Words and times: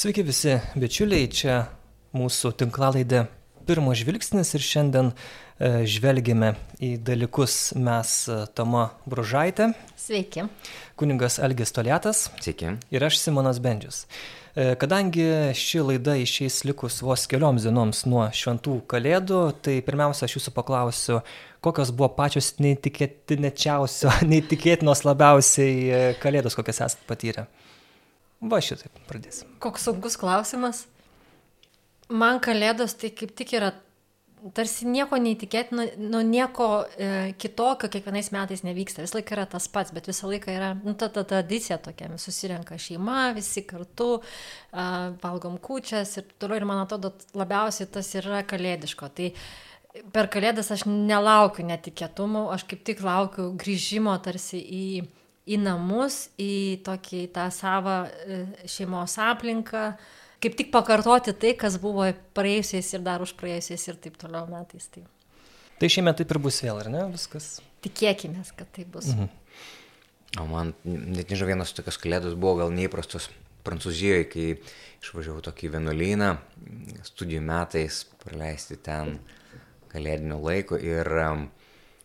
Sveiki 0.00 0.22
visi 0.24 0.54
bičiuliai, 0.80 1.26
čia 1.28 1.54
mūsų 2.16 2.54
tinklalaidė 2.56 3.26
Pirmo 3.68 3.92
žvilgsnis 3.92 4.54
ir 4.56 4.62
šiandien 4.64 5.10
e, 5.12 5.82
žvelgime 5.84 6.54
į 6.80 6.94
dalykus 7.04 7.74
mes 7.76 8.14
e, 8.32 8.38
Toma 8.56 8.86
Bružaitė. 9.04 9.66
Sveiki. 10.00 10.46
Kuningas 10.96 11.36
Algis 11.44 11.76
Toliatas. 11.76 12.30
Sveiki. 12.40 12.78
Ir 12.88 13.04
aš 13.10 13.20
Simonas 13.20 13.60
Bendžius. 13.60 14.06
E, 14.56 14.72
kadangi 14.80 15.52
ši 15.52 15.84
laida 15.90 16.16
išeis 16.16 16.62
likus 16.64 17.02
vos 17.04 17.28
kelioms 17.28 17.68
dienoms 17.68 18.06
nuo 18.08 18.24
šventų 18.32 18.80
kalėdų, 18.88 19.42
tai 19.60 19.82
pirmiausia, 19.84 20.24
aš 20.30 20.38
jūsų 20.38 20.56
paklausiu, 20.56 21.20
kokios 21.60 21.92
buvo 21.92 22.08
pačios 22.16 22.54
neįtikėtiniausios, 22.56 24.24
neįtikėtinos 24.32 25.04
labiausiai 25.04 26.14
kalėdos, 26.24 26.56
kokias 26.56 26.86
esate 26.88 27.04
patyrę. 27.12 27.50
Va 28.40 28.60
šitaip 28.64 29.02
pradėsim. 29.08 29.50
Koks 29.60 29.84
sunkus 29.88 30.16
klausimas. 30.20 30.86
Man 32.10 32.40
kalėdos 32.42 32.96
tai 32.98 33.12
kaip 33.14 33.34
tik 33.38 33.52
yra 33.58 33.74
tarsi 34.56 34.86
nieko 34.88 35.18
neįtikėtino, 35.20 35.84
nu, 36.00 36.22
nieko 36.24 36.68
e, 36.96 37.08
kitokio 37.40 37.90
kiekvienais 37.92 38.30
metais 38.34 38.62
nevyksta. 38.64 39.04
Visą 39.04 39.18
laiką 39.18 39.36
yra 39.36 39.44
tas 39.52 39.66
pats, 39.72 39.92
bet 39.94 40.08
visą 40.08 40.30
laiką 40.30 40.54
yra 40.54 40.70
nu, 40.78 40.94
ta, 40.98 41.10
ta 41.12 41.24
tradicija 41.28 41.76
tokia. 41.82 42.08
Susirenka 42.20 42.78
šeima, 42.80 43.30
visi 43.36 43.64
kartu, 43.68 44.08
e, 44.20 44.86
valgom 45.22 45.58
kučias 45.62 46.16
ir 46.20 46.28
toliau. 46.40 46.62
Ir 46.62 46.68
man 46.70 46.84
atrodo, 46.86 47.12
labiausiai 47.36 47.90
tas 47.92 48.08
yra 48.18 48.40
kalėdiško. 48.48 49.10
Tai 49.20 49.30
per 50.14 50.30
kalėdas 50.32 50.72
aš 50.72 50.86
nelaukiu 50.88 51.66
netikėtumų, 51.68 52.48
aš 52.54 52.64
kaip 52.70 52.84
tik 52.88 53.04
laukiu 53.04 53.50
grįžimo 53.60 54.16
tarsi 54.24 54.62
į 54.62 54.86
į 55.48 55.58
namus, 55.62 56.28
į 56.40 56.80
tokį 56.86 57.22
tą 57.34 57.46
savo 57.54 58.02
e, 58.04 58.42
šeimos 58.68 59.16
aplinką, 59.24 59.84
kaip 60.42 60.56
tik 60.58 60.70
pakartoti 60.74 61.34
tai, 61.36 61.54
kas 61.58 61.78
buvo 61.80 62.08
praėjusiais 62.36 62.92
ir 62.96 63.04
dar 63.06 63.24
už 63.24 63.34
praėjusiais 63.40 63.88
ir 63.88 64.00
taip 64.04 64.20
toliau 64.20 64.46
metais. 64.50 64.88
Tai, 64.92 65.04
tai 65.80 65.92
šiemet 65.92 66.20
taip 66.20 66.32
ir 66.34 66.42
bus 66.42 66.60
vėl, 66.64 66.80
ar 66.82 66.92
ne, 66.92 67.04
viskas? 67.12 67.58
Tikėkime, 67.84 68.44
kad 68.56 68.68
tai 68.76 68.86
bus. 68.88 69.12
Mhm. 69.14 69.36
O 70.38 70.46
man, 70.46 70.74
net 70.84 71.32
nežinau, 71.32 71.48
vienas 71.50 71.72
tokios 71.74 71.98
kalėdos 71.98 72.36
buvo 72.38 72.60
gal 72.62 72.74
neįprastos 72.74 73.30
Prancūzijoje, 73.60 74.26
kai 74.30 74.44
išvažiavau 75.02 75.42
tokį 75.44 75.68
vienuolyną, 75.74 76.30
studijų 77.04 77.42
metais 77.44 78.04
praleisti 78.22 78.78
ten 78.80 79.18
kalėdinio 79.90 80.38
laiko 80.40 80.78
ir 80.80 81.10
um, 81.26 81.42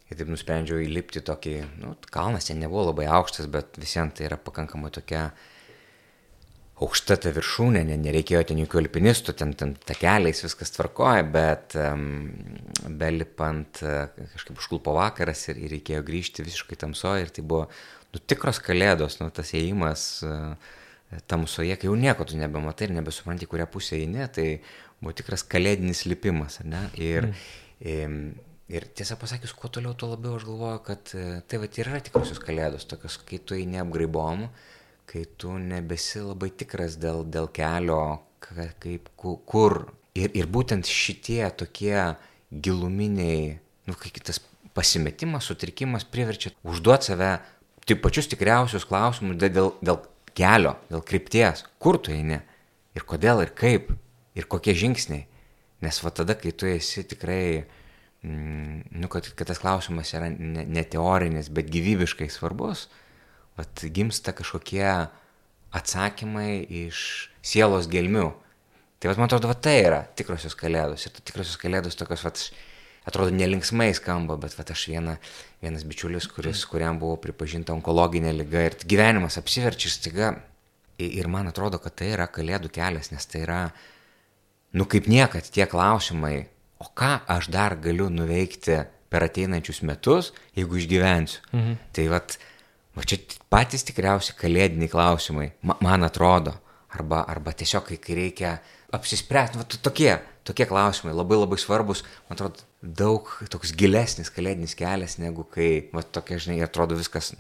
Ir 0.06 0.20
taip 0.20 0.30
nusprendžiau 0.30 0.84
įlipti 0.84 1.24
tokį, 1.26 1.56
nu, 1.82 1.96
kalnas 2.14 2.46
ten 2.46 2.60
nebuvo 2.62 2.92
labai 2.92 3.08
aukštas, 3.10 3.48
bet 3.50 3.80
visiems 3.82 4.14
tai 4.18 4.28
yra 4.28 4.38
pakankamai 4.38 4.92
tokia 4.94 5.32
aukšta 6.86 7.18
ta 7.24 7.32
viršūnė, 7.34 7.82
ne, 7.88 7.96
nereikėjo 8.04 8.44
ten 8.52 8.60
jokių 8.62 8.84
alpinistų, 8.84 9.34
ten, 9.40 9.56
ten 9.58 9.74
takeliais 9.88 10.44
viskas 10.44 10.74
tvarkoja, 10.76 11.24
bet 11.34 11.78
um, 11.80 12.06
belipant 13.00 13.82
uh, 13.82 14.12
kažkaip 14.36 14.60
užklupo 14.60 14.94
vakaras 14.98 15.48
ir, 15.50 15.62
ir 15.64 15.78
reikėjo 15.78 16.04
grįžti 16.06 16.46
visiškai 16.46 16.78
tamsoje 16.84 17.26
ir 17.26 17.34
tai 17.34 17.46
buvo 17.48 17.66
nu, 18.12 18.22
tikros 18.22 18.60
kalėdos, 18.64 19.22
nu, 19.24 19.32
tas 19.34 19.56
ėjimas 19.58 20.08
uh, 20.28 20.76
tamsoje, 21.32 21.78
kai 21.80 21.90
jau 21.90 21.96
nieko 21.98 22.28
tu 22.28 22.38
nebematai 22.38 22.90
ir 22.90 22.98
nebesupranti, 23.00 23.48
kurią 23.50 23.70
pusę 23.72 23.98
eini, 23.98 24.28
tai 24.36 24.50
buvo 25.00 25.16
tikras 25.16 25.46
kalėdinis 25.48 26.06
lipimas, 26.10 26.60
ne? 26.68 26.90
Ir, 27.00 27.32
mm. 27.80 28.45
Ir 28.72 28.88
tiesą 28.98 29.14
pasakius, 29.22 29.54
kuo 29.54 29.70
toliau, 29.70 29.94
tuo 29.94 30.10
labiau 30.10 30.40
aš 30.40 30.46
galvoju, 30.48 30.80
kad 30.88 31.12
e, 31.14 31.26
tai 31.46 31.60
va 31.62 31.68
yra 31.70 32.00
tikrosios 32.02 32.40
kalėdos, 32.42 32.88
tokios, 32.90 33.20
kai 33.22 33.38
tu 33.38 33.54
eini 33.54 33.78
apgraibom, 33.78 34.48
kai 35.06 35.22
tu 35.38 35.54
nebesi 35.62 36.24
labai 36.24 36.50
tikras 36.50 36.98
dėl, 36.98 37.22
dėl 37.30 37.52
kelio, 37.54 38.02
kaip, 38.42 39.12
kur. 39.22 39.84
Ir, 40.18 40.32
ir 40.34 40.50
būtent 40.50 40.90
šitie 40.90 41.44
tokie 41.60 41.94
giluminiai, 42.50 43.60
nu, 43.86 43.98
kai 44.00 44.10
kitas 44.16 44.42
pasimetimas, 44.74 45.46
sutrikimas 45.46 46.08
priverčia 46.08 46.56
užduoti 46.66 47.12
save 47.12 47.32
tik 47.86 48.02
pačius 48.02 48.32
tikriausius 48.32 48.88
klausimus 48.90 49.38
dėl, 49.40 49.76
dėl 49.86 50.02
kelio, 50.34 50.76
dėl 50.90 51.06
krypties, 51.06 51.64
kur 51.78 52.00
tu 52.02 52.16
eini 52.16 52.42
ir 52.96 53.06
kodėl 53.08 53.44
ir 53.46 53.54
kaip 53.56 53.92
ir 54.36 54.50
kokie 54.50 54.74
žingsniai. 54.76 55.28
Nes 55.84 56.00
va 56.02 56.12
tada, 56.16 56.34
kai 56.40 56.56
tu 56.56 56.66
esi 56.66 57.04
tikrai 57.06 57.66
nu, 58.26 59.08
kad, 59.12 59.28
kad 59.38 59.48
tas 59.48 59.60
klausimas 59.62 60.14
yra 60.16 60.30
ne, 60.32 60.64
ne 60.66 60.84
teorinis, 60.88 61.52
bet 61.54 61.70
gyvybiškai 61.74 62.28
svarbus, 62.32 62.88
vat, 63.60 63.84
gimsta 63.94 64.34
kažkokie 64.36 64.88
atsakymai 65.76 66.64
iš 66.86 67.30
sielos 67.46 67.90
gelmių. 67.92 68.30
Tai 69.00 69.12
vat, 69.12 69.20
man 69.20 69.28
atrodo, 69.28 69.52
vat, 69.52 69.62
tai 69.66 69.76
yra 69.84 70.02
tikrosios 70.18 70.56
kalėdos. 70.58 71.06
Ir 71.06 71.20
tikrosios 71.20 71.60
kalėdos 71.62 72.00
tokios, 72.00 72.24
vat, 72.26 72.42
atrodo, 73.06 73.34
nelinksmai 73.36 73.92
skamba, 73.98 74.40
bet 74.42 74.56
vat, 74.58 74.72
aš 74.74 74.88
viena, 74.94 75.18
vienas 75.62 75.86
bičiulis, 75.88 76.30
kuris, 76.32 76.64
kuriam 76.70 77.00
buvo 77.02 77.20
pripažinta 77.22 77.76
onkologinė 77.76 78.34
lyga 78.40 78.66
ir 78.70 78.80
gyvenimas 78.88 79.38
apsiverčia 79.42 79.92
staiga. 79.94 80.34
Ir 80.98 81.28
man 81.28 81.52
atrodo, 81.52 81.78
kad 81.84 81.98
tai 82.00 82.14
yra 82.16 82.30
kalėdų 82.32 82.72
kelias, 82.74 83.12
nes 83.12 83.28
tai 83.28 83.44
yra, 83.44 83.62
nu 84.80 84.88
kaip 84.88 85.10
niekad, 85.12 85.44
tie 85.52 85.68
klausimai, 85.68 86.46
o 86.86 86.92
ką 86.94 87.16
aš 87.36 87.50
dar 87.54 87.78
galiu 87.82 88.12
nuveikti 88.14 88.84
per 89.10 89.26
ateinančius 89.26 89.82
metus, 89.88 90.34
jeigu 90.58 90.78
išgyvensiu. 90.80 91.42
Mhm. 91.54 91.80
Tai 91.96 92.06
vat, 92.14 92.38
va 92.96 93.08
čia 93.08 93.20
patys 93.52 93.86
tikriausi 93.88 94.38
kalėdiniai 94.38 94.92
klausimai, 94.92 95.52
ma, 95.64 95.78
man 95.82 96.08
atrodo, 96.08 96.56
arba, 96.96 97.26
arba 97.28 97.54
tiesiog, 97.56 97.90
kai, 97.90 98.00
kai 98.02 98.18
reikia 98.22 98.56
apsispręsti, 98.96 99.60
va, 99.60 99.68
tokie, 99.88 100.12
tokie 100.48 100.68
klausimai 100.70 101.16
labai 101.16 101.40
labai 101.42 101.60
svarbus, 101.60 102.04
man 102.30 102.38
atrodo, 102.38 102.66
daug 102.82 103.30
toks 103.52 103.74
gilesnis 103.78 104.32
kalėdinis 104.34 104.78
kelias, 104.78 105.18
negu 105.22 105.48
kai, 105.52 105.90
va, 105.96 106.04
tokia, 106.04 106.40
žinai, 106.42 106.62
atrodo 106.66 106.98
viskas 107.00 107.34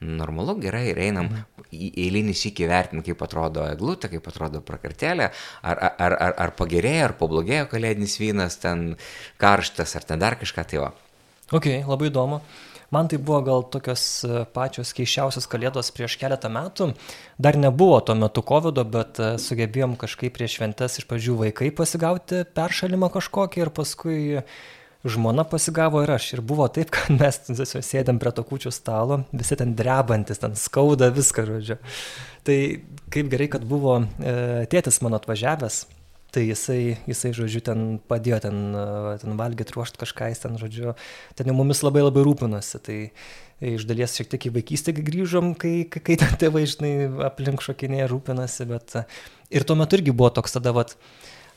normalu, 0.00 0.56
gerai, 0.60 0.84
ir 0.90 1.00
einam 1.00 1.30
į 1.72 1.90
eilinį 2.06 2.34
sykį 2.36 2.68
vertinti, 2.68 3.12
kaip 3.12 3.24
atrodo 3.26 3.64
eglutė, 3.70 4.10
kaip 4.12 4.28
atrodo 4.28 4.60
prakartelė, 4.64 5.30
ar, 5.62 5.80
ar, 5.88 6.16
ar, 6.28 6.36
ar 6.46 6.54
pagerėjo, 6.58 7.08
ar 7.08 7.16
pablogėjo 7.20 7.66
kalėdinis 7.72 8.18
vynas, 8.20 8.60
ten 8.62 8.90
karštas, 9.40 9.96
ar 9.96 10.06
ten 10.08 10.22
dar 10.22 10.38
kažką 10.40 10.66
tai 10.68 10.84
va. 10.84 10.92
Ok, 11.54 11.70
labai 11.86 12.10
įdomu. 12.10 12.42
Man 12.94 13.08
tai 13.10 13.18
buvo 13.18 13.40
gal 13.42 13.64
tokios 13.66 14.02
e, 14.22 14.44
pačios 14.54 14.92
keiščiausios 14.94 15.48
kalėdos 15.50 15.90
prieš 15.94 16.14
keletą 16.20 16.50
metų. 16.54 16.92
Dar 17.42 17.58
nebuvo 17.58 17.98
tuo 18.06 18.14
metu 18.14 18.44
COVID, 18.46 18.78
bet 18.92 19.18
e, 19.18 19.32
sugebėjom 19.42 19.96
kažkaip 19.98 20.36
prieš 20.36 20.60
šventes 20.60 21.00
iš 21.00 21.08
pradžių 21.10 21.34
vaikai 21.40 21.72
pasigauti 21.74 22.44
peršalimą 22.54 23.10
kažkokį 23.16 23.64
ir 23.64 23.72
paskui 23.74 24.20
žmona 25.12 25.44
pasigavo 25.48 26.02
ir 26.04 26.12
aš. 26.16 26.32
Ir 26.36 26.42
buvo 26.46 26.66
taip, 26.72 26.92
kad 26.94 27.10
mes 27.20 27.40
sėdėm 27.86 28.20
prie 28.22 28.32
to 28.36 28.44
kučių 28.46 28.72
stalo, 28.74 29.22
visi 29.32 29.58
ten 29.58 29.74
drebantis, 29.78 30.42
ten 30.42 30.56
skauda 30.58 31.10
viską, 31.14 31.46
žodžiu. 31.50 31.78
Tai 32.46 32.58
kaip 33.14 33.30
gerai, 33.32 33.50
kad 33.52 33.66
buvo 33.66 34.00
e, 34.02 34.66
tėtis 34.70 35.00
mano 35.02 35.18
atvažiavęs, 35.20 35.84
tai 36.34 36.44
jisai, 36.50 36.80
jisai, 37.08 37.32
žodžiu, 37.36 37.62
ten 37.64 37.84
padėjo 38.10 38.42
ten, 38.44 38.62
e, 38.76 39.16
ten 39.22 39.38
valgyti, 39.40 39.74
ruošti 39.76 40.02
kažką, 40.02 40.30
jis 40.32 40.44
ten, 40.44 40.58
žodžiu, 40.60 40.94
ten 41.38 41.50
jau 41.50 41.56
mumis 41.56 41.82
labai 41.86 42.04
labai 42.04 42.26
rūpinosi. 42.26 42.82
Tai 42.86 42.98
iš 43.64 43.86
dalies 43.88 44.18
šiek 44.18 44.28
tiek 44.32 44.48
į 44.50 44.52
vaikystę 44.58 44.92
grįžom, 44.96 45.54
kai, 45.58 45.86
kai, 45.88 46.18
ten 46.20 46.36
tėvai, 46.40 46.66
žinai, 46.68 46.92
aplink 47.30 47.64
šokinėje 47.64 48.10
rūpinasi, 48.12 48.68
bet 48.68 48.98
ir 49.48 49.64
tuo 49.64 49.78
metu 49.80 49.96
irgi 49.96 50.12
buvo 50.12 50.28
toks 50.36 50.58
tada, 50.58 50.74
vat, 50.76 50.92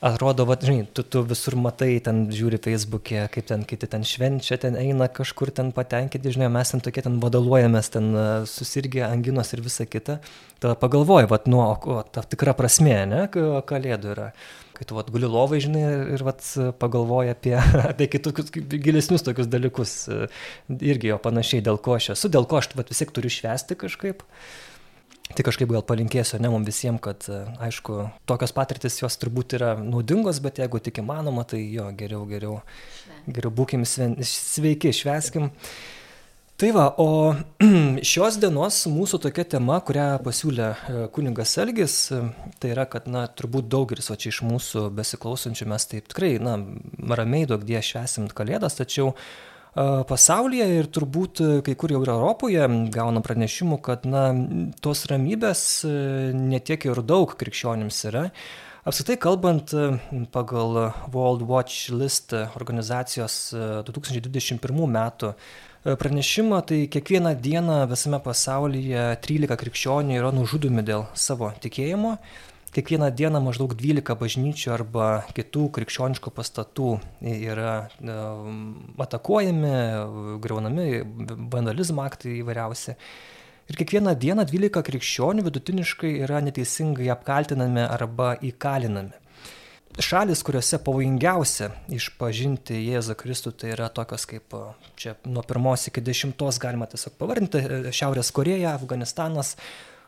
atrodo, 0.01 0.45
va, 0.47 0.55
žinai, 0.59 0.85
tu, 0.95 1.03
tu 1.03 1.21
visur 1.27 1.55
matai, 1.59 1.97
ten 2.03 2.27
žiūri 2.31 2.59
Facebook'e, 2.63 3.25
kaip 3.33 3.47
ten 3.49 3.65
kiti 3.67 3.89
ten 3.91 4.05
švenčia, 4.07 4.59
ten 4.61 4.77
eina 4.79 5.09
kažkur 5.11 5.51
ten 5.55 5.73
patenkinti, 5.75 6.31
žinai, 6.35 6.47
mes 6.53 6.71
ten 6.71 6.83
tokie 6.83 7.03
ten 7.05 7.17
vadoluojamės, 7.23 7.91
ten 7.95 8.07
e, 8.13 8.23
susirgė 8.49 9.03
anginos 9.09 9.51
ir 9.55 9.63
visa 9.65 9.87
kita. 9.89 10.19
Tada 10.59 10.77
pagalvoji, 10.79 11.27
va, 11.31 11.41
nu, 11.51 11.59
o, 11.65 11.75
o 11.75 11.99
ta 12.03 12.23
tikra 12.23 12.55
prasme, 12.55 12.95
ne, 13.11 13.25
kalėdų 13.31 14.13
yra. 14.15 14.29
Kai 14.77 14.87
tu, 14.87 14.95
va, 14.95 15.03
guli 15.11 15.27
lovai, 15.27 15.59
žinai, 15.63 15.83
ir, 16.15 16.23
va, 16.23 16.35
pagalvoji 16.79 17.35
apie, 17.35 17.57
apie 17.91 18.07
kitus 18.15 18.55
gilesnius 18.55 19.27
tokius 19.27 19.51
dalykus. 19.51 19.99
E, 20.07 20.31
irgi 20.79 21.11
jo 21.11 21.19
panašiai, 21.19 21.65
dėl 21.65 21.81
ko 21.83 21.99
aš 21.99 22.13
esu, 22.15 22.31
dėl 22.31 22.47
ko 22.47 22.63
aš, 22.63 22.71
va, 22.79 22.87
vis 22.87 23.03
tiek 23.03 23.11
turiu 23.15 23.31
švesti 23.35 23.75
kažkaip. 23.83 24.23
Tai 25.29 25.45
kažkaip 25.45 25.69
gal 25.69 25.83
palinkėsiu, 25.85 26.39
ne 26.41 26.49
mums 26.49 26.65
visiems, 26.67 27.01
kad, 27.05 27.27
e, 27.29 27.43
aišku, 27.67 27.99
tokios 28.29 28.53
patirtis 28.55 28.97
jos 29.01 29.17
turbūt 29.21 29.53
yra 29.59 29.75
naudingos, 29.77 30.41
bet 30.41 30.57
jeigu 30.63 30.81
tik 30.81 31.03
įmanoma, 31.03 31.45
tai 31.47 31.61
jo, 31.69 31.85
geriau, 31.97 32.23
geriau, 32.29 32.55
geriau 33.29 33.53
būkim 33.53 33.85
sveiki, 33.85 34.91
šveskim. 34.95 35.51
Tai 36.59 36.71
va, 36.75 36.87
o 36.99 37.35
šios 38.11 38.39
dienos 38.41 38.81
mūsų 38.91 39.21
tokia 39.23 39.45
tema, 39.53 39.77
kurią 39.85 40.07
pasiūlė 40.25 40.65
e, 40.67 41.03
kuningas 41.15 41.53
Elgis, 41.61 41.99
e, 42.11 42.23
tai 42.59 42.73
yra, 42.73 42.87
kad, 42.89 43.05
na, 43.07 43.27
turbūt 43.29 43.69
daugelis, 43.71 44.09
o 44.09 44.17
čia 44.19 44.33
iš 44.33 44.41
mūsų 44.43 44.89
besiklausančių 44.97 45.69
mes 45.69 45.87
taip 45.93 46.09
tikrai, 46.09 46.33
na, 46.43 46.57
ramiai 47.15 47.47
daug 47.47 47.63
die 47.69 47.79
švesim 47.85 48.27
kalėdas, 48.33 48.75
tačiau 48.81 49.13
pasaulyje 49.79 50.65
ir 50.79 50.87
turbūt 50.91 51.41
kai 51.63 51.75
kur 51.79 51.93
jau 51.93 52.01
ir 52.03 52.11
Europoje 52.11 52.65
gauna 52.91 53.21
pranešimų, 53.23 53.77
kad 53.85 54.07
na, 54.09 54.29
tos 54.83 55.05
ramybės 55.11 55.61
netiek 56.35 56.89
ir 56.89 56.99
daug 57.05 57.35
krikščionims 57.39 58.01
yra. 58.11 58.25
Apskritai 58.89 59.19
kalbant, 59.21 59.71
pagal 60.33 60.77
World 61.13 61.43
Watch 61.47 61.91
List 61.93 62.33
organizacijos 62.33 63.51
2021 63.87 64.93
metų 64.95 65.33
pranešimą, 65.99 66.61
tai 66.67 66.79
kiekvieną 66.91 67.35
dieną 67.39 67.81
visame 67.91 68.19
pasaulyje 68.23 69.03
13 69.23 69.59
krikščionių 69.63 70.19
yra 70.19 70.31
nužudomi 70.35 70.83
dėl 70.83 71.05
savo 71.15 71.53
tikėjimo 71.63 72.17
kiekvieną 72.75 73.09
dieną 73.15 73.41
maždaug 73.43 73.73
12 73.77 74.15
bažnyčių 74.19 74.73
arba 74.73 75.07
kitų 75.37 75.69
krikščioniškų 75.77 76.33
pastatų 76.35 76.91
yra 77.21 77.73
e, 77.87 78.17
atakuojami, 79.05 79.73
greunami, 80.43 80.87
vandalizmo 81.53 82.05
aktai 82.05 82.39
įvairiausi. 82.41 82.95
Ir 83.69 83.77
kiekvieną 83.77 84.15
dieną 84.17 84.45
12 84.49 84.83
krikščionių 84.85 85.45
vidutiniškai 85.45 86.15
yra 86.25 86.41
neteisingai 86.45 87.09
apkaltinami 87.13 87.83
arba 87.85 88.33
įkalinami. 88.41 89.17
Šalis, 89.99 90.39
kuriuose 90.47 90.77
pavojingiausia 90.85 91.71
išpažinti 91.91 92.77
Jėzų 92.77 93.15
Kristų, 93.19 93.51
tai 93.59 93.73
yra 93.73 93.89
tokios 93.91 94.23
kaip 94.29 94.53
čia 94.99 95.15
nuo 95.27 95.41
pirmos 95.43 95.89
iki 95.89 96.03
dešimtos 96.05 96.59
galima 96.61 96.87
tiesiog 96.87 97.17
pavardinti- 97.19 97.59
Šiaurės 97.97 98.29
Koreja, 98.31 98.75
Afganistanas, 98.77 99.57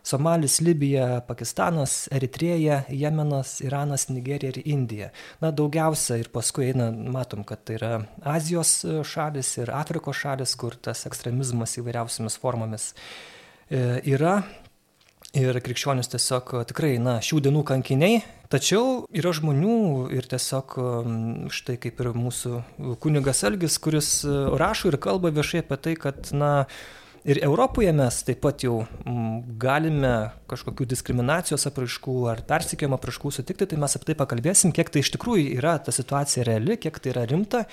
Somalis, 0.04 0.60
Libija, 0.66 1.22
Pakistanas, 1.28 2.08
Eritrėja, 2.14 2.82
Jemenas, 2.90 3.60
Iranas, 3.62 4.08
Nigerija 4.10 4.56
ir 4.56 4.62
Indija. 4.66 5.12
Na, 5.44 5.52
daugiausia 5.54 6.18
ir 6.22 6.32
paskui 6.34 6.72
eina, 6.72 6.90
matom, 6.92 7.46
kad 7.48 7.64
tai 7.68 7.78
yra 7.78 7.92
Azijos 8.34 8.80
e, 8.84 9.02
šalis 9.08 9.54
ir 9.62 9.74
Afrikos 9.78 10.18
šalis, 10.24 10.56
kur 10.58 10.76
tas 10.76 11.06
ekstremizmas 11.10 11.78
įvairiausiamis 11.82 12.40
formomis 12.42 12.92
e, 13.70 14.02
yra. 14.10 14.42
Ir 15.38 15.56
krikščionis 15.64 16.10
tiesiog 16.12 16.50
tikrai, 16.68 16.98
na, 17.00 17.14
šių 17.24 17.38
dienų 17.46 17.62
kankiniai, 17.64 18.18
tačiau 18.52 19.06
yra 19.16 19.32
žmonių 19.32 20.10
ir 20.12 20.26
tiesiog 20.28 20.74
štai 21.56 21.78
kaip 21.80 22.02
ir 22.04 22.10
mūsų 22.20 22.58
kunigas 23.00 23.46
Elgis, 23.48 23.78
kuris 23.80 24.10
e, 24.28 24.34
rašo 24.60 24.92
ir 24.92 25.00
kalba 25.00 25.32
viešai 25.32 25.62
apie 25.64 25.78
tai, 25.86 25.94
kad, 25.96 26.34
na, 26.36 26.52
Ir 27.22 27.38
Europoje 27.46 27.92
mes 27.94 28.16
taip 28.26 28.40
pat 28.42 28.64
jau 28.66 28.80
m, 29.06 29.42
galime 29.62 30.32
kažkokių 30.50 30.88
diskriminacijos 30.90 31.68
apraiškų 31.70 32.16
ar 32.32 32.42
persikėjimo 32.50 32.98
apraiškų 32.98 33.34
sutikti, 33.36 33.68
tai 33.70 33.78
mes 33.82 33.94
apie 33.98 34.10
tai 34.10 34.16
pakalbėsim, 34.18 34.74
kiek 34.74 34.90
tai 34.90 35.04
iš 35.04 35.12
tikrųjų 35.14 35.52
yra 35.60 35.76
ta 35.86 35.94
situacija 35.94 36.48
reali, 36.48 36.80
kiek 36.82 36.98
tai 36.98 37.14
yra 37.14 37.28
rimta 37.30 37.68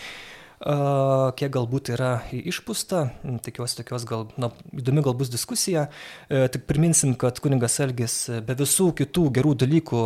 kiek 0.59 1.53
galbūt 1.55 1.93
yra 1.95 2.11
išpūsta, 2.35 3.05
tikiuosi 3.47 3.79
tokios 3.79 4.05
gal, 4.09 4.25
na, 4.41 4.51
įdomi 4.75 5.05
gal 5.07 5.15
bus 5.19 5.31
diskusija. 5.31 5.85
E, 6.27 6.49
tik 6.51 6.65
priminsim, 6.67 7.15
kad 7.21 7.39
kuningas 7.43 7.79
Elgis 7.85 8.17
be 8.47 8.57
visų 8.59 8.89
kitų 8.99 9.29
gerų 9.39 9.55
dalykų, 9.63 10.03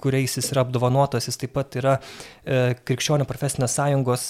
kuriais 0.00 0.34
jis 0.40 0.50
yra 0.54 0.64
apdovanotas, 0.66 1.28
jis 1.30 1.38
taip 1.38 1.54
pat 1.54 1.78
yra 1.78 1.96
e, 1.98 2.74
Krikščionių 2.82 3.28
profesinės 3.30 3.78
sąjungos 3.78 4.26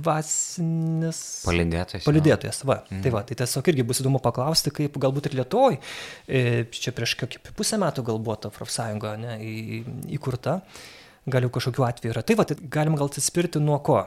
dvasinis. 0.00 1.22
Palidėtojas. 1.46 2.06
Palidėtojas, 2.08 2.62
va. 2.66 2.80
Mm. 2.90 3.04
Tai 3.06 3.14
va, 3.14 3.24
tai 3.28 3.38
tiesiog 3.38 3.70
irgi 3.70 3.86
bus 3.86 4.02
įdomu 4.02 4.18
paklausti, 4.24 4.74
kaip 4.74 4.98
galbūt 5.00 5.30
ir 5.30 5.38
Lietuvoj, 5.38 5.78
e, 6.26 6.46
čia 6.74 6.94
prieš 6.96 7.14
kokį 7.20 7.44
pusę 7.54 7.78
metų 7.78 8.08
gal 8.10 8.18
buvo 8.18 8.40
ta 8.42 8.50
profsąjunga 8.54 9.14
ne, 9.22 9.38
įkurta. 10.18 10.60
Gal 11.30 11.44
jau 11.44 11.50
kažkokiu 11.52 11.84
atveju 11.84 12.14
yra. 12.14 12.22
Tai 12.26 12.34
va, 12.38 12.46
tai 12.48 12.56
galim 12.72 12.96
gal 12.98 13.10
atsispirti 13.10 13.60
nuo 13.62 13.76
ko? 13.84 14.00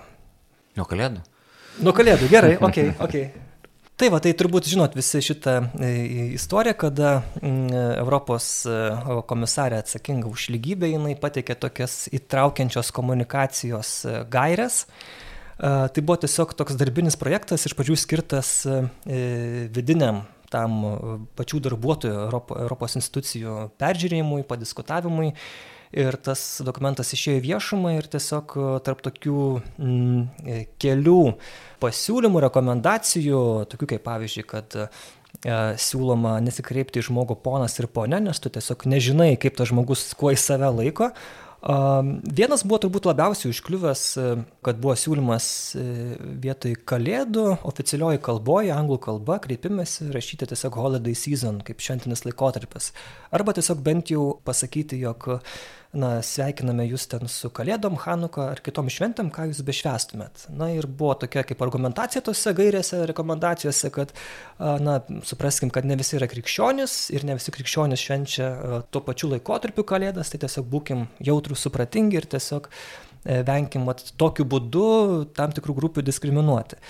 Nuo 0.78 0.86
kalėdų. 0.90 1.24
Nuo 1.84 1.94
kalėdų, 1.96 2.30
gerai, 2.30 2.54
ok, 2.62 2.80
ok. 3.02 3.18
Tai 3.94 4.08
va, 4.10 4.18
tai 4.18 4.32
turbūt 4.34 4.66
žinot 4.66 4.96
visi 4.98 5.20
šitą 5.22 5.52
e, 5.78 5.90
istoriją, 6.34 6.74
kada 6.82 7.12
Europos 7.46 8.48
e, 8.66 8.78
komisarė 9.30 9.84
atsakinga 9.84 10.32
už 10.32 10.48
lygybę, 10.56 10.90
jinai 10.90 11.14
pateikė 11.22 11.56
tokias 11.62 12.08
įtraukiančios 12.10 12.90
komunikacijos 12.96 13.92
e, 14.10 14.16
gairias. 14.34 14.88
Tai 15.64 16.02
buvo 16.02 16.18
tiesiog 16.20 16.56
toks 16.58 16.76
darbinis 16.76 17.16
projektas, 17.22 17.64
iš 17.70 17.76
pradžių 17.78 17.96
skirtas 18.02 18.50
vidiniam 19.06 20.24
tam 20.52 20.80
pačių 21.38 21.62
darbuotojų 21.70 22.16
Europos 22.26 22.98
institucijų 22.98 23.54
peržiūrėjimui, 23.80 24.42
padiskutavimui 24.50 25.30
ir 25.94 26.18
tas 26.26 26.42
dokumentas 26.66 27.14
išėjo 27.16 27.40
į 27.40 27.44
viešumą 27.48 27.94
ir 27.98 28.10
tiesiog 28.12 28.56
e, 28.58 28.66
tarp 28.86 29.04
tokių 29.06 29.44
mm, 29.62 30.24
e, 30.44 30.58
kelių 30.82 31.20
pasiūlymų, 31.84 32.42
rekomendacijų, 32.48 33.44
tokių 33.72 33.94
kaip 33.94 34.06
pavyzdžiui, 34.08 34.46
kad 34.50 34.78
e, 34.80 34.88
siūloma 35.86 36.38
nesikreipti 36.44 37.02
į 37.02 37.08
žmogų 37.10 37.40
ponas 37.46 37.78
ir 37.80 37.90
ponė, 37.94 38.22
nes 38.24 38.42
tu 38.42 38.52
tiesiog 38.54 38.88
nežinai, 38.90 39.34
kaip 39.42 39.58
tas 39.60 39.72
žmogus 39.72 40.12
kuo 40.18 40.34
į 40.34 40.40
save 40.40 40.70
laiko. 40.74 41.14
Vienas 41.64 42.66
buvo 42.68 42.76
turbūt 42.84 43.06
labiausiai 43.08 43.54
užkliuvęs, 43.54 44.02
kad 44.68 44.80
buvo 44.84 44.98
siūlymas 45.00 45.46
vietoj 46.44 46.74
kalėdų 46.92 47.46
oficialioji 47.70 48.20
kalboje, 48.26 48.74
anglų 48.76 48.98
kalba, 49.06 49.38
kreipimėsi 49.46 50.10
rašyti 50.12 50.50
tiesiog 50.52 50.76
holiday 50.76 51.16
season, 51.16 51.62
kaip 51.64 51.80
šventinis 51.80 52.26
laikotarpis. 52.28 52.92
Arba 53.32 53.56
tiesiog 53.56 53.80
bent 53.86 54.12
jau 54.12 54.26
pasakyti, 54.44 55.00
jog 55.06 55.30
na, 55.98 56.10
sveikiname 56.26 56.86
jūs 56.88 57.06
ten 57.12 57.30
su 57.32 57.52
Kalėdom, 57.54 57.96
Hanuka 58.02 58.48
ar 58.52 58.62
kitom 58.66 58.90
šventėm, 58.92 59.30
ką 59.34 59.48
jūs 59.52 59.62
bešvestumėt. 59.66 60.48
Na 60.58 60.72
ir 60.74 60.88
buvo 60.90 61.14
tokia 61.24 61.46
kaip 61.48 61.62
argumentacija 61.66 62.24
tose 62.26 62.54
gairėse, 62.58 63.04
rekomendacijose, 63.10 63.92
kad, 63.94 64.14
na, 64.60 65.00
supraskim, 65.28 65.72
kad 65.74 65.88
ne 65.90 65.98
visi 66.00 66.18
yra 66.18 66.30
krikščionis 66.32 66.98
ir 67.14 67.28
ne 67.30 67.38
visi 67.38 67.54
krikščionis 67.54 68.04
švenčia 68.04 68.50
tuo 68.90 69.04
pačiu 69.06 69.32
laikotarpiu 69.36 69.86
Kalėdas, 69.88 70.34
tai 70.34 70.42
tiesiog 70.44 70.70
būkim 70.74 71.08
jautrus, 71.24 71.64
supratingi 71.68 72.20
ir 72.20 72.30
tiesiog 72.36 72.70
e, 72.70 73.42
venkim 73.48 73.86
tokiu 74.18 74.50
būdu 74.50 74.88
tam 75.38 75.54
tikrų 75.56 75.78
grupių 75.82 76.06
diskriminuoti. 76.10 76.82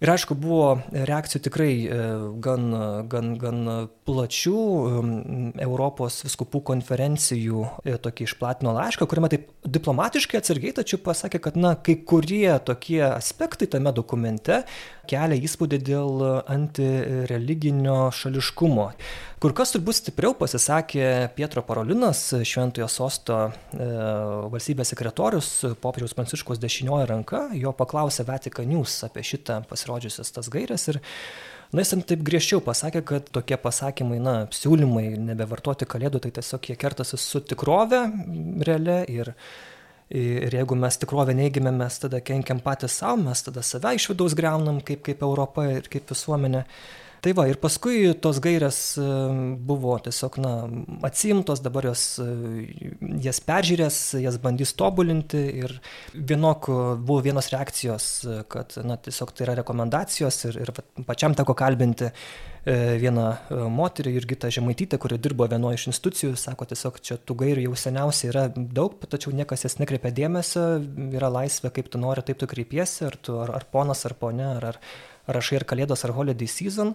Ir 0.00 0.08
aišku, 0.08 0.32
buvo 0.40 0.78
reakcijų 0.96 1.42
tikrai 1.44 1.72
e, 1.84 1.96
gan, 2.40 2.70
gan, 3.12 3.34
gan 3.36 3.58
plačių 4.08 4.60
Europos 5.60 6.22
viskupų 6.24 6.62
konferencijų 6.70 7.66
e, 7.84 7.98
tokį 8.00 8.24
išplatino 8.30 8.72
laišką, 8.78 9.04
kuriame 9.04 9.28
taip 9.34 9.50
diplomatiškai 9.68 10.40
atsargiai, 10.40 10.72
tačiau 10.78 11.02
pasakė, 11.04 11.42
kad 11.44 11.58
na, 11.60 11.74
kai 11.76 11.98
kurie 12.08 12.48
tokie 12.64 13.02
aspektai 13.10 13.68
tame 13.68 13.92
dokumente 13.92 14.62
kelia 15.10 15.38
įspūdį 15.42 15.80
dėl 15.86 16.24
antireliginio 16.50 17.98
šališkumo. 18.14 18.86
Kur 19.40 19.54
kas 19.56 19.72
turbūt 19.72 19.96
stipriau 19.96 20.34
pasisakė 20.36 21.30
Pietro 21.36 21.62
Parolinas, 21.64 22.26
Šventojo 22.44 22.88
sosto 22.92 23.38
e, 23.48 23.86
valstybės 24.52 24.92
sekretorius, 24.92 25.48
popiežiaus 25.80 26.16
Pranciškos 26.18 26.60
dešinioji 26.60 27.08
ranka, 27.08 27.46
jo 27.56 27.72
paklausė 27.76 28.28
Vatican 28.28 28.68
News 28.68 28.98
apie 29.08 29.24
šitą 29.24 29.62
pasirodžiusias 29.70 30.36
tas 30.36 30.52
gairias 30.52 30.90
ir 30.92 31.00
Na, 31.70 31.84
jis 31.84 31.92
taip 32.02 32.22
griežčiau 32.26 32.58
pasakė, 32.66 33.00
kad 33.06 33.28
tokie 33.30 33.54
pasakymai, 33.62 34.16
na, 34.18 34.32
siūlymai 34.50 35.12
nebevartoti 35.22 35.86
kalėdų, 35.86 36.24
tai 36.24 36.32
tiesiog 36.40 36.66
jie 36.66 36.74
kertasi 36.74 37.18
su 37.22 37.38
tikrove 37.46 38.00
realia 38.66 39.04
ir, 39.06 39.30
ir 40.10 40.54
jeigu 40.54 40.76
mes 40.78 40.98
tikrovę 40.98 41.34
neigime, 41.38 41.70
mes 41.74 42.00
tada 42.02 42.20
kenkiam 42.20 42.60
patys 42.64 42.98
savo, 43.00 43.20
mes 43.22 43.44
tada 43.46 43.62
save 43.62 43.94
iš 43.96 44.08
vidaus 44.10 44.34
greunam 44.38 44.80
kaip, 44.82 45.04
kaip 45.06 45.22
Europa 45.22 45.68
ir 45.70 45.86
kaip 45.92 46.10
visuomenė. 46.10 46.64
Tai 47.20 47.34
va, 47.36 47.44
ir 47.50 47.58
paskui 47.60 48.14
tos 48.16 48.38
gairės 48.40 48.76
e, 48.96 49.06
buvo 49.68 49.92
tiesiog, 50.00 50.38
na, 50.40 50.52
atsimtos, 51.04 51.60
dabar 51.60 51.90
jos, 51.90 52.04
e, 52.24 52.94
jas 53.20 53.42
peržiūrės, 53.44 53.98
jas 54.24 54.38
bandys 54.40 54.72
tobulinti 54.72 55.42
ir 55.60 55.74
vienok 56.14 56.70
buvo 56.96 57.20
vienos 57.26 57.52
reakcijos, 57.52 58.06
kad, 58.48 58.72
na, 58.88 58.96
tiesiog 58.96 59.34
tai 59.36 59.50
yra 59.50 59.58
rekomendacijos 59.60 60.40
ir, 60.48 60.62
ir 60.64 60.72
pačiam 61.04 61.36
teko 61.36 61.52
kalbinti 61.58 62.08
vieną 62.66 63.26
moterį, 63.72 64.12
Jurgitą 64.18 64.50
Žemaitytę, 64.52 64.98
kuri 65.00 65.16
dirbo 65.22 65.46
vienoje 65.48 65.78
iš 65.78 65.86
institucijų, 65.94 66.34
sako 66.36 66.66
tiesiog, 66.68 66.98
čia 67.00 67.16
tų 67.16 67.36
gairių 67.40 67.64
jau 67.68 67.76
seniausiai 67.82 68.30
yra 68.32 68.44
daug, 68.54 68.98
tačiau 69.08 69.32
niekas 69.36 69.64
jas 69.64 69.78
nekreipia 69.80 70.12
dėmesio, 70.12 70.64
yra 71.16 71.30
laisvė, 71.32 71.72
kaip 71.78 71.88
tu 71.92 72.00
nori, 72.02 72.24
taip 72.26 72.42
tu 72.42 72.48
kreipiesi, 72.50 73.06
ar, 73.08 73.16
tu, 73.16 73.38
ar, 73.40 73.54
ar 73.56 73.64
ponas, 73.72 74.04
ar 74.04 74.16
ponia, 74.20 74.52
ar, 74.58 74.74
ar 74.74 75.36
rašai 75.40 75.60
ar 75.60 75.68
kalėdos, 75.72 76.04
ar 76.04 76.14
holiday 76.16 76.48
season. 76.50 76.94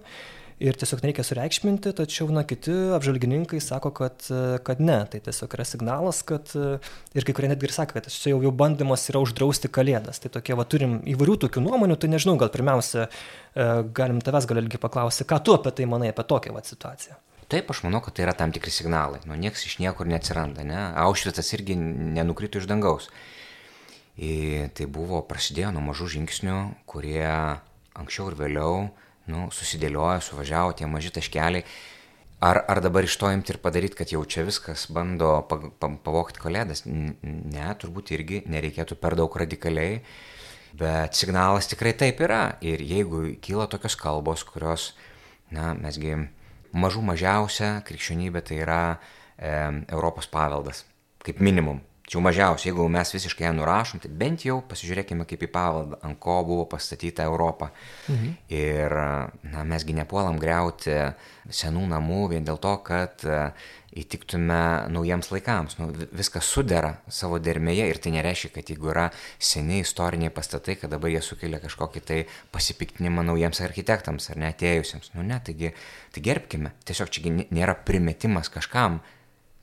Ir 0.64 0.78
tiesiog 0.80 1.02
nereikia 1.04 1.26
sureikšminti, 1.28 1.92
tačiau 1.98 2.30
na, 2.32 2.46
kiti 2.48 2.72
apžalgininkai 2.96 3.58
sako, 3.60 3.90
kad, 3.98 4.24
kad 4.64 4.80
ne. 4.80 5.02
Tai 5.12 5.20
tiesiog 5.26 5.52
yra 5.58 5.66
signalas, 5.68 6.22
kad 6.24 6.54
ir 6.56 7.28
kai 7.28 7.36
kurie 7.36 7.50
netgi 7.52 7.68
ir 7.68 7.74
sako, 7.76 7.98
kad 7.98 8.08
čia 8.08 8.32
jau, 8.32 8.40
jau 8.46 8.54
bandymas 8.56 9.04
yra 9.12 9.20
uždrausti 9.26 9.68
kalėdas. 9.68 10.24
Tai 10.24 10.32
tokie, 10.38 10.56
va, 10.56 10.64
turim 10.64 11.02
įvairių 11.12 11.36
tokių 11.44 11.66
nuomonių, 11.66 12.00
tai 12.00 12.14
nežinau, 12.14 12.38
gal 12.40 12.54
pirmiausia, 12.56 13.10
e, 13.12 13.68
galim 14.00 14.24
tavęs 14.24 14.48
gal 14.48 14.64
ilgi 14.64 14.80
paklausti, 14.80 15.28
ką 15.28 15.44
tu 15.44 15.60
apie 15.60 15.76
tai 15.76 15.92
manai, 15.92 16.16
apie 16.16 16.24
tokią 16.24 16.56
va, 16.56 16.64
situaciją. 16.64 17.20
Taip, 17.52 17.76
aš 17.76 17.84
manau, 17.84 18.00
kad 18.02 18.16
tai 18.16 18.24
yra 18.24 18.40
tam 18.40 18.56
tikri 18.56 18.72
signalai. 18.72 19.20
Nu, 19.28 19.36
niekas 19.36 19.68
iš 19.68 19.82
niekur 19.84 20.08
neatsiranda, 20.08 20.64
ne? 20.64 20.80
Aušvicas 21.04 21.52
irgi 21.60 21.76
nenukrito 21.76 22.64
iš 22.64 22.72
dangaus. 22.72 23.12
Ir 24.16 24.72
tai 24.72 24.88
buvo, 24.88 25.20
prasidėjo 25.28 25.76
nuo 25.76 25.84
mažų 25.92 26.14
žingsnių, 26.16 26.60
kurie 26.88 27.28
anksčiau 28.00 28.32
ir 28.32 28.40
vėliau 28.40 28.86
nu, 29.32 29.48
susidėliojo, 29.54 30.22
suvažiavo 30.24 30.76
tie 30.78 30.90
maži 30.90 31.14
taškeliai. 31.16 31.66
Ar, 32.46 32.60
ar 32.70 32.82
dabar 32.84 33.06
iš 33.08 33.16
to 33.18 33.30
imti 33.32 33.54
ir 33.54 33.62
padaryti, 33.64 33.98
kad 33.98 34.12
jau 34.12 34.22
čia 34.28 34.44
viskas 34.46 34.86
bando 34.92 35.40
pa, 35.50 35.58
pa, 35.80 35.90
pavokti 36.04 36.42
kalėdas? 36.44 36.84
Ne, 36.86 37.68
turbūt 37.82 38.12
irgi 38.14 38.42
nereikėtų 38.52 38.98
per 39.00 39.16
daug 39.18 39.38
radikaliai, 39.40 40.02
bet 40.78 41.16
signalas 41.18 41.72
tikrai 41.72 41.96
taip 41.98 42.20
yra. 42.22 42.58
Ir 42.62 42.84
jeigu 42.84 43.24
kyla 43.42 43.70
tokios 43.72 43.96
kalbos, 43.98 44.44
kurios, 44.46 44.92
na, 45.56 45.72
mesgi 45.80 46.18
mažų 46.76 47.06
mažiausia 47.08 47.72
krikščionybė 47.88 48.44
tai 48.46 48.62
yra 48.66 48.82
e, 48.92 49.56
Europos 49.96 50.28
paveldas, 50.30 50.84
kaip 51.24 51.40
minimum. 51.40 51.80
Čia 52.06 52.20
jau 52.20 52.22
mažiausiai, 52.22 52.70
jeigu 52.70 52.86
mes 52.94 53.12
visiškai 53.16 53.48
ją 53.48 53.52
nurašom, 53.58 54.04
tai 54.04 54.12
bent 54.14 54.44
jau 54.46 54.60
pasižiūrėkime 54.70 55.26
kaip 55.26 55.42
į 55.42 55.50
paveldą, 55.50 55.98
ant 56.06 56.20
ko 56.22 56.36
buvo 56.46 56.68
pastatyta 56.70 57.26
Europa. 57.26 57.72
Mhm. 58.06 58.36
Ir 58.54 58.94
na, 59.50 59.64
mesgi 59.66 59.96
nepuolam 59.98 60.38
greuti 60.42 60.94
senų 61.50 61.88
namų 61.90 62.20
vien 62.36 62.46
dėl 62.46 62.60
to, 62.62 62.76
kad 62.86 63.26
e, 63.26 63.40
įtiktume 63.98 64.60
naujiems 64.94 65.32
laikams. 65.34 65.80
Nu, 65.80 65.90
viskas 66.14 66.46
sudera 66.46 66.96
savo 67.10 67.40
dermėje 67.42 67.90
ir 67.90 68.02
tai 68.02 68.14
nereiškia, 68.14 68.54
kad 68.60 68.70
jeigu 68.70 68.94
yra 68.94 69.08
seniai 69.42 69.82
istoriniai 69.82 70.34
pastatai, 70.34 70.78
kad 70.82 70.94
dabar 70.94 71.10
jie 71.10 71.24
sukelia 71.26 71.62
kažkokį 71.64 72.06
tai 72.06 72.22
pasipiktinimą 72.54 73.26
naujiems 73.32 73.62
architektams 73.66 74.30
ar 74.30 74.42
netėjusiems. 74.46 75.14
Nu 75.18 75.26
ne, 75.26 75.42
taigi 75.42 75.74
tai 76.14 76.26
gerbkime. 76.30 76.76
Tiesiog 76.86 77.14
čia 77.14 77.34
nėra 77.34 77.78
primetimas 77.88 78.54
kažkam, 78.54 79.02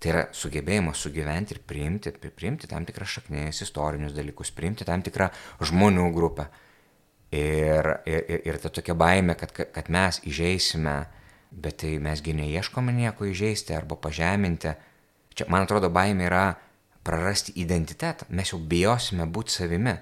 Tai 0.03 0.11
yra 0.11 0.23
sugebėjimas 0.35 0.99
sugyventi 0.99 1.55
ir 1.55 1.61
priimti, 1.63 2.11
priimti 2.11 2.67
tam 2.71 2.83
tikras 2.89 3.21
šaknės, 3.21 3.63
istorinius 3.63 4.17
dalykus, 4.17 4.51
priimti 4.55 4.87
tam 4.89 5.05
tikrą 5.07 5.29
žmonių 5.63 6.09
grupę. 6.17 6.49
Ir, 7.33 7.87
ir, 8.11 8.33
ir 8.45 8.59
ta 8.61 8.73
tokia 8.75 8.97
baime, 8.99 9.37
kad, 9.39 9.55
kad 9.55 9.89
mes 9.95 10.19
įžeisime, 10.29 10.97
bet 11.53 11.79
tai 11.85 11.95
mesgi 12.03 12.35
neieškome 12.37 12.93
nieko 12.97 13.29
įžeisti 13.31 13.77
arba 13.77 13.97
pažeminti. 13.97 14.75
Čia, 15.39 15.47
man 15.53 15.69
atrodo, 15.69 15.89
baime 15.93 16.27
yra 16.27 16.45
prarasti 17.07 17.55
identitetą. 17.63 18.27
Mes 18.35 18.53
jau 18.53 18.59
bijosime 18.59 19.29
būti 19.31 19.55
savimi. 19.55 19.95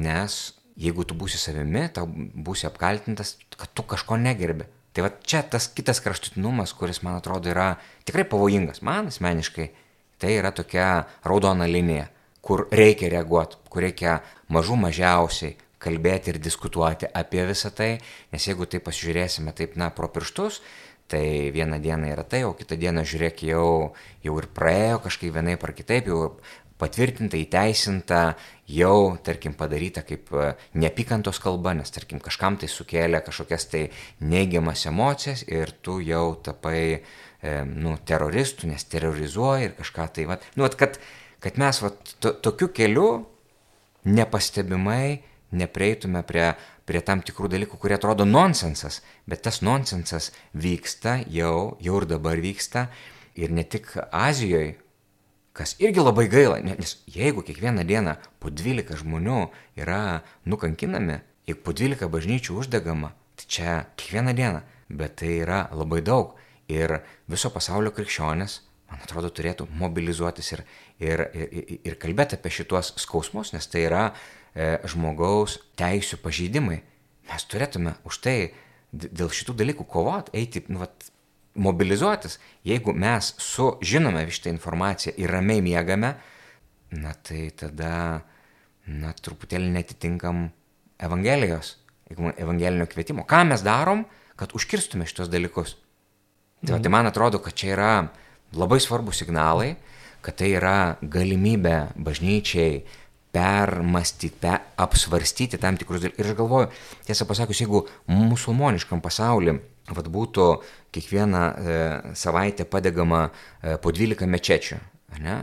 Nes 0.00 0.40
jeigu 0.80 1.04
tu 1.04 1.16
būsi 1.18 1.38
savimi, 1.40 1.86
tau 1.92 2.08
būsi 2.08 2.66
apkaltintas, 2.68 3.36
kad 3.56 3.72
tu 3.76 3.84
kažko 3.84 4.18
negerbi. 4.20 4.66
Tai 4.96 5.04
va 5.04 5.10
čia 5.28 5.42
tas 5.44 5.66
kitas 5.68 5.98
kraštutinumas, 6.00 6.72
kuris 6.72 7.02
man 7.04 7.18
atrodo 7.18 7.50
yra 7.52 7.74
tikrai 8.08 8.24
pavojingas, 8.24 8.80
man 8.80 9.10
asmeniškai, 9.10 9.66
tai 10.16 10.38
yra 10.38 10.54
tokia 10.56 11.04
raudona 11.28 11.66
linija, 11.68 12.06
kur 12.40 12.64
reikia 12.72 13.10
reaguoti, 13.12 13.58
kur 13.68 13.84
reikia 13.84 14.22
mažų 14.48 14.78
mažiausiai 14.86 15.58
kalbėti 15.84 16.32
ir 16.32 16.40
diskutuoti 16.40 17.10
apie 17.12 17.44
visą 17.44 17.68
tai, 17.76 17.90
nes 18.32 18.48
jeigu 18.48 18.64
tai 18.64 18.80
pasižiūrėsime 18.80 19.52
taip, 19.58 19.76
na, 19.76 19.90
pro 19.92 20.08
pirštus, 20.08 20.62
tai 21.12 21.52
vieną 21.52 21.76
dieną 21.84 22.14
yra 22.14 22.24
tai, 22.24 22.46
o 22.48 22.54
kitą 22.56 22.78
dieną 22.80 23.04
žiūrėk 23.04 23.44
jau, 23.50 23.92
jau 24.24 24.38
ir 24.40 24.48
praėjo 24.56 25.02
kažkaip 25.04 25.36
vienaip 25.36 25.68
ar 25.68 25.74
kitaip, 25.76 26.08
jau 26.08 26.22
patvirtinta, 26.80 27.38
įteisinta, 27.40 28.22
jau, 28.68 29.16
tarkim, 29.24 29.54
padaryta 29.56 30.02
kaip 30.06 30.32
e, 30.34 30.48
neapykantos 30.76 31.40
kalba, 31.42 31.74
nes, 31.78 31.92
tarkim, 31.94 32.20
kažkam 32.22 32.58
tai 32.60 32.68
sukėlė 32.70 33.22
kažkokias 33.26 33.68
tai 33.72 33.84
neigiamas 34.20 34.86
emocijas 34.90 35.46
ir 35.48 35.72
tu 35.82 35.98
jau 36.04 36.34
tapai, 36.44 36.80
e, 37.00 37.54
nu, 37.70 37.96
teroristų, 38.08 38.72
nes 38.72 38.84
terrorizuoji 38.92 39.70
ir 39.70 39.78
kažką 39.78 40.10
tai, 40.18 40.26
va, 40.28 40.40
nu, 40.58 40.66
at, 40.68 40.76
kad, 40.80 41.00
kad 41.44 41.60
mes, 41.62 41.80
va, 41.84 41.92
to, 42.20 42.34
tokiu 42.44 42.68
keliu 42.74 43.10
nepastebimai 44.06 45.22
neprieitume 45.56 46.22
prie, 46.26 46.50
prie 46.86 47.02
tam 47.06 47.22
tikrų 47.24 47.50
dalykų, 47.52 47.78
kurie 47.80 47.96
atrodo 47.96 48.26
nonsensas, 48.28 49.00
bet 49.30 49.44
tas 49.46 49.62
nonsensas 49.64 50.32
vyksta 50.54 51.20
jau, 51.32 51.76
jau 51.82 52.00
ir 52.02 52.08
dabar 52.10 52.40
vyksta. 52.42 52.88
Ir 53.36 53.52
ne 53.52 53.66
tik 53.68 53.90
Azijoje, 54.16 54.78
Kas 55.56 55.72
irgi 55.80 56.02
labai 56.02 56.26
gaila, 56.28 56.58
nes 56.60 56.98
jeigu 57.08 57.40
kiekvieną 57.40 57.86
dieną 57.88 58.18
po 58.42 58.50
12 58.52 58.98
žmonių 59.00 59.38
yra 59.80 60.20
nukankinami, 60.44 61.22
jeigu 61.48 61.62
po 61.64 61.72
12 61.72 62.10
bažnyčių 62.12 62.58
uždegama, 62.60 63.14
tai 63.40 63.46
čia 63.48 63.76
kiekvieną 63.96 64.34
dieną, 64.36 64.60
bet 64.92 65.16
tai 65.22 65.38
yra 65.40 65.62
labai 65.72 66.02
daug. 66.04 66.34
Ir 66.68 66.98
viso 67.30 67.48
pasaulio 67.54 67.94
krikščionis, 67.94 68.58
man 68.90 69.00
atrodo, 69.06 69.30
turėtų 69.32 69.68
mobilizuotis 69.80 70.52
ir, 70.52 70.64
ir, 71.00 71.24
ir, 71.32 71.72
ir 71.88 71.98
kalbėti 72.02 72.36
apie 72.36 72.52
šituos 72.52 72.92
skausmus, 73.00 73.54
nes 73.56 73.70
tai 73.70 73.86
yra 73.86 74.04
e, 74.10 74.74
žmogaus 74.84 75.56
teisų 75.80 76.20
pažeidimai. 76.20 76.82
Mes 77.30 77.48
turėtume 77.48 77.96
už 78.04 78.20
tai 78.26 78.38
dėl 78.92 79.32
šitų 79.32 79.56
dalykų 79.62 79.88
kovoti, 79.88 80.36
eiti, 80.36 80.66
nu, 80.68 80.84
vat, 80.84 81.08
mobilizuotis, 81.56 82.38
jeigu 82.66 82.92
mes 82.92 83.32
sužinome 83.42 84.26
šitą 84.30 84.52
informaciją 84.52 85.14
ir 85.20 85.32
ramiai 85.32 85.62
miegame, 85.64 86.14
na 86.96 87.14
tai 87.26 87.48
tada, 87.56 88.22
na 88.86 89.12
truputėlį 89.16 89.72
netitinkam 89.74 90.46
Evangelijos, 91.02 91.74
evangelinio 92.10 92.86
kvietimo. 92.88 93.26
Ką 93.28 93.42
mes 93.50 93.64
darom, 93.66 94.06
kad 94.36 94.54
užkirstume 94.56 95.06
šitos 95.08 95.28
dalykus? 95.28 95.74
Tai, 96.64 96.76
mhm. 96.76 96.82
tai 96.82 96.92
man 96.92 97.10
atrodo, 97.10 97.40
kad 97.42 97.56
čia 97.56 97.74
yra 97.74 97.90
labai 98.56 98.78
svarbus 98.80 99.20
signalai, 99.20 99.74
kad 100.24 100.38
tai 100.40 100.54
yra 100.56 100.96
galimybė 101.02 101.98
bažnyčiai 102.00 102.80
permastyti, 103.36 104.38
per, 104.40 104.62
apsvarstyti 104.80 105.60
tam 105.60 105.76
tikrus 105.76 106.06
dalykus. 106.06 106.22
Ir 106.22 106.30
aš 106.30 106.38
galvoju, 106.38 106.70
tiesą 107.08 107.26
pasakius, 107.28 107.60
jeigu 107.66 107.84
musulmoniškam 108.08 109.02
pasauliu 109.04 109.58
vat 109.94 110.08
būtų 110.10 110.46
kiekvieną 110.94 111.42
e, 111.42 111.76
savaitę 112.18 112.66
padegama 112.68 113.28
e, 113.28 113.76
po 113.82 113.92
12 113.94 114.26
mečečių, 114.30 114.80
ne? 115.22 115.36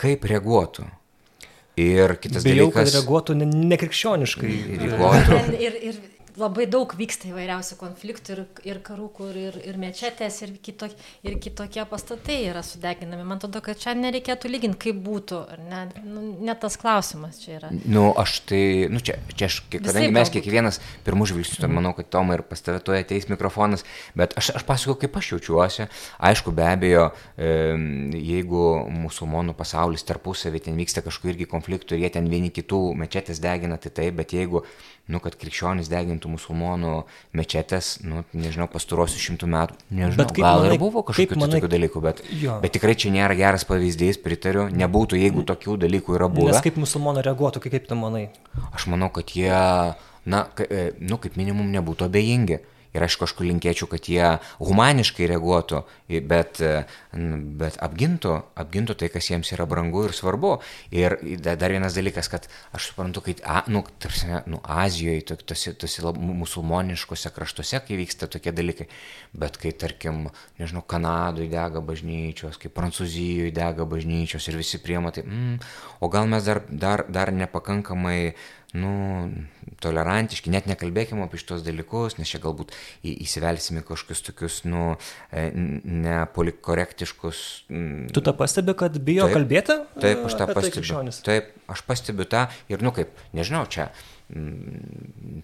kaip 0.00 0.24
reaguotų? 0.24 0.86
Ir 1.80 2.16
kitas 2.20 2.44
Bijau, 2.44 2.66
dalykas. 2.68 2.90
kad 2.90 2.96
reaguotų 2.98 3.36
nekrikščioniškai. 3.40 4.54
Reaguotų. 4.82 5.36
Ir, 5.66 5.76
ir, 5.78 5.78
ir 5.92 6.19
labai 6.40 6.66
daug 6.70 6.92
vyksta 6.96 7.28
įvairiausių 7.30 7.76
konfliktų 7.80 8.34
ir, 8.34 8.42
ir 8.66 8.80
karų, 8.84 9.08
kur 9.14 9.36
ir, 9.36 9.56
ir 9.66 9.78
mečetės, 9.80 10.40
ir, 10.44 10.54
kitok, 10.62 10.94
ir 11.26 11.36
kitokie 11.42 11.84
pastatai 11.90 12.38
yra 12.48 12.62
sudeginami. 12.66 13.26
Man 13.26 13.38
atrodo, 13.40 13.62
kad 13.64 13.80
čia 13.80 13.94
nereikėtų 13.98 14.50
lyginti, 14.50 14.80
kaip 14.86 15.00
būtų. 15.04 15.40
Ne, 15.68 15.84
nu, 16.04 16.24
ne 16.40 16.56
tas 16.58 16.78
klausimas 16.80 17.40
čia 17.42 17.58
yra. 17.58 17.72
Nu, 17.84 18.10
aš 18.18 18.40
tai, 18.50 18.62
nu, 18.92 19.02
čia, 19.04 19.18
čia 19.34 19.50
aš, 19.50 19.60
kadangi 19.72 20.10
mes 20.14 20.32
kiekvienas 20.32 20.80
pirmų 21.06 21.28
žvilgsnių, 21.30 21.60
tai 21.64 21.70
manau, 21.72 21.94
kad 21.96 22.10
Tomai 22.10 22.40
ir 22.40 22.44
pas 22.46 22.62
tave 22.64 22.80
toje 22.84 23.04
ateis 23.04 23.28
mikrofonas, 23.30 23.84
bet 24.18 24.34
aš, 24.40 24.52
aš 24.58 24.66
pasakoju, 24.68 24.98
kaip 25.04 25.18
aš 25.20 25.32
jaučiuosi. 25.34 25.88
Aišku, 26.30 26.54
be 26.56 26.66
abejo, 26.66 27.08
jeigu 27.38 28.64
musulmonų 28.90 29.54
pasaulis 29.58 30.06
tarpusavį 30.08 30.64
ten 30.66 30.78
vyksta 30.80 31.04
kažkokių 31.06 31.34
irgi 31.34 31.50
konfliktų 31.50 31.96
ir 31.96 32.06
jie 32.06 32.14
ten 32.16 32.30
vieni 32.30 32.50
kitų 32.54 32.80
mečetės 32.98 33.42
degina, 33.42 33.78
tai 33.80 33.92
taip, 33.94 34.18
bet 34.20 34.34
jeigu 34.36 34.64
nu, 35.10 35.20
kad 35.22 35.34
krikščionys 35.38 35.90
degintų 35.90 36.30
musulmonų 36.34 36.92
mečetės, 37.36 37.92
nu, 38.06 38.22
nežinau, 38.36 38.68
pastarosius 38.70 39.22
šimtų 39.24 39.48
metų. 39.50 39.78
Nežinau, 39.90 40.18
bet 40.22 40.34
gal 40.38 40.62
manai, 40.62 40.74
ir 40.76 40.82
buvo 40.82 41.02
kažkokių 41.08 41.40
manai, 41.40 41.58
tokių 41.58 41.70
dalykų, 41.74 42.02
bet, 42.04 42.22
jo. 42.42 42.58
bet 42.62 42.74
tikrai 42.76 42.96
čia 43.00 43.12
nėra 43.14 43.36
geras 43.38 43.66
pavyzdys, 43.68 44.20
pritariu, 44.24 44.68
nebūtų, 44.70 45.20
jeigu 45.20 45.44
tokių 45.48 45.78
dalykų 45.84 46.18
yra 46.18 46.30
buvę. 46.32 46.54
Nes 46.54 46.64
kaip 46.64 46.78
musulmonai 46.80 47.24
reaguotų, 47.26 47.64
kaip 47.66 47.88
tu 47.90 47.98
manai? 47.98 48.28
Aš 48.70 48.86
manau, 48.92 49.10
kad 49.14 49.34
jie, 49.36 49.50
na, 50.30 50.44
e, 50.66 50.90
nu, 51.00 51.20
kaip 51.22 51.38
minimum 51.40 51.72
nebūtų 51.74 52.06
abejingi. 52.10 52.62
Ir 52.90 53.04
aš 53.06 53.16
kažkur 53.20 53.46
linkėčiau, 53.46 53.86
kad 53.90 54.08
jie 54.10 54.32
humaniškai 54.58 55.28
reaguotų, 55.30 55.84
bet, 56.26 56.58
bet 57.60 57.78
apgintų, 57.86 58.32
apgintų 58.58 58.96
tai, 58.98 59.10
kas 59.14 59.30
jiems 59.30 59.52
yra 59.54 59.66
brangu 59.70 60.02
ir 60.08 60.14
svarbu. 60.16 60.56
Ir 60.94 61.14
dar 61.44 61.70
vienas 61.70 61.94
dalykas, 61.94 62.30
kad 62.32 62.48
aš 62.74 62.90
suprantu, 62.90 63.22
kad, 63.28 63.44
a, 63.46 63.62
nu, 63.70 63.84
tarsi, 64.02 64.26
nu, 64.50 64.58
Azijoje, 64.70 65.38
tose, 65.46 65.74
tose 65.78 66.14
musulmoniškose 66.18 67.30
kraštuose, 67.34 67.82
kai 67.86 67.98
vyksta 68.00 68.30
tokie 68.30 68.54
dalykai, 68.54 68.88
bet 69.38 69.60
kai, 69.60 69.70
tarkim, 69.70 70.26
nežinau, 70.58 70.82
Kanadoje 70.90 71.50
dega 71.52 71.82
bažnyčios, 71.84 72.58
kai 72.60 72.72
Prancūzijoje 72.74 73.54
dega 73.54 73.86
bažnyčios 73.86 74.50
ir 74.50 74.58
visi 74.58 74.82
priema, 74.82 75.14
tai, 75.14 75.26
mm, 75.26 75.60
o 76.02 76.10
gal 76.10 76.26
mes 76.30 76.46
dar, 76.46 76.64
dar, 76.68 77.06
dar 77.08 77.30
nepakankamai 77.34 78.34
nu, 78.76 78.92
tolerantiški, 79.82 80.52
net 80.52 80.68
nekalbėkime 80.70 81.24
apie 81.24 81.40
šitos 81.40 81.64
dalykus, 81.66 82.18
nes 82.20 82.30
čia 82.30 82.40
galbūt 82.42 82.74
įsivelsime 83.06 83.82
kažkokius 83.86 84.22
tokius, 84.28 84.60
nu, 84.68 84.94
e, 85.32 85.48
nepolikorektiškus. 85.54 87.42
Tu 88.14 88.24
tą 88.26 88.36
pastebi, 88.38 88.76
kad 88.78 88.96
bijo 89.02 89.26
taip, 89.28 89.38
kalbėti? 89.38 89.80
Taip, 89.98 90.24
aš 90.28 90.38
tą 90.38 90.48
tai 90.50 90.56
pastebiu. 90.60 91.02
Taip, 91.26 91.52
aš 91.72 91.84
pastebiu 91.88 92.28
tą 92.30 92.46
ir, 92.72 92.84
nu, 92.84 92.94
kaip, 92.96 93.14
nežinau, 93.36 93.66
čia 93.70 93.90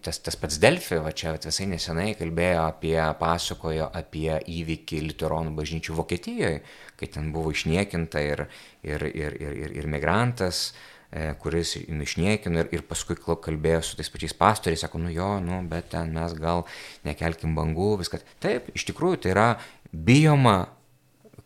tas, 0.02 0.18
tas 0.22 0.36
pats 0.38 0.58
Delfi, 0.62 0.98
va 1.02 1.10
čia 1.16 1.34
visai 1.34 1.66
nesenai 1.70 2.12
kalbėjo 2.18 2.66
apie, 2.68 2.96
pasakojo 3.18 3.88
apie 3.98 4.30
įvykį 4.60 5.00
Literonų 5.08 5.54
bažnyčių 5.56 5.96
Vokietijoje, 5.96 6.60
kai 6.98 7.08
ten 7.10 7.32
buvo 7.34 7.50
išniekinta 7.54 8.22
ir, 8.22 8.44
ir, 8.86 9.08
ir, 9.10 9.38
ir, 9.42 9.56
ir, 9.64 9.74
ir 9.80 9.90
migrantas, 9.90 10.68
e, 10.70 10.95
kuris 11.40 11.76
išniekino 11.80 12.62
ir, 12.64 12.70
ir 12.74 12.84
paskui 12.86 13.16
kalbėjo 13.18 13.82
su 13.84 13.98
tais 13.98 14.10
pačiais 14.12 14.36
pastoriais, 14.36 14.82
sako, 14.84 15.00
nu 15.02 15.12
jo, 15.14 15.36
nu, 15.40 15.62
bet 15.70 15.90
ten 15.94 16.12
mes 16.16 16.34
gal 16.38 16.64
nekelkim 17.06 17.56
bangų, 17.56 17.94
viskas. 18.02 18.26
Taip, 18.42 18.68
iš 18.76 18.86
tikrųjų 18.90 19.22
tai 19.24 19.34
yra 19.34 19.48
bijoma 19.92 20.58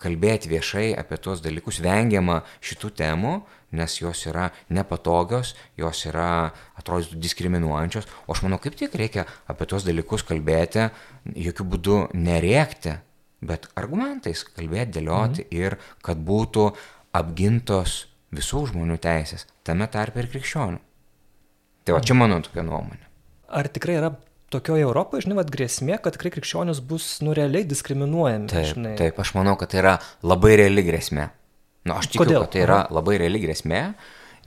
kalbėti 0.01 0.49
viešai 0.51 0.91
apie 0.99 1.19
tuos 1.21 1.43
dalykus, 1.45 1.81
vengiama 1.85 2.41
šitų 2.65 2.91
temų, 2.97 3.35
nes 3.77 3.99
jos 4.01 4.25
yra 4.27 4.49
nepatogios, 4.73 5.53
jos 5.79 6.05
yra, 6.09 6.51
atrodytų, 6.81 7.21
diskriminuojančios, 7.21 8.09
o 8.27 8.35
aš 8.35 8.45
manau, 8.47 8.59
kaip 8.63 8.79
tik 8.81 8.97
reikia 8.99 9.27
apie 9.51 9.69
tuos 9.71 9.87
dalykus 9.87 10.25
kalbėti, 10.27 10.89
jokių 11.37 11.69
būdų 11.75 11.99
nerėkti, 12.17 12.97
bet 13.45 13.69
argumentais 13.79 14.43
kalbėti, 14.49 14.97
dėlioti 14.99 15.45
mhm. 15.45 15.61
ir 15.61 15.79
kad 16.05 16.21
būtų 16.25 16.71
apgintos 17.17 18.07
visų 18.35 18.67
žmonių 18.71 18.99
teisės, 19.03 19.47
tame 19.67 19.89
tarp 19.91 20.19
ir 20.21 20.29
krikščionių. 20.31 20.81
Tai 21.87 21.97
va 21.97 22.03
čia 22.05 22.17
mano 22.19 22.39
tokia 22.45 22.65
nuomonė. 22.67 23.07
Ar 23.51 23.67
tikrai 23.73 23.97
yra 23.99 24.13
tokioje 24.53 24.85
Europoje, 24.85 25.25
žinai, 25.27 25.39
vat, 25.41 25.51
grėsmė, 25.51 25.97
kad 26.03 26.15
tikrai 26.17 26.33
krikščionis 26.37 26.83
bus 26.87 27.07
nu 27.25 27.35
realiai 27.37 27.67
diskriminuojami? 27.67 28.51
Taip, 28.51 28.69
žinai. 28.75 28.95
taip, 28.99 29.19
aš 29.23 29.35
manau, 29.39 29.57
kad 29.59 29.73
tai 29.73 29.83
yra 29.83 29.97
labai 30.27 30.57
reali 30.61 30.85
grėsmė. 30.87 31.27
Na, 31.81 31.95
nu, 31.95 31.97
aš 31.97 32.11
tikiu, 32.13 32.27
Kodėl? 32.27 32.45
kad 32.45 32.55
tai 32.55 32.65
yra 32.67 32.81
labai 32.93 33.17
reali 33.23 33.41
grėsmė, 33.43 33.83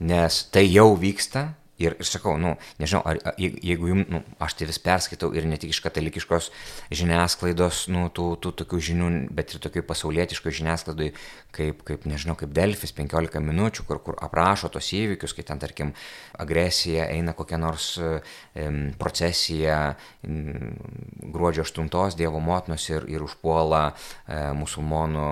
nes 0.06 0.40
tai 0.54 0.64
jau 0.68 0.92
vyksta, 1.00 1.48
Ir, 1.74 1.96
ir 1.98 2.06
sakau, 2.06 2.36
nu, 2.38 2.52
nežinau, 2.78 3.00
ar, 3.02 3.18
jeigu 3.40 3.88
jums, 3.90 4.06
nu, 4.06 4.20
aš 4.44 4.54
tai 4.60 4.68
vis 4.68 4.78
perskaitau 4.78 5.32
ir 5.34 5.48
ne 5.50 5.56
tik 5.58 5.72
iš 5.74 5.80
katalikiškos 5.82 6.52
žiniasklaidos, 6.94 7.88
nu, 7.90 8.04
tų, 8.14 8.28
tų 8.38 8.52
tokių 8.60 8.78
žinių, 8.88 9.08
bet 9.34 9.56
ir 9.56 9.62
tokių 9.64 9.82
pasaulietiškų 9.88 10.52
žiniasklaidai, 10.60 11.08
kaip, 11.56 11.82
kaip, 11.88 12.06
nežinau, 12.06 12.36
kaip 12.38 12.54
Delfis 12.54 12.94
15 12.94 13.42
minučių, 13.42 13.88
kur, 13.88 13.98
kur 14.06 14.18
aprašo 14.22 14.70
tos 14.70 14.92
įvykius, 14.94 15.34
kai 15.34 15.46
ten, 15.50 15.58
tarkim, 15.62 15.90
agresija 16.38 17.08
eina 17.10 17.34
kokia 17.34 17.58
nors 17.58 17.96
um, 17.98 18.80
procesija 19.00 19.80
um, 20.22 20.78
gruodžio 21.34 21.66
8 21.66 21.90
Dievo 22.14 22.38
motinos 22.38 22.86
ir, 22.92 23.10
ir 23.10 23.26
užpuola 23.26 23.88
um, 23.90 24.62
musulmonų 24.62 25.28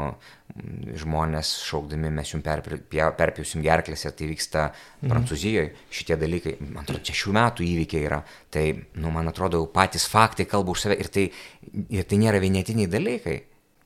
žmonės 1.00 1.54
šaukdami 1.64 2.10
mes 2.12 2.32
jums 2.34 2.44
perpjausim 2.44 3.62
gerklės 3.64 4.04
ir 4.04 4.16
tai 4.16 4.28
vyksta 4.28 4.64
mhm. 4.68 5.12
Prancūzijoje, 5.12 5.70
šitie 5.92 6.18
dalykai, 6.20 6.56
man 6.66 6.82
atrodo, 6.84 7.04
čia 7.08 7.16
šių 7.22 7.36
metų 7.38 7.64
įvykiai 7.68 8.04
yra, 8.08 8.20
tai, 8.52 8.66
nu, 9.00 9.12
man 9.14 9.32
atrodo, 9.32 9.64
patys 9.72 10.04
faktai 10.12 10.46
kalba 10.50 10.74
už 10.74 10.84
save 10.84 10.98
ir 11.00 11.08
tai, 11.12 11.30
ir 11.88 12.04
tai 12.08 12.20
nėra 12.20 12.42
vienetiniai 12.42 12.90
dalykai. 12.92 13.38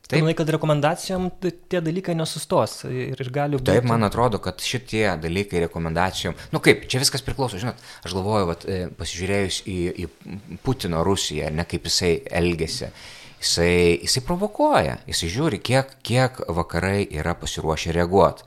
Taip, 0.06 0.20
manai, 0.22 0.36
kad 0.38 0.50
rekomendacijom 0.54 1.24
tie 1.42 1.80
dalykai 1.82 2.14
nesustos 2.14 2.84
ir, 2.86 3.18
ir 3.18 3.30
gali 3.34 3.58
būti. 3.58 3.66
Taip, 3.72 3.88
man 3.90 4.06
atrodo, 4.06 4.38
kad 4.42 4.62
šitie 4.62 5.02
dalykai 5.18 5.64
rekomendacijom, 5.64 6.36
nu 6.54 6.62
kaip, 6.62 6.84
čia 6.90 7.02
viskas 7.02 7.26
priklauso, 7.26 7.58
žinot, 7.58 7.82
aš 8.06 8.14
galvoju, 8.14 8.46
vat, 8.52 8.66
e, 8.70 8.84
pasižiūrėjus 9.00 9.60
į, 9.66 9.78
į 10.04 10.60
Putino 10.62 11.02
Rusiją, 11.06 11.50
ne 11.50 11.66
kaip 11.66 11.90
jisai 11.90 12.18
elgesi. 12.42 12.90
Mhm 12.90 13.24
jisai, 13.46 13.98
jisai 14.02 14.22
provokuoja, 14.26 14.98
jisai 15.06 15.30
žiūri, 15.30 15.60
kiek, 15.62 15.96
kiek 16.02 16.40
vakarai 16.48 17.06
yra 17.14 17.36
pasiruošę 17.38 17.94
reaguoti 17.94 18.44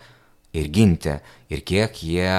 ir 0.60 0.68
ginti, 0.74 1.16
ir 1.50 1.66
kiek 1.66 2.04
jie 2.06 2.30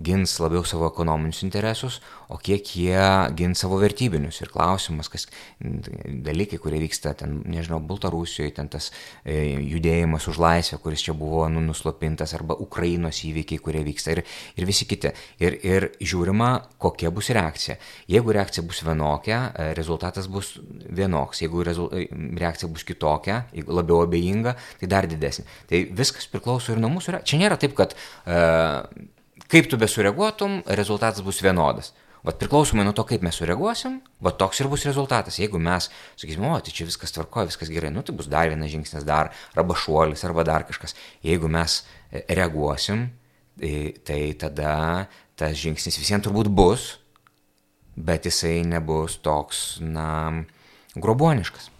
gins 0.00 0.32
labiau 0.40 0.64
savo 0.64 0.88
ekonominius 0.88 1.42
interesus, 1.44 1.98
o 2.30 2.38
kiek 2.40 2.64
jie 2.64 3.02
gins 3.36 3.60
savo 3.60 3.76
vertybinius. 3.80 4.40
Ir 4.40 4.50
klausimas, 4.52 5.10
kas 5.12 5.26
dalykai, 5.60 6.60
kurie 6.62 6.80
vyksta 6.80 7.12
ten, 7.18 7.40
nežinau, 7.50 7.80
Baltarusijoje, 7.84 8.54
ten 8.56 8.70
tas 8.72 8.90
e, 9.24 9.36
judėjimas 9.66 10.28
už 10.30 10.40
laisvę, 10.40 10.78
kuris 10.80 11.04
čia 11.04 11.14
buvo 11.16 11.44
nu, 11.52 11.62
nuslopintas, 11.64 12.32
arba 12.38 12.56
Ukrainos 12.62 13.20
įvykiai, 13.28 13.60
kurie 13.60 13.82
vyksta 13.86 14.14
ir, 14.14 14.22
ir 14.56 14.68
visi 14.68 14.88
kiti. 14.88 15.12
Ir, 15.42 15.58
ir 15.66 15.88
žiūrima, 16.00 16.50
kokia 16.80 17.12
bus 17.12 17.32
reakcija. 17.36 17.76
Jeigu 18.10 18.36
reakcija 18.36 18.64
bus 18.66 18.80
vienokia, 18.86 19.42
e, 19.52 19.68
rezultatas 19.76 20.30
bus 20.30 20.54
vienoks. 20.88 21.44
Jeigu 21.44 21.66
rezul... 21.66 21.90
E, 21.92 22.08
reakcija 22.40 22.70
bus 22.72 22.86
kitokia, 22.88 23.42
labiau 23.68 24.00
abejinga, 24.06 24.56
tai 24.80 24.88
dar 24.88 25.10
didesnė. 25.10 25.44
Tai 25.68 25.82
viskas 25.98 26.30
priklauso 26.30 26.72
ir 26.72 26.80
nuo 26.80 26.92
mūsų. 26.94 27.20
Čia 27.26 27.40
nėra 27.42 27.58
taip, 27.60 27.74
kad 27.76 27.92
uh, 27.92 28.39
kaip 29.50 29.66
tu 29.70 29.78
besureaguotum, 29.80 30.60
rezultatas 30.78 31.24
bus 31.26 31.40
vienodas. 31.42 31.92
Vat 32.20 32.36
priklausomai 32.36 32.84
nuo 32.84 32.92
to, 32.92 33.04
kaip 33.08 33.22
mes 33.24 33.38
sureaguosim, 33.40 33.96
va 34.20 34.32
toks 34.36 34.60
ir 34.60 34.68
bus 34.68 34.84
rezultatas. 34.84 35.38
Jeigu 35.40 35.58
mes 35.62 35.88
sakysime, 36.20 36.50
o 36.52 36.58
tai 36.60 36.74
čia 36.76 36.84
viskas 36.84 37.14
tvarko, 37.16 37.46
viskas 37.48 37.72
gerai, 37.72 37.92
nu 37.94 38.04
tai 38.04 38.12
bus 38.16 38.28
dar 38.28 38.50
vienas 38.52 38.68
žingsnis, 38.72 39.06
dar, 39.08 39.32
arba 39.56 39.76
šuolis, 39.78 40.24
arba 40.28 40.44
dar 40.44 40.66
kažkas. 40.68 40.94
Jeigu 41.24 41.48
mes 41.48 41.80
e, 42.12 42.26
reaguosim, 42.28 43.08
e, 43.56 43.96
tai 44.04 44.20
tada 44.36 44.74
tas 45.40 45.56
žingsnis 45.56 45.96
visiems 45.96 46.26
turbūt 46.26 46.52
bus, 46.52 46.90
bet 47.96 48.28
jisai 48.28 48.58
nebus 48.68 49.16
toks, 49.24 49.80
na, 49.80 50.44
groboniškas. 51.00 51.70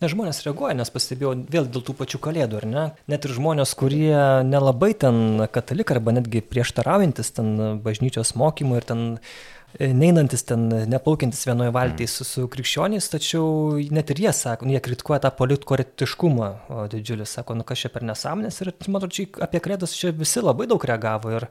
Nes 0.00 0.14
žmonės 0.14 0.38
reaguoja, 0.46 0.72
nes 0.78 0.88
pastebėjau 0.88 1.34
vėl 1.52 1.66
dėl 1.68 1.82
tų 1.84 1.92
pačių 1.98 2.18
kalėdų, 2.24 2.60
ar 2.62 2.66
ne? 2.66 2.84
Net 3.12 3.26
ir 3.28 3.34
žmonės, 3.36 3.74
kurie 3.76 4.16
nelabai 4.48 4.94
ten 4.96 5.42
katalikai 5.52 5.98
arba 5.98 6.14
netgi 6.16 6.40
prieštaraujantis 6.40 7.34
ten 7.36 7.50
bažnyčios 7.84 8.32
mokymui 8.40 8.78
ir 8.80 8.86
ten 8.88 9.02
e, 9.18 9.90
neinantis 9.92 10.46
ten, 10.48 10.64
neplaukiantis 10.88 11.44
vienoje 11.44 11.74
valtyje 11.76 12.08
su, 12.14 12.24
su 12.24 12.46
krikščionys, 12.48 13.10
tačiau 13.12 13.76
net 13.92 14.14
ir 14.16 14.24
jie 14.24 14.32
sako, 14.40 14.70
jie 14.72 14.80
kritikuoja 14.88 15.20
tą 15.26 15.34
politkorektiškumą 15.36 16.50
didžiulį, 16.96 17.28
sako, 17.28 17.60
nu 17.60 17.68
kas 17.68 17.84
čia 17.84 17.92
per 17.92 18.08
nesąmonės? 18.08 18.64
Ir, 18.64 18.72
man 18.88 19.02
atrodo, 19.02 19.12
čia 19.20 19.28
apie 19.44 19.60
kalėdas 19.68 20.00
čia 20.00 20.16
visi 20.16 20.40
labai 20.40 20.64
daug 20.70 20.88
reagavo 20.88 21.36
ir 21.36 21.50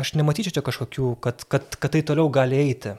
aš 0.00 0.16
nematyčiau 0.16 0.56
čia 0.56 0.64
kažkokių, 0.64 1.12
kad, 1.28 1.44
kad, 1.44 1.76
kad 1.76 1.92
tai 1.92 2.06
toliau 2.08 2.32
gali 2.32 2.64
eiti 2.70 2.96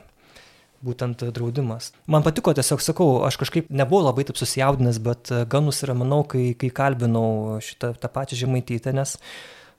būtent 0.83 1.25
draudimas. 1.35 1.91
Man 2.11 2.25
patiko, 2.25 2.53
tiesiog 2.55 2.83
sakau, 2.83 3.09
aš 3.27 3.39
kažkaip 3.41 3.71
nebuvau 3.73 4.09
labai 4.09 4.27
taip 4.27 4.39
susijaudinęs, 4.39 5.01
bet 5.03 5.31
e, 5.31 5.43
gan 5.49 5.67
nusiraminau, 5.67 6.23
kai, 6.29 6.51
kai 6.59 6.71
kalbinau 6.75 7.59
šitą 7.63 7.93
tą 7.99 8.11
pačią 8.11 8.43
žemaitytę, 8.43 8.93
nes 8.95 9.17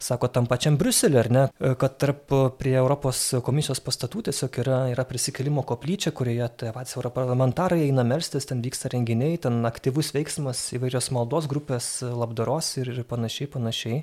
sako 0.05 0.29
tam 0.33 0.49
pačiam 0.51 0.77
Briuselį, 0.81 1.19
ar 1.21 1.31
ne, 1.33 1.43
e, 1.49 1.73
kad 1.81 1.99
tarp 2.03 2.33
e, 2.35 2.43
prie 2.59 2.75
Europos 2.81 3.23
komisijos 3.47 3.83
pastatų 3.85 4.27
tiesiog 4.29 4.61
yra, 4.65 4.79
yra 4.93 5.07
prisikelimo 5.09 5.65
koplyčia, 5.67 6.15
kurioje 6.17 6.49
tai 6.63 6.73
patys 6.77 6.97
europarlamentarai 6.99 7.83
eina 7.87 8.07
melstis, 8.07 8.49
ten 8.51 8.65
vyksta 8.65 8.93
renginiai, 8.95 9.41
ten 9.47 9.61
aktyvus 9.69 10.15
veiksmas, 10.17 10.67
įvairios 10.79 11.13
maldos 11.15 11.51
grupės, 11.51 11.99
labdaros 12.05 12.75
ir, 12.83 12.95
ir 12.97 13.05
panašiai, 13.09 13.51
panašiai. 13.59 14.03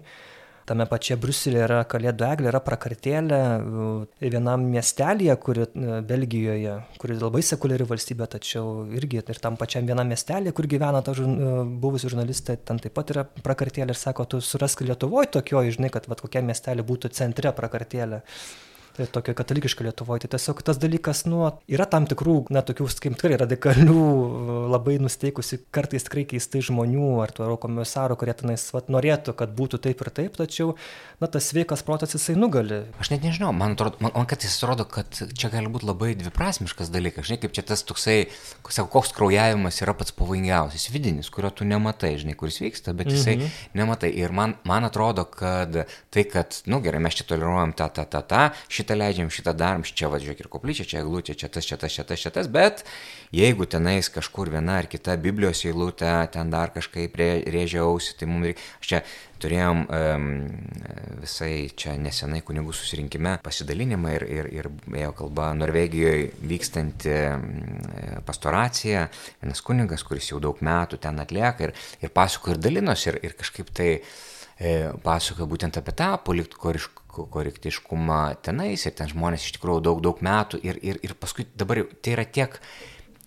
Tame 0.71 0.85
pačia 0.87 1.17
Bruselėje 1.19 1.65
yra 1.65 1.79
kalėdų 1.91 2.23
eglė, 2.29 2.47
yra 2.47 2.61
prakartėlė 2.63 3.39
e, 3.43 4.29
vienam 4.31 4.63
miestelėje, 4.71 5.35
kuri 5.43 5.65
e, 5.65 5.97
Belgijoje, 6.07 6.77
kuri 7.01 7.17
labai 7.19 7.41
sekuliari 7.43 7.87
valstybė, 7.89 8.29
tačiau 8.37 8.85
irgi 8.95 9.19
ir 9.19 9.41
tam 9.43 9.59
pačiam 9.59 9.89
vienam 9.89 10.07
miestelėje, 10.07 10.55
kur 10.55 10.69
gyvena 10.71 11.03
ta 11.03 11.11
žun, 11.17 11.35
e, 11.35 11.51
buvusi 11.83 12.07
žurnalistė, 12.13 12.55
ten 12.69 12.79
taip 12.79 12.95
pat 12.95 13.11
yra 13.11 13.25
prakartėlė 13.43 13.91
ir 13.91 13.99
sako, 13.99 14.29
tu 14.31 14.39
surask 14.39 14.85
Lietuvoje 14.87 15.33
tokioje, 15.35 15.75
žinai, 15.75 15.91
kad 15.91 16.07
vat, 16.07 16.23
kokia 16.23 16.45
miestelė 16.47 16.87
būtų 16.87 17.11
centre 17.19 17.51
prakartėlė 17.57 18.23
tai 19.01 19.11
tokia 19.11 19.35
katalikiška 19.37 19.85
Lietuvoje. 19.85 20.23
Tai 20.25 20.31
tiesiog 20.35 20.61
tas 20.65 20.79
dalykas, 20.81 21.23
nu, 21.29 21.43
yra 21.71 21.87
tam 21.89 22.07
tikrų, 22.09 22.35
na, 22.53 22.63
tokių, 22.65 22.87
kaip 23.03 23.17
tikrai 23.17 23.39
radikalių, 23.41 24.03
labai 24.71 24.97
nusteikusi, 25.01 25.61
kartais 25.73 26.05
tikrai 26.07 26.25
keistai 26.29 26.63
žmonių 26.65 27.13
ar 27.23 27.33
to 27.35 27.45
eurokomisaro, 27.45 28.17
kurie 28.19 28.35
tenais 28.37 28.67
vat, 28.75 28.91
norėtų, 28.93 29.35
kad 29.37 29.53
būtų 29.57 29.81
taip 29.85 30.03
ir 30.03 30.11
taip, 30.21 30.37
tačiau, 30.39 30.75
na, 31.21 31.29
tas 31.31 31.49
sveikas 31.51 31.83
protas 31.87 32.15
jisai 32.15 32.37
nugali. 32.39 32.83
Aš 33.01 33.13
net 33.13 33.25
nežinau, 33.25 33.51
man 33.55 33.75
atrodo, 33.75 33.99
man, 34.03 34.13
man 34.15 34.29
kad 34.29 34.45
jis 34.45 34.57
atrodo, 34.59 34.85
kad 34.89 35.09
čia 35.11 35.51
gali 35.53 35.71
būti 35.71 35.89
labai 35.89 36.13
dviprasmiškas 36.19 36.91
dalykas, 36.93 37.27
žinai, 37.29 37.41
kaip 37.45 37.55
čia 37.57 37.65
tas 37.73 37.85
toksai, 37.87 38.19
sako, 38.67 38.89
koks 38.97 39.13
kraujavimas 39.17 39.81
yra 39.83 39.95
pats 39.97 40.15
pavojingiausias, 40.17 40.89
vidinis, 40.93 41.31
kurio 41.33 41.51
tu 41.55 41.67
nematai, 41.67 42.13
žinai, 42.21 42.37
kuris 42.39 42.61
vyksta, 42.63 42.95
bet 42.97 43.11
jisai 43.11 43.37
mhm. 43.37 43.59
nematai. 43.79 44.11
Ir 44.21 44.33
man, 44.35 44.57
man 44.67 44.87
atrodo, 44.87 45.25
kad 45.29 45.83
tai, 46.11 46.25
kad, 46.29 46.61
na 46.65 46.75
nu, 46.75 46.81
gerai, 46.85 47.01
mes 47.03 47.15
čia 47.17 47.25
toleruojam 47.29 47.73
tą, 47.77 47.87
tą, 47.93 48.05
tą, 48.11 48.21
tą, 48.27 48.43
šitą 48.71 48.90
leidžiam, 48.97 49.31
šitą 49.33 49.53
darom, 49.57 49.83
čia 49.83 50.09
važiuok 50.11 50.43
ir 50.43 50.49
koplyčia, 50.51 50.85
čia 50.87 51.01
eglutė, 51.01 51.35
čia 51.37 51.49
tas, 51.51 51.67
čia 51.67 51.77
tas, 51.81 51.93
čia 51.93 52.05
tas, 52.07 52.21
čia 52.21 52.31
tas, 52.33 52.49
bet 52.51 52.85
jeigu 53.35 53.67
tenais 53.69 54.09
kažkur 54.11 54.51
viena 54.53 54.79
ar 54.81 54.89
kita 54.91 55.17
Biblijos 55.21 55.65
eilutė, 55.65 56.13
ten 56.33 56.53
dar 56.53 56.73
kažkaip 56.75 57.17
rėžiausi, 57.17 58.15
tai 58.19 58.29
mums 58.29 58.51
reikia, 58.51 58.71
aš 58.81 58.91
čia 58.91 59.03
turėjom 59.41 59.83
um, 59.87 60.25
visai 61.21 61.69
čia 61.77 61.95
nesenai 61.99 62.41
kunigų 62.45 62.73
susirinkime 62.75 63.37
pasidalinimą 63.43 64.13
ir, 64.17 64.25
ir, 64.37 64.49
ir 64.59 64.69
ėjo 65.01 65.13
kalba 65.17 65.51
Norvegijoje 65.57 66.29
vykstanti 66.51 67.15
pastoracija, 68.27 69.07
vienas 69.41 69.63
kunigas, 69.65 70.05
kuris 70.07 70.31
jau 70.31 70.41
daug 70.43 70.61
metų 70.65 71.01
ten 71.01 71.21
atlieka 71.23 71.69
ir, 71.69 71.75
ir 72.03 72.13
pasako 72.13 72.55
ir 72.55 72.61
dalinosi 72.61 73.11
ir, 73.11 73.19
ir 73.29 73.37
kažkaip 73.39 73.71
tai 73.75 73.89
e, 73.97 74.75
pasakoja 75.03 75.49
būtent 75.49 75.81
apie 75.81 75.95
tą 75.97 76.13
korektiškumą 77.11 78.21
tenais 78.45 78.85
ir 78.85 78.95
ten 78.97 79.11
žmonės 79.11 79.45
iš 79.47 79.57
tikrųjų 79.57 79.83
daug, 79.89 80.01
daug 80.03 80.23
metų 80.23 80.61
ir, 80.63 80.79
ir, 80.81 80.99
ir 81.03 81.13
paskui 81.19 81.45
dabar 81.57 81.83
tai 82.01 82.15
yra 82.15 82.25
tiek, 82.25 82.57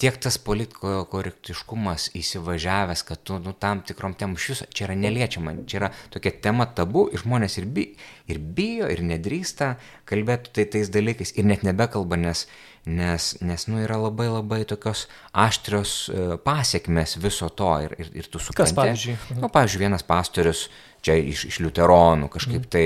tiek 0.01 0.17
tas 0.21 0.39
politiko 0.43 1.05
korektiškumas 1.11 2.09
įsivažiavęs, 2.19 3.05
kad 3.07 3.23
tu, 3.27 3.39
nu, 3.43 3.55
tam 3.59 3.83
tikrom 3.87 4.17
temom 4.19 4.39
iš 4.39 4.49
viso, 4.53 4.69
čia 4.75 4.89
yra 4.89 4.97
neliečiama, 4.99 5.55
čia 5.71 5.81
yra 5.83 5.91
tokia 6.15 6.35
tema 6.45 6.67
tabu 6.67 7.07
ir 7.13 7.23
žmonės 7.23 7.59
ir, 7.61 7.69
bi, 7.71 7.87
ir 8.31 8.41
bijo, 8.57 8.89
ir 8.91 9.05
nedrįsta 9.07 9.75
kalbėti 10.09 10.55
tai 10.59 10.67
tais 10.77 10.91
dalykais 10.93 11.35
ir 11.39 11.47
net 11.49 11.63
nebekalba, 11.67 12.19
nes, 12.21 12.47
nes, 12.87 13.31
nes 13.45 13.69
nu, 13.71 13.83
yra 13.85 14.01
labai 14.01 14.31
labai 14.33 14.63
tokios 14.69 15.07
aštrios 15.31 15.95
e, 16.09 16.27
pasiekmes 16.45 17.19
viso 17.23 17.51
to 17.51 17.71
ir, 17.87 17.95
ir, 18.01 18.11
ir 18.23 18.29
tu 18.29 18.43
supranti. 18.43 18.61
Kas 18.65 18.77
pavyzdžiui? 18.81 19.39
Nu, 19.39 19.53
pavyzdžiui, 19.53 19.87
vienas 19.87 20.07
pastorius 20.07 20.67
čia 21.05 21.17
iš, 21.21 21.45
iš 21.51 21.61
liuteronų 21.65 22.29
kažkaip 22.33 22.67
tai, 22.73 22.85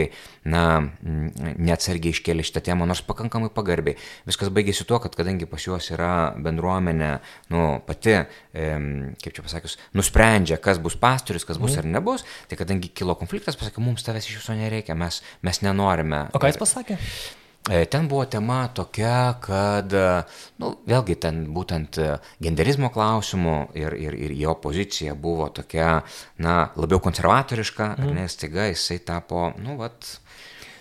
na, 0.49 0.65
mm, 0.81 1.55
neatsargiai 1.63 2.15
iškėlė 2.17 2.45
šitą 2.47 2.63
temą, 2.71 2.89
nors 2.89 3.03
pakankamai 3.07 3.51
pagarbiai. 3.55 3.99
Viskas 4.29 4.53
baigėsi 4.55 4.87
tuo, 4.89 5.01
kad 5.03 5.17
kadangi 5.19 5.49
pas 5.51 5.65
juos 5.65 5.91
yra 5.95 6.13
bendruomenė, 6.43 7.11
nu, 7.55 7.65
pati, 7.87 8.17
e, 8.19 8.69
kaip 9.23 9.39
čia 9.39 9.45
pasakius, 9.47 9.79
nusprendžia, 9.99 10.61
kas 10.63 10.83
bus 10.83 10.99
pastorius, 11.01 11.47
kas 11.49 11.61
bus 11.61 11.77
mm. 11.77 11.83
ar 11.83 11.93
nebus, 11.99 12.27
tai 12.51 12.61
kadangi 12.61 12.93
kilo 12.95 13.17
konfliktas, 13.19 13.59
pasakė, 13.61 13.85
mums 13.85 14.07
tavęs 14.07 14.31
iš 14.31 14.41
viso 14.43 14.57
nereikia, 14.59 14.99
mes, 14.99 15.23
mes 15.47 15.63
nenorime. 15.67 16.27
O 16.35 16.43
ką 16.43 16.53
jis 16.53 16.61
pasakė? 16.61 16.99
E, 16.99 17.48
ten 17.69 18.09
buvo 18.09 18.25
tema 18.25 18.61
tokia, 18.75 19.39
kad, 19.45 19.93
nu, 20.59 20.73
vėlgi 20.89 21.19
ten 21.21 21.43
būtent 21.55 22.01
genderizmo 22.43 22.91
klausimų 22.95 23.59
ir, 23.79 23.97
ir, 23.99 24.17
ir 24.29 24.37
jo 24.39 24.55
pozicija 24.63 25.17
buvo 25.19 25.51
tokia, 25.55 25.99
na, 26.41 26.57
labiau 26.77 27.03
konservatoriška, 27.05 27.95
mm. 27.99 28.15
nes 28.17 28.41
taiga 28.41 28.71
jisai 28.71 29.01
tapo, 29.05 29.51
nu, 29.61 29.77
vat, 29.81 30.19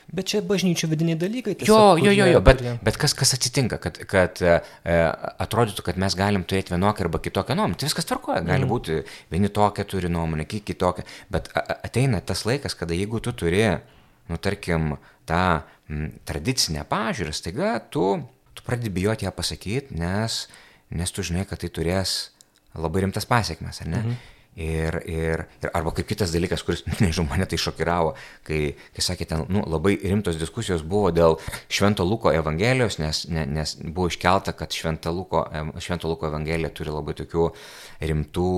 Bet 0.07 0.29
čia 0.31 0.39
bažnyčių 0.39 0.87
vidiniai 0.87 1.17
dalykai. 1.19 1.53
Tiesiog, 1.59 1.99
jo, 1.99 2.07
jo, 2.07 2.13
jo, 2.15 2.27
jo, 2.37 2.39
bet, 2.43 2.61
bet 2.79 2.97
kas, 2.99 3.11
kas 3.17 3.35
atsitinka, 3.35 3.75
kad, 3.83 3.97
kad 4.07 4.39
e, 4.39 4.53
atrodytų, 5.43 5.83
kad 5.83 5.99
mes 5.99 6.15
galim 6.15 6.45
turėti 6.47 6.71
vienokią 6.71 7.03
arba 7.03 7.19
kitokią 7.19 7.57
nuomonę. 7.59 7.75
Tai 7.75 7.89
viskas 7.89 8.07
tvarkoja, 8.07 8.39
gali 8.47 8.63
mm. 8.63 8.71
būti 8.71 9.01
vieni 9.33 9.51
tokia 9.51 9.83
turi 9.83 10.07
nuomonę, 10.11 10.47
kitokia, 10.47 11.03
bet 11.33 11.51
ateina 11.57 12.23
tas 12.23 12.45
laikas, 12.47 12.77
kada 12.79 12.95
jeigu 12.95 13.19
tu 13.19 13.35
turi, 13.35 13.65
nu, 14.29 14.39
tarkim, 14.41 14.95
tą 15.27 15.43
m, 15.89 16.07
tradicinę 16.27 16.85
pažiūrą, 16.89 17.35
staiga 17.35 17.75
tu, 17.93 18.07
tu 18.55 18.65
pradedi 18.65 18.93
bijoti 18.93 19.27
ją 19.27 19.33
pasakyti, 19.35 19.97
nes, 19.99 20.45
nes 20.89 21.13
tu 21.13 21.25
žinai, 21.25 21.45
kad 21.49 21.61
tai 21.61 21.71
turės 21.73 22.17
labai 22.77 23.05
rimtas 23.05 23.27
pasiekmes, 23.29 23.83
ar 23.83 23.93
ne? 23.93 24.01
Mhm. 24.01 24.33
Ir, 24.57 24.95
ir, 25.05 25.41
ir 25.61 25.69
arba 25.77 25.91
kaip 25.93 26.07
kitas 26.09 26.31
dalykas, 26.33 26.63
kuris, 26.65 26.79
nežinau, 27.03 27.27
mane 27.29 27.45
tai 27.45 27.59
šokiravo, 27.61 28.15
kai, 28.47 28.61
kai 28.95 29.03
sakė, 29.05 29.27
ten 29.29 29.43
nu, 29.53 29.61
labai 29.69 29.93
rimtos 30.01 30.39
diskusijos 30.41 30.81
buvo 30.81 31.11
dėl 31.13 31.37
Švento 31.69 32.01
Luko 32.07 32.33
Evangelijos, 32.33 32.97
nes, 32.97 33.19
ne, 33.29 33.43
nes 33.45 33.75
buvo 33.83 34.07
iškelta, 34.09 34.55
kad 34.57 34.73
Švento 34.73 35.13
Luko, 35.13 35.43
Švento 35.77 36.09
Luko 36.09 36.31
Evangelija 36.31 36.73
turi 36.73 36.89
labai 36.89 37.13
tokių 37.21 37.45
rimtų, 38.01 38.55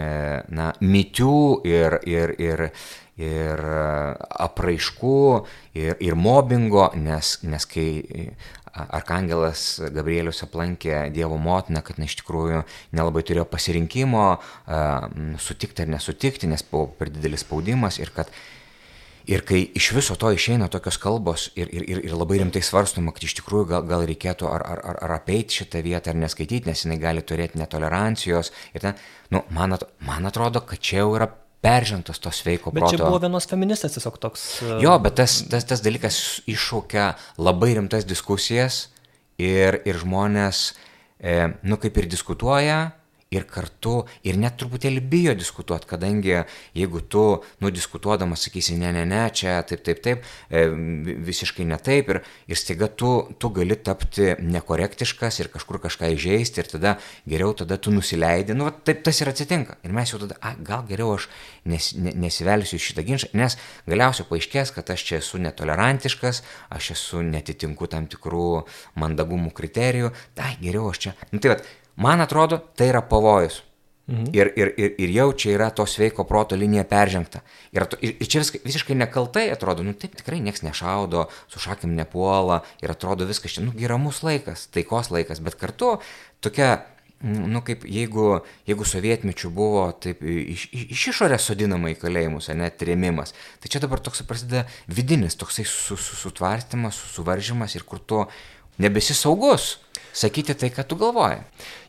e, 0.00 0.08
na, 0.56 0.70
mitų 0.80 1.36
ir, 1.68 2.00
ir, 2.08 2.32
ir, 2.40 2.64
ir 3.20 3.62
apraiškų, 4.46 5.20
ir, 5.78 5.96
ir 6.04 6.18
mobbingo, 6.18 6.90
nes, 7.00 7.38
nes 7.48 7.68
kai 7.68 7.88
Arkangelas 8.76 9.78
Gabrielius 9.94 10.42
aplankė 10.44 11.06
Dievo 11.14 11.38
motiną, 11.40 11.80
kad 11.84 11.96
na, 12.00 12.08
iš 12.08 12.18
tikrųjų 12.20 12.60
nelabai 12.96 13.22
turėjo 13.24 13.46
pasirinkimo 13.48 14.26
sutikti 15.40 15.86
ar 15.86 15.94
nesutikti, 15.94 16.50
nes 16.50 16.64
buvo 16.68 16.90
per 16.98 17.12
didelis 17.14 17.46
spaudimas 17.46 18.00
ir 18.02 18.12
kad 18.16 18.32
Ir 19.26 19.42
kai 19.42 19.58
iš 19.74 19.88
viso 19.90 20.14
to 20.14 20.28
išeina 20.30 20.68
tokios 20.70 21.00
kalbos 21.02 21.48
ir, 21.58 21.66
ir, 21.74 21.82
ir, 21.90 22.00
ir 22.06 22.12
labai 22.14 22.36
rimtai 22.38 22.60
svarstoma, 22.62 23.10
kad 23.10 23.24
iš 23.26 23.32
tikrųjų 23.40 23.66
gal, 23.72 23.82
gal 23.88 24.04
reikėtų 24.06 24.46
ar, 24.46 24.62
ar, 24.62 24.82
ar, 24.86 25.00
ar 25.02 25.14
apeiti 25.16 25.64
šitą 25.64 25.80
vietą, 25.82 26.12
ar 26.12 26.20
neskaityti, 26.20 26.70
nes 26.70 26.84
jinai 26.84 27.00
gali 27.02 27.24
turėti 27.26 27.58
netolerancijos. 27.58 28.52
Ir 28.70 28.84
ten, 28.84 29.00
nu, 29.34 29.42
man, 29.50 29.74
at, 29.74 29.82
man 30.06 30.30
atrodo, 30.30 30.62
kad 30.62 30.78
čia 30.78 31.00
jau 31.02 31.16
yra 31.18 31.26
peržengtas 31.64 32.20
to 32.22 32.30
sveiko 32.30 32.70
proto. 32.70 32.84
Bet 32.84 32.94
čia 32.94 33.04
buvo 33.04 33.20
vienos 33.22 33.48
feministės 33.48 33.96
tiesiog 33.96 34.18
toks. 34.22 34.44
Uh... 34.62 34.76
Jo, 34.84 34.96
bet 35.02 35.18
tas, 35.20 35.38
tas, 35.50 35.66
tas 35.68 35.82
dalykas 35.84 36.42
iššaukia 36.50 37.12
labai 37.42 37.72
rimtas 37.78 38.06
diskusijas 38.08 38.86
ir, 39.40 39.80
ir 39.88 40.00
žmonės, 40.02 40.68
e, 41.20 41.38
nu 41.66 41.80
kaip 41.82 41.98
ir 42.00 42.08
diskutuoja, 42.12 42.80
ir 43.36 43.46
kartu, 43.50 44.00
ir 44.26 44.38
net 44.40 44.56
truputėlį 44.60 45.02
bijo 45.10 45.34
diskutuoti, 45.38 45.88
kadangi 45.90 46.34
jeigu 46.76 47.02
tu, 47.12 47.24
nu, 47.62 47.70
diskutuodamas 47.74 48.46
sakysi, 48.46 48.76
ne, 48.80 48.92
ne, 48.96 49.04
ne, 49.08 49.22
čia 49.36 49.58
taip, 49.68 49.84
taip, 49.86 50.02
taip, 50.04 50.26
e, 50.50 50.66
visiškai 51.26 51.66
ne 51.68 51.78
taip, 51.82 52.12
ir, 52.14 52.22
ir 52.50 52.60
staiga 52.60 52.88
tu, 52.88 53.12
tu 53.40 53.50
gali 53.56 53.76
tapti 53.76 54.32
nekorektiškas 54.42 55.40
ir 55.42 55.50
kažkur 55.54 55.80
kažką 55.86 56.10
įžeisti, 56.16 56.62
ir 56.62 56.72
tada 56.72 56.96
geriau 57.28 57.54
tada 57.56 57.78
tu 57.80 57.94
nusileidi, 57.94 58.56
nu, 58.56 58.68
va, 58.68 58.74
taip 58.74 59.04
tas 59.06 59.20
ir 59.22 59.30
atsitinka. 59.32 59.78
Ir 59.86 59.94
mes 59.96 60.12
jau 60.12 60.20
tada, 60.22 60.38
a, 60.40 60.54
gal 60.66 60.84
geriau 60.88 61.14
aš 61.16 61.28
nes, 61.68 61.92
ne, 62.00 62.14
nesivelsiu 62.26 62.78
į 62.78 62.84
šitą 62.88 63.06
ginčą, 63.06 63.32
nes 63.38 63.58
galiausiai 63.88 64.28
paaiškės, 64.28 64.74
kad 64.76 64.92
aš 64.94 65.06
čia 65.08 65.20
esu 65.20 65.40
netolerantiškas, 65.42 66.42
aš 66.76 66.92
esu 66.96 67.24
netitinku 67.26 67.88
tam 67.90 68.08
tikrų 68.10 68.50
mandagumų 69.00 69.52
kriterijų, 69.56 70.12
tai 70.38 70.54
geriau 70.62 70.90
aš 70.92 71.06
čia. 71.06 71.16
Nu, 71.32 71.42
tai 71.42 71.54
va, 71.54 71.60
Man 71.96 72.20
atrodo, 72.20 72.60
tai 72.76 72.90
yra 72.92 73.02
pavojus. 73.02 73.62
Mhm. 74.06 74.26
Ir, 74.32 74.52
ir, 74.54 74.68
ir, 74.78 74.92
ir 75.02 75.12
jau 75.16 75.30
čia 75.34 75.56
yra 75.56 75.66
to 75.74 75.82
sveiko 75.90 76.22
proto 76.28 76.54
linija 76.54 76.84
peržengta. 76.86 77.40
Ir, 77.74 77.88
ir, 77.98 78.12
ir 78.22 78.28
čia 78.30 78.38
viskai, 78.44 78.60
visiškai 78.62 78.94
nekaltai 78.94 79.48
atrodo, 79.50 79.82
nu 79.82 79.96
taip 79.98 80.14
tikrai 80.14 80.38
niekas 80.44 80.62
nešaudo, 80.62 81.24
su 81.50 81.62
šakim 81.62 81.96
nepuola 81.98 82.60
ir 82.84 82.92
atrodo 82.94 83.26
viskas 83.26 83.56
čia, 83.56 83.64
nu, 83.66 83.74
geramus 83.74 84.20
laikas, 84.22 84.68
taikos 84.70 85.10
laikas, 85.10 85.40
bet 85.42 85.58
kartu 85.58 85.96
tokia, 86.38 86.84
nu 87.26 87.64
kaip 87.66 87.82
jeigu, 87.82 88.28
jeigu 88.70 88.86
sovietmečių 88.86 89.50
buvo 89.56 89.88
taip 89.98 90.22
iš, 90.22 90.68
iš 90.70 91.08
išorės 91.10 91.48
sodinama 91.50 91.90
į 91.90 91.98
kalėjimus, 92.04 92.52
net 92.54 92.78
trėmimas, 92.78 93.34
tai 93.58 93.72
čia 93.74 93.82
dabar 93.82 93.98
toks 93.98 94.22
prasideda 94.28 94.68
vidinis, 94.86 95.34
toksai 95.34 95.66
su, 95.66 95.98
su, 95.98 96.14
sutvarstymas, 96.20 97.02
suvaržymas 97.16 97.74
ir 97.74 97.82
kur 97.82 97.98
tu 97.98 98.22
nebesi 98.78 99.18
saugus 99.18 99.80
sakyti 100.16 100.56
tai, 100.56 100.70
ką 100.72 100.86
tu 100.88 100.98
galvoji. 101.00 101.42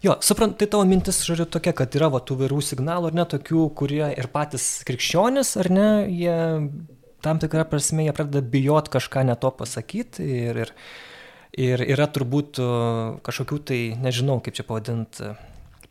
Jo, 0.04 0.18
suprant, 0.26 0.58
tai 0.60 0.68
tavo 0.72 0.86
mintis, 0.90 1.22
žodžiu, 1.26 1.48
tokia, 1.52 1.74
kad 1.78 1.96
yra 1.96 2.12
va, 2.12 2.22
tų 2.24 2.42
vairių 2.44 2.60
signalų, 2.70 3.12
ar 3.12 3.20
ne, 3.22 3.26
tokių, 3.34 3.64
kurie 3.80 4.06
ir 4.12 4.30
patys 4.34 4.68
krikščionis, 4.88 5.56
ar 5.64 5.72
ne, 5.74 5.90
jie 6.12 6.38
tam 7.26 7.42
tikrą 7.42 7.66
prasme, 7.70 8.06
jie 8.06 8.16
pradeda 8.16 8.44
bijot 8.46 8.92
kažką 8.94 9.26
ne 9.28 9.36
to 9.40 9.52
pasakyti 9.56 10.26
ir, 10.26 10.60
ir, 10.64 10.74
ir 11.58 11.86
yra 11.96 12.08
turbūt 12.14 12.60
kažkokių 13.26 13.62
tai, 13.72 13.82
nežinau, 14.04 14.40
kaip 14.44 14.60
čia 14.60 14.68
pavadinti, 14.68 15.34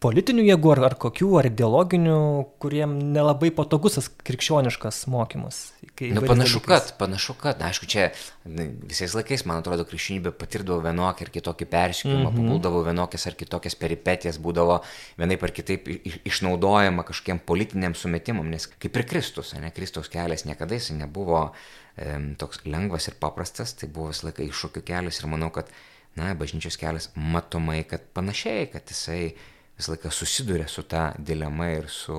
politinių 0.06 0.44
jėgų 0.46 0.72
ar, 0.76 0.80
ar 0.90 0.94
kokių, 1.00 1.28
ar 1.40 1.48
ideologinių, 1.48 2.18
kuriem 2.62 2.94
nelabai 3.14 3.50
patogus 3.54 3.98
tas 3.98 4.08
krikščioniškas 4.28 5.02
mokymas. 5.10 5.58
Nu, 5.82 6.22
panašu, 6.22 6.60
dalykais. 6.60 6.66
kad, 6.68 6.92
panašu, 7.00 7.34
kad, 7.40 7.62
aišku, 7.66 7.88
čia 7.90 8.10
visais 8.44 9.14
laikais, 9.16 9.46
man 9.48 9.62
atrodo, 9.62 9.86
krikščionybė 9.88 10.32
patirdavo 10.38 10.82
vienokį 10.84 11.26
ar 11.26 11.32
kitokį 11.38 11.68
persikėjimą, 11.72 12.20
mm 12.20 12.36
-hmm. 12.36 12.50
papuldavo 12.50 12.82
vienokias 12.86 13.26
ar 13.26 13.38
kitokias 13.40 13.78
peripetijas, 13.80 14.38
būdavo 14.42 14.78
vienaip 15.18 15.42
ar 15.42 15.54
kitaip 15.56 15.88
išnaudojama 16.28 17.06
kažkokiem 17.08 17.42
politiniam 17.46 17.94
sumetimam, 17.94 18.50
nes 18.50 18.66
kaip 18.66 18.96
ir 18.96 19.06
Kristus, 19.08 19.54
ne, 19.54 19.70
Kristaus 19.70 20.08
kelias 20.12 20.44
niekada 20.44 20.74
jis 20.74 20.90
nebuvo 20.90 21.52
e, 21.96 22.34
toks 22.38 22.62
lengvas 22.64 23.08
ir 23.08 23.18
paprastas, 23.20 23.74
tai 23.74 23.88
buvo 23.88 24.12
visą 24.12 24.28
laiką 24.28 24.46
iššūkių 24.46 24.84
kelias 24.86 25.20
ir 25.20 25.26
manau, 25.32 25.50
kad, 25.50 25.72
na, 26.16 26.34
bažnyčios 26.34 26.76
kelias 26.76 27.10
matomai, 27.14 27.84
kad 27.84 28.00
panašiai, 28.14 28.70
kad 28.72 28.82
jisai 28.90 29.34
visą 29.76 29.92
laiką 29.94 30.10
susiduria 30.12 30.68
su 30.68 30.84
ta 30.88 31.10
dilema 31.18 31.68
ir 31.72 31.88
su, 31.92 32.16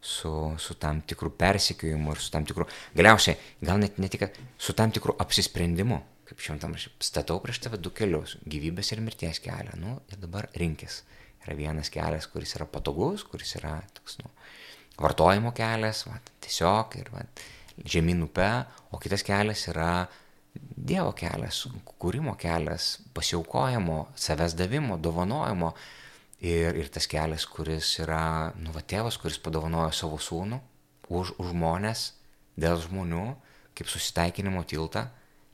su, 0.00 0.32
su 0.58 0.76
tam 0.78 1.02
tikru 1.02 1.32
persikėjimu 1.38 2.14
ir 2.14 2.22
su 2.22 2.30
tam 2.34 2.46
tikru, 2.46 2.68
galiausiai, 2.96 3.36
gal 3.64 3.80
net 3.82 3.98
ne 3.98 4.10
tik, 4.12 4.28
su 4.58 4.74
tam 4.78 4.94
tikru 4.94 5.16
apsisprendimu, 5.24 6.00
kaip 6.28 6.44
šventam 6.44 6.76
rašy, 6.76 6.92
statau 7.02 7.40
prieš 7.42 7.62
tave 7.64 7.80
du 7.82 7.90
kelius- 7.90 8.36
gyvybės 8.52 8.92
ir 8.92 9.02
mirties 9.02 9.40
kelią, 9.40 9.74
nu 9.80 10.00
ir 10.12 10.20
dabar 10.22 10.48
rinkis. 10.54 11.02
Yra 11.46 11.56
vienas 11.56 11.90
kelias, 11.90 12.26
kuris 12.26 12.54
yra 12.56 12.66
patogus, 12.66 13.24
kuris 13.24 13.54
yra 13.56 13.80
toks, 13.94 14.18
nu, 14.18 14.30
vartojimo 14.98 15.54
kelias, 15.54 16.04
va, 16.06 16.18
tiesiog 16.40 16.96
ir 16.98 17.10
va, 17.12 17.22
žemyn 17.84 18.22
upe, 18.26 18.48
o 18.92 18.98
kitas 18.98 19.22
kelias 19.22 19.68
yra 19.68 20.08
Dievo 20.58 21.12
kelias, 21.12 21.66
kūrimo 22.00 22.32
kelias, 22.38 22.98
pasiaukojimo, 23.14 23.98
savęs 24.18 24.56
davimo, 24.58 24.96
dovanojimo, 24.98 25.72
Ir, 26.38 26.76
ir 26.78 26.86
tas 26.94 27.08
kelias, 27.10 27.48
kuris 27.50 27.96
yra, 27.98 28.54
nu, 28.62 28.70
va, 28.70 28.82
tėvas, 28.86 29.16
kuris 29.18 29.40
padovanojo 29.42 29.90
savo 29.96 30.20
sūnų 30.22 30.60
už, 31.10 31.32
už 31.34 31.50
žmonės, 31.50 32.12
dėl 32.58 32.78
žmonių, 32.84 33.24
kaip 33.74 33.90
susitaikinimo 33.90 34.62
tiltą. 34.68 35.08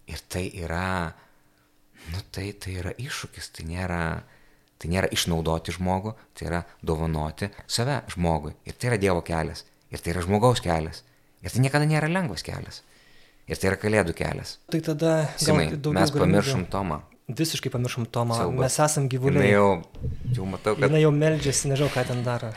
Ir 0.04 0.20
tai 0.28 0.50
yra, 0.60 1.14
nu, 2.12 2.20
tai, 2.34 2.50
tai 2.60 2.76
yra 2.82 2.92
iššūkis, 3.00 3.48
tai 3.56 3.64
nėra, 3.70 4.02
tai 4.76 4.90
nėra 4.92 5.08
išnaudoti 5.16 5.72
žmogų, 5.78 6.12
tai 6.36 6.50
yra 6.50 6.60
dovanoti 6.84 7.48
save 7.64 8.02
žmogui. 8.12 8.52
Ir 8.68 8.76
tai 8.76 8.92
yra 8.92 9.00
Dievo 9.00 9.24
kelias. 9.24 9.64
Ir 9.88 10.04
tai 10.04 10.12
yra 10.12 10.26
žmogaus 10.26 10.60
kelias. 10.60 11.00
Ir 11.40 11.52
tai 11.52 11.64
niekada 11.64 11.88
nėra 11.88 12.12
lengvas 12.12 12.44
kelias. 12.44 12.82
Ir 13.48 13.56
tai 13.60 13.72
yra 13.72 13.80
kalėdų 13.80 14.12
kelias. 14.20 14.58
Tai 14.72 14.84
tada... 14.84 15.16
Simai, 15.40 15.70
mes 15.72 16.12
pamiršom 16.12 16.68
Tomą. 16.72 17.00
Visiškai 17.28 17.70
pamiršom 17.72 18.04
Tomą. 18.12 18.36
Siaubas. 18.36 18.60
Mes 18.60 18.78
esam 18.84 19.08
gyvuliai. 19.08 19.54
jau, 19.54 19.82
jau 20.36 20.44
matau, 20.44 20.74
kad 20.76 20.90
Jinai 20.90 21.00
jau 21.06 21.10
meldžiasi, 21.14 21.70
nežinau, 21.72 21.88
ką 21.94 22.04
ten 22.10 22.20
daro. 22.26 22.50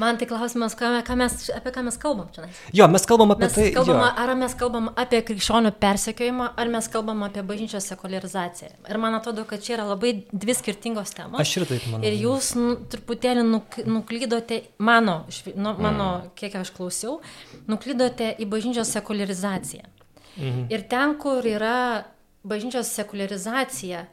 Man 0.00 0.16
tai 0.16 0.24
klausimas, 0.30 0.72
ką, 0.78 1.02
ką 1.04 1.16
mes, 1.18 1.34
apie 1.52 1.72
ką 1.74 1.82
mes 1.84 1.98
kalbam 2.00 2.28
čia. 2.32 2.46
Jo, 2.72 2.86
mes 2.88 3.04
kalbam 3.04 3.34
apie 3.34 3.44
Mes 3.44 3.52
tai. 3.58 3.66
kalbam, 3.74 4.00
ar 4.00 4.30
mes 4.38 4.54
kalbam 4.56 4.86
apie 4.96 5.18
krikščionių 5.28 5.72
persekiojimą, 5.82 6.46
ar 6.56 6.70
mes 6.72 6.88
kalbam 6.88 7.24
apie 7.26 7.42
bažnyčios 7.44 7.84
sekularizaciją. 7.90 8.70
Ir 8.88 8.98
man 9.02 9.18
atrodo, 9.18 9.44
kad 9.44 9.60
čia 9.60 9.74
yra 9.76 9.84
labai 9.90 10.14
dvi 10.32 10.54
skirtingos 10.56 11.12
temos. 11.18 11.40
Aš 11.42 11.56
ir 11.58 11.66
taip 11.68 11.84
manau. 11.90 12.06
Ir 12.06 12.16
jūs 12.22 12.54
nu, 12.56 12.76
truputėlį 12.94 13.44
nuk, 13.50 13.76
nuklydote, 13.84 14.62
mano, 14.78 15.26
nu, 15.56 15.74
mano, 15.76 16.08
kiek 16.38 16.54
aš 16.62 16.72
klausiau, 16.78 17.18
nuklydote 17.68 18.30
į 18.40 18.48
bažnyčios 18.48 18.94
sekularizaciją. 18.96 19.84
Mhm. 20.38 20.64
Ir 20.72 20.86
ten, 20.88 21.18
kur 21.20 21.44
yra 21.44 22.06
bažnyčios 22.42 22.92
sekularizacija, 22.92 24.06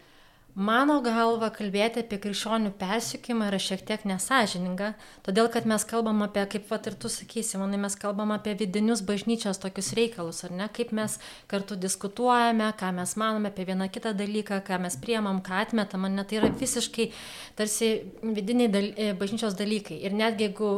mano 0.57 0.97
galva 1.05 1.51
kalbėti 1.53 2.01
apie 2.01 2.17
krikščionių 2.21 2.71
persikimą 2.79 3.51
yra 3.51 3.59
šiek 3.61 3.83
tiek 3.85 4.03
nesažininga, 4.09 4.95
todėl 5.25 5.51
kad 5.53 5.67
mes 5.69 5.85
kalbam 5.85 6.23
apie, 6.25 6.41
kaip 6.49 6.65
vat 6.71 6.89
ir 6.89 6.97
tu 6.97 7.11
sakysi, 7.13 7.59
manai, 7.61 7.77
mes 7.83 7.93
kalbam 7.99 8.33
apie 8.33 8.55
vidinius 8.57 9.03
bažnyčios 9.05 9.61
tokius 9.61 9.91
reikalus, 9.97 10.41
ar 10.47 10.55
ne, 10.57 10.69
kaip 10.73 10.93
mes 10.97 11.19
kartu 11.51 11.77
diskutuojame, 11.77 12.71
ką 12.79 12.89
mes 12.97 13.13
manome 13.21 13.51
apie 13.53 13.67
vieną 13.69 13.89
kitą 13.93 14.15
dalyką, 14.17 14.63
ką 14.65 14.81
mes 14.81 14.97
priemam, 14.97 15.43
ką 15.45 15.61
atmetam, 15.67 16.09
ne, 16.09 16.25
tai 16.25 16.41
yra 16.41 16.49
visiškai 16.49 17.11
tarsi 17.59 17.91
vidiniai 18.23 18.71
dal, 18.73 18.89
e, 18.97 19.13
bažnyčios 19.17 19.53
dalykai. 19.59 19.99
Ir 20.09 20.17
netgi 20.17 20.47
jeigu 20.47 20.71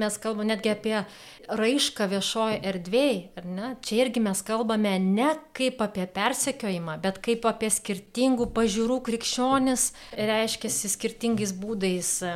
mes 0.00 0.18
kalbame 0.18 0.50
netgi 0.50 0.72
apie 0.74 0.96
raišką 1.50 2.06
viešoje 2.10 2.58
erdvėje, 2.66 3.22
ar 3.38 3.46
ne, 3.46 3.70
čia 3.84 4.02
irgi 4.04 4.22
mes 4.22 4.42
kalbame 4.46 4.96
ne 5.02 5.30
kaip 5.56 5.80
apie 5.86 6.06
persekiojimą, 6.10 6.98
bet 7.02 7.22
kaip 7.22 7.46
apie 7.48 7.70
skirtingų 7.72 8.50
pažiūrų 8.56 9.00
krikščionis, 9.20 9.90
reiškia 10.16 10.70
skirtingais 10.72 11.52
būdais 11.56 12.10
e, 12.24 12.34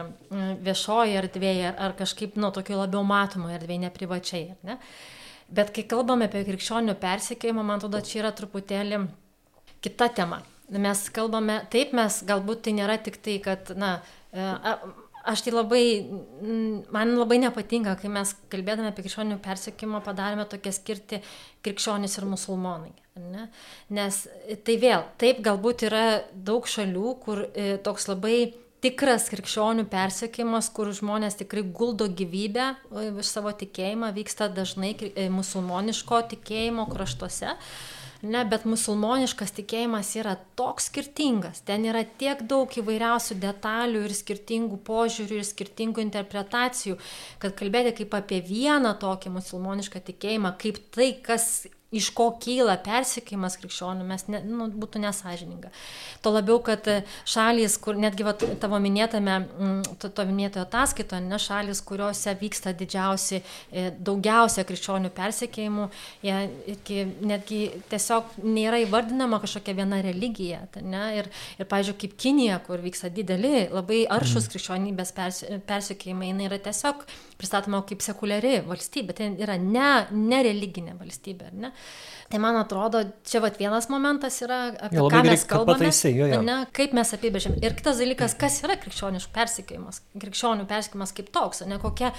viešoje 0.64 1.18
erdvėje 1.22 1.72
ar, 1.72 1.94
kažkaip, 1.96 2.36
nu, 2.36 2.50
tokio 2.54 2.78
labiau 2.78 3.04
matomo 3.06 3.48
erdvėje, 3.52 3.80
ne 3.86 3.90
privačiai, 3.94 4.54
ne. 4.68 4.78
Bet 5.54 5.72
kai 5.74 5.84
kalbame 5.88 6.28
apie 6.28 6.44
krikščionių 6.46 6.96
persekiojimą, 7.00 7.64
man 7.64 7.80
atrodo, 7.80 8.00
čia 8.04 8.22
yra 8.22 8.32
truputėlį 8.36 9.04
kita 9.84 10.10
tema. 10.16 10.42
Mes 10.68 11.02
kalbame, 11.12 11.60
taip 11.72 11.92
mes 11.96 12.22
galbūt 12.24 12.64
tai 12.64 12.76
nėra 12.76 12.96
tik 13.04 13.20
tai, 13.24 13.38
kad, 13.44 13.74
na, 13.76 13.98
e, 14.32 14.48
aš 15.24 15.44
tai 15.44 15.54
labai, 15.54 15.84
man 16.92 17.16
labai 17.18 17.40
nepatinka, 17.44 17.96
kai 18.00 18.12
mes 18.12 18.34
kalbėdami 18.52 18.92
apie 18.92 19.06
krikščionių 19.06 19.40
persekimą 19.44 20.04
padarėme 20.04 20.48
tokią 20.48 20.72
skirti 20.76 21.20
krikščionis 21.64 22.20
ir 22.20 22.28
musulmonai. 22.28 22.92
Ne? 23.14 23.44
Nes 23.94 24.16
tai 24.66 24.74
vėl, 24.82 25.04
taip 25.22 25.38
galbūt 25.46 25.84
yra 25.86 26.04
daug 26.34 26.66
šalių, 26.66 27.10
kur 27.22 27.44
e, 27.46 27.76
toks 27.78 28.08
labai 28.10 28.38
tikras 28.82 29.28
krikščionių 29.30 29.84
persekimas, 29.92 30.66
kur 30.74 30.90
žmonės 30.90 31.38
tikrai 31.38 31.62
guldo 31.62 32.08
gyvybę 32.10 32.64
e, 32.74 33.04
iš 33.22 33.30
savo 33.36 33.52
tikėjimą, 33.54 34.08
vyksta 34.16 34.48
dažnai 34.50 34.96
e, 34.98 35.28
musulmoniško 35.30 36.24
tikėjimo 36.32 36.88
kraštuose. 36.90 37.54
Ne, 38.24 38.40
bet 38.48 38.64
musulmoniškas 38.66 39.54
tikėjimas 39.60 40.10
yra 40.18 40.34
toks 40.58 40.88
skirtingas. 40.88 41.60
Ten 41.68 41.84
yra 41.86 42.02
tiek 42.18 42.42
daug 42.50 42.72
įvairiausių 42.80 43.36
detalių 43.42 44.02
ir 44.08 44.16
skirtingų 44.16 44.80
požiūrių 44.88 45.38
ir 45.38 45.46
skirtingų 45.46 46.02
interpretacijų, 46.02 46.98
kad 47.38 47.54
kalbėti 47.62 47.94
kaip 48.00 48.18
apie 48.18 48.42
vieną 48.42 48.96
tokį 48.98 49.36
musulmonišką 49.36 50.02
tikėjimą, 50.10 50.54
kaip 50.58 50.82
tai, 50.96 51.12
kas 51.22 51.68
iš 51.94 52.10
ko 52.16 52.30
kyla 52.40 52.76
persikėjimas 52.84 53.58
krikščionių, 53.60 54.06
mes 54.06 54.26
ne, 54.30 54.40
nu, 54.46 54.68
būtų 54.70 55.02
nesažininga. 55.02 55.72
Tuo 56.24 56.34
labiau, 56.34 56.60
kad 56.64 56.86
šalis, 57.28 57.76
kur 57.82 57.98
netgi 58.00 58.26
va, 58.26 58.34
tavo 58.34 58.78
minėtame, 58.82 59.40
mm, 59.44 59.98
to, 60.02 60.10
to 60.14 60.26
minėtojo 60.28 60.64
ataskaitoje, 60.68 61.24
ne 61.26 61.40
šalis, 61.42 61.82
kuriuose 61.84 62.36
vyksta 62.40 62.74
didžiausi, 62.76 63.42
e, 63.70 63.88
daugiausia 63.98 64.64
krikščionių 64.68 65.10
persikėjimų, 65.14 65.88
iki, 66.74 67.00
netgi 67.26 67.60
tiesiog 67.90 68.38
nėra 68.44 68.80
įvardinama 68.84 69.42
kažkokia 69.42 69.76
viena 69.82 70.00
religija. 70.04 70.64
ta 70.72 70.84
Ne? 70.84 71.04
Ir, 71.18 71.28
ir, 71.58 71.68
pavyzdžiui, 71.68 71.96
kaip 72.04 72.16
Kinija, 72.20 72.58
kur 72.66 72.82
vyksta 72.82 73.10
dideli, 73.14 73.68
labai 73.72 74.04
aršus 74.10 74.48
krikščionybės 74.52 75.14
persi- 75.16 75.60
persikėjimai, 75.68 76.30
jinai 76.32 76.48
yra 76.50 76.60
tiesiog 76.68 77.04
pristatoma 77.38 77.82
kaip 77.88 78.02
sekuliari 78.04 78.58
valstybė, 78.66 79.16
tai 79.16 79.30
yra 79.42 79.56
ne, 79.60 79.88
ne 80.14 80.42
religinė 80.46 80.96
valstybė. 80.98 81.50
Ne? 81.58 81.72
Tai 82.34 82.40
man 82.42 82.56
atrodo, 82.58 82.98
čia 83.22 83.38
vat 83.38 83.60
vienas 83.60 83.86
momentas 83.86 84.40
yra, 84.42 84.56
apie 84.88 84.98
Jo, 84.98 85.04
ką 85.06 85.20
mes 85.22 85.44
kalbame. 85.46 85.78
pataisei, 85.78 86.16
jo, 86.16 86.26
jo. 86.26 86.40
Ne, 86.42 86.56
kaip 86.74 86.90
mes 86.98 87.12
apibrėžiam. 87.14 87.54
Ir 87.62 87.76
kitas 87.78 88.00
dalykas, 88.02 88.34
kas 88.34 88.56
yra 88.66 88.74
krikščioniškų 88.82 89.30
persikėjimas, 89.36 90.00
krikščionių 90.18 90.66
persikėjimas 90.66 91.14
kaip 91.14 91.28
toks, 91.30 91.62
ne 91.70 91.78
kokie, 91.78 92.10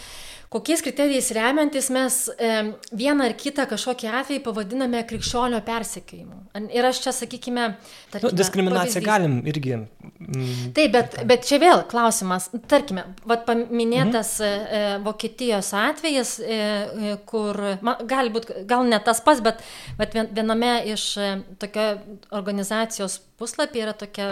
kokiais 0.56 0.86
kriterijais 0.86 1.34
remiantis 1.36 1.91
mes 1.91 2.19
e, 2.32 2.51
vieną 2.95 3.28
ar 3.28 3.36
kitą 3.36 3.65
kažkokį 3.73 4.08
atvejį 4.21 4.39
pavadiname 4.45 5.01
krikščionio 5.10 5.60
persikėjimu. 5.67 6.39
Ir 6.71 6.88
aš 6.88 7.01
čia, 7.04 7.12
sakykime, 7.12 7.65
Nu, 7.75 8.12
tarkime, 8.15 8.32
diskriminaciją 8.39 9.01
pavyzdys. 9.01 9.06
galim 9.10 9.36
irgi. 9.51 9.75
Mm, 9.75 10.71
Taip, 10.78 10.91
bet, 10.93 11.17
bet 11.28 11.43
čia 11.43 11.60
vėl 11.60 11.84
klausimas. 11.91 12.47
Tarkime, 12.71 13.04
vat 13.28 13.43
paminėtas 13.49 14.38
mhm. 14.39 14.80
e, 14.80 14.97
Vokietijos 15.04 15.73
atvejas, 15.75 16.38
e, 16.39 16.56
e, 16.56 17.17
kur 17.28 17.60
ma, 17.84 17.97
gali 18.08 18.32
būti, 18.32 18.62
gal 18.69 18.86
ne 18.88 18.99
tas 19.04 19.19
pats, 19.25 19.43
bet, 19.43 19.60
bet 19.99 20.05
vien- 20.13 20.30
viename 20.36 20.84
iš 20.91 21.18
e, 21.18 21.30
tokio 21.62 21.88
organizacijos 22.36 23.18
puslapį 23.39 23.82
yra 23.84 23.94
tokia 23.98 24.28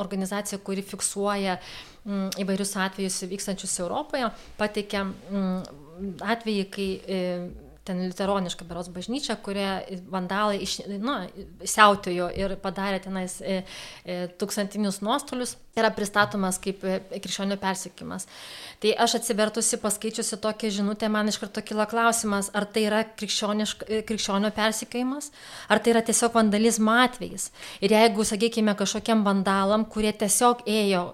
organizacija, 0.00 0.58
kuri 0.64 0.82
fiksuoja 0.82 1.58
įvairius 2.40 2.74
atvejus 2.84 3.22
vykstančius 3.30 3.78
Europoje, 3.80 4.28
pateikia 4.60 5.06
atvejį, 6.34 6.64
kai 6.72 6.88
e, 7.00 7.20
ten 7.84 8.00
liuteroniška 8.04 8.64
beros 8.68 8.88
bažnyčia, 8.92 9.36
kurie 9.44 9.68
vandalai 10.12 10.60
iš, 10.64 10.78
nu, 11.00 11.16
siautėjo 11.68 12.30
ir 12.36 12.56
padarė 12.62 13.00
tenais 13.04 13.38
e, 13.44 13.62
tūkstantinius 14.40 15.02
nuostolius, 15.04 15.56
yra 15.78 15.90
pristatomas 15.94 16.58
kaip 16.62 16.84
e, 16.86 16.98
krikščionių 17.14 17.58
persikimas. 17.62 18.28
Tai 18.82 18.92
aš 19.04 19.16
atsivertusi, 19.18 19.78
paskaičiusi 19.82 20.38
tokią 20.42 20.70
žinutę, 20.78 21.08
man 21.10 21.30
iš 21.30 21.40
karto 21.42 21.62
kila 21.66 21.86
klausimas, 21.90 22.50
ar 22.54 22.66
tai 22.70 22.86
yra 22.88 23.02
e, 23.02 24.02
krikščionio 24.06 24.52
persikėjimas, 24.54 25.32
ar 25.68 25.82
tai 25.82 25.94
yra 25.94 26.04
tiesiog 26.06 26.36
vandalizmo 26.38 26.94
atvejis. 27.04 27.50
Ir 27.82 27.96
jeigu, 27.96 28.26
sakykime, 28.28 28.76
kažkokiem 28.78 29.26
vandalam, 29.26 29.86
kurie 29.90 30.14
tiesiog 30.14 30.62
ėjo 30.70 31.04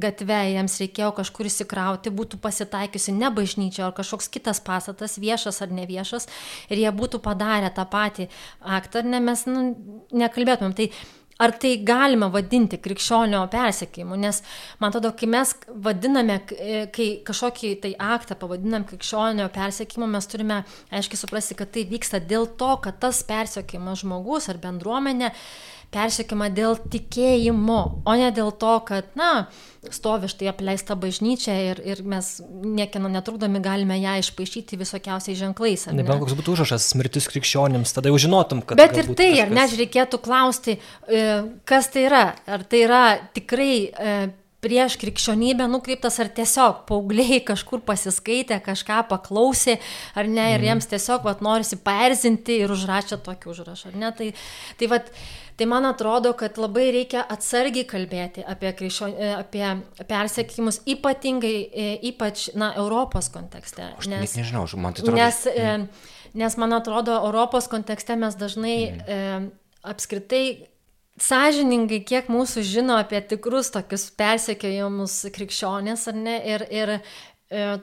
gatve, 0.00 0.38
jiems 0.52 0.78
reikėjo 0.80 1.10
kažkur 1.18 1.50
įsikrauti, 1.50 2.12
būtų 2.14 2.40
pasitaikiusi 2.40 3.12
ne 3.16 3.28
bažnyčia, 3.34 3.86
ar 3.88 3.94
kažkoks 3.96 4.30
kitas 4.32 4.62
pastatas, 4.64 5.18
viešas 5.20 5.60
ar 5.64 5.74
neviešas, 5.76 6.28
ir 6.70 6.80
jie 6.84 6.92
būtų 6.96 7.20
padarę 7.24 7.68
tą 7.76 7.84
patį 7.90 8.30
aktą, 8.78 9.04
ne, 9.04 9.20
mes 9.20 9.44
nu, 9.50 9.68
nekalbėtumėm. 10.16 10.76
Tai 10.78 10.88
ar 11.38 11.52
tai 11.60 11.74
galima 11.84 12.30
vadinti 12.32 12.78
krikščionio 12.80 13.42
persekėjimu, 13.52 14.16
nes 14.20 14.40
man 14.80 14.88
atrodo, 14.90 15.10
kai 15.18 15.28
mes 15.28 15.52
vadiname, 15.84 16.38
k- 16.48 16.86
kai 16.94 17.08
kažkokį 17.28 17.72
tai 17.82 17.92
aktą 18.00 18.38
pavadinam 18.40 18.86
krikščionio 18.88 19.48
persekėjimu, 19.52 20.08
mes 20.16 20.30
turime 20.32 20.62
aiškiai 20.90 21.20
suprasti, 21.20 21.58
kad 21.58 21.72
tai 21.76 21.84
vyksta 21.90 22.22
dėl 22.24 22.48
to, 22.56 22.72
kad 22.84 23.00
tas 23.04 23.20
persekėjimas 23.28 24.00
žmogus 24.04 24.48
ar 24.52 24.60
bendruomenė 24.62 25.32
persekima 25.94 26.48
dėl 26.52 26.76
tikėjimo, 26.92 27.80
o 28.04 28.14
ne 28.18 28.30
dėl 28.34 28.52
to, 28.60 28.74
kad, 28.88 29.08
na, 29.18 29.46
stovi 29.94 30.30
štai 30.30 30.50
apleista 30.50 30.96
bažnyčia 30.98 31.54
ir, 31.70 31.80
ir 31.86 32.02
mes 32.06 32.36
niekino 32.48 33.10
netrukdomi 33.12 33.60
galime 33.64 33.98
ją 34.00 34.16
išpašyti 34.22 34.78
visokiausiais 34.80 35.38
ženklais. 35.38 35.86
ar 35.86 35.94
ne? 35.94 36.02
Nebent 36.02 36.24
koks 36.24 36.36
būtų 36.38 36.56
užrašas 36.56 36.88
mirtis 36.98 37.28
krikščionims, 37.30 37.94
tada 37.96 38.10
jau 38.10 38.18
žinotum, 38.26 38.64
kad... 38.66 38.80
Bet 38.80 38.96
ir 38.98 39.12
tai, 39.14 39.30
ar 39.44 39.52
kažkas- 39.52 39.76
ne, 39.76 39.84
reikėtų 39.84 40.22
klausti, 40.24 40.78
e, 41.06 41.22
kas 41.68 41.92
tai 41.94 42.08
yra. 42.08 42.24
Ar 42.46 42.66
tai 42.66 42.82
yra 42.86 43.04
tikrai 43.36 43.70
e, 43.86 44.18
prieš 44.66 44.96
krikščionybę 45.00 45.66
nukreiptas, 45.70 46.18
ar 46.22 46.30
tiesiog 46.34 46.84
paaugliai 46.88 47.40
kažkur 47.50 47.82
pasiskaitė, 47.86 48.58
kažką 48.64 49.02
paklausė, 49.10 49.78
ar 50.18 50.30
ne, 50.30 50.50
ir 50.56 50.66
jiems 50.66 50.88
tiesiog 50.90 51.26
vat, 51.28 51.42
norisi 51.44 51.78
paerzinti 51.78 52.60
ir 52.64 52.74
užrašė 52.74 53.20
tokį 53.26 53.52
užrašą. 53.54 53.92
ar 53.92 54.00
ne. 54.02 54.12
Tai, 54.16 54.30
tai, 54.80 54.90
vat, 54.90 55.12
tai 55.56 55.66
man 55.66 55.88
atrodo, 55.88 56.32
kad 56.36 56.58
labai 56.60 56.90
reikia 56.94 57.24
atsargiai 57.32 57.86
kalbėti 57.88 58.44
apie, 58.46 58.70
krikščio, 58.76 59.08
e, 59.08 59.32
apie 59.40 60.04
persekimus, 60.08 60.82
ypatingai, 60.88 61.56
e, 61.66 61.88
ypač, 62.10 62.50
na, 62.58 62.72
Europos 62.76 63.30
kontekste. 63.32 63.90
Aš 63.96 64.10
net 64.12 64.36
nežinau, 64.36 64.66
man 64.76 64.96
tai 64.96 65.06
atrodo. 65.06 65.16
Nes, 65.16 65.42
e, 65.48 66.32
nes 66.36 66.58
man 66.60 66.76
atrodo, 66.76 67.16
Europos 67.28 67.70
kontekste 67.72 68.18
mes 68.20 68.36
dažnai 68.36 68.78
e, 68.86 69.20
apskritai 69.86 70.44
sąžiningai, 71.22 72.02
kiek 72.04 72.28
mūsų 72.32 72.64
žino 72.66 72.98
apie 73.00 73.22
tikrus 73.24 73.72
tokius 73.74 74.10
persekiojimus 74.18 75.22
krikščionės, 75.34 76.04
ar 76.10 76.18
ne, 76.20 76.36
ir, 76.52 76.66
ir 76.68 76.92
e, 76.96 77.00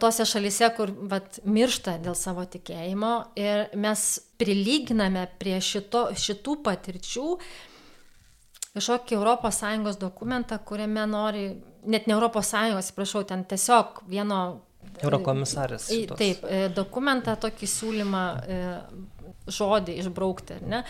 tose 0.02 0.28
šalise, 0.30 0.70
kur 0.78 0.94
vat, 1.10 1.40
miršta 1.46 1.98
dėl 2.04 2.18
savo 2.18 2.46
tikėjimo, 2.46 3.16
ir 3.40 3.66
mes 3.80 4.06
prilyginame 4.44 5.28
prie 5.40 5.60
šito, 5.64 6.10
šitų 6.20 6.58
patirčių 6.66 7.28
kažkokį 8.74 9.20
ES 9.22 9.98
dokumentą, 10.02 10.58
kuriame 10.66 11.06
nori, 11.08 11.48
net 11.86 12.08
ne 12.08 12.16
ES, 12.18 12.54
atsiprašau, 12.80 13.24
ten 13.30 13.46
tiesiog 13.46 14.04
vieno 14.10 14.40
Eurokomisarės. 15.02 15.88
Šitos. 15.90 16.18
Taip, 16.20 16.44
e, 16.44 16.68
dokumentą, 16.74 17.36
tokį 17.40 17.70
siūlymą, 17.70 18.24
e, 18.46 18.58
žodį 19.48 19.98
išbraukti. 20.02 20.60
Ne? 20.68 20.84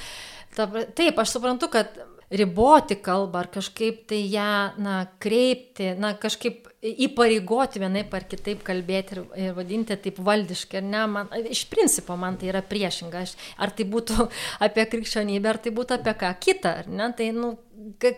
Taip, 0.55 1.19
aš 1.19 1.35
suprantu, 1.37 1.69
kad 1.73 1.93
riboti 2.31 2.97
kalbą 3.03 3.43
ar 3.43 3.49
kažkaip 3.53 4.05
tai 4.09 4.21
ją 4.31 4.73
na, 4.81 4.95
kreipti, 5.21 5.93
na, 5.99 6.13
kažkaip 6.19 6.69
įpareigoti 6.83 7.79
vienaip 7.79 8.13
ar 8.15 8.25
kitaip 8.27 8.63
kalbėti 8.67 9.15
ir, 9.15 9.21
ir 9.39 9.55
vadinti 9.57 9.97
taip 10.03 10.19
valdiškai. 10.23 10.81
Ne, 10.83 11.05
man, 11.12 11.31
iš 11.43 11.65
principo 11.71 12.17
man 12.19 12.38
tai 12.39 12.51
yra 12.51 12.63
priešinga. 12.65 13.23
Aš, 13.23 13.36
ar 13.57 13.73
tai 13.75 13.88
būtų 13.89 14.27
apie 14.67 14.88
krikščionybę, 14.91 15.53
ar 15.53 15.62
tai 15.63 15.73
būtų 15.75 15.99
apie 15.99 16.15
ką 16.23 16.33
kitą. 16.43 16.75
Ne, 16.91 17.09
tai, 17.17 17.31
nu, 17.36 17.55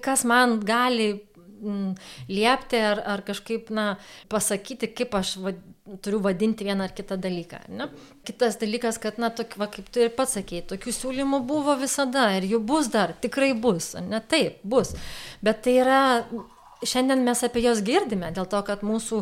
kas 0.06 0.26
man 0.28 0.60
gali 0.66 1.12
mm, 1.16 1.96
liepti 2.32 2.82
ar, 2.82 3.04
ar 3.16 3.26
kažkaip 3.28 3.72
na, 3.74 3.94
pasakyti, 4.32 4.92
kaip 4.96 5.18
aš 5.18 5.38
vad, 5.44 5.62
turiu 6.02 6.20
vadinti 6.20 6.66
vieną 6.66 6.84
ar 6.84 6.94
kitą 6.98 7.18
dalyką. 7.22 7.60
Ne? 7.70 7.88
Kitas 8.26 8.58
dalykas, 8.62 8.98
kad, 9.02 9.20
na, 9.22 9.30
tok, 9.30 9.54
va, 9.62 9.68
kaip 9.72 9.90
tu 9.94 10.02
ir 10.02 10.10
pats 10.18 10.34
sakėjai, 10.40 10.66
tokių 10.72 10.94
siūlymų 10.98 11.44
buvo 11.46 11.76
visada 11.78 12.32
ir 12.38 12.48
jų 12.50 12.62
bus 12.66 12.90
dar, 12.94 13.14
tikrai 13.22 13.54
bus, 13.54 13.94
ne 14.02 14.22
taip, 14.34 14.58
bus. 14.64 14.96
Bet 15.46 15.62
tai 15.66 15.78
yra 15.84 16.02
šiandien 16.84 17.24
mes 17.24 17.44
apie 17.46 17.64
juos 17.64 17.82
girdime, 17.86 18.32
dėl 18.36 18.48
to, 18.50 18.60
kad 18.68 18.84
mūsų 18.86 19.22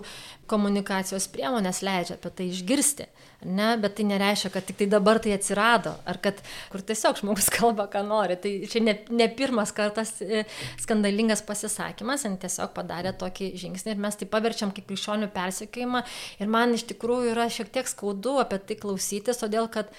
komunikacijos 0.49 1.27
priemonės 1.33 1.81
leidžia 1.85 2.17
apie 2.17 2.31
tai 2.33 2.47
išgirsti. 2.49 3.07
Ne, 3.43 3.73
bet 3.81 3.97
tai 3.97 4.05
nereiškia, 4.07 4.53
kad 4.53 4.63
tik 4.63 4.77
tai 4.79 4.87
dabar 4.87 5.19
tai 5.19 5.33
atsirado, 5.35 5.91
ar 6.07 6.19
kad 6.23 6.39
kur 6.71 6.83
tiesiog 6.85 7.19
žmogus 7.19 7.49
kalba, 7.55 7.89
ką 7.91 8.05
nori. 8.07 8.37
Tai 8.39 8.53
čia 8.71 8.83
ne, 8.85 8.95
ne 9.11 9.27
pirmas 9.35 9.73
kartas 9.75 10.15
e, 10.23 10.45
skandalingas 10.81 11.43
pasisakymas, 11.47 12.23
jis 12.23 12.39
tiesiog 12.45 12.73
padarė 12.77 13.13
tokį 13.19 13.51
žingsnį 13.59 13.95
ir 13.95 14.03
mes 14.07 14.19
tai 14.19 14.29
paverčiam 14.31 14.71
kaip 14.75 14.87
krikščionių 14.89 15.29
persikėjimą. 15.35 16.03
Ir 16.39 16.51
man 16.51 16.77
iš 16.77 16.87
tikrųjų 16.93 17.35
yra 17.35 17.49
šiek 17.51 17.71
tiek 17.75 17.89
skaudu 17.91 18.39
apie 18.43 18.61
tai 18.63 18.79
klausytis, 18.79 19.43
todėl 19.43 19.67
kad 19.71 19.91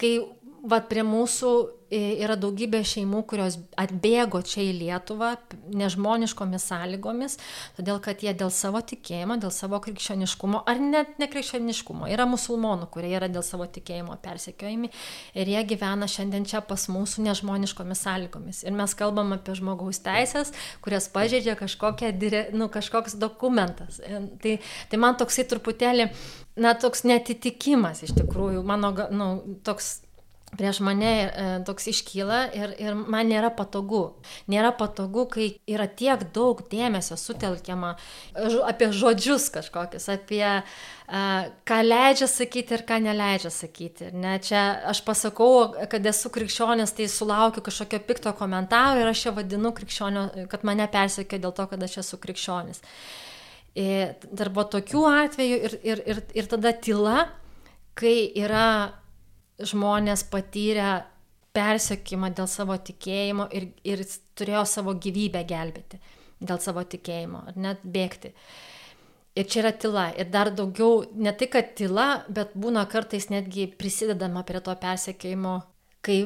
kai 0.00 0.16
vat 0.62 0.88
prie 0.90 1.02
mūsų 1.06 1.52
yra 1.92 2.36
daugybė 2.40 2.80
šeimų, 2.86 3.20
kurios 3.28 3.58
atbėgo 3.78 4.40
čia 4.46 4.62
į 4.64 4.70
Lietuvą 4.78 5.34
nežmoniškomis 5.76 6.64
sąlygomis, 6.70 7.36
todėl 7.76 7.98
kad 8.04 8.22
jie 8.24 8.32
dėl 8.38 8.52
savo 8.54 8.80
tikėjimo, 8.80 9.36
dėl 9.42 9.52
savo 9.52 9.80
krikščioniškumo, 9.84 10.62
ar 10.68 10.80
net 10.80 11.18
nekrikščioniškumo, 11.20 12.08
yra 12.12 12.24
musulmonų, 12.30 12.88
kurie 12.94 13.10
yra 13.12 13.28
dėl 13.32 13.44
savo 13.44 13.66
tikėjimo 13.68 14.16
persekiojami 14.24 14.88
ir 15.36 15.50
jie 15.52 15.64
gyvena 15.74 16.08
šiandien 16.08 16.46
čia 16.48 16.62
pas 16.64 16.86
mūsų 16.92 17.26
nežmoniškomis 17.26 18.04
sąlygomis. 18.06 18.62
Ir 18.64 18.76
mes 18.78 18.96
kalbam 18.96 19.34
apie 19.36 19.56
žmogaus 19.58 20.00
teisės, 20.04 20.54
kurias 20.84 21.10
pažeidžia 21.12 21.58
kažkokia, 21.60 22.14
nu, 22.56 22.70
kažkoks 22.72 23.18
dokumentas. 23.20 24.00
Tai, 24.40 24.54
tai 24.88 25.02
man 25.02 25.18
toksai 25.20 25.44
truputėlį, 25.50 26.08
na, 26.62 26.72
toks 26.78 27.04
netitikimas 27.08 28.00
iš 28.06 28.16
tikrųjų, 28.16 28.64
mano, 28.64 28.94
nu, 29.12 29.28
toks 29.66 29.98
prieš 30.56 30.82
mane 30.84 31.12
e, 31.12 31.44
toks 31.66 31.88
iškyla 31.92 32.40
ir, 32.56 32.74
ir 32.82 32.96
man 32.96 33.30
nėra 33.32 33.52
patogu. 33.56 34.02
Nėra 34.52 34.72
patogu, 34.76 35.26
kai 35.32 35.52
yra 35.70 35.88
tiek 35.88 36.26
daug 36.34 36.60
dėmesio 36.72 37.16
sutelkiama 37.20 37.94
apie 38.68 38.90
žodžius 38.92 39.48
kažkokius, 39.54 40.10
apie 40.12 40.44
uh, 40.44 40.74
ką 41.68 41.78
leidžia 41.84 42.26
sakyti 42.26 42.72
ir 42.72 42.84
ką 42.88 42.96
neleidžia 43.04 43.50
sakyti. 43.52 44.10
Ne, 44.16 44.38
čia 44.40 44.80
aš 44.88 45.02
pasakau, 45.04 45.74
kad 45.90 46.06
esu 46.06 46.30
krikščionis, 46.32 46.94
tai 46.96 47.08
sulaukiu 47.08 47.62
kažkokio 47.62 48.00
pikto 48.06 48.32
komentaro 48.32 49.00
ir 49.00 49.10
aš 49.10 49.26
ją 49.26 49.34
vadinu 49.36 49.74
krikščionio, 49.76 50.46
kad 50.48 50.64
mane 50.64 50.86
persekė 50.88 51.38
dėl 51.42 51.52
to, 51.52 51.66
kad 51.68 51.82
aš 51.82 51.98
esu 52.04 52.18
krikščionis. 52.22 52.80
Dar 54.32 54.52
buvo 54.52 54.64
tokių 54.72 55.04
atvejų 55.10 55.60
ir, 55.68 55.76
ir, 55.82 56.02
ir, 56.06 56.22
ir 56.32 56.48
tada 56.48 56.72
tyla, 56.72 57.28
kai 57.94 58.32
yra 58.40 59.01
žmonės 59.60 60.24
patyrė 60.32 61.02
persiekimą 61.52 62.32
dėl 62.36 62.48
savo 62.48 62.76
tikėjimo 62.80 63.48
ir, 63.52 63.68
ir 63.84 64.04
turėjo 64.38 64.64
savo 64.68 64.94
gyvybę 64.96 65.44
gelbėti 65.48 66.00
dėl 66.42 66.60
savo 66.62 66.82
tikėjimo, 66.82 67.44
ar 67.50 67.58
net 67.58 67.82
bėgti. 67.84 68.32
Ir 69.38 69.46
čia 69.48 69.62
yra 69.62 69.72
tyla. 69.72 70.06
Ir 70.18 70.28
dar 70.32 70.50
daugiau, 70.52 71.04
ne 71.16 71.32
tai, 71.36 71.48
kad 71.52 71.70
tyla, 71.78 72.24
bet 72.28 72.56
būna 72.58 72.82
kartais 72.90 73.30
netgi 73.32 73.68
prisidedama 73.78 74.42
prie 74.48 74.60
to 74.64 74.74
persiekėjimo, 74.82 75.54
kai 76.04 76.18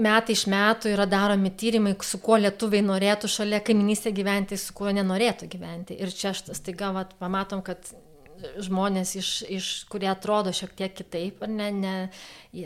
metai 0.00 0.34
iš 0.34 0.46
metų 0.50 0.94
yra 0.94 1.06
daromi 1.06 1.52
tyrimai, 1.60 1.92
su 2.06 2.18
kuo 2.24 2.38
lietuviai 2.40 2.82
norėtų 2.86 3.30
šalia 3.30 3.60
kaiminystė 3.62 4.14
gyventi, 4.16 4.58
su 4.58 4.74
kuo 4.74 4.90
nenorėtų 4.96 5.50
gyventi. 5.52 5.98
Ir 6.00 6.10
čia 6.16 6.32
staiga 6.34 6.90
vat, 6.96 7.12
pamatom, 7.20 7.62
kad 7.66 7.92
žmonės, 8.64 9.14
iš, 9.20 9.30
iš, 9.48 9.70
kurie 9.90 10.08
atrodo 10.10 10.52
šiek 10.54 10.74
tiek 10.78 10.94
kitaip, 10.96 11.44
ne, 11.48 11.70
ne, 11.74 11.94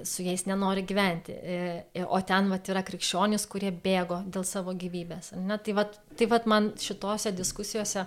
su 0.08 0.24
jais 0.26 0.46
nenori 0.48 0.84
gyventi. 0.86 1.34
E, 1.34 1.60
e, 1.94 2.04
o 2.04 2.20
ten 2.26 2.50
vat, 2.52 2.68
yra 2.72 2.84
krikščionys, 2.86 3.46
kurie 3.50 3.72
bėgo 3.84 4.22
dėl 4.26 4.46
savo 4.48 4.74
gyvybės. 4.78 5.34
Ne? 5.40 5.58
Tai, 5.58 5.78
vat, 5.80 5.98
tai 6.18 6.30
vat 6.30 6.48
man 6.50 6.72
šitose 6.80 7.34
diskusijose 7.36 8.06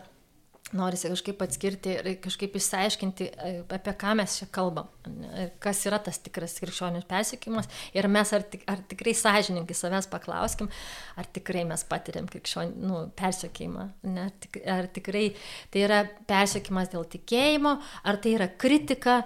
norisi 0.75 1.07
kažkaip 1.11 1.41
atskirti 1.45 1.93
ir 1.95 2.09
kažkaip 2.23 2.55
išsiaiškinti, 2.59 3.27
e, 3.27 3.51
apie 3.77 3.93
ką 4.01 4.15
mes 4.19 4.37
čia 4.39 4.47
kalbam, 4.51 4.89
kas 5.63 5.85
yra 5.87 5.99
tas 6.03 6.19
tikras 6.23 6.57
krikščionių 6.59 7.03
persikimas 7.07 7.69
ir 7.95 8.09
mes 8.11 8.33
ar, 8.35 8.43
tik, 8.43 8.65
ar 8.67 8.81
tikrai 8.91 9.15
sąžininkai 9.15 9.77
savęs 9.77 10.09
paklauskim, 10.11 10.69
ar 11.15 11.29
tikrai 11.33 11.63
mes 11.69 11.85
patiriam 11.87 12.27
krikščionių 12.31 12.83
nu, 12.83 13.01
persiekimą, 13.17 13.89
ar, 14.25 14.31
tik, 14.43 14.61
ar 14.67 14.91
tikrai 14.91 15.27
tai 15.71 15.85
yra 15.87 16.03
persiekimas 16.27 16.91
dėl 16.91 17.07
tikėjimo, 17.15 17.77
ar 18.03 18.19
tai 18.23 18.35
yra 18.35 18.51
kritika 18.51 19.21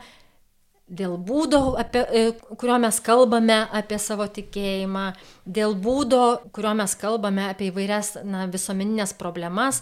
dėl 0.92 1.16
būdo, 1.16 1.78
apie, 1.80 2.04
e, 2.12 2.32
kurio 2.60 2.78
mes 2.84 3.00
kalbame 3.04 3.62
apie 3.72 3.98
savo 4.02 4.28
tikėjimą, 4.28 5.06
dėl 5.48 5.76
būdo, 5.80 6.52
kurio 6.52 6.76
mes 6.78 6.96
kalbame 7.00 7.48
apie 7.48 7.70
įvairias 7.72 8.18
na, 8.28 8.46
visuomeninės 8.52 9.16
problemas, 9.20 9.82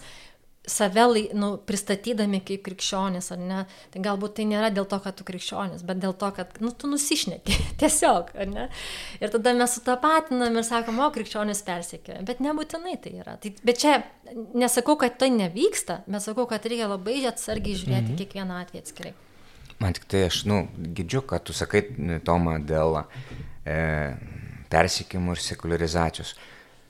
save 0.69 1.05
nu, 1.37 1.51
pristatydami 1.67 2.41
kaip 2.45 2.63
krikščionis, 2.65 3.31
ar 3.35 3.39
ne, 3.41 3.59
tai 3.93 4.01
galbūt 4.05 4.35
tai 4.39 4.45
nėra 4.49 4.69
dėl 4.73 4.87
to, 4.89 4.99
kad 5.03 5.17
tu 5.17 5.25
krikščionis, 5.27 5.83
bet 5.87 6.01
dėl 6.01 6.13
to, 6.19 6.29
kad 6.35 6.59
nu, 6.63 6.71
tu 6.71 6.89
nusišneki 6.91 7.57
tiesiog, 7.81 8.33
ar 8.35 8.51
ne. 8.51 8.67
Ir 9.19 9.33
tada 9.33 9.53
mes 9.57 9.75
sutapatinam 9.77 10.59
ir 10.59 10.67
sakom, 10.67 11.01
o 11.03 11.09
krikščionis 11.15 11.63
persekioja, 11.67 12.21
bet 12.27 12.43
nebūtinai 12.43 12.97
tai 13.03 13.15
yra. 13.21 13.37
Tai, 13.41 13.53
bet 13.65 13.81
čia 13.81 13.97
nesakau, 14.57 14.97
kad 14.99 15.17
tai 15.21 15.31
nevyksta, 15.35 16.03
bet 16.07 16.25
sakau, 16.25 16.47
kad 16.49 16.65
reikia 16.69 16.89
labai 16.91 17.21
atsargiai 17.29 17.79
žiūrėti 17.79 18.13
mhm. 18.13 18.21
kiekvieną 18.21 18.61
atvejį 18.65 18.85
atskirai. 18.85 19.15
Man 19.79 19.95
tik 19.95 20.09
tai 20.11 20.25
aš, 20.27 20.43
nu, 20.49 20.65
girdžiu, 20.75 21.23
kad 21.23 21.45
tu 21.47 21.55
sakai, 21.55 21.85
Toma, 22.27 22.57
dėl 22.59 22.97
e, 22.99 23.77
persikimų 24.71 25.37
ir 25.37 25.43
sekularizacijos 25.45 26.33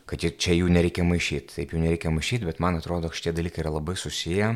kad 0.10 0.26
čia 0.42 0.56
jų 0.58 0.72
nereikia 0.74 1.06
maišyti. 1.06 1.60
Taip 1.60 1.74
jų 1.76 1.84
nereikia 1.84 2.12
maišyti, 2.14 2.48
bet 2.50 2.62
man 2.64 2.80
atrodo, 2.80 3.12
šitie 3.14 3.34
dalykai 3.38 3.62
yra 3.66 3.76
labai 3.76 3.98
susiję 4.00 4.56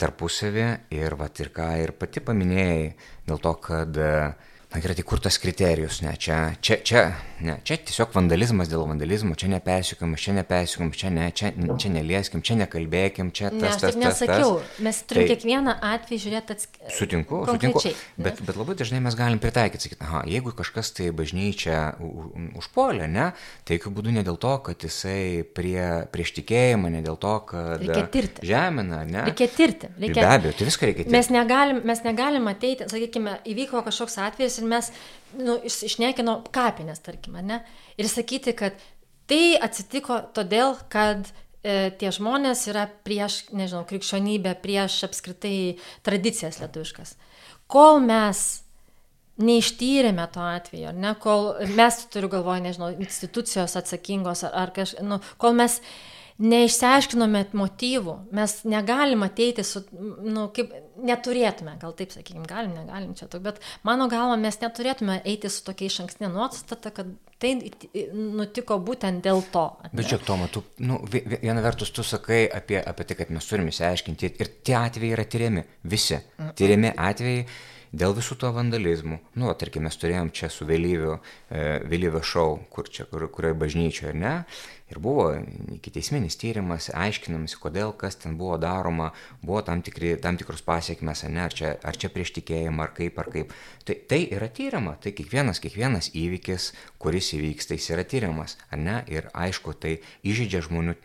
tarpusavį 0.00 0.66
ir, 0.96 1.16
vat, 1.20 1.42
ir 1.42 1.50
ką 1.52 1.66
ir 1.82 1.92
pati 1.98 2.22
paminėjai, 2.24 2.86
dėl 3.28 3.40
to, 3.44 3.52
kad 3.66 3.98
uh, 4.00 4.49
Na 4.70 4.78
gerai, 4.78 4.94
tai 4.94 5.02
kur 5.02 5.18
tas 5.18 5.34
kriterijus, 5.42 5.96
ne, 6.04 6.12
čia, 6.14 6.36
čia, 6.62 6.76
čia, 6.86 7.00
ne, 7.42 7.56
čia 7.66 7.74
tiesiog 7.82 8.12
vandalizmas 8.14 8.68
dėl 8.70 8.84
vandalizmo, 8.86 9.34
čia 9.34 9.48
nepersiekam, 9.50 10.12
čia 10.14 10.36
nepersiekam, 10.36 10.92
čia, 10.94 11.08
ne, 11.10 11.24
čia, 11.34 11.48
čia 11.50 11.88
nelieskim, 11.90 12.38
čia 12.46 12.54
nekalbėkim, 12.60 13.32
čia 13.34 13.50
tas, 13.50 13.58
ne, 13.58 13.70
tas, 13.72 13.82
tas. 13.82 13.98
Nesakiau, 13.98 14.52
tas. 14.60 14.76
mes 14.86 15.00
turim 15.10 15.26
tai, 15.26 15.32
kiekvieną 15.32 15.74
atvejį 15.88 16.18
žiūrėti 16.22 16.54
atskirai. 16.54 16.90
Sutinku, 16.94 17.40
sutinku, 17.48 17.82
bet, 18.14 18.38
bet 18.46 18.60
labai 18.60 18.76
dažnai 18.78 19.00
mes 19.02 19.16
galim 19.18 19.42
pritaikyti, 19.42 19.88
sakyti, 19.88 19.98
aha, 20.06 20.20
jeigu 20.30 20.54
kažkas 20.60 20.94
tai 21.00 21.10
bažnyčia 21.18 21.80
užpuolė, 22.62 23.10
ne, 23.10 23.26
tai 23.66 23.80
jokių 23.80 23.94
būdų 23.98 24.14
ne 24.20 24.24
dėl 24.30 24.38
to, 24.38 24.54
kad 24.70 24.86
jisai 24.86 25.42
prie, 25.50 25.82
prieš 26.14 26.36
tikėjimą, 26.38 26.94
ne 26.94 27.02
dėl 27.08 27.18
to, 27.18 27.34
kad 27.50 27.82
žemina, 28.46 29.02
ne. 29.02 29.26
Reikia 29.32 29.50
tirti. 29.50 29.90
Reikia, 29.98 30.22
Be 30.22 30.30
abejo, 30.30 30.54
tai 30.62 30.70
viską 30.70 30.92
reikia 30.92 31.02
tirti. 31.08 31.18
Mes 31.18 31.34
negalim, 31.34 31.82
mes 31.90 32.06
negalim 32.06 32.46
ateiti, 32.54 32.86
sakykime, 32.94 33.40
įvyko 33.50 33.82
kažkoks 33.90 34.20
atvejis 34.30 34.59
ir 34.60 34.68
mes 34.70 34.90
nu, 35.38 35.58
išnekino 35.66 36.40
kapinės, 36.54 37.02
tarkim, 37.04 37.38
ne? 37.46 37.60
Ir 38.00 38.08
sakyti, 38.10 38.54
kad 38.56 38.78
tai 39.30 39.54
atsitiko 39.62 40.18
todėl, 40.36 40.74
kad 40.92 41.28
e, 41.62 41.90
tie 42.00 42.12
žmonės 42.14 42.66
yra 42.72 42.86
prieš, 43.06 43.44
nežinau, 43.54 43.84
krikščionybę, 43.88 44.56
prieš 44.62 45.02
apskritai 45.08 45.78
tradicijas 46.06 46.60
lietuviškas. 46.62 47.14
Kol 47.70 48.00
mes 48.02 48.62
neištyrėme 49.40 50.26
to 50.34 50.44
atveju, 50.44 50.92
ne, 51.00 51.14
kol 51.22 51.52
mes, 51.76 52.00
turiu 52.12 52.30
galvoje, 52.32 52.64
nežinau, 52.66 52.90
institucijos 52.98 53.76
atsakingos 53.78 54.44
ar, 54.48 54.56
ar 54.66 54.72
kažkaip, 54.76 55.06
nu, 55.06 55.20
kol 55.40 55.56
mes 55.56 55.78
neišsiaiškinome 56.40 57.42
motyvų, 57.56 58.14
mes 58.36 58.54
negalim 58.68 59.24
ateiti 59.26 59.64
su, 59.66 59.82
nu, 59.92 60.48
kaip, 60.56 60.72
neturėtume, 61.04 61.74
gal 61.80 61.94
taip 61.96 62.12
sakykim, 62.14 62.44
galim, 62.48 62.72
negalim 62.76 63.12
čia, 63.16 63.28
bet 63.44 63.60
mano 63.86 64.08
galva 64.12 64.38
mes 64.40 64.56
neturėtume 64.60 65.20
eiti 65.28 65.50
su 65.52 65.64
tokia 65.66 65.90
iš 65.90 66.00
ankstinė 66.04 66.30
nuostata, 66.32 66.92
kad 66.94 67.10
tai 67.40 67.54
nutiko 68.12 68.78
būtent 68.84 69.24
dėl 69.24 69.42
to. 69.52 69.66
Bet 69.92 70.10
čia, 70.12 70.20
Toma, 70.24 70.48
tu, 70.52 70.62
nu, 70.84 71.00
viena 71.10 71.64
vertus 71.64 71.92
tu 71.96 72.04
sakai 72.06 72.44
apie, 72.52 72.78
apie 72.80 73.08
tai, 73.08 73.18
kad 73.22 73.34
mes 73.34 73.48
turime 73.48 73.72
įsiaiškinti 73.72 74.32
ir 74.32 74.54
tie 74.64 74.76
atvejai 74.80 75.16
yra 75.16 75.26
tyriami, 75.28 75.66
visi. 75.88 76.20
Tyriami 76.56 76.92
atvejai 76.96 77.44
dėl 77.90 78.14
visų 78.14 78.36
to 78.38 78.50
vandalizmų. 78.54 79.18
Nu, 79.40 79.50
tarkim, 79.58 79.86
mes 79.86 79.96
turėjom 79.98 80.30
čia 80.34 80.50
su 80.52 80.66
vėlyviu, 80.68 81.16
e, 81.50 81.80
vėlyvio 81.90 82.22
šau, 82.22 82.60
kur 82.70 82.90
čia, 82.90 83.06
kur, 83.10 83.26
kurioje 83.34 83.58
bažnyčioje, 83.58 84.14
ne? 84.14 84.34
Ir 84.90 84.98
buvo 85.02 85.28
ikiteisminis 85.76 86.34
tyrimas, 86.40 86.88
aiškinamasi, 86.90 87.58
kodėl, 87.62 87.92
kas 87.98 88.18
ten 88.18 88.34
buvo 88.40 88.56
daroma, 88.58 89.12
buvo 89.42 89.62
tam, 89.66 89.84
tikri, 89.86 90.16
tam 90.22 90.38
tikros 90.40 90.64
pasiekmes, 90.66 91.22
ne, 91.30 91.44
ar 91.46 91.54
čia, 91.54 91.76
ar 91.86 91.98
čia 91.98 92.10
prieš 92.10 92.34
tikėjimą, 92.40 92.88
ar 92.88 92.94
kaip, 92.96 93.20
ar 93.22 93.30
kaip. 93.30 93.54
Tai, 93.86 93.96
tai 94.10 94.24
yra 94.34 94.50
tyrima, 94.50 94.96
tai 95.02 95.14
kiekvienas, 95.14 95.62
kiekvienas 95.62 96.10
įvykis, 96.18 96.72
kuris 97.00 97.30
įvyksta, 97.38 97.78
jis 97.78 97.90
yra 97.94 98.04
tyriamas, 98.08 98.56
ar 98.70 98.82
ne? 98.82 98.96
Ir 99.10 99.30
aišku, 99.30 99.76
tai 99.78 100.00
įžydžia 100.26 100.64
žmonių, 100.66 100.96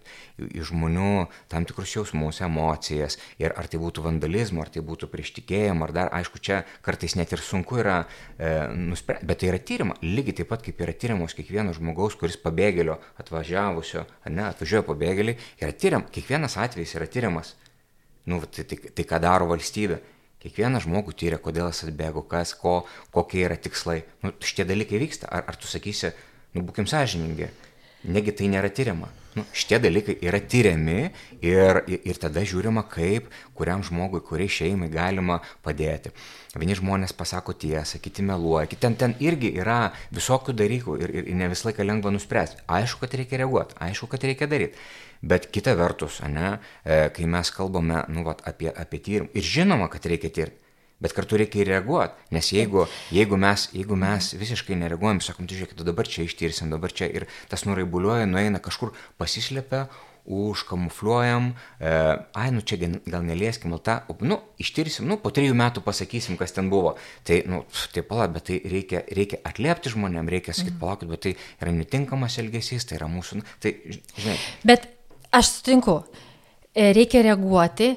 žmonių 0.65 1.11
tam 1.51 1.65
tikrus 1.67 1.93
jausmus, 1.95 2.41
emocijas. 2.45 3.19
Ir 3.41 3.53
ar 3.55 3.69
tai 3.71 3.79
būtų 3.81 4.03
vandalizmo, 4.05 4.65
ar 4.65 4.71
tai 4.73 4.83
būtų 4.85 5.09
prieš 5.11 5.35
tikėjimą, 5.37 5.87
ar 5.87 5.95
dar, 5.95 6.11
aišku, 6.19 6.41
čia 6.43 6.63
kartais 6.85 7.15
net 7.15 7.31
ir 7.35 7.43
sunku 7.43 7.79
yra 7.81 8.01
e, 8.03 8.67
nuspręsti, 8.75 9.29
bet 9.29 9.41
tai 9.41 9.51
yra 9.53 9.61
tyrima. 9.61 9.97
Lygiai 10.03 10.41
taip 10.41 10.51
pat 10.51 10.65
kaip 10.65 10.81
yra 10.83 10.95
tyrimos 10.95 11.37
kiekvieno 11.37 11.75
žmogaus, 11.75 12.17
kuris 12.19 12.37
pabėgėlio 12.41 12.99
atvažiavo 13.21 13.74
ar 13.81 14.31
ne, 14.31 14.45
atvažiuoja 14.47 14.85
pabėgėliai, 14.87 15.37
yra 15.61 15.73
tyriam, 15.75 16.05
kiekvienas 16.11 16.57
atvejis 16.61 16.95
yra 16.95 17.07
tyriamas. 17.11 17.55
Nu, 18.25 18.39
tai, 18.45 18.65
tai, 18.69 18.77
tai 18.95 19.05
ką 19.07 19.19
daro 19.21 19.49
valstybė. 19.51 19.99
Kiekvieną 20.45 20.79
žmogų 20.83 21.15
tyria, 21.17 21.39
kodėl 21.41 21.71
jis 21.71 21.87
atbėgo, 21.87 22.21
kas, 22.29 22.53
ko, 22.57 22.83
kokie 23.13 23.41
yra 23.47 23.57
tikslai. 23.57 24.03
Nu, 24.21 24.33
šitie 24.45 24.65
dalykai 24.69 25.01
vyksta. 25.01 25.29
Ar, 25.33 25.45
ar 25.49 25.57
tu 25.57 25.69
sakysi, 25.69 26.11
nu, 26.53 26.61
būkim 26.67 26.85
sąžiningi, 26.89 27.49
negi 28.13 28.33
tai 28.37 28.49
nėra 28.53 28.69
tyriama. 28.69 29.09
Nu, 29.35 29.43
šitie 29.51 29.81
dalykai 29.83 30.13
yra 30.23 30.39
tyriami 30.39 31.09
ir, 31.43 31.81
ir 31.91 32.19
tada 32.21 32.39
žiūrima, 32.47 32.85
kaip 32.87 33.27
kuriam 33.57 33.81
žmogui, 33.83 34.21
kuriai 34.23 34.51
šeimai 34.51 34.87
galima 34.93 35.41
padėti. 35.65 36.13
Vieni 36.55 36.77
žmonės 36.79 37.11
pasako 37.19 37.51
tiesą, 37.59 37.99
kiti 37.99 38.23
meluoja, 38.23 38.69
kiti 38.71 38.85
ten, 38.85 38.95
ten 38.95 39.15
irgi 39.19 39.51
yra 39.59 39.91
visokių 40.15 40.55
dalykų 40.55 40.95
ir, 41.01 41.15
ir, 41.19 41.27
ir 41.33 41.39
ne 41.41 41.51
visą 41.51 41.67
laiką 41.67 41.83
lengva 41.83 42.15
nuspręsti. 42.15 42.63
Aišku, 42.77 43.03
kad 43.03 43.17
reikia 43.19 43.41
reaguoti, 43.43 43.75
aišku, 43.83 44.07
kad 44.11 44.23
reikia 44.23 44.47
daryti. 44.47 44.79
Bet 45.25 45.49
kita 45.51 45.75
vertus, 45.75 46.21
ne, 46.31 46.55
e, 46.85 47.09
kai 47.11 47.27
mes 47.27 47.51
kalbame 47.51 48.05
nu, 48.15 48.23
vat, 48.23 48.43
apie, 48.47 48.71
apie 48.71 49.03
tyrimą, 49.03 49.33
ir 49.35 49.51
žinoma, 49.51 49.91
kad 49.91 50.07
reikia 50.07 50.31
tirti. 50.31 50.64
Bet 51.03 51.11
kartu 51.11 51.35
reikia 51.35 51.59
ir 51.59 51.69
reaguoti, 51.73 52.15
nes 52.31 52.49
jeigu, 52.55 52.85
jeigu, 53.11 53.35
mes, 53.35 53.67
jeigu 53.75 53.97
mes 53.99 54.29
visiškai 54.39 54.77
nereaguojam, 54.79 55.19
sakom, 55.23 55.47
tai 55.47 55.57
žiūrėkit, 55.59 55.83
dabar 55.83 56.07
čia 56.07 56.23
ištirsim, 56.23 56.71
dabar 56.71 56.93
čia 56.95 57.09
ir 57.11 57.27
tas 57.51 57.65
nuraibuliuoja, 57.67 58.29
nueina 58.31 58.61
kažkur, 58.63 58.93
pasislėpia, 59.19 59.89
užkamufliuojam, 60.25 61.51
e, 61.79 61.91
ai, 62.33 62.47
nu 62.55 62.63
čia 62.65 62.79
gal 63.05 63.21
nelieskim, 63.27 63.75
tą, 63.83 63.99
nu, 64.25 64.39
ištirsim, 64.61 65.05
nu, 65.09 65.19
po 65.21 65.29
trijų 65.35 65.53
metų 65.57 65.83
pasakysim, 65.85 66.37
kas 66.39 66.55
ten 66.55 66.71
buvo. 66.71 66.95
Tai, 67.27 67.41
nu, 67.49 67.61
tai 67.93 68.01
pala, 68.07 68.25
bet 68.31 68.47
tai 68.49 68.57
reikia, 68.65 69.03
reikia 69.19 69.43
atliepti 69.45 69.93
žmonėm, 69.93 70.31
reikia 70.31 70.55
sakyti, 70.55 70.73
mhm. 70.73 70.81
palaukit, 70.81 71.11
bet 71.11 71.25
tai 71.27 71.35
yra 71.61 71.75
netinkamas 71.75 72.39
elgesys, 72.41 72.87
tai 72.89 72.97
yra 72.99 73.09
mūsų, 73.11 73.41
nu, 73.41 73.49
tai, 73.61 73.75
žinai. 74.17 74.39
Bet 74.65 74.89
aš 75.35 75.59
sutinku, 75.59 75.99
e, 76.73 76.89
reikia 76.97 77.21
reaguoti, 77.27 77.93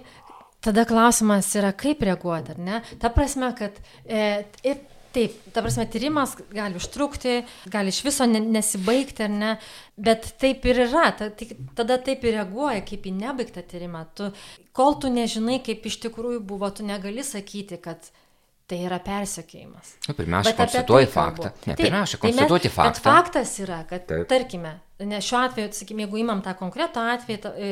Tada 0.64 0.82
klausimas 0.88 1.48
yra, 1.54 1.70
kaip 1.76 2.02
reaguoti, 2.02 2.56
ar 2.56 2.62
ne? 2.62 2.78
Ta 2.98 3.12
prasme, 3.14 3.52
kad 3.58 3.76
e, 4.04 4.22
ir 4.66 4.80
taip, 5.14 5.36
ta 5.54 5.62
prasme, 5.62 5.86
tyrimas 5.90 6.34
gali 6.50 6.78
užtrukti, 6.80 7.36
gali 7.70 7.92
iš 7.94 8.00
viso 8.06 8.26
ne, 8.26 8.40
nesibaigti, 8.42 9.26
ar 9.28 9.34
ne? 9.34 9.52
Bet 9.96 10.32
taip 10.42 10.66
ir 10.68 10.82
yra, 10.88 11.08
ta, 11.18 11.30
tada 11.78 11.98
taip 12.02 12.26
ir 12.26 12.40
reaguoja, 12.40 12.82
kaip 12.88 13.06
į 13.06 13.14
nebaigtą 13.20 13.62
tyrimą. 13.70 14.04
Tu, 14.18 14.30
kol 14.76 14.98
tu 15.02 15.12
nežinai, 15.14 15.60
kaip 15.64 15.86
iš 15.86 16.00
tikrųjų 16.08 16.42
buvo, 16.50 16.70
tu 16.74 16.86
negali 16.86 17.24
sakyti, 17.26 17.78
kad 17.82 18.10
tai 18.68 18.78
yra 18.84 18.98
persekiojimas. 19.04 19.94
Nu, 20.08 20.14
pirmiausia, 20.14 20.52
tai 20.52 20.64
konstatuoji 20.64 21.06
tai 21.06 21.12
faktą. 21.14 21.50
Ne, 21.50 21.74
Taip, 21.74 21.80
pirmiausia, 21.82 22.20
konstatuoti 22.22 22.68
tai 22.68 22.74
faktą. 22.74 23.04
Faktas 23.08 23.54
yra, 23.64 23.78
kad, 23.88 24.04
Taip. 24.10 24.26
tarkime, 24.28 24.74
nes 25.08 25.28
šiuo 25.28 25.40
atveju, 25.46 25.70
sakykime, 25.76 26.04
jeigu 26.04 26.20
imam 26.22 26.42
tą 26.44 26.52
konkretų 26.58 27.04
atvejį, 27.14 27.38
ta, 27.44 27.54
e, 27.56 27.70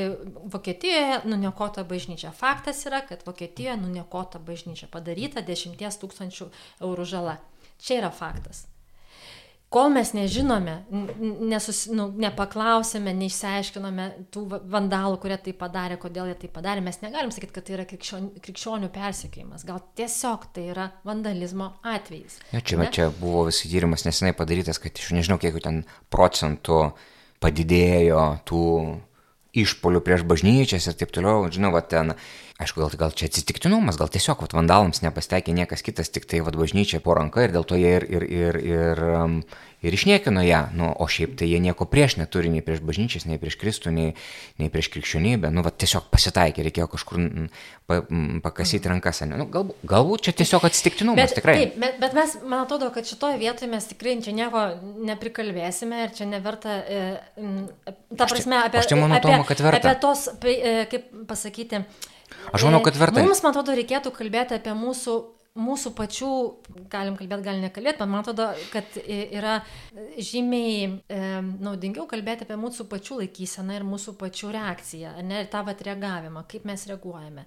Vokietijoje 0.54 1.20
nuniokota 1.28 1.84
bažnyčia. 1.88 2.32
Faktas 2.36 2.84
yra, 2.88 3.02
kad 3.08 3.26
Vokietijoje 3.26 3.76
nuniokota 3.82 4.40
bažnyčia 4.40 4.88
padaryta 4.92 5.44
10 5.44 6.00
tūkstančių 6.04 6.48
eurų 6.80 7.10
žala. 7.16 7.36
Čia 7.76 8.00
yra 8.00 8.10
faktas 8.14 8.64
kol 9.72 9.90
mes 9.90 10.12
nežinome, 10.14 10.76
nesus, 11.50 11.84
nu, 11.92 12.06
nepaklausėme, 12.22 13.12
neišsiaiškinome 13.18 14.06
tų 14.34 14.44
vandalų, 14.72 15.18
kurie 15.22 15.38
tai 15.42 15.56
padarė, 15.58 15.98
kodėl 16.00 16.30
jie 16.30 16.36
tai 16.44 16.50
padarė, 16.52 16.84
mes 16.86 17.00
negalim 17.02 17.32
sakyti, 17.34 17.54
kad 17.56 17.66
tai 17.66 17.76
yra 17.78 17.88
krikščionių, 17.88 18.30
krikščionių 18.44 18.92
persekiojimas. 18.94 19.66
Gal 19.68 19.82
tiesiog 19.98 20.46
tai 20.54 20.68
yra 20.74 20.86
vandalizmo 21.06 21.72
atvejis. 21.86 22.38
Ja, 22.52 22.62
čia, 22.62 22.78
ne? 22.80 22.92
čia 22.94 23.10
buvo 23.18 23.46
visi 23.50 23.70
tyrimas 23.72 24.06
nesenai 24.06 24.36
padarytas, 24.38 24.80
kad 24.82 24.96
iš 24.96 25.12
nežinau, 25.18 25.40
kiek 25.42 25.58
ten 25.64 25.82
procentų 26.14 26.80
padidėjo 27.42 28.24
tų 28.48 28.64
išpolių 29.56 30.02
prieš 30.04 30.24
bažnyčias 30.28 30.86
ir 30.88 30.96
taip 31.00 31.12
toliau. 31.16 31.46
Žinau, 31.52 31.72
va 31.74 31.82
ten 31.84 32.14
Aišku, 32.56 32.80
gal, 32.80 32.92
gal 32.96 33.12
čia 33.12 33.28
atsitiktinumas, 33.28 33.98
gal 34.00 34.08
tiesiog 34.08 34.40
vat, 34.40 34.54
vandalams 34.56 35.02
nepastekė 35.04 35.52
niekas 35.52 35.84
kitas, 35.84 36.08
tik 36.08 36.24
tai 36.24 36.40
vat, 36.40 36.56
bažnyčia 36.56 37.02
po 37.04 37.12
ranka 37.12 37.44
ir 37.44 37.52
dėl 37.52 37.66
to 37.68 37.76
jie 37.76 37.90
ir, 37.98 38.06
ir, 38.08 38.24
ir, 38.24 38.56
ir, 38.64 39.02
um, 39.12 39.34
ir 39.84 39.92
išniekino 39.92 40.40
ją. 40.40 40.62
Nu, 40.72 40.88
o 40.88 41.04
šiaip 41.04 41.34
tai 41.36 41.50
jie 41.50 41.60
nieko 41.60 41.84
prieš 41.90 42.16
neturi, 42.16 42.48
nei 42.54 42.64
prieš 42.64 42.80
bažnyčias, 42.86 43.26
nei 43.28 43.36
prieš 43.42 43.58
Kristų, 43.60 43.92
nei, 43.92 44.14
nei 44.56 44.72
prieš 44.72 44.88
krikščionybę. 44.94 45.50
Nu, 45.52 45.66
vat, 45.66 45.76
tiesiog 45.82 46.08
pasitaikė, 46.08 46.64
reikėjo 46.70 46.88
kažkur 46.94 47.28
pa, 47.84 48.00
pakasyti 48.48 48.88
rankas. 48.88 49.20
Nu, 49.28 49.50
galbūt, 49.52 49.84
galbūt 49.92 50.24
čia 50.24 50.36
tiesiog 50.40 50.64
atsitiktinumas, 50.70 51.20
bet, 51.20 51.36
tikrai. 51.36 51.58
Taip, 51.60 51.78
bet, 51.84 52.00
bet 52.02 52.16
mes, 52.16 52.40
man 52.40 52.64
atrodo, 52.64 52.88
kad 52.96 53.04
šitoje 53.04 53.36
vietoje 53.42 53.68
mes 53.76 53.92
tikrai 53.92 54.16
čia 54.24 54.32
nieko 54.40 54.64
neprikalbėsime 55.12 56.06
ir 56.06 56.16
čia 56.16 56.32
neverta, 56.32 56.80
e, 56.88 57.06
ta 58.16 58.24
prasme, 58.32 58.64
apie, 58.64 58.80
aš 58.80 58.94
čia 58.94 59.00
manau, 59.04 59.20
apie, 59.20 59.60
Tomo, 59.60 59.72
apie 59.76 59.96
tos, 60.00 60.28
e, 60.40 60.76
kaip 60.88 61.10
pasakyti, 61.28 61.84
Aš 62.52 62.66
manau, 62.68 62.82
kad 62.84 62.98
verta. 62.98 63.22
Mums, 63.24 63.42
man 63.44 63.54
atrodo, 63.54 63.74
reikėtų 63.78 64.12
kalbėti 64.14 64.58
apie 64.58 64.74
mūsų 64.76 65.16
mūsų 65.56 65.92
pačių, 65.96 66.30
galim 66.92 67.16
kalbėti, 67.16 67.44
gal 67.46 67.60
nekalbėti, 67.62 67.98
bet 67.98 68.10
man 68.10 68.20
atrodo, 68.22 68.48
kad 68.72 68.98
yra 69.06 69.56
žymiai 70.20 70.88
e, 71.08 71.20
naudingiau 71.64 72.06
kalbėti 72.10 72.44
apie 72.46 72.58
mūsų 72.60 72.86
pačių 72.90 73.20
laikyseną 73.22 73.78
ir 73.78 73.86
mūsų 73.88 74.16
pačių 74.20 74.52
reakciją, 74.56 75.14
ne, 75.26 75.42
ir 75.44 75.50
tą 75.52 75.62
vat 75.66 75.80
reagavimą, 75.86 76.44
kaip 76.50 76.66
mes 76.68 76.86
reaguojame. 76.90 77.46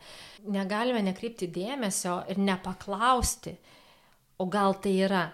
Negalime 0.49 1.03
nekreipti 1.05 1.51
dėmesio 1.53 2.21
ir 2.33 2.41
nepaklausti, 2.41 3.53
o 4.41 4.49
gal 4.49 4.79
tai 4.81 4.95
yra 5.05 5.27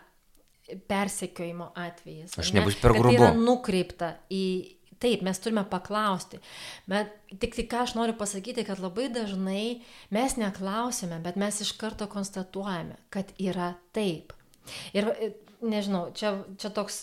persekiojimo 0.89 1.70
atvejis. 1.78 2.36
Aš 2.41 2.51
nebus 2.57 2.78
per 2.82 2.95
grubu. 2.97 3.13
Tai 3.13 3.20
yra 3.22 3.34
nukreipta 3.38 4.11
į, 4.34 4.45
Taip, 5.04 5.24
mes 5.28 5.39
turime 5.43 5.66
paklausti. 5.70 6.39
Bet 6.89 7.12
tik 7.41 7.58
tai 7.58 7.66
ką 7.72 7.82
aš 7.84 7.96
noriu 7.98 8.16
pasakyti, 8.18 8.64
kad 8.68 8.80
labai 8.84 9.10
dažnai 9.14 9.82
mes 10.16 10.38
neklausime, 10.39 11.20
bet 11.24 11.39
mes 11.39 11.60
iš 11.66 11.74
karto 11.80 12.08
konstatuojame, 12.12 12.96
kad 13.14 13.34
yra 13.41 13.74
taip. 13.96 14.34
Ir 14.96 15.12
nežinau, 15.66 16.08
čia, 16.16 16.38
čia 16.62 16.72
toks 16.74 17.02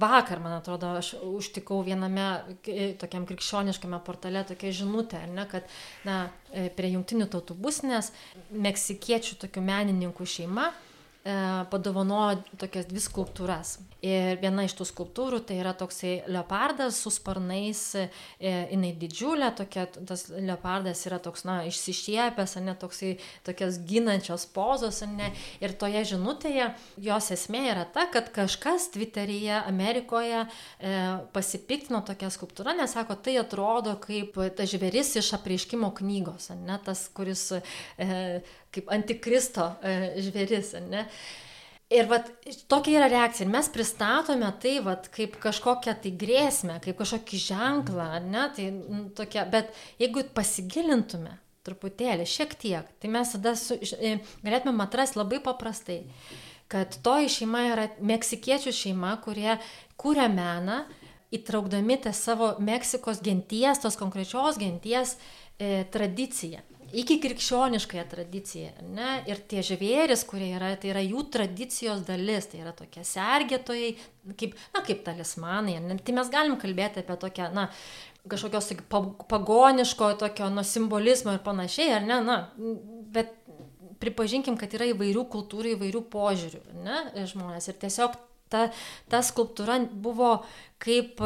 vakar, 0.00 0.40
man 0.40 0.52
atrodo, 0.56 0.92
aš 0.96 1.14
užtikau 1.20 1.82
viename 1.84 2.26
tokiam 3.00 3.26
krikščioniškame 3.28 3.98
portale 4.04 4.44
tokia 4.48 4.72
žinutė, 4.72 5.20
ne, 5.34 5.44
kad 5.50 5.66
na, 6.08 6.30
e, 6.52 6.68
prie 6.76 6.94
jungtinių 6.94 7.28
tautų 7.32 7.56
busnės 7.60 8.08
meksikiečių 8.50 9.36
tokių 9.44 9.64
menininkų 9.66 10.28
šeima 10.36 10.70
e, 10.70 10.89
padovanojo 11.70 12.40
tokias 12.60 12.88
dvi 12.90 13.02
skulptūras. 13.04 13.78
Ir 14.00 14.38
viena 14.40 14.64
iš 14.64 14.72
tų 14.78 14.86
skulptūrų 14.88 15.42
tai 15.44 15.58
yra 15.60 15.74
toksai 15.76 16.22
leopardas 16.32 17.02
su 17.02 17.10
sparnais, 17.12 17.82
e, 18.00 18.06
jinai 18.40 18.94
didžiulė, 18.96 19.50
tokia, 19.58 19.84
tas 20.08 20.24
leopardas 20.32 21.02
yra 21.04 21.18
toks, 21.20 21.44
na, 21.44 21.58
išsišiepęs, 21.68 22.56
ne 22.64 22.72
toksai, 22.80 23.10
tokios 23.44 23.76
ginančios 23.84 24.46
pozos, 24.54 25.02
ne. 25.04 25.28
Ir 25.60 25.74
toje 25.76 26.00
žinutėje 26.14 26.70
jos 27.04 27.28
esmė 27.36 27.66
yra 27.74 27.84
ta, 27.92 28.06
kad 28.12 28.30
kažkas 28.32 28.88
Twitteryje 28.94 29.60
Amerikoje 29.66 30.46
e, 30.46 30.94
pasipiktino 31.36 32.00
tokią 32.08 32.32
skulptūrą, 32.32 32.78
nes 32.80 32.96
sako, 32.96 33.18
tai 33.20 33.36
atrodo 33.42 33.98
kaip 34.00 34.40
tas 34.56 34.72
žvėris 34.72 35.12
iš 35.20 35.34
apreiškimo 35.36 35.92
knygos, 36.00 36.48
ne, 36.56 36.80
tas, 36.88 37.04
kuris 37.12 37.50
e, 37.52 38.40
kaip 38.72 38.90
antikristo 38.94 39.66
e, 39.82 39.94
žvėris, 40.24 40.72
ne. 40.88 41.04
Ir 41.90 42.06
vat, 42.06 42.28
tokia 42.70 43.00
yra 43.00 43.08
reakcija. 43.10 43.48
Mes 43.50 43.66
pristatome 43.74 44.46
tai 44.62 44.76
vat, 44.84 45.08
kaip 45.10 45.34
kažkokią 45.42 45.96
tai 46.04 46.12
grėsmę, 46.14 46.76
kaip 46.84 47.00
kažkokį 47.00 47.40
ženklą, 47.48 48.10
ne, 48.30 48.44
tai 48.54 48.68
nu, 48.76 49.08
tokia, 49.18 49.42
bet 49.50 49.72
jeigu 49.98 50.22
pasigilintume 50.36 51.34
truputėlį, 51.66 52.28
šiek 52.30 52.54
tiek, 52.62 52.86
tai 53.02 53.10
mes 53.10 53.34
tada 53.34 53.56
su, 53.58 53.74
e, 53.74 54.14
galėtume 54.46 54.86
atrasti 54.86 55.18
labai 55.18 55.42
paprastai, 55.42 56.04
kad 56.70 56.94
toji 57.02 57.32
šeima 57.40 57.66
yra 57.72 57.88
meksikiečių 58.06 58.72
šeima, 58.74 59.16
kurie 59.24 59.58
kūrė 59.98 60.30
meną, 60.30 60.84
įtraukdami 61.34 61.98
tą 62.06 62.14
savo 62.14 62.54
Meksikos 62.62 63.20
genties, 63.22 63.82
tos 63.82 63.98
konkrečios 63.98 64.58
genties 64.62 65.16
e, 65.58 65.84
tradiciją. 65.90 66.62
Iki 66.90 67.18
krikščioniškąją 67.22 68.04
tradiciją. 68.10 68.70
Ne? 68.96 69.10
Ir 69.30 69.38
tie 69.50 69.62
žvėris, 69.66 70.24
kurie 70.26 70.48
yra, 70.56 70.72
tai 70.80 70.90
yra 70.90 71.02
jų 71.04 71.22
tradicijos 71.34 72.02
dalis, 72.06 72.48
tai 72.50 72.64
yra 72.64 72.72
tokie 72.76 73.04
sergėtojai, 73.06 73.90
kaip, 74.40 74.56
na, 74.74 74.82
kaip 74.86 75.04
talismanai. 75.06 75.76
Ne? 75.84 75.98
Tai 76.02 76.16
mes 76.18 76.32
galim 76.32 76.56
kalbėti 76.60 77.04
apie 77.04 77.18
tokią, 77.24 77.50
na, 77.54 77.68
kažkokios 78.30 78.72
pagoniško 79.30 80.14
tokio 80.20 80.48
nu, 80.52 80.64
simbolizmo 80.66 81.36
ir 81.36 81.44
panašiai, 81.44 81.92
ar 82.00 82.08
ne, 82.08 82.18
na, 82.26 82.40
bet 83.14 83.36
pripažinkim, 84.00 84.56
kad 84.60 84.74
yra 84.76 84.90
įvairių 84.90 85.24
kultūrų, 85.30 85.76
įvairių 85.76 86.02
požiūrių, 86.12 86.64
ne, 86.84 86.98
žmonės. 87.28 87.70
Ir 87.70 87.78
tiesiog 87.84 88.18
ta, 88.52 88.66
ta 89.12 89.22
skulptūra 89.24 89.78
buvo 89.92 90.40
kaip 90.82 91.20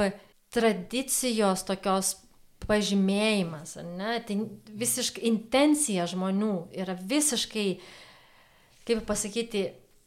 tradicijos 0.55 1.65
tokios 1.67 2.15
pažymėjimas, 2.69 3.77
ne? 3.97 4.19
tai 4.27 4.39
visiškai 4.83 5.25
intencija 5.31 6.07
žmonių 6.11 6.53
yra 6.77 6.97
visiškai, 6.99 7.69
kaip 8.89 9.03
pasakyti, 9.09 9.65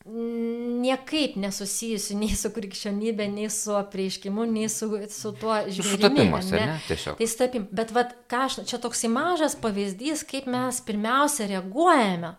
niekaip 0.08 1.36
nesusijusi 1.36 2.16
nei 2.16 2.32
su 2.40 2.54
krikščionybė, 2.56 3.26
nei 3.28 3.50
su 3.52 3.76
apreiškimu, 3.76 4.46
nei 4.48 4.70
su, 4.72 4.88
su 5.12 5.34
tuo 5.36 5.58
žvilgsniu. 5.68 5.98
Sutapimas, 5.98 6.52
ne? 6.56 6.64
ne? 6.64 6.82
Tiesiog. 6.88 7.18
Tai 7.20 7.28
sutapim. 7.28 7.66
Bet 7.76 7.92
vat, 7.96 8.14
ką 8.32 8.44
aš, 8.46 8.60
čia 8.70 8.80
toksai 8.80 9.12
mažas 9.12 9.58
pavyzdys, 9.60 10.24
kaip 10.30 10.48
mes 10.52 10.80
pirmiausia 10.88 11.50
reaguojame 11.52 12.38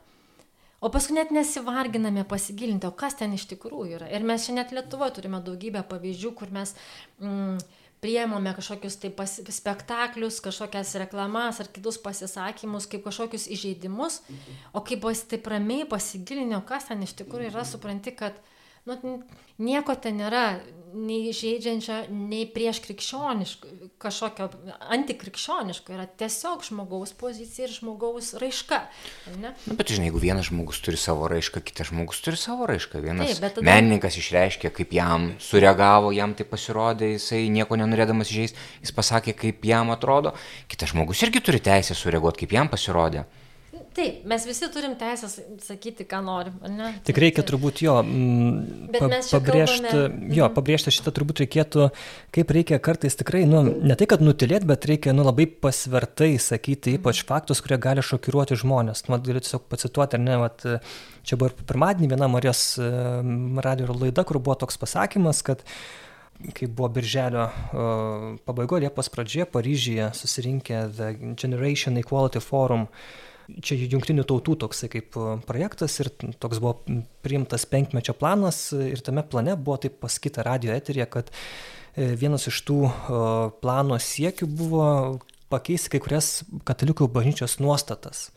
O 0.79 0.91
paskui 0.95 1.17
net 1.17 1.33
nesivarginame 1.35 2.23
pasigilinti, 2.31 2.87
o 2.87 2.95
kas 2.95 3.17
ten 3.19 3.33
iš 3.35 3.49
tikrųjų 3.51 3.97
yra. 3.97 4.09
Ir 4.15 4.23
mes 4.27 4.45
čia 4.47 4.55
net 4.55 4.71
Lietuvoje 4.75 5.17
turime 5.17 5.41
daugybę 5.43 5.83
pavyzdžių, 5.91 6.31
kur 6.39 6.53
mes 6.55 6.75
mm, 7.19 7.57
priemame 8.01 8.53
kažkokius 8.55 8.99
tai 9.03 9.11
pas, 9.15 9.33
spektaklius, 9.55 10.41
kažkokias 10.45 10.95
reklamas 11.03 11.61
ar 11.63 11.71
kitus 11.73 11.99
pasisakymus, 12.03 12.87
kaip 12.91 13.05
kažkokius 13.07 13.49
įžeidimus, 13.55 14.21
o 14.73 14.83
kaip 14.87 15.07
taip 15.31 15.51
ramiai 15.51 15.89
pasigilinio, 15.89 16.63
kas 16.69 16.91
ten 16.91 17.03
iš 17.03 17.17
tikrųjų 17.23 17.51
yra, 17.53 17.67
supranti, 17.67 18.15
kad 18.15 18.39
nu, 19.03 19.21
nieko 19.59 19.95
ten 20.01 20.21
nėra 20.23 20.47
nei 20.95 21.33
žaidžiančio, 21.35 21.97
nei 22.11 22.47
prieš 22.49 22.81
krikščioniško, 22.87 23.71
kažkokio 24.01 24.47
antikrikščioniško, 24.95 25.95
yra 25.97 26.07
tiesiog 26.21 26.65
žmogaus 26.67 27.13
pozicija 27.19 27.67
ir 27.67 27.75
žmogaus 27.75 28.33
raiška. 28.41 28.81
Na, 29.43 29.53
bet 29.69 29.93
žinai, 29.93 30.09
jeigu 30.09 30.23
vienas 30.23 30.49
žmogus 30.49 30.81
turi 30.85 31.01
savo 31.01 31.29
raišką, 31.31 31.63
kitas 31.67 31.91
žmogus 31.91 32.23
turi 32.25 32.41
savo 32.41 32.69
raišką. 32.71 33.03
Vienas 33.05 33.35
Taip, 33.37 33.59
tada... 33.59 33.67
menininkas 33.69 34.19
išreiškė, 34.21 34.73
kaip 34.79 34.95
jam 34.97 35.33
sureagavo, 35.43 36.13
jam 36.17 36.33
tai 36.39 36.49
pasirodė, 36.49 37.13
jisai 37.17 37.45
nieko 37.53 37.79
nenorėdamas 37.81 38.33
žaisti, 38.33 38.69
jis 38.85 38.95
pasakė, 38.97 39.37
kaip 39.39 39.69
jam 39.69 39.93
atrodo, 39.95 40.35
kitas 40.71 40.95
žmogus 40.95 41.25
irgi 41.27 41.45
turi 41.45 41.63
teisę 41.65 41.97
sureaguoti, 41.99 42.47
kaip 42.47 42.57
jam 42.61 42.73
pasirodė. 42.73 43.27
Taip, 43.97 44.21
mes 44.29 44.45
visi 44.47 44.67
turim 44.73 44.95
teisę 44.99 45.29
sakyti, 45.65 46.05
ką 46.09 46.21
norim. 46.25 46.57
Ne? 46.71 46.91
Tik 47.07 47.19
reikia 47.23 47.43
turbūt 47.47 47.81
jo 47.83 47.97
mm, 48.03 48.91
pa, 48.95 49.09
pabrėžti, 49.09 49.89
kalbame... 49.89 50.31
jo, 50.37 50.45
mhm. 50.45 50.55
pabrėžti 50.57 50.93
šitą 50.95 51.13
turbūt 51.17 51.43
reikėtų, 51.43 51.89
kaip 52.35 52.53
reikia 52.55 52.79
kartais 52.85 53.17
tikrai, 53.19 53.45
nu, 53.49 53.63
ne 53.65 53.97
tai, 53.99 54.09
kad 54.11 54.23
nutilėti, 54.25 54.69
bet 54.69 54.87
reikia 54.91 55.15
nu, 55.17 55.25
labai 55.27 55.49
pasvertai 55.51 56.35
sakyti, 56.43 56.99
ypač 56.99 57.23
mhm. 57.23 57.29
faktus, 57.31 57.63
kurie 57.65 57.81
gali 57.83 58.05
šokiruoti 58.05 58.59
žmonės. 58.61 59.07
Nu, 59.09 59.21
galiu 59.25 59.43
tiesiog 59.45 59.65
pacituoti, 59.73 60.19
ar 60.19 60.25
ne, 60.25 60.41
vat, 60.45 60.67
čia 61.27 61.39
buvo 61.41 61.55
pirmadienį 61.71 62.13
viena 62.13 62.29
Marijos 62.31 62.67
radio 63.65 63.95
laida, 63.95 64.27
kur 64.29 64.41
buvo 64.43 64.59
toks 64.63 64.79
pasakymas, 64.81 65.43
kad 65.47 65.65
kai 66.55 66.69
buvo 66.71 66.91
birželio 66.95 67.49
pabaigoje, 68.47 68.85
Liepos 68.85 69.09
pradžioje, 69.11 69.49
Paryžyje 69.51 70.13
susirinkę 70.15 70.85
The 70.95 71.09
Generation 71.35 71.99
Equality 71.99 72.39
Forum 72.45 72.85
uh, 72.87 73.25
čia 73.65 73.79
jungtinių 73.89 74.25
tautų 74.29 74.57
toksai 74.65 74.91
kaip 74.93 75.17
e, 75.17 75.27
projektas 75.49 75.97
ir 76.03 76.11
toks 76.41 76.61
buvo 76.63 77.01
priimtas 77.25 77.67
penkmečio 77.71 78.15
planas 78.19 78.69
ir 78.77 79.03
tame 79.05 79.25
plane 79.25 79.57
buvo 79.57 79.79
taip 79.85 79.99
pasakyta 80.03 80.45
radio 80.47 80.75
eterija, 80.77 81.09
kad 81.11 81.33
e, 81.33 82.13
vienas 82.19 82.49
iš 82.51 82.63
tų 82.69 82.79
e, 82.89 83.21
plano 83.63 83.99
siekių 84.03 84.49
buvo 84.61 84.89
pakeisti 85.53 85.95
kai 85.95 86.03
kurias 86.05 86.33
katalikų 86.69 87.09
bažnyčios 87.13 87.57
nuostatas. 87.65 88.29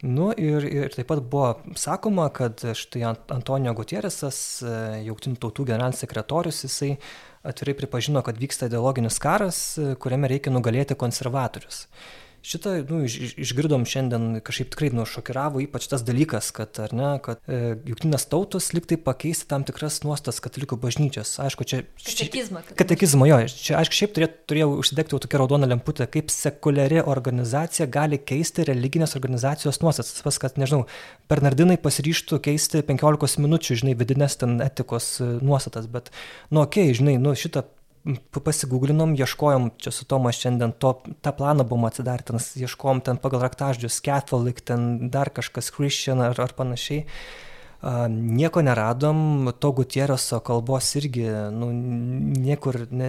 Nu 0.00 0.30
ir, 0.32 0.64
ir 0.64 0.94
taip 0.94 1.10
pat 1.10 1.20
buvo 1.20 1.74
sakoma, 1.76 2.30
kad 2.32 2.62
štai 2.72 3.02
Antonijo 3.04 3.74
Gutierrezas, 3.76 4.38
jungtinių 5.04 5.36
tautų 5.42 5.66
generalinis 5.68 6.00
sekretorius, 6.00 6.62
jisai 6.64 6.94
atvirai 7.44 7.74
pripažino, 7.76 8.22
kad 8.24 8.40
vyksta 8.40 8.70
ideologinis 8.70 9.20
karas, 9.20 9.60
kuriame 10.00 10.32
reikia 10.32 10.54
nugalėti 10.54 10.96
konservatorius. 10.96 11.82
Šitą 12.40 12.72
nu, 12.88 13.02
iš, 13.04 13.34
išgirdom 13.36 13.82
šiandien 13.84 14.38
kažkaip 14.44 14.70
tikrai 14.72 14.88
nušokiravo, 14.96 15.60
ypač 15.60 15.90
tas 15.92 16.00
dalykas, 16.06 16.48
kad, 16.56 16.78
ar 16.80 16.94
ne, 16.96 17.08
kad 17.20 17.42
e, 17.44 17.74
jungtinės 17.84 18.24
tautos 18.32 18.70
liktai 18.72 18.96
pakeisti 18.96 19.44
tam 19.50 19.66
tikras 19.68 19.98
nuostas 20.06 20.40
katalikų 20.40 20.78
bažnyčios. 20.80 21.34
Aišku, 21.44 21.66
čia... 21.68 21.82
Katekizmą. 22.00 22.62
Katekizmo, 22.78 23.28
jo. 23.28 23.42
Čia, 23.52 23.74
aišku, 23.82 23.98
šiaip 23.98 24.14
turėjau, 24.16 24.30
turėjau 24.48 24.70
užsidegti 24.80 25.16
jau 25.16 25.20
tokią 25.26 25.42
raudoną 25.42 25.68
lemputę, 25.68 26.06
kaip 26.08 26.32
sekuliari 26.32 27.02
organizacija 27.04 27.88
gali 27.92 28.16
keisti 28.16 28.64
religinės 28.70 29.18
organizacijos 29.20 29.82
nuostatas. 29.84 30.24
Pas, 30.24 30.40
kad, 30.40 30.56
nežinau, 30.60 30.86
Bernardinai 31.28 31.76
pasiryštų 31.82 32.40
keisti 32.48 32.80
15 32.88 33.44
minučių, 33.44 33.76
žinai, 33.82 33.98
vidinės 34.00 34.40
ten 34.40 34.56
etikos 34.64 35.12
e, 35.20 35.28
nuostatas, 35.44 35.92
bet, 35.92 36.08
nu, 36.48 36.64
okei, 36.64 36.88
okay, 36.88 36.96
žinai, 37.02 37.18
nu, 37.20 37.36
šitą 37.36 37.66
pasigūglinom, 38.32 39.12
ieškojom, 39.18 39.70
čia 39.80 39.92
su 39.92 40.06
Tomas 40.08 40.38
šiandien 40.40 40.72
to, 40.80 40.94
tą 41.20 41.34
planą 41.36 41.66
buvom 41.68 41.88
atsidarę, 41.90 42.24
ieškojom 42.38 43.02
ten 43.04 43.20
pagal 43.20 43.44
raktaždžius, 43.44 44.00
Catholic, 44.04 44.62
ten 44.64 45.10
dar 45.12 45.30
kažkas 45.30 45.70
Christian 45.74 46.22
ar, 46.24 46.38
ar 46.40 46.56
panašiai. 46.56 47.04
Uh, 47.80 48.08
nieko 48.12 48.60
neradom, 48.60 49.52
to 49.56 49.72
Gutieroso 49.72 50.40
kalbos 50.44 50.88
irgi 51.00 51.24
nu, 51.52 51.70
niekur 51.72 52.84
ne, 52.92 53.08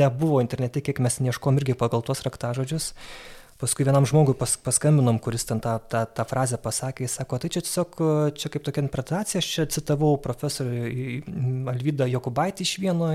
nebuvo 0.00 0.40
internete, 0.40 0.80
kiek 0.80 1.02
mes 1.04 1.20
neieškom 1.20 1.60
irgi 1.60 1.76
pagal 1.76 2.04
tuos 2.04 2.24
raktažodžius. 2.24 2.92
Uh, 2.92 3.35
Paskui 3.56 3.86
vienam 3.88 4.04
žmogui 4.04 4.34
pas, 4.36 4.52
paskambinom, 4.60 5.16
kuris 5.22 5.46
ten 5.48 5.62
tą, 5.64 5.78
tą, 5.88 6.02
tą 6.12 6.24
frazę 6.28 6.58
pasakė, 6.60 7.06
jis 7.06 7.14
sako, 7.16 7.38
tai 7.40 7.48
čia 7.54 7.62
tiesiog, 7.64 7.94
čia 8.36 8.50
kaip 8.52 8.66
tokia 8.66 8.82
interpretacija, 8.84 9.40
aš 9.40 9.48
čia 9.48 9.64
citavau 9.72 10.18
profesorių 10.20 11.70
Alvydą 11.72 12.04
Jokubaitį 12.10 12.66
iš 12.66 12.74
vieno, 12.82 13.08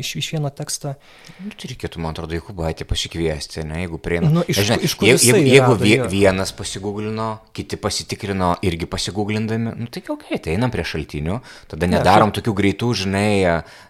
iš, 0.00 0.14
iš 0.22 0.30
vieno 0.32 0.48
teksto. 0.56 0.94
Nu, 1.36 1.52
tai 1.52 1.68
reikėtų, 1.74 2.00
man 2.00 2.16
atrodo, 2.16 2.32
Jokubaitį 2.38 2.86
pasikviesti, 2.88 3.66
ne, 3.68 3.82
jeigu 3.82 4.00
prieina. 4.00 4.30
Nu, 4.32 4.46
iš, 4.48 4.62
Žinai, 4.62 4.78
iš 4.88 4.94
kur 4.96 5.10
jeigu, 5.10 5.20
jeigu, 5.20 5.42
jeigu 5.52 5.76
vie, 5.82 5.98
vienas 6.14 6.54
pasigūglino, 6.56 7.28
kiti 7.52 7.76
pasitikrino 7.76 8.54
irgi 8.64 8.88
pasigūglindami, 8.88 9.76
nu 9.84 9.90
tai 9.92 10.04
ok, 10.16 10.30
tai 10.46 10.56
einam 10.56 10.72
prie 10.72 10.86
šaltinių, 10.88 11.38
tada 11.74 11.92
nedarom 11.92 12.32
ne, 12.32 12.38
tokių 12.40 12.56
greitų, 12.62 12.90
žinai, 13.04 13.28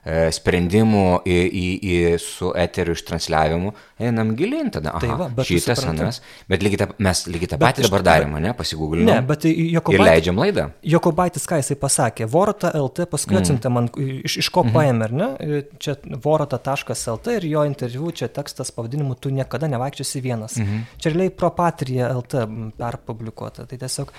e, 0.02 0.18
sprendimų 0.34 1.06
į, 1.22 1.38
į, 1.38 1.64
į, 1.78 1.96
su 2.18 2.50
eteriu 2.58 2.98
ištransliavimu, 2.98 3.74
einam 4.02 4.34
gilin 4.34 4.74
tada. 4.74 4.96
Aha, 4.98 5.06
tai 5.06 5.14
va, 5.22 5.46
šitas 5.46 5.83
anas, 5.90 6.20
bet 6.50 6.64
lygiai 6.64 6.80
ta, 6.82 6.88
mes 7.06 7.24
lygiai 7.30 7.50
tą 7.52 7.58
patį 7.62 7.86
dabar 7.86 8.04
darėme, 8.06 8.40
ne, 8.44 8.52
pasigūglinome. 8.58 9.10
Ne, 9.10 9.24
bet 9.28 9.46
Jokobaitis, 9.48 9.98
ir 9.98 10.06
leidžiam 10.08 10.40
laidą. 10.40 10.68
Jokobaitis, 10.94 11.48
ką 11.50 11.58
jisai 11.60 11.78
pasakė, 11.80 12.28
vorata 12.30 12.72
LT 12.78 13.08
paskui 13.10 13.36
mm. 13.36 13.42
atsintė 13.42 13.72
man, 13.74 13.90
iš, 13.96 14.38
iš 14.44 14.50
ko 14.54 14.64
mm 14.64 14.70
-hmm. 14.70 14.78
paėmė, 14.78 15.04
ar 15.04 15.12
ne, 15.20 15.60
čia 15.78 15.96
vorata.lt 16.28 17.36
ir 17.38 17.48
jo 17.50 17.66
interviu, 17.68 18.10
čia 18.10 18.28
tekstas 18.28 18.72
pavadinimu, 18.74 19.14
tu 19.14 19.30
niekada 19.34 19.68
nevaikščiosi 19.68 20.20
vienas. 20.20 20.56
Mm 20.56 20.64
-hmm. 20.64 20.98
Čia 20.98 21.10
realiai 21.10 21.30
Propatria 21.30 22.08
LT 22.14 22.48
perpublikuota, 22.78 23.66
tai 23.66 23.78
tiesiog 23.78 24.12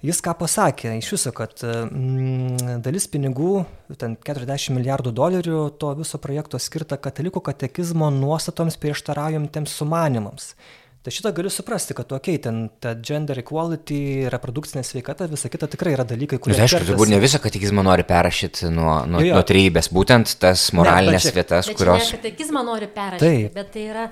Jis 0.00 0.22
ką 0.24 0.32
pasakė 0.40 0.94
iš 0.96 1.10
viso, 1.12 1.30
kad 1.36 1.60
mm, 1.60 2.78
dalis 2.80 3.04
pinigų, 3.12 3.66
ten 4.00 4.14
40 4.16 4.72
milijardų 4.78 5.12
dolerių 5.12 5.58
to 5.76 5.90
viso 5.98 6.16
projekto 6.22 6.56
skirta 6.56 6.96
katalikų 6.96 7.42
katekizmo 7.50 8.08
nuostatoms 8.14 8.80
prieštaraujantiems 8.80 9.74
sumanimams. 9.76 10.54
Tai 11.00 11.12
šitą 11.16 11.30
galiu 11.32 11.48
suprasti, 11.48 11.94
kad, 11.96 12.10
okei, 12.12 12.34
okay, 12.36 12.42
ten 12.44 12.56
ta 12.82 12.90
gender 13.00 13.38
equality, 13.40 14.28
reprodukcinė 14.32 14.82
sveikata, 14.84 15.30
visa 15.32 15.48
kita 15.48 15.64
tikrai 15.72 15.94
yra 15.94 16.04
dalykai, 16.04 16.36
kurie... 16.36 16.58
Tai 16.58 16.66
aišku, 16.66 16.82
turbūt 16.90 17.08
ne 17.08 17.20
visą 17.22 17.40
katekizmą 17.40 17.84
nori 17.86 18.04
perrašyti 18.04 18.68
nuo, 18.68 18.98
nuo, 19.08 19.22
jo, 19.24 19.30
jo. 19.30 19.38
nuo 19.38 19.46
trejybės, 19.48 19.88
būtent 19.96 20.34
tas 20.42 20.66
moralinės 20.76 21.30
ne, 21.30 21.32
vietas, 21.38 21.72
kurios... 21.72 22.04
Ne 22.04 22.18
katekizmą 22.20 22.66
nori 22.68 22.90
perrašyti, 22.92 23.46
Taip. 23.46 23.56
bet 23.56 23.72
tai 23.72 23.86
yra... 23.94 24.06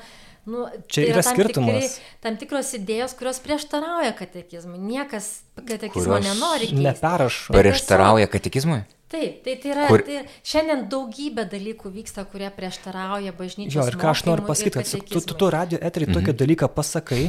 Nu, 0.49 0.65
čia 0.89 1.03
tai 1.03 1.05
yra, 1.11 1.13
yra 1.13 1.27
tam 1.27 1.37
skirtumas. 1.37 1.77
Tikri, 1.93 2.13
tam 2.25 2.37
tikros 2.41 2.71
idėjos, 2.79 3.15
kurios 3.19 3.43
prieštarauja 3.45 4.15
katekizmui. 4.17 4.79
Niekas 4.81 5.27
katekizmo 5.59 6.15
kurios 6.15 6.25
nenori. 6.25 6.71
Neperašo. 6.73 7.53
Prieštarauja 7.53 8.31
katekizmui? 8.33 8.87
Taip, 9.09 9.39
tai, 9.45 9.55
tai 9.57 9.71
yra, 9.73 9.87
Kur... 9.89 10.03
tai 10.05 10.19
šiandien 10.45 10.83
daugybė 10.93 11.47
dalykų 11.49 11.89
vyksta, 11.95 12.27
kurie 12.29 12.51
prieštarauja 12.53 13.33
bažnyčios. 13.39 13.79
Jo, 13.79 13.87
ir 13.89 13.97
ką 13.97 14.11
aš 14.13 14.25
noriu 14.29 14.45
pasakyti, 14.45 14.83
kad 14.85 15.09
tu, 15.09 15.23
tu, 15.25 15.37
tu 15.41 15.49
radio 15.55 15.79
eterį 15.81 16.11
mhm. 16.11 16.17
tokį 16.19 16.35
dalyką 16.43 16.69
pasakai, 16.77 17.23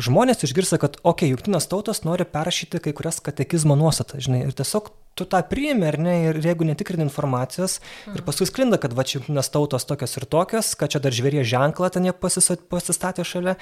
žmonės 0.00 0.46
išgirsta, 0.48 0.80
kad, 0.80 0.96
okei, 1.02 1.28
okay, 1.28 1.34
jungtinės 1.34 1.68
tautos 1.68 2.00
nori 2.08 2.24
perrašyti 2.24 2.80
kai 2.86 2.94
kurias 2.96 3.20
katekizmo 3.20 3.76
nuostatas, 3.76 4.24
žinai, 4.24 4.46
ir 4.48 4.56
tiesiog 4.56 4.88
tu 5.16 5.26
tą 5.28 5.42
priimi, 5.48 5.84
ar 5.88 5.98
ne, 6.00 6.14
ir 6.30 6.40
jeigu 6.44 6.64
netikrini 6.68 7.04
informacijos, 7.04 7.82
ir 8.12 8.24
paskui 8.24 8.48
sklinda, 8.48 8.80
kad 8.80 8.96
va 8.96 9.04
čia 9.04 9.18
jungtinės 9.18 9.52
tautos 9.52 9.84
tokios 9.88 10.16
ir 10.16 10.24
tokios, 10.32 10.72
kad 10.80 10.92
čia 10.92 11.04
dar 11.04 11.12
žvėrie 11.16 11.44
ženklą 11.44 11.92
ten 11.92 12.08
jie 12.08 12.16
pasistatė 12.16 13.28
šalia. 13.28 13.58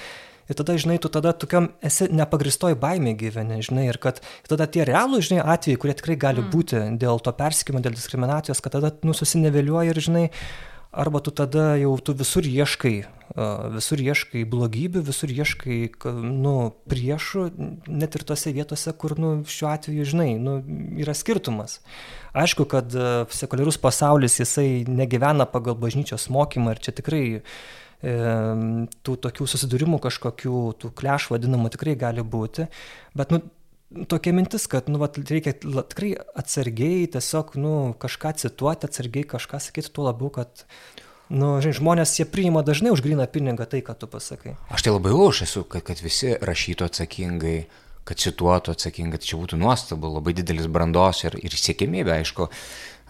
Ir 0.51 0.59
tada, 0.59 0.77
žinai, 0.81 0.99
tu 1.01 1.09
tada 1.09 1.33
tokiam 1.33 1.71
esi 1.85 2.11
nepagristoj 2.13 2.77
baimė 2.81 3.15
gyveni, 3.21 3.63
žinai, 3.65 3.87
ir 3.89 3.99
kad 4.03 4.21
tada 4.49 4.67
tie 4.69 4.85
realūs, 4.85 5.31
žinai, 5.31 5.41
atvejai, 5.55 5.81
kurie 5.81 5.97
tikrai 5.97 6.19
gali 6.21 6.45
mm. 6.45 6.53
būti 6.53 6.85
dėl 7.01 7.23
to 7.25 7.33
persikimo, 7.37 7.81
dėl 7.85 7.97
diskriminacijos, 7.97 8.61
kad 8.65 8.77
tada, 8.77 8.93
nu, 9.07 9.17
susineveliuoja 9.17 9.95
ir, 9.95 10.01
žinai, 10.05 10.25
arba 10.95 11.21
tu 11.25 11.33
tada 11.35 11.75
jau 11.81 11.95
tu 11.99 12.15
visur 12.15 12.47
ieškai, 12.47 12.95
visur 13.75 14.03
ieškai 14.05 14.45
blogybių, 14.51 15.03
visur 15.09 15.33
ieškai, 15.33 15.79
ka- 15.99 16.13
nu, 16.15 16.75
priešų, 16.91 17.47
net 17.89 18.15
ir 18.15 18.27
tose 18.29 18.53
vietose, 18.55 18.93
kur, 18.93 19.17
nu, 19.19 19.33
šiuo 19.49 19.71
atveju, 19.73 20.07
žinai, 20.13 20.29
nu, 20.39 20.59
yra 21.01 21.17
skirtumas. 21.17 21.81
Aišku, 22.35 22.67
kad 22.71 22.95
sekuliarus 23.35 23.81
pasaulis, 23.81 24.39
jisai 24.43 24.85
negyvena 24.91 25.49
pagal 25.51 25.79
bažnyčios 25.79 26.29
mokymą 26.29 26.77
ir 26.77 26.85
čia 26.85 26.95
tikrai 26.95 27.25
tų 28.05 29.17
tokių 29.27 29.47
susidūrimų 29.49 29.99
kažkokių, 30.05 30.63
tų 30.81 30.91
kleš 30.99 31.31
vadinamų 31.33 31.71
tikrai 31.73 31.95
gali 31.97 32.25
būti, 32.25 32.67
bet, 33.17 33.33
nu, 33.33 33.41
tokia 34.11 34.35
mintis, 34.37 34.67
kad, 34.71 34.91
nu, 34.93 35.01
vat, 35.01 35.17
reikia 35.17 35.55
tikrai 35.57 36.13
atsargiai 36.37 37.07
tiesiog, 37.15 37.55
nu, 37.61 37.73
kažką 38.01 38.35
cituoti, 38.43 38.91
atsargiai 38.91 39.25
kažką 39.35 39.63
sakyti, 39.63 39.93
tuo 39.95 40.09
labiau, 40.09 40.31
kad, 40.35 40.67
nu, 41.33 41.55
žinai, 41.65 41.79
žmonės 41.79 42.17
jie 42.19 42.29
priima 42.29 42.65
dažnai 42.67 42.93
už 42.95 43.05
gryną 43.05 43.29
pinigą 43.31 43.69
tai, 43.71 43.81
ką 43.87 43.97
tu 43.99 44.11
pasakai. 44.11 44.59
Aš 44.75 44.85
tai 44.85 44.95
labai 44.95 45.15
už 45.17 45.45
esu, 45.49 45.65
kad, 45.65 45.87
kad 45.87 46.03
visi 46.05 46.35
rašytų 46.43 46.89
atsakingai, 46.91 47.59
kad 48.05 48.21
cituotų 48.21 48.75
atsakingai, 48.75 49.21
tai 49.21 49.31
čia 49.31 49.41
būtų 49.41 49.61
nuostabu, 49.61 50.13
labai 50.19 50.35
didelis 50.37 50.69
brandos 50.69 51.25
ir, 51.25 51.39
ir 51.41 51.57
siekimybė, 51.57 52.19
aišku, 52.19 52.51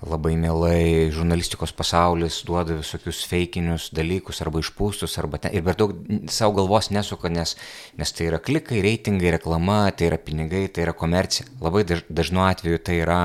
labai 0.08 0.34
mielai 0.40 1.10
žurnalistikos 1.14 1.72
pasaulis 1.76 2.42
duoda 2.46 2.76
visokius 2.78 3.22
feikinius 3.28 3.88
dalykus 3.94 4.40
arba 4.44 4.62
išpūstus, 4.62 5.16
arba 5.20 5.40
ten, 5.42 5.54
ir 5.56 5.64
per 5.66 5.78
daug 5.80 5.94
savo 6.32 6.56
galvos 6.60 6.90
nesuka, 6.94 7.30
nes, 7.32 7.56
nes 7.98 8.14
tai 8.14 8.28
yra 8.30 8.40
klikai, 8.42 8.82
reitingai, 8.84 9.34
reklama, 9.38 9.86
tai 9.96 10.10
yra 10.10 10.20
pinigai, 10.20 10.66
tai 10.68 10.86
yra 10.86 10.96
komercija. 10.96 11.48
Labai 11.64 11.84
daž, 11.88 12.04
dažnu 12.12 12.44
atveju 12.44 12.82
tai 12.84 13.00
yra, 13.02 13.20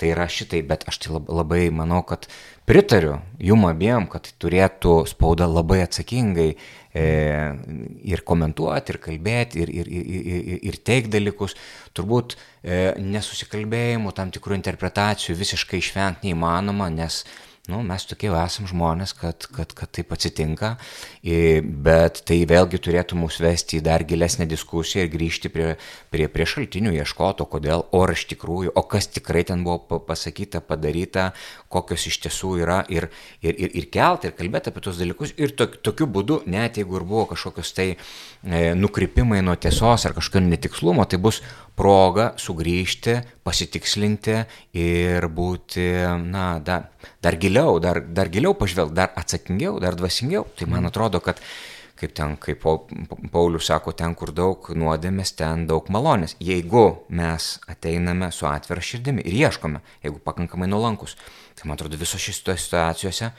tai 0.00 0.12
yra 0.14 0.28
šitai, 0.30 0.62
bet 0.66 0.86
aš 0.90 1.00
tai 1.04 1.14
lab- 1.16 1.32
labai 1.40 1.62
manau, 1.74 2.02
kad 2.06 2.28
pritariu 2.68 3.18
jum 3.42 3.66
abiem, 3.68 4.08
kad 4.10 4.28
turėtų 4.42 5.02
spauda 5.10 5.48
labai 5.50 5.82
atsakingai 5.86 6.52
ir 6.94 8.22
komentuoti, 8.26 8.94
ir 8.94 8.98
kalbėti, 9.02 9.60
ir, 9.62 9.70
ir, 9.70 9.90
ir, 9.90 10.08
ir, 10.10 10.58
ir 10.70 10.78
teikti 10.82 11.12
dalykus. 11.14 11.54
Turbūt 11.94 12.34
e, 12.34 12.96
nesusikalbėjimų, 12.98 14.14
tam 14.16 14.32
tikrų 14.34 14.58
interpretacijų 14.58 15.38
visiškai 15.38 15.78
išvengti 15.78 16.30
neįmanoma, 16.30 16.90
nes 16.90 17.22
nu, 17.68 17.82
mes 17.86 18.04
tokie 18.08 18.30
jau 18.30 18.38
esam 18.40 18.66
žmonės, 18.70 19.12
kad, 19.18 19.44
kad, 19.52 19.72
kad 19.76 19.90
taip 19.92 20.12
atsitinka, 20.14 20.72
bet 21.84 22.22
tai 22.28 22.38
vėlgi 22.48 22.80
turėtų 22.82 23.18
mus 23.20 23.36
vesti 23.42 23.78
į 23.78 23.84
dar 23.84 24.04
gilesnę 24.08 24.46
diskusiją 24.48 25.04
ir 25.04 25.12
grįžti 25.12 25.52
prie, 25.52 25.68
prie, 26.10 26.26
prie 26.32 26.46
šaltinių, 26.48 26.94
ieškoto, 27.02 27.46
kodėl, 27.50 27.84
o 27.92 28.02
ar 28.06 28.14
iš 28.16 28.24
tikrųjų, 28.32 28.72
o 28.74 28.84
kas 28.90 29.10
tikrai 29.12 29.44
ten 29.48 29.64
buvo 29.66 29.78
pa- 29.90 30.00
pasakyta, 30.10 30.62
padaryta, 30.64 31.30
kokios 31.70 32.08
iš 32.10 32.20
tiesų 32.24 32.54
yra 32.64 32.80
ir, 32.88 33.10
ir, 33.44 33.54
ir, 33.54 33.76
ir 33.82 33.90
kelti, 33.92 34.30
ir 34.30 34.38
kalbėti 34.38 34.72
apie 34.72 34.84
tos 34.86 34.98
dalykus. 35.00 35.36
Ir 35.38 35.54
tok, 35.58 35.78
tokiu 35.84 36.08
būdu, 36.10 36.42
net 36.50 36.80
jeigu 36.80 36.98
ir 36.98 37.06
buvo 37.06 37.28
kažkokios 37.34 37.74
tai 37.76 37.90
e, 37.92 38.72
nukrypimai 38.74 39.44
nuo 39.44 39.54
tiesos 39.60 40.08
ar 40.08 40.16
kažkokio 40.16 40.42
netikslumo, 40.48 41.06
tai 41.06 41.20
bus 41.22 41.42
proga 41.80 42.34
sugrįžti, 42.36 43.16
pasitikslinti 43.46 44.36
ir 44.76 45.26
būti, 45.32 45.86
na, 46.28 46.46
da, 46.60 46.82
dar 47.24 47.40
giliau, 47.40 47.78
dar, 47.80 48.02
dar 48.04 48.28
giliau 48.32 48.52
pažvelgti, 48.58 48.98
dar 48.98 49.14
atsakingiau, 49.16 49.78
dar 49.80 49.96
dvasingiau. 49.96 50.44
Tai 50.58 50.68
man 50.68 50.90
atrodo, 50.90 51.22
kad 51.24 51.40
kaip 52.00 52.12
ten, 52.16 52.36
kaip 52.40 52.60
Pau- 52.62 52.84
Paulius 53.32 53.68
sako, 53.68 53.92
ten, 53.96 54.14
kur 54.16 54.32
daug 54.36 54.70
nuodėmės, 54.76 55.34
ten 55.36 55.66
daug 55.68 55.88
malonės. 55.92 56.36
Jeigu 56.40 56.84
mes 57.16 57.48
ateiname 57.70 58.30
su 58.32 58.48
atvira 58.48 58.84
širdimi 58.84 59.24
ir 59.24 59.36
ieškome, 59.42 59.82
jeigu 60.04 60.20
pakankamai 60.24 60.68
nuolankus, 60.70 61.16
tai 61.56 61.68
man 61.68 61.76
atrodo, 61.76 62.00
visos 62.00 62.20
šitose 62.24 62.60
situacijose, 62.64 63.32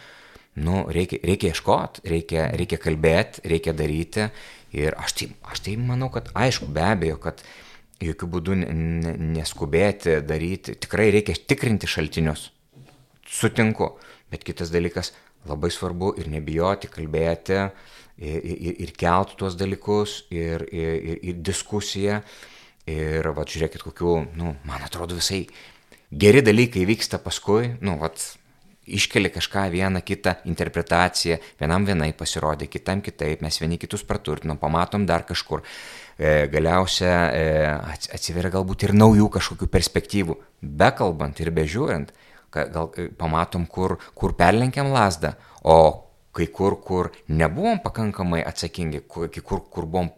nu, 0.66 0.86
reikia, 0.94 1.22
reikia 1.26 1.54
ieškoti, 1.56 2.06
reikia, 2.14 2.50
reikia 2.58 2.82
kalbėti, 2.82 3.46
reikia 3.54 3.74
daryti. 3.78 4.30
Ir 4.78 4.96
aš 4.96 5.18
tai, 5.20 5.34
aš 5.52 5.66
tai 5.66 5.76
manau, 5.78 6.08
kad 6.14 6.30
aišku, 6.38 6.70
be 6.72 6.86
abejo, 6.86 7.18
kad 7.20 7.42
jokių 8.02 8.30
būdų 8.36 8.58
ne- 8.62 8.72
ne- 8.74 9.16
neskubėti 9.38 10.20
daryti, 10.26 10.76
tikrai 10.76 11.10
reikia 11.14 11.36
tikrinti 11.36 11.88
šaltinius, 11.88 12.50
sutinku, 13.28 13.94
bet 14.32 14.44
kitas 14.48 14.72
dalykas 14.74 15.14
labai 15.50 15.72
svarbu 15.74 16.16
ir 16.22 16.30
nebijoti 16.30 16.90
kalbėti 16.92 17.58
ir, 18.18 18.40
ir, 18.46 18.76
ir 18.86 18.94
kelti 18.98 19.38
tuos 19.38 19.58
dalykus 19.58 20.26
ir, 20.30 20.66
ir, 20.72 20.98
ir, 20.98 21.22
ir 21.22 21.42
diskusiją. 21.42 22.22
Ir, 22.90 23.28
va, 23.38 23.46
žiūrėkit, 23.46 23.84
kokiu, 23.86 24.24
nu, 24.36 24.56
man 24.66 24.82
atrodo, 24.82 25.16
visai 25.16 25.44
geri 26.12 26.42
dalykai 26.42 26.82
vyksta 26.90 27.20
paskui, 27.22 27.76
nu, 27.86 27.94
va, 28.02 28.10
iškeli 28.92 29.30
kažką 29.30 29.68
vieną 29.72 30.02
kitą 30.02 30.34
interpretaciją, 30.50 31.38
vienam 31.62 31.86
vienai 31.86 32.12
pasirodė, 32.18 32.68
kitam 32.68 33.04
kitaip, 33.06 33.44
mes 33.46 33.60
vieni 33.62 33.78
kitus 33.78 34.04
praturtinom, 34.08 34.58
pamatom 34.58 35.06
dar 35.06 35.24
kažkur. 35.30 35.62
E, 36.22 36.48
galiausia 36.54 37.14
e, 37.34 37.46
ats- 37.66 38.12
atsiveria 38.14 38.52
galbūt 38.54 38.84
ir 38.86 38.92
naujų 38.94 39.26
kažkokių 39.34 39.68
perspektyvų, 39.74 40.36
bekalbant 40.62 41.40
ir 41.42 41.50
bežiūrint, 41.56 42.12
gal 42.54 42.92
e, 42.94 43.08
pamatom, 43.18 43.66
kur, 43.66 43.96
kur 44.14 44.36
perlenkiam 44.38 44.92
lasdą, 44.94 45.34
o 45.66 45.80
kai 46.32 46.46
kur, 46.54 46.78
kur 46.86 47.10
nebuvom 47.26 47.82
pakankamai 47.82 48.44
atsakingi, 48.46 49.02
kai 49.10 49.42
kur, 49.42 49.66
kur 49.74 49.90
buvom 49.90 50.14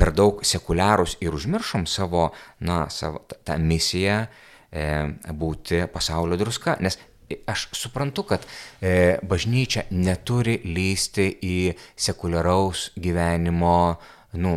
per 0.00 0.14
daug 0.16 0.40
sekuliarūs 0.48 1.18
ir 1.20 1.36
užmiršom 1.36 1.84
savo, 1.84 2.30
na, 2.64 2.86
savo 2.88 3.26
tą, 3.28 3.58
misiją 3.60 4.22
e, 4.24 4.88
būti 5.28 5.84
pasaulio 5.92 6.40
druska. 6.40 6.78
Nes 6.80 6.96
aš 7.44 7.68
suprantu, 7.76 8.24
kad 8.32 8.48
e, 8.80 9.18
bažnyčia 9.28 9.90
neturi 9.92 10.56
lysti 10.64 11.28
į 11.44 11.58
sekuliaraus 12.00 12.94
gyvenimo, 12.96 13.98
nu, 14.38 14.54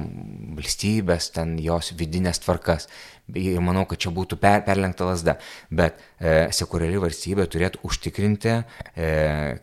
valstybės, 0.57 1.31
ten 1.35 1.55
jos 1.61 1.91
vidinės 1.97 2.41
tvarkas. 2.43 2.87
Ir 3.37 3.61
manau, 3.63 3.85
kad 3.87 4.01
čia 4.01 4.11
būtų 4.13 4.37
per, 4.41 4.63
perlenkta 4.65 5.07
lasda. 5.07 5.37
Bet 5.71 5.99
e, 6.19 6.49
sekuliari 6.55 6.99
valstybė 7.01 7.47
turėtų 7.51 7.81
užtikrinti 7.87 8.51
e, 8.51 8.63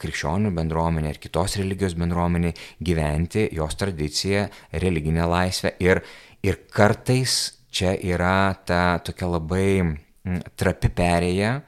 krikščionių 0.00 0.52
bendruomenė 0.56 1.12
ir 1.12 1.20
kitos 1.22 1.58
religijos 1.60 1.96
bendruomenė 1.98 2.54
gyventi 2.84 3.48
jos 3.56 3.76
tradiciją, 3.80 4.46
religinę 4.84 5.28
laisvę. 5.28 5.74
Ir, 5.84 6.02
ir 6.46 6.62
kartais 6.72 7.38
čia 7.70 7.92
yra 7.98 8.54
ta 8.66 8.98
tokia 9.04 9.28
labai 9.36 9.68
trapi 10.58 10.90
perėja, 10.92 11.58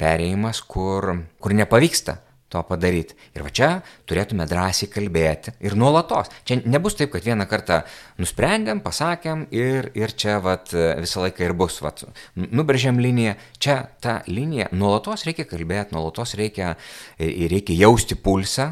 perėjimas, 0.00 0.60
kur, 0.66 1.12
kur 1.40 1.54
nepavyksta 1.54 2.23
to 2.54 2.62
padaryti. 2.68 3.16
Ir 3.34 3.44
va 3.46 3.50
čia 3.54 3.70
turėtume 4.08 4.46
drąsiai 4.48 4.90
kalbėti 4.92 5.56
ir 5.64 5.76
nuolatos. 5.78 6.30
Čia 6.46 6.60
nebus 6.64 6.96
taip, 6.98 7.12
kad 7.14 7.26
vieną 7.26 7.48
kartą 7.50 7.82
nusprendėm, 8.22 8.82
pasakėm 8.84 9.48
ir, 9.54 9.90
ir 9.98 10.14
čia 10.14 10.38
vat, 10.44 10.70
visą 10.72 11.26
laiką 11.26 11.48
ir 11.48 11.56
bus. 11.58 11.80
Vat, 11.84 12.04
nubrėžėm 12.38 13.02
liniją. 13.02 13.36
Čia 13.58 13.80
ta 14.04 14.20
linija, 14.30 14.70
nuolatos 14.72 15.26
reikia 15.28 15.48
kalbėti, 15.50 15.96
nuolatos 15.96 16.36
reikia, 16.38 16.74
ir 17.18 17.50
reikia 17.52 17.76
jausti 17.84 18.18
pulsą 18.18 18.70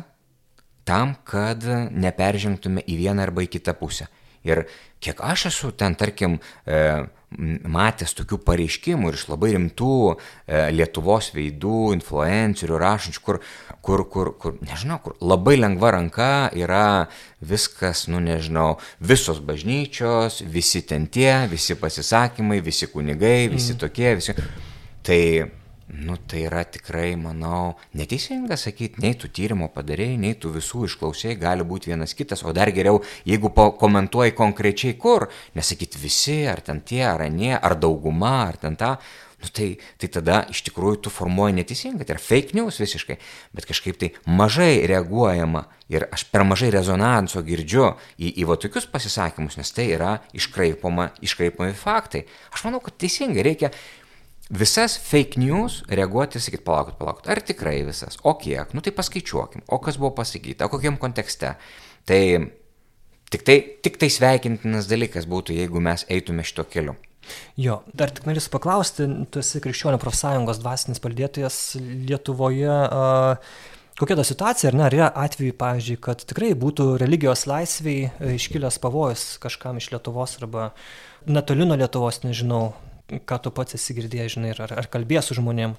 tam, 0.88 1.16
kad 1.28 1.62
neperžengtume 1.90 2.82
į 2.86 2.98
vieną 3.04 3.26
arba 3.26 3.44
į 3.44 3.50
kitą 3.56 3.74
pusę. 3.78 4.08
Ir 4.46 4.64
kiek 5.02 5.20
aš 5.22 5.46
esu 5.52 5.70
ten, 5.78 5.94
tarkim, 5.98 6.40
e, 6.66 7.06
matęs 7.38 8.14
tokių 8.18 8.38
pareiškimų 8.46 9.10
ir 9.10 9.18
iš 9.18 9.26
labai 9.30 9.52
rimtų 9.54 9.96
e, 10.12 10.16
Lietuvos 10.74 11.30
veidų, 11.36 11.92
influencerių, 11.96 12.78
rašančių, 12.82 13.22
kur, 13.24 13.40
kur, 13.84 14.04
kur, 14.12 14.32
kur, 14.42 14.58
nežinau, 14.64 14.98
kur 15.04 15.16
labai 15.22 15.56
lengva 15.60 15.94
ranka 15.96 16.32
yra 16.58 17.08
viskas, 17.40 18.06
nu 18.12 18.20
nežinau, 18.22 18.76
visos 19.00 19.40
bažnyčios, 19.44 20.42
visi 20.44 20.84
ten 20.86 21.08
tie, 21.10 21.46
visi 21.50 21.78
pasisakymai, 21.78 22.60
visi 22.64 22.90
kunigai, 22.92 23.48
visi 23.52 23.78
tokie, 23.80 24.14
visi. 24.20 24.36
Tai 25.02 25.22
Nu, 25.92 26.16
tai 26.16 26.46
yra 26.46 26.62
tikrai, 26.64 27.10
manau, 27.20 27.74
neteisinga 27.92 28.56
sakyti, 28.56 29.02
nei 29.04 29.12
tu 29.20 29.28
tyrimo 29.28 29.66
padarėjai, 29.74 30.14
nei 30.22 30.38
tu 30.40 30.48
visų 30.54 30.86
išklausėjai, 30.86 31.34
gali 31.42 31.66
būti 31.68 31.92
vienas 31.92 32.16
kitas, 32.16 32.40
o 32.48 32.54
dar 32.56 32.72
geriau, 32.72 33.02
jeigu 33.28 33.50
komentuoji 33.52 34.32
konkrečiai 34.38 34.96
kur, 34.96 35.28
nesakyti 35.52 36.00
visi, 36.00 36.38
ar 36.48 36.64
ten 36.64 36.80
tie, 36.80 37.04
ar 37.10 37.26
anie, 37.26 37.52
ar 37.52 37.76
dauguma, 37.76 38.32
ar 38.46 38.56
ten 38.64 38.80
ta, 38.80 38.94
nu, 39.42 39.52
tai, 39.52 39.68
tai 40.00 40.08
tada 40.16 40.40
iš 40.48 40.64
tikrųjų 40.70 41.02
tu 41.04 41.12
formuoji 41.12 41.58
neteisingai, 41.60 42.08
tai 42.08 42.16
yra 42.16 42.24
fake 42.24 42.56
news 42.56 42.80
visiškai, 42.80 43.20
bet 43.52 43.68
kažkaip 43.68 44.00
tai 44.00 44.14
mažai 44.24 44.86
reaguojama 44.88 45.66
ir 45.92 46.08
aš 46.08 46.24
per 46.32 46.48
mažai 46.48 46.72
rezonanso 46.72 47.44
girdžiu 47.44 47.90
į, 48.16 48.32
į 48.40 48.48
va 48.48 48.56
tokius 48.56 48.88
pasisakymus, 48.88 49.60
nes 49.60 49.76
tai 49.76 49.90
yra 49.92 50.20
iškraipoma, 50.32 51.10
iškraipomi 51.20 51.76
faktai. 51.76 52.24
Aš 52.54 52.64
manau, 52.64 52.80
kad 52.80 52.96
teisingai 52.96 53.44
reikia 53.44 53.76
visas 54.52 54.98
fake 55.00 55.40
news 55.40 55.80
reaguoti 55.88 56.38
ir 56.38 56.44
sakyti, 56.44 56.64
palaukit, 56.66 56.98
palaukit, 57.00 57.28
ar 57.32 57.40
tikrai 57.40 57.78
visas, 57.88 58.18
o 58.22 58.34
kiek, 58.40 58.74
nu 58.76 58.84
tai 58.84 58.92
paskaičiuokim, 58.96 59.64
o 59.72 59.78
kas 59.82 59.98
buvo 60.00 60.12
pasakyta, 60.18 60.68
kokiam 60.72 60.98
kontekste. 61.00 61.54
Tai 62.08 62.22
tik 63.32 63.46
tai, 63.48 63.56
tik 63.84 63.96
tai 64.00 64.10
sveikintinas 64.12 64.90
dalykas 64.90 65.28
būtų, 65.30 65.56
jeigu 65.56 65.80
mes 65.82 66.04
eitume 66.12 66.44
šito 66.44 66.66
keliu. 66.68 66.96
Jo, 67.56 67.80
dar 67.94 68.10
tik 68.10 68.26
norėsiu 68.26 68.50
paklausti, 68.52 69.06
tu 69.30 69.40
esi 69.40 69.60
krikščionių 69.62 70.00
profsąjungos 70.02 70.58
dvasinis 70.60 71.00
paldėtojas 71.02 71.60
Lietuvoje. 71.78 72.80
Uh, 72.90 73.70
Kokia 74.00 74.16
ta 74.16 74.24
situacija, 74.24 74.70
ar 74.72 74.76
ne, 74.76 74.84
ar 74.86 74.94
yra 74.96 75.08
atveju, 75.20 75.54
pavyzdžiui, 75.60 75.98
kad 76.02 76.22
tikrai 76.26 76.54
būtų 76.58 76.94
religijos 76.98 77.44
laisviai 77.46 78.08
iškilęs 78.34 78.80
pavojus 78.82 79.36
kažkam 79.42 79.76
iš 79.78 79.90
Lietuvos 79.92 80.38
arba 80.40 80.70
netoli 81.28 81.68
nuo 81.68 81.76
Lietuvos, 81.78 82.22
nežinau, 82.24 82.72
ką 83.28 83.38
tu 83.44 83.52
pats 83.54 83.78
esi 83.78 83.96
girdėjęs, 83.98 84.36
žinai, 84.36 84.56
ar, 84.56 84.74
ar 84.82 84.90
kalbės 84.92 85.30
su 85.30 85.38
žmonėm. 85.38 85.76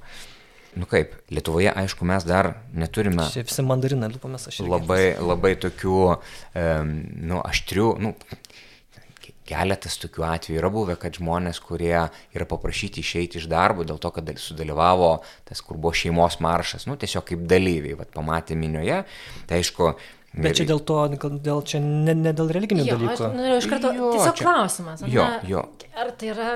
Nu 0.73 0.87
kaip, 0.89 1.13
Lietuvoje, 1.29 1.69
aišku, 1.69 2.05
mes 2.09 2.25
dar 2.25 2.55
neturime. 2.73 3.27
Čia 3.29 3.43
visi 3.45 3.65
mandarinai, 3.65 4.09
lūpomis 4.09 4.47
aš. 4.49 4.63
Labai, 4.65 5.13
labai 5.21 5.53
tokių, 5.61 5.99
um, 6.09 6.93
nu, 7.29 7.41
aštrių, 7.45 7.89
nu, 8.01 8.15
keletas 9.47 9.99
tokių 10.01 10.25
atvejų 10.25 10.57
yra 10.61 10.71
buvę, 10.73 10.95
kad 10.99 11.19
žmonės, 11.19 11.59
kurie 11.63 11.93
yra 12.33 12.47
paprašyti 12.49 13.03
išeiti 13.03 13.41
iš 13.41 13.47
darbo 13.51 13.85
dėl 13.87 13.99
to, 14.01 14.09
kad 14.15 14.31
sudalyvavo 14.39 15.13
tas, 15.47 15.61
kur 15.61 15.77
buvo 15.77 15.93
šeimos 15.97 16.39
maršas, 16.43 16.87
nu, 16.89 16.97
tiesiog 16.99 17.27
kaip 17.29 17.45
dalyviai, 17.49 17.97
vat, 17.99 18.09
pamatė 18.15 18.57
minioje, 18.59 19.03
tai 19.49 19.61
aišku, 19.61 19.93
Bet 20.33 20.57
čia 20.57 20.65
dėl 20.65 20.79
to, 20.81 20.95
dėl 21.45 21.59
čia 21.69 21.77
ne, 21.83 22.15
ne 22.17 22.31
dėl 22.33 22.47
religinių 22.55 22.87
jo, 22.87 22.95
dalykų. 22.95 23.25
Aš 23.27 23.35
norėjau 23.37 23.57
iš 23.59 23.67
karto, 23.69 23.91
jo, 23.93 24.07
tiesiog 24.15 24.39
čia... 24.39 24.45
klausimas. 24.47 25.03
Jo, 25.05 25.27
jo. 25.45 25.61
Ar 25.93 26.09
tai 26.17 26.31
yra 26.31 26.47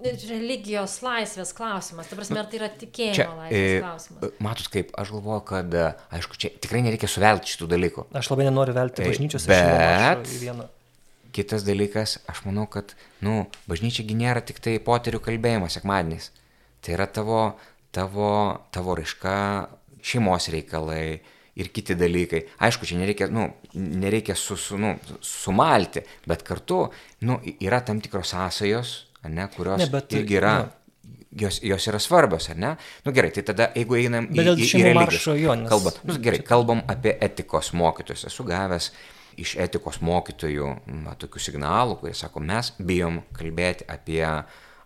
religijos 0.00 0.96
laisvės 1.04 1.52
klausimas, 1.56 2.08
ta 2.08 2.16
prasme, 2.18 2.40
ar 2.40 2.48
tai 2.50 2.60
yra 2.60 2.68
tikėjimo 2.72 3.16
čia, 3.16 3.26
laisvės 3.36 3.72
e, 3.72 3.80
klausimas? 3.84 4.36
Matot, 4.46 4.68
kaip 4.72 4.92
aš 5.00 5.12
galvoju, 5.14 5.44
kad, 5.50 5.76
aišku, 6.16 6.38
čia 6.40 6.52
tikrai 6.56 6.82
nereikia 6.86 7.10
suvelti 7.10 7.52
šitų 7.52 7.68
dalykų. 7.74 8.04
Aš 8.20 8.30
labai 8.32 8.46
nenoriu 8.48 8.76
velti 8.76 9.04
e, 9.04 9.10
bažnyčios 9.10 9.48
bet... 9.50 10.24
į 10.24 10.38
vieną. 10.46 10.68
Kitas 11.36 11.62
dalykas, 11.62 12.16
aš 12.30 12.40
manau, 12.46 12.64
kad, 12.70 12.96
nu, 13.22 13.44
bažnyčiagi 13.70 14.16
nėra 14.18 14.42
tik 14.42 14.58
tai 14.64 14.78
poterių 14.82 15.20
kalbėjimas 15.22 15.76
sekmadieniais. 15.78 16.30
Tai 16.82 16.96
yra 16.96 17.06
tavo, 17.06 17.42
tavo, 17.94 18.30
tavo 18.74 18.96
raiška, 18.98 19.36
šeimos 20.02 20.48
reikalai 20.50 21.20
ir 21.60 21.70
kiti 21.74 21.94
dalykai. 21.98 22.46
Aišku, 22.66 22.88
čia 22.88 22.98
nereikia, 22.98 23.28
nu, 23.30 23.50
nereikia 23.76 24.34
su, 24.38 24.56
su, 24.58 24.80
nu, 24.80 24.96
sumalti, 25.22 26.02
bet 26.26 26.42
kartu, 26.46 26.86
nu, 27.28 27.38
yra 27.60 27.82
tam 27.84 28.00
tikros 28.02 28.32
sąsajos 28.32 28.96
ne, 29.28 29.48
kurios 29.56 29.82
ne, 29.82 29.88
bet, 29.92 30.12
irgi 30.16 30.38
yra. 30.40 30.54
Nu, 30.64 30.76
jos, 31.40 31.60
jos 31.62 31.86
yra 31.86 31.98
svarbios, 32.02 32.48
ar 32.50 32.56
ne? 32.58 32.72
Na 32.74 33.06
nu, 33.06 33.14
gerai, 33.14 33.30
tai 33.34 33.44
tada 33.46 33.70
jeigu 33.76 33.98
einam 34.00 34.26
į, 34.32 34.40
į, 34.40 34.66
į 34.66 34.82
religiją, 34.88 35.56
kalbam, 35.70 35.98
nu, 36.08 36.16
gerai, 36.24 36.40
kalbam 36.46 36.82
apie 36.90 37.14
etikos 37.22 37.72
mokytojus. 37.76 38.26
Esu 38.30 38.46
gavęs 38.48 38.90
iš 39.40 39.54
etikos 39.62 40.00
mokytojų 40.04 40.72
va, 41.06 41.14
tokių 41.20 41.42
signalų, 41.44 42.00
kurie 42.00 42.16
sako, 42.18 42.42
mes 42.44 42.72
bijom 42.78 43.22
kalbėti 43.36 43.86
apie, 43.90 44.24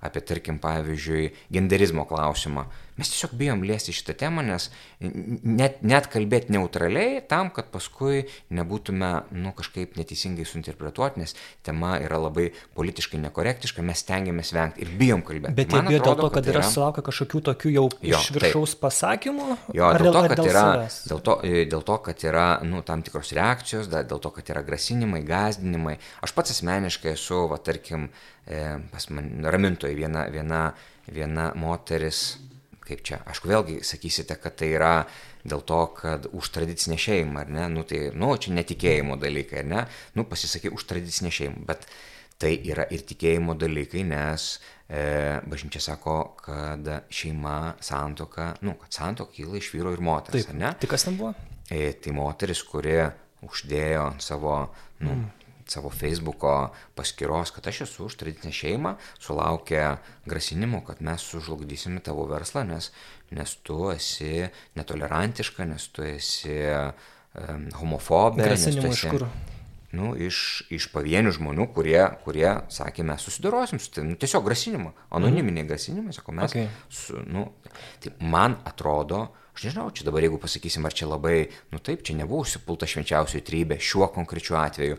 apie 0.05 0.23
tarkim, 0.25 0.61
pavyzdžiui, 0.63 1.31
genderizmo 1.55 2.05
klausimą 2.09 2.69
Mes 2.95 3.11
tiesiog 3.11 3.33
bijom 3.35 3.65
liesti 3.67 3.91
šitą 3.91 4.15
temą, 4.15 4.43
nes 4.47 4.69
net, 5.03 5.81
net 5.83 6.07
kalbėti 6.13 6.53
neutraliai 6.55 7.25
tam, 7.27 7.49
kad 7.55 7.73
paskui 7.73 8.21
nebūtume, 8.55 9.09
nu, 9.35 9.51
kažkaip 9.59 9.97
neteisingai 9.99 10.45
suinterpretuoti, 10.47 11.25
nes 11.25 11.35
tema 11.67 11.97
yra 11.99 12.21
labai 12.23 12.53
politiškai 12.79 13.19
nekorektiška, 13.25 13.83
mes 13.83 14.05
stengiamės 14.05 14.55
vengti 14.55 14.87
ir 14.87 14.93
bijom 15.01 15.25
kalbėti. 15.27 15.57
Bet 15.59 15.75
jie 15.75 15.81
bijo 15.89 16.05
dėl 16.05 16.21
to, 16.21 16.29
kad, 16.29 16.37
kad 16.39 16.51
yra, 16.53 16.63
sulaukę 16.69 17.03
kažkokių 17.09 17.43
tokių 17.51 17.73
jau 17.75 17.85
jo, 17.91 18.21
iš 18.21 18.31
viršaus 18.37 18.77
taip. 18.77 18.85
pasakymų? 18.87 19.49
Jo, 19.81 19.91
dėl 19.99 20.11
to, 20.13 20.23
kad 20.29 20.37
dėl 20.39 20.51
yra, 20.53 20.65
dėl 21.11 21.25
to, 21.27 21.37
e, 21.43 21.67
dėl 21.75 21.85
to, 21.91 21.99
kad 22.07 22.25
yra, 22.31 22.47
nu, 22.63 22.85
tam 22.87 23.03
tikros 23.03 23.35
reakcijos, 23.35 23.91
dėl 23.91 24.23
to, 24.23 24.35
kad 24.39 24.55
yra 24.55 24.63
grasinimai, 24.63 25.25
gazdinimai. 25.27 25.97
Aš 26.23 26.37
pats 26.39 26.55
asmeniškai 26.55 27.17
esu, 27.17 27.43
va, 27.51 27.59
tarkim, 27.59 28.07
pas 28.45 29.07
man 29.11 29.45
ramintoji 29.45 29.97
viena, 29.97 30.27
viena, 30.33 30.67
viena 31.09 31.53
moteris. 31.57 32.25
Kaip 32.85 33.01
čia, 33.01 33.23
aišku, 33.25 33.49
vėlgi 33.49 33.79
sakysite, 33.87 34.37
kad 34.37 34.59
tai 34.61 34.75
yra 34.75 35.07
dėl 35.45 35.63
to, 35.65 35.79
kad 35.97 36.27
už 36.37 36.51
tradicinę 36.53 36.99
šeimą, 37.01 37.45
ar 37.45 37.53
ne, 37.53 37.69
nu 37.73 37.85
tai, 37.89 38.11
nu, 38.13 38.35
čia 38.37 38.53
netikėjimo 38.57 39.17
dalykai, 39.21 39.63
ar 39.63 39.71
ne, 39.71 39.85
nu, 40.19 40.27
pasisakai 40.29 40.73
už 40.73 40.85
tradicinę 40.91 41.33
šeimą, 41.33 41.65
bet 41.69 41.87
tai 42.41 42.59
yra 42.61 42.85
ir 42.93 43.05
tikėjimo 43.09 43.55
dalykai, 43.57 44.03
nes 44.09 44.47
e, 44.89 45.05
bažnyčia 45.49 45.81
sako, 45.81 46.19
kad 46.45 46.91
šeima, 47.09 47.77
santoka, 47.85 48.51
nu, 48.65 48.77
kad 48.83 49.01
santoka 49.01 49.33
kyla 49.37 49.61
iš 49.61 49.71
vyro 49.73 49.95
ir 49.97 50.05
moters, 50.05 50.45
Taip, 50.45 50.53
ar 50.53 50.61
ne? 50.61 50.75
Tai 50.81 50.91
kas 50.93 51.09
ten 51.09 51.17
buvo? 51.21 51.33
E, 51.73 51.87
tai 52.05 52.13
moteris, 52.17 52.61
kuri 52.69 52.99
uždėjo 53.49 54.11
savo, 54.25 54.59
nu, 55.01 55.17
mm 55.17 55.44
savo 55.71 55.91
Facebooko 55.91 56.73
paskyros, 56.97 57.53
kad 57.55 57.67
aš 57.71 57.85
esu 57.87 58.09
už 58.09 58.19
tradicinę 58.21 58.53
šeimą, 58.55 58.95
sulaukė 59.23 59.97
grasinimų, 60.29 60.83
kad 60.89 61.01
mes 61.05 61.25
sužlugdysime 61.25 62.03
tavo 62.05 62.27
verslą, 62.31 62.65
nes, 62.69 62.91
nes 63.35 63.57
tu 63.67 63.89
esi 63.95 64.47
netolerantiška, 64.79 65.67
nes 65.71 65.89
tu 65.95 66.05
esi 66.07 66.61
um, 66.69 67.67
homofobė. 67.81 68.45
Grasinimų 68.51 68.93
esi, 68.93 69.07
iš 69.07 69.11
kur? 69.15 69.29
Nu, 69.95 70.11
iš, 70.19 70.65
iš 70.75 70.89
pavienių 70.91 71.31
žmonių, 71.37 71.69
kurie, 71.75 72.01
kurie 72.25 72.49
sakė, 72.73 73.05
mes 73.07 73.23
susidorosim 73.23 73.79
su 73.83 73.93
tai, 73.95 74.03
nu, 74.09 74.19
tiesiog 74.19 74.43
grasinimą, 74.47 74.91
anoniminiai 75.15 75.63
mm. 75.63 75.71
grasinimai, 75.71 76.15
sako, 76.17 76.35
mes, 76.41 76.55
okay. 76.55 76.67
su, 76.91 77.21
nu, 77.31 77.47
tai 78.03 78.11
man 78.19 78.59
atrodo, 78.67 79.29
Aš 79.55 79.69
nežinau, 79.69 79.87
čia 79.95 80.03
dabar 80.09 80.25
jeigu 80.25 80.39
pasakysim, 80.43 80.83
ar 80.83 80.95
čia 80.99 81.07
labai, 81.07 81.47
nu 81.71 81.79
taip, 81.79 82.03
čia 82.03 82.17
nebuvo 82.19 82.43
užsipulta 82.43 82.89
švenčiausioji 82.91 83.45
trybė 83.47 83.77
šiuo 83.79 84.09
konkrečiu 84.11 84.57
atveju, 84.59 84.97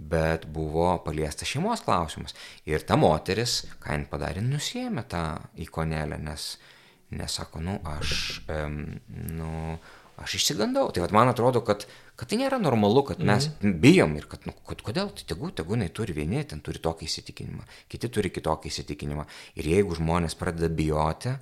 bet 0.00 0.46
buvo 0.48 0.94
paliestas 1.04 1.50
šeimos 1.50 1.84
klausimas. 1.84 2.32
Ir 2.64 2.86
ta 2.88 2.96
moteris, 2.96 3.60
ką 3.82 3.98
jin 3.98 4.06
padarė, 4.08 4.40
nusėmė 4.46 5.04
tą 5.12 5.24
ikonėlę, 5.60 6.16
nes, 6.24 6.54
nes 7.20 7.36
sako, 7.36 7.60
nu 7.66 7.74
aš, 7.84 8.14
um, 8.48 8.78
nu, 9.28 9.50
aš 10.24 10.38
išsigandau. 10.40 10.88
Tai 10.88 11.04
vat, 11.04 11.12
man 11.12 11.34
atrodo, 11.34 11.60
kad, 11.66 11.84
kad 12.16 12.32
tai 12.32 12.40
nėra 12.40 12.56
normalu, 12.64 13.04
kad 13.10 13.20
mes 13.20 13.50
mm. 13.58 13.76
bijom 13.84 14.16
ir 14.16 14.24
kad, 14.32 14.48
nu, 14.48 14.56
kad 14.70 14.80
kodėl, 14.88 15.12
tai 15.20 15.28
tegu, 15.34 15.52
tegu 15.52 15.76
jinai 15.76 15.90
turi 15.92 16.16
vieni, 16.16 16.40
ten 16.48 16.64
turi 16.64 16.80
tokį 16.80 17.10
įsitikinimą, 17.12 17.68
kiti 17.92 18.08
turi 18.08 18.32
kitokį 18.32 18.72
įsitikinimą. 18.72 19.28
Ir 19.60 19.68
jeigu 19.74 20.00
žmonės 20.00 20.38
pradeda 20.40 20.72
bijoti, 20.72 21.36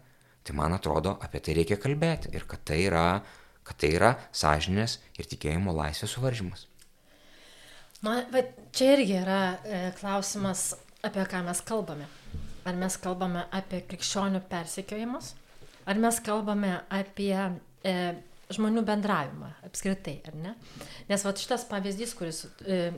Tai 0.47 0.55
man 0.55 0.77
atrodo, 0.77 1.17
apie 1.27 1.41
tai 1.43 1.57
reikia 1.59 1.79
kalbėti 1.83 2.31
ir 2.37 2.47
kad 2.47 2.63
tai 2.69 2.85
yra, 2.87 3.07
kad 3.67 3.79
tai 3.83 3.91
yra 3.97 4.13
sąžinės 4.31 5.01
ir 5.19 5.27
tikėjimo 5.27 5.75
laisvės 5.75 6.15
suvaržymas. 6.15 6.69
Man, 8.07 8.23
bet 8.31 8.53
čia 8.77 8.93
irgi 8.95 9.17
yra 9.19 9.41
e, 9.65 9.81
klausimas, 9.99 10.69
apie 11.07 11.25
ką 11.27 11.41
mes 11.49 11.63
kalbame. 11.67 12.07
Ar 12.67 12.79
mes 12.79 12.99
kalbame 13.03 13.43
apie 13.55 13.81
krikščionių 13.89 14.45
persekiojimus, 14.51 15.33
ar 15.87 15.99
mes 16.03 16.21
kalbame 16.23 16.77
apie 16.95 17.35
e, 17.35 17.97
žmonių 18.55 18.85
bendravimą 18.87 19.51
apskritai, 19.67 20.21
ar 20.31 20.39
ne? 20.39 20.55
Nes 21.11 21.27
va 21.27 21.35
šitas 21.35 21.67
pavyzdys, 21.71 22.15
kuris 22.19 22.45
e, 22.63 22.93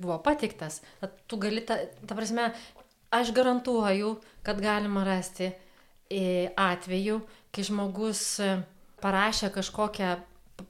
buvo 0.00 0.16
patiktas, 0.24 0.80
tu 1.28 1.40
gali, 1.42 1.60
ta, 1.68 1.76
ta 2.08 2.16
prasme, 2.16 2.48
aš 3.12 3.36
garantuoju, 3.36 4.14
kad 4.46 4.64
galima 4.64 5.04
rasti 5.04 5.50
atveju, 6.56 7.20
kai 7.50 7.64
žmogus 7.66 8.22
e, 8.40 8.54
parašė 9.02 9.50
kažkokią 9.54 10.14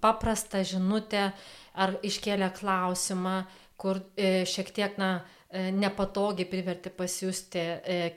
paprastą 0.03 0.63
žinutę 0.67 1.31
ar 1.77 1.97
iškėlė 2.07 2.51
klausimą, 2.57 3.45
kur 3.77 4.01
e, 4.17 4.45
šiek 4.49 4.73
tiek, 4.75 4.97
na, 5.01 5.11
e, 5.51 5.69
nepatogiai 5.75 6.49
privertė 6.49 6.93
pasiūsti 6.95 7.65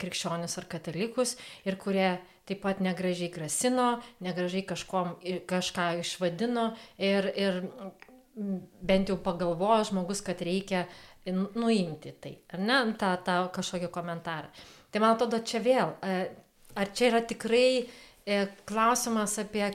krikščionius 0.00 0.56
ar 0.58 0.68
katalikus 0.70 1.36
ir 1.68 1.76
kurie 1.80 2.14
taip 2.48 2.64
pat 2.64 2.80
negražiai 2.82 3.30
grasino, 3.30 4.00
negražiai 4.24 4.64
kažkom, 4.66 5.18
kažką 5.46 5.92
išvadino 6.00 6.70
ir, 6.98 7.28
ir 7.38 7.60
bent 8.34 9.12
jau 9.12 9.18
pagalvojo 9.22 9.84
žmogus, 9.92 10.22
kad 10.26 10.40
reikia 10.42 10.86
nuimti 11.30 12.14
tai, 12.18 12.38
ar 12.50 12.62
ne, 12.64 12.78
tą, 12.98 13.12
tą 13.22 13.36
kažkokį 13.54 13.90
komentarą. 13.92 14.48
Tai 14.90 15.02
man 15.04 15.14
atrodo, 15.14 15.38
čia 15.46 15.60
vėl 15.62 15.92
ar 16.78 16.92
čia 16.94 17.10
yra 17.10 17.22
tikrai 17.26 17.66
e, 17.80 18.40
klausimas 18.68 19.38
apie 19.42 19.66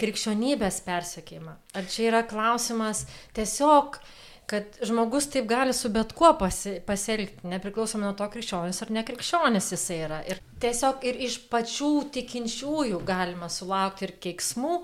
krikščionybės 0.00 0.82
persiekimą? 0.86 1.56
Ar 1.78 1.90
čia 1.90 2.10
yra 2.10 2.22
klausimas 2.28 3.04
tiesiog, 3.36 4.00
kad 4.46 4.78
žmogus 4.86 5.26
taip 5.30 5.48
gali 5.50 5.74
su 5.74 5.90
bet 5.90 6.12
kuo 6.14 6.30
pasi, 6.38 6.76
pasielgti, 6.86 7.48
nepriklausomai 7.50 8.06
nuo 8.06 8.14
to 8.18 8.28
krikščionis 8.30 8.78
ar 8.84 8.92
nekrikščionis 8.94 9.72
jisai 9.74 9.98
yra. 10.06 10.20
Ir 10.30 10.38
tiesiog 10.62 11.02
ir 11.08 11.18
iš 11.26 11.40
pačių 11.50 11.90
tikinčiųjų 12.14 13.00
galima 13.06 13.50
sulaukti 13.50 14.06
ir 14.06 14.14
keiksmų, 14.22 14.76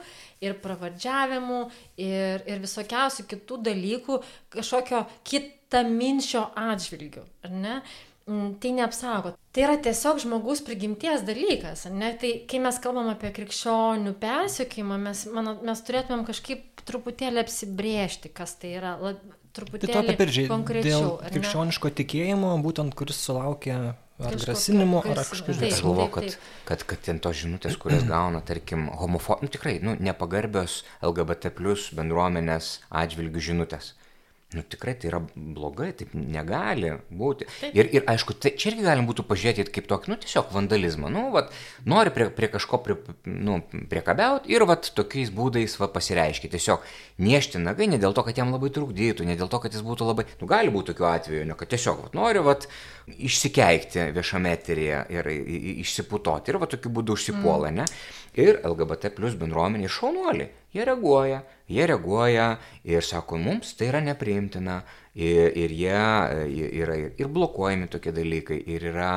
ir 0.42 0.56
pravardžiavimų, 0.64 1.60
ir, 2.02 2.42
ir 2.50 2.62
visokiausių 2.64 3.28
kitų 3.30 3.60
dalykų, 3.70 4.18
kažkokio 4.56 5.04
kitaminčio 5.30 6.48
atžvilgių, 6.58 7.22
ar 7.46 7.54
ne? 7.54 7.76
Mm, 8.32 8.50
tai 8.62 8.72
neapsaugo. 8.78 9.34
Tai 9.52 9.64
yra 9.66 9.76
tiesiog 9.84 10.22
žmogaus 10.24 10.62
prigimties 10.64 11.24
dalykas. 11.28 11.84
Ne? 11.92 12.14
Tai 12.20 12.32
kai 12.48 12.60
mes 12.64 12.80
kalbam 12.82 13.10
apie 13.12 13.32
krikščionių 13.36 14.14
persiekimą, 14.22 14.98
mes, 15.06 15.26
mano, 15.32 15.58
mes 15.66 15.84
turėtumėm 15.84 16.24
kažkaip 16.28 16.84
truputėlį 16.88 17.42
apsibriežti, 17.44 18.32
kas 18.32 18.56
tai 18.60 18.76
yra. 18.80 18.96
La, 19.02 19.14
truputėlį 19.52 19.92
tai 19.92 19.98
to 20.00 20.14
apirdžiai, 20.14 20.48
konkrečiau. 20.50 21.02
Dėl 21.20 21.34
krikščioniško 21.36 21.92
tikėjimo, 22.00 22.54
būtent 22.64 22.96
kuris 22.96 23.20
sulaukia 23.20 23.78
ar 24.22 24.36
grasinimų, 24.38 25.02
ar 25.02 25.20
kažkokių 25.20 25.56
žinutės. 25.58 25.76
Aš 25.76 25.84
galvoju, 25.84 26.12
kad, 26.16 26.36
kad, 26.68 26.84
kad 26.88 27.02
ten 27.04 27.20
tos 27.22 27.36
žinutės, 27.42 27.76
kurias 27.80 28.06
gauna, 28.08 28.42
tarkim, 28.46 28.86
homofobijos, 29.00 29.44
nu 29.44 29.56
tikrai, 29.56 29.74
nu, 29.84 29.96
nepagarbios 30.00 30.82
LGBT 31.04 31.52
plus 31.58 31.90
bendruomenės 31.96 32.78
atžvilgių 33.02 33.44
žinutės 33.50 33.92
nu 34.54 34.62
tikrai 34.62 34.94
tai 34.98 35.10
yra 35.10 35.20
blogai, 35.34 35.90
taip 35.96 36.12
negali 36.14 36.92
būti. 37.10 37.48
Taip. 37.60 37.76
Ir, 37.78 37.88
ir 37.96 38.06
aišku, 38.10 38.36
tai 38.38 38.54
čia 38.58 38.70
irgi 38.72 38.86
galim 38.86 39.08
būtų 39.08 39.24
pažiūrėti 39.28 39.72
kaip 39.72 39.88
tokį, 39.90 40.12
nu 40.12 40.18
tiesiog 40.22 40.52
vandalizmą. 40.54 41.10
Nu, 41.12 41.24
vat, 41.34 41.52
nori 41.88 42.12
prie, 42.14 42.28
prie 42.34 42.50
kažko 42.52 42.82
prie, 42.84 42.96
nu, 43.28 43.60
priekabiauti 43.90 44.52
ir 44.52 44.66
vat, 44.68 44.90
tokiais 44.96 45.32
būdais 45.34 45.78
va, 45.80 45.88
pasireiškia. 45.92 46.52
Tiesiog 46.52 46.84
niešti 47.22 47.62
nagai 47.62 47.88
ne 47.92 48.00
dėl 48.02 48.16
to, 48.16 48.24
kad 48.26 48.38
jam 48.38 48.52
labai 48.54 48.72
trukdytų, 48.74 49.28
ne 49.28 49.38
dėl 49.40 49.50
to, 49.52 49.62
kad 49.62 49.74
jis 49.74 49.84
būtų 49.86 50.10
labai, 50.12 50.26
nu 50.40 50.50
gali 50.50 50.72
būti 50.74 50.92
tokių 50.92 51.08
atvejų, 51.12 51.46
ne 51.48 51.58
kad 51.58 51.72
tiesiog 51.72 52.06
vat, 52.06 52.18
nori 52.18 52.44
vat, 52.44 52.68
išsikeikti 53.06 54.10
viešame 54.14 54.52
eteryje 54.56 55.04
ir 55.12 55.28
išsiputoti 55.82 56.52
ir 56.52 56.58
va 56.62 56.68
tokiu 56.70 56.92
būdu 56.94 57.16
užsipuola, 57.16 57.72
mm. 57.72 57.80
ne? 57.80 57.86
Ir 58.38 58.62
LGBT 58.64 59.10
plus 59.12 59.34
bendruomenė 59.36 59.90
šaunuoliai, 59.92 60.48
jie 60.72 60.86
reaguoja, 60.88 61.42
Jie 61.72 61.86
reaguoja 61.88 62.46
ir 62.84 63.04
sako, 63.06 63.38
mums 63.40 63.72
tai 63.78 63.88
yra 63.88 64.02
nepriimtina 64.04 64.82
ir, 65.14 65.52
ir 65.56 65.74
jie 65.76 65.98
yra 66.82 66.96
ir 67.00 67.28
blokuojami 67.32 67.88
tokie 67.92 68.12
dalykai 68.14 68.60
ir 68.74 68.88
yra, 68.92 69.12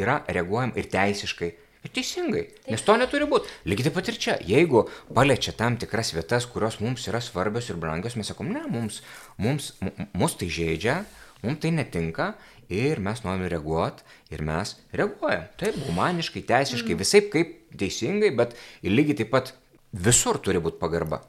yra 0.00 0.22
reaguojama 0.28 0.78
ir 0.80 0.88
teisiškai. 0.92 1.54
Ir 1.86 1.92
teisingai, 1.94 2.42
nes 2.66 2.82
to 2.82 2.96
neturi 2.98 3.28
būti. 3.30 3.52
Lygiai 3.70 3.86
taip 3.86 3.94
pat 4.00 4.08
ir 4.10 4.16
čia. 4.18 4.34
Jeigu 4.42 4.82
paliečia 5.14 5.54
tam 5.54 5.76
tikras 5.78 6.10
vietas, 6.10 6.48
kurios 6.50 6.80
mums 6.82 7.06
yra 7.06 7.20
svarbios 7.22 7.70
ir 7.70 7.78
brangios, 7.78 8.16
mes 8.18 8.26
sakom, 8.32 8.50
ne, 8.50 8.64
mums, 8.66 8.98
mums, 9.38 9.70
mus 10.10 10.34
tai 10.40 10.50
žaidžia, 10.50 10.96
mums 11.44 11.62
tai 11.62 11.70
netinka 11.76 12.32
ir 12.68 12.98
mes 12.98 13.22
norime 13.22 13.46
reaguoti 13.52 14.02
ir 14.34 14.42
mes 14.42 14.74
reaguojam. 14.90 15.46
Taip, 15.60 15.78
humaniškai, 15.86 16.42
teisiškai, 16.50 16.96
mm. 16.96 17.02
visai 17.04 17.22
kaip 17.30 17.54
teisingai, 17.78 18.34
bet 18.42 18.58
lygiai 18.82 19.22
taip 19.22 19.32
pat 19.38 19.54
visur 19.94 20.42
turi 20.42 20.58
būti 20.58 20.82
pagarba. 20.82 21.22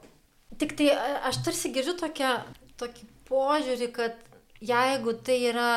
Tik 0.60 0.76
tai 0.76 0.90
aš 1.30 1.40
tarsi 1.46 1.72
girdžiu 1.72 1.96
tokią, 2.00 2.34
tokį 2.80 3.06
požiūrį, 3.30 3.88
kad 3.96 4.18
jeigu 4.60 5.14
tai 5.24 5.38
yra 5.48 5.70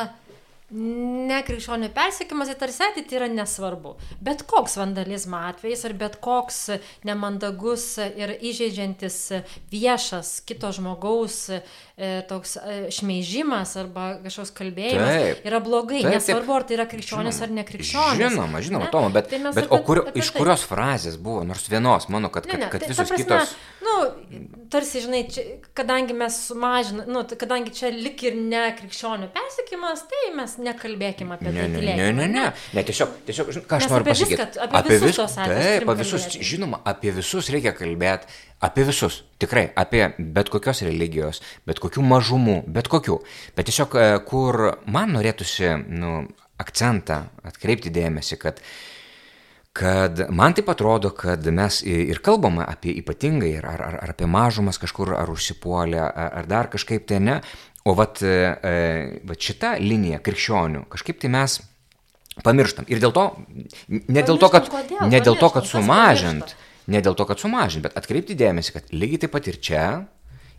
nekrikščionių 0.74 1.90
persiekimas, 1.94 2.48
tai 2.50 2.56
tarsi 2.64 2.82
ateit 2.86 3.12
yra 3.14 3.28
nesvarbu. 3.30 3.94
Bet 4.24 4.42
koks 4.48 4.78
vandalizmo 4.80 5.38
atvejis 5.50 5.84
ar 5.86 5.94
bet 6.00 6.16
koks 6.24 6.60
nemandagus 7.06 7.86
ir 8.02 8.34
įžeidžiantis 8.40 9.18
viešas 9.70 10.40
kito 10.48 10.72
žmogaus 10.74 11.46
toks 12.26 12.56
e, 12.58 12.76
šmeižimas 12.90 13.76
arba 13.78 14.04
kažkoks 14.24 14.50
kalbėjimas 14.56 15.12
taip, 15.14 15.44
yra 15.46 15.60
blogai. 15.62 16.00
Taip, 16.02 16.16
Nesvarbu, 16.16 16.48
taip. 16.48 16.56
ar 16.56 16.64
tai 16.66 16.74
yra 16.74 16.86
krikščionis 16.90 17.36
žinoma, 17.36 17.46
ar 17.46 17.52
nekrikščionis. 17.60 18.18
Žinoma, 18.18 18.62
žinoma, 18.66 18.88
ne? 18.88 18.90
Toma, 18.90 19.10
bet, 19.14 19.28
tai 19.30 19.38
bet 19.44 19.60
apie, 19.62 19.68
o 19.70 19.78
kur, 19.86 20.00
iš 20.10 20.32
tai. 20.32 20.40
kurios 20.42 20.64
frazės 20.66 21.18
buvo, 21.22 21.44
nors 21.46 21.68
vienos, 21.70 22.08
mano, 22.10 22.32
kad, 22.34 22.48
kad, 22.50 22.58
ne, 22.58 22.66
ne, 22.66 22.70
kad 22.72 22.82
visos 22.90 23.12
prasme, 23.12 23.20
kitos. 23.22 23.52
Nu, 23.84 23.94
tarsi, 24.74 25.04
žinai, 25.04 25.20
čia, 25.30 25.44
kadangi 25.78 26.16
mes 26.18 26.38
sumažiname, 26.48 27.06
nu, 27.14 27.22
kadangi 27.44 27.70
čia 27.78 27.92
lik 27.94 28.24
ir 28.26 28.40
ne 28.40 28.64
krikščionių 28.80 29.30
persiekimas, 29.36 30.02
tai 30.10 30.24
mes 30.34 30.56
nekalbėkime 30.66 31.38
apie 31.38 31.52
ne, 31.54 31.68
tai. 31.68 31.84
Ne, 31.84 31.94
ne, 31.94 32.08
ne, 32.10 32.26
ne, 32.32 32.48
ne, 32.74 32.84
tiesiog, 32.90 33.20
tiesiog 33.28 33.54
žinai, 33.54 33.68
ką 33.70 33.78
aš 33.78 33.86
noriu 33.92 34.10
pasakyti. 34.10 34.40
Viską, 34.40 34.66
apie, 34.66 34.80
apie 34.82 34.98
visus 34.98 35.38
atvejus. 35.38 35.70
Taip, 35.70 35.94
apie 35.94 36.02
visus, 36.02 36.26
žinoma, 36.50 36.82
apie 36.90 37.14
visus 37.22 37.52
reikia 37.54 37.76
kalbėti 37.78 38.34
Apie 38.64 38.86
visus, 38.88 39.20
tikrai, 39.42 39.66
apie 39.76 40.06
bet 40.18 40.48
kokios 40.52 40.80
religijos, 40.86 41.42
bet 41.68 41.82
kokių 41.82 42.04
mažumų, 42.08 42.62
bet 42.72 42.88
kokių. 42.88 43.18
Bet 43.56 43.68
tiesiog, 43.68 43.94
e, 44.00 44.08
kur 44.24 44.60
man 44.88 45.12
norėtųsi 45.18 45.74
nu, 45.92 46.16
akcentą 46.62 47.24
atkreipti 47.44 47.92
dėmesį, 47.92 48.40
kad 48.40 48.62
kad 49.74 50.20
man 50.30 50.54
taip 50.54 50.68
atrodo, 50.70 51.10
kad 51.10 51.42
mes 51.50 51.80
ir 51.82 52.20
kalbame 52.22 52.62
apie 52.62 52.92
ypatingai, 53.00 53.56
ar, 53.58 53.66
ar, 53.74 53.96
ar 54.04 54.12
apie 54.12 54.28
mažumas 54.30 54.78
kažkur, 54.78 55.10
ar 55.18 55.32
užsipuolę, 55.32 55.98
ar, 55.98 56.28
ar 56.38 56.46
dar 56.46 56.68
kažkaip 56.70 57.08
tai 57.10 57.18
ne, 57.18 57.40
o 57.84 57.94
vat, 57.98 58.22
e, 58.22 58.36
e, 58.54 58.74
vat 59.26 59.48
šita 59.48 59.74
linija 59.82 60.20
krikščionių, 60.22 60.84
kažkaip 60.94 61.18
tai 61.24 61.32
mes 61.34 61.58
pamirštam. 62.46 62.86
Ir 62.86 63.02
dėl 63.02 63.16
to, 63.16 63.26
ne 63.90 64.22
dėl 64.22 64.38
to, 64.38 64.52
kad, 64.54 64.70
ne 65.10 65.20
dėl 65.20 65.36
to, 65.42 65.50
kad 65.56 65.66
sumažint, 65.66 66.54
Ne 66.86 67.00
dėl 67.00 67.16
to, 67.16 67.24
kad 67.24 67.40
sumažinti, 67.40 67.86
bet 67.86 67.96
atkreipti 67.96 68.36
dėmesį, 68.36 68.74
kad 68.74 68.90
lygiai 68.92 69.22
taip 69.24 69.32
pat 69.32 69.46
ir 69.48 69.56
čia 69.56 69.84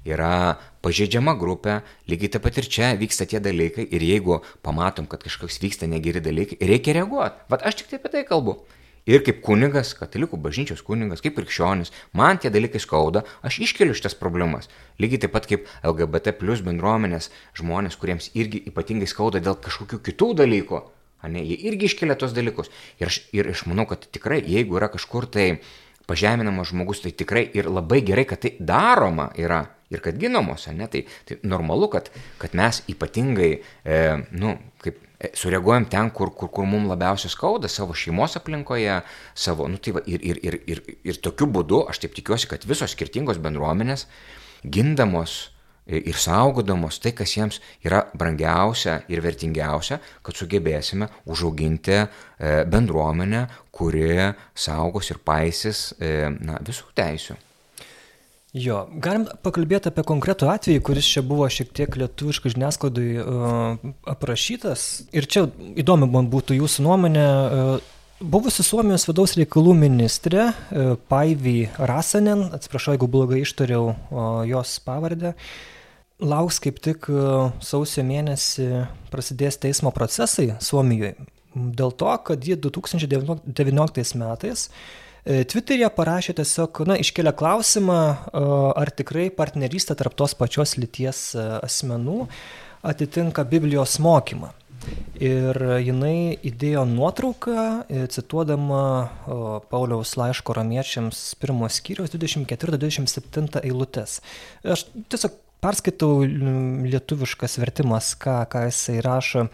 yra 0.05 0.57
pažeidžiama 0.85 1.35
grupė, 1.37 1.79
lygiai 2.09 2.31
taip 2.35 2.45
pat 2.45 2.57
ir 2.61 2.69
čia 2.69 2.93
vyksta 2.97 3.27
tie 3.29 3.41
dalykai 3.41 3.85
ir 3.85 4.05
jeigu 4.05 4.39
pamatom, 4.65 5.09
kad 5.09 5.21
kažkoks 5.25 5.59
vyksta 5.61 5.89
negeri 5.89 6.23
dalykai, 6.25 6.57
reikia 6.61 6.97
reaguoti. 7.01 7.45
Vat 7.49 7.65
aš 7.65 7.81
tik 7.81 7.91
tai 7.91 8.01
apie 8.01 8.13
tai 8.13 8.25
kalbu. 8.25 8.57
Ir 9.05 9.21
kaip 9.21 9.43
kunigas, 9.45 9.91
katalikų 9.93 10.39
bažnyčios 10.41 10.81
kunigas, 10.81 11.21
kaip 11.21 11.35
krikščionis, 11.37 11.91
man 12.17 12.39
tie 12.41 12.49
dalykai 12.49 12.81
skauda, 12.81 13.21
aš 13.45 13.59
iškeliu 13.67 13.93
šitas 13.93 14.17
problemas. 14.17 14.65
Lygiai 14.97 15.21
taip 15.21 15.35
pat 15.35 15.45
kaip 15.45 15.69
LGBT 15.85 16.33
plus 16.39 16.65
bendruomenės 16.65 17.29
žmonės, 17.59 17.99
kuriems 18.01 18.31
irgi 18.33 18.63
ypatingai 18.71 19.05
skauda 19.05 19.43
dėl 19.45 19.59
kažkokių 19.61 20.01
kitų 20.09 20.33
dalykų. 20.41 20.81
Ne, 21.25 21.41
jie 21.41 21.55
irgi 21.69 21.87
iškelia 21.89 22.17
tos 22.21 22.33
dalykus. 22.37 22.69
Ir 23.01 23.09
aš, 23.09 23.23
ir 23.33 23.47
aš 23.49 23.63
manau, 23.69 23.85
kad 23.89 24.03
tikrai, 24.13 24.43
jeigu 24.45 24.77
yra 24.77 24.91
kažkur 24.93 25.25
tai 25.33 25.45
uh, 25.55 25.69
pažeminamas 26.09 26.71
žmogus, 26.71 27.01
tai 27.03 27.13
tikrai 27.17 27.47
ir 27.57 27.69
labai 27.71 28.01
gerai, 28.05 28.25
kad 28.29 28.43
tai 28.43 28.55
daroma 28.59 29.31
yra 29.39 29.63
ir 29.93 30.01
kad 30.01 30.17
ginamos, 30.19 30.67
ne, 30.73 30.87
tai, 30.91 31.05
tai 31.27 31.37
normalu, 31.45 31.89
kad, 31.93 32.09
kad 32.41 32.55
mes 32.57 32.81
ypatingai, 32.91 33.51
e, 33.85 33.99
nu, 34.33 34.55
kaip 34.81 34.97
e, 35.19 35.31
sureaguojam 35.37 35.85
ten, 35.91 36.09
kur, 36.15 36.33
kur, 36.35 36.49
kur 36.53 36.67
mums 36.69 36.89
labiausiai 36.89 37.31
skauda, 37.31 37.69
savo 37.71 37.93
šeimos 37.97 38.37
aplinkoje, 38.39 38.99
savo, 39.37 39.69
nu, 39.71 39.77
tai 39.77 39.95
va, 39.97 40.05
ir, 40.09 40.25
ir, 40.25 40.41
ir, 40.45 40.59
ir, 40.65 40.83
ir 41.05 41.21
tokiu 41.23 41.47
būdu, 41.51 41.85
aš 41.91 42.01
taip 42.03 42.17
tikiuosi, 42.17 42.49
kad 42.51 42.65
visos 42.67 42.97
skirtingos 42.97 43.41
bendruomenės, 43.43 44.07
gindamos 44.65 45.54
ir 45.87 46.17
saugodamos 46.17 46.97
tai, 47.01 47.13
kas 47.13 47.35
jiems 47.37 47.59
yra 47.85 48.03
brangiausia 48.17 48.99
ir 49.11 49.21
vertingiausia, 49.25 49.99
kad 50.25 50.37
sugebėsime 50.37 51.09
užauginti 51.29 51.97
e, 52.01 52.07
bendruomenę, 52.69 53.45
kuri 53.75 54.31
saugos 54.57 55.11
ir 55.13 55.21
paisys 55.25 55.91
e, 55.99 56.31
na, 56.41 56.57
visų 56.65 56.89
teisių. 56.97 57.37
Jo, 58.55 58.85
galim 59.03 59.25
pakalbėti 59.43 59.91
apie 59.91 60.05
konkretų 60.07 60.47
atvejį, 60.47 60.81
kuris 60.87 61.09
čia 61.11 61.21
buvo 61.27 61.47
šiek 61.51 61.73
tiek 61.75 61.97
lietuviškai 61.99 62.53
žiniasklaidai 62.53 63.09
uh, 63.19 63.89
aprašytas. 64.07 64.85
Ir 65.11 65.27
čia 65.27 65.43
įdomi 65.75 66.07
man 66.07 66.29
būtų 66.31 66.55
jūsų 66.61 66.85
nuomonė. 66.87 67.25
Uh, 67.27 67.91
Buvusi 68.15 68.63
Suomijos 68.63 69.03
vidaus 69.09 69.33
reikalų 69.35 69.73
ministrė 69.75 70.45
Paivy 71.11 71.65
Rasanen, 71.75 72.45
atsiprašau, 72.55 72.93
jeigu 72.95 73.09
blogai 73.11 73.41
ištariau 73.43 73.89
jos 74.47 74.77
pavardę, 74.87 75.33
uh, 75.35 75.74
lauks 76.19 76.59
kaip 76.63 76.79
tik 76.83 77.09
e, 77.11 77.23
sausio 77.65 78.03
mėnesį 78.07 78.69
prasidės 79.11 79.59
teismo 79.61 79.91
procesai 79.95 80.53
Suomijoje. 80.63 81.15
Dėl 81.55 81.93
to, 81.95 82.11
kad 82.27 82.43
ji 82.43 82.57
2019 82.59 84.19
metais 84.19 84.67
e, 85.23 85.43
Twitter'e 85.47 85.89
parašė 85.95 86.37
tiesiog, 86.39 86.83
na, 86.87 86.99
iškelia 86.99 87.35
klausimą, 87.35 88.01
e, 88.11 88.43
ar 88.81 88.91
tikrai 88.95 89.29
partnerystė 89.35 89.97
tarp 89.99 90.15
tos 90.19 90.35
pačios 90.39 90.77
lyties 90.79 91.31
asmenų 91.37 92.25
atitinka 92.85 93.47
Biblijos 93.49 93.97
mokymą. 94.03 94.53
Ir 95.17 95.57
jinai 95.81 96.35
įdėjo 96.45 96.83
nuotrauką, 96.85 97.61
cituodama 98.13 98.81
Pauliaus 99.71 100.11
laiško 100.19 100.53
romiečiams 100.53 101.21
pirmos 101.41 101.79
skyriaus 101.79 102.13
24-27 102.13 103.63
eilutės. 103.63 104.19
Aš 104.75 104.83
tiesiog 105.09 105.39
perskaitau 105.65 106.21
lietuviškas 106.85 107.57
vertimas, 107.61 108.13
ką, 108.21 108.43
ką 108.51 108.67
jisai 108.69 109.01
rašo. 109.05 109.47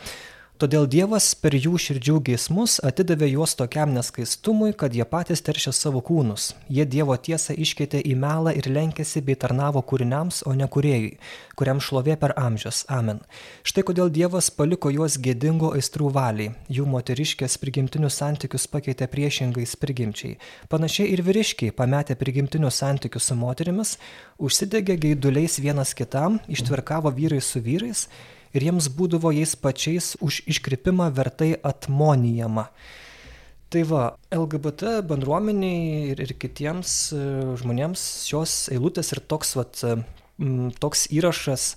Todėl 0.61 0.83
Dievas 0.85 1.31
per 1.33 1.55
jų 1.57 1.79
širdžių 1.81 2.19
geismus 2.27 2.75
atidavė 2.85 3.31
juos 3.31 3.55
tokiam 3.57 3.95
neskaistumui, 3.95 4.75
kad 4.77 4.93
jie 4.93 5.01
patys 5.09 5.41
teršia 5.41 5.71
savo 5.73 6.03
kūnus. 6.05 6.51
Jie 6.69 6.83
Dievo 6.85 7.15
tiesą 7.17 7.55
iškeitė 7.57 7.97
į 8.05 8.11
melą 8.21 8.51
ir 8.53 8.67
lenkėsi 8.69 9.23
bei 9.25 9.33
tarnavo 9.41 9.81
kūriniams, 9.81 10.43
o 10.45 10.53
ne 10.53 10.67
kuriejui, 10.69 11.15
kuriam 11.57 11.81
šlovė 11.81 12.13
per 12.21 12.35
amžius. 12.37 12.83
Amen. 12.93 13.23
Štai 13.65 13.81
kodėl 13.87 14.11
Dievas 14.13 14.51
paliko 14.53 14.91
juos 14.93 15.15
gėdingo 15.17 15.71
aistrų 15.79 16.11
valiai. 16.13 16.51
Jų 16.69 16.85
moteriškės 16.93 17.57
prigimtinius 17.63 18.19
santykius 18.21 18.67
pakeitė 18.69 19.07
priešingais 19.09 19.73
prigimčiai. 19.81 20.35
Panašiai 20.69 21.07
ir 21.15 21.23
vyriškiai, 21.25 21.73
pametę 21.73 22.13
prigimtinius 22.21 22.83
santykius 22.83 23.31
su 23.31 23.39
moterimis, 23.39 23.95
užsidegė 24.37 24.99
gaiduliais 25.07 25.57
vienas 25.57 25.95
kitam, 25.97 26.37
ištvirkavo 26.45 27.09
vyrai 27.17 27.41
su 27.41 27.63
vyrais 27.65 28.05
ir 28.53 28.67
jiems 28.67 28.89
būdavo 28.97 29.31
jais 29.35 29.55
pačiais 29.55 30.13
už 30.21 30.41
iškrypimą 30.51 31.11
vertai 31.15 31.53
atmonijama. 31.63 32.67
Tai 33.71 33.81
va, 33.87 34.05
LGBT 34.35 34.97
bendruomeniai 35.07 36.11
ir, 36.11 36.19
ir 36.19 36.35
kitiems 36.35 36.95
e, 37.15 37.25
žmonėms 37.61 38.01
šios 38.27 38.65
eilutės 38.73 39.13
ir 39.15 39.21
toks, 39.31 39.55
vat, 39.55 39.83
toks 40.83 41.05
įrašas 41.15 41.67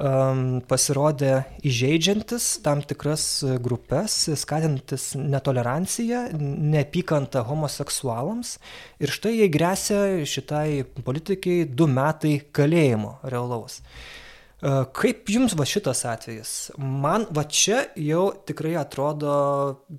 um, 0.00 0.60
pasirodė 0.68 1.32
įžeidžiantis 1.66 2.46
tam 2.64 2.80
tikras 2.86 3.24
grupės, 3.62 4.16
skatinantis 4.40 5.10
netoleranciją, 5.18 6.26
neapykantą 6.40 7.44
homoseksualams. 7.48 8.56
Ir 9.02 9.12
štai 9.12 9.36
jai 9.42 9.50
grėsia 9.52 10.00
šitai 10.24 10.82
politikai 11.04 11.62
du 11.68 11.90
metai 11.90 12.38
kalėjimo 12.54 13.18
realaus. 13.28 13.80
Kaip 14.60 15.30
jums 15.32 15.54
va 15.56 15.64
šitas 15.68 16.02
atvejis? 16.08 16.54
Man 16.76 17.24
va 17.32 17.46
čia 17.48 17.86
jau 17.96 18.26
tikrai 18.46 18.74
atrodo 18.76 19.34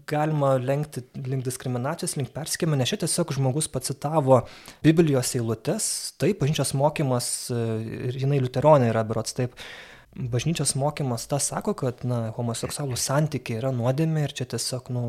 galima 0.09 0.53
lenkti 0.61 1.01
link 1.25 1.45
diskriminacijos, 1.47 2.13
link 2.19 2.29
perskėmimo, 2.35 2.77
nes 2.77 2.91
čia 2.93 2.99
tiesiog 3.01 3.33
žmogus 3.39 3.71
pacitavo 3.73 4.43
Biblijos 4.85 5.33
eilutes, 5.39 5.87
taip, 6.21 6.43
bažnyčios 6.43 6.75
mokymas, 6.77 7.31
ir 7.49 8.19
jinai 8.21 8.41
liuteronė 8.43 8.91
yra 8.93 9.01
berots 9.07 9.33
taip, 9.37 9.57
bažnyčios 10.13 10.75
mokymas 10.77 11.25
tas 11.31 11.47
sako, 11.49 11.73
kad 11.81 12.03
na, 12.05 12.27
homoseksualų 12.35 12.97
santykiai 12.99 13.61
yra 13.61 13.71
nuodėmė 13.73 14.27
ir 14.27 14.35
čia 14.35 14.45
tiesiog, 14.53 14.91
nu, 14.93 15.03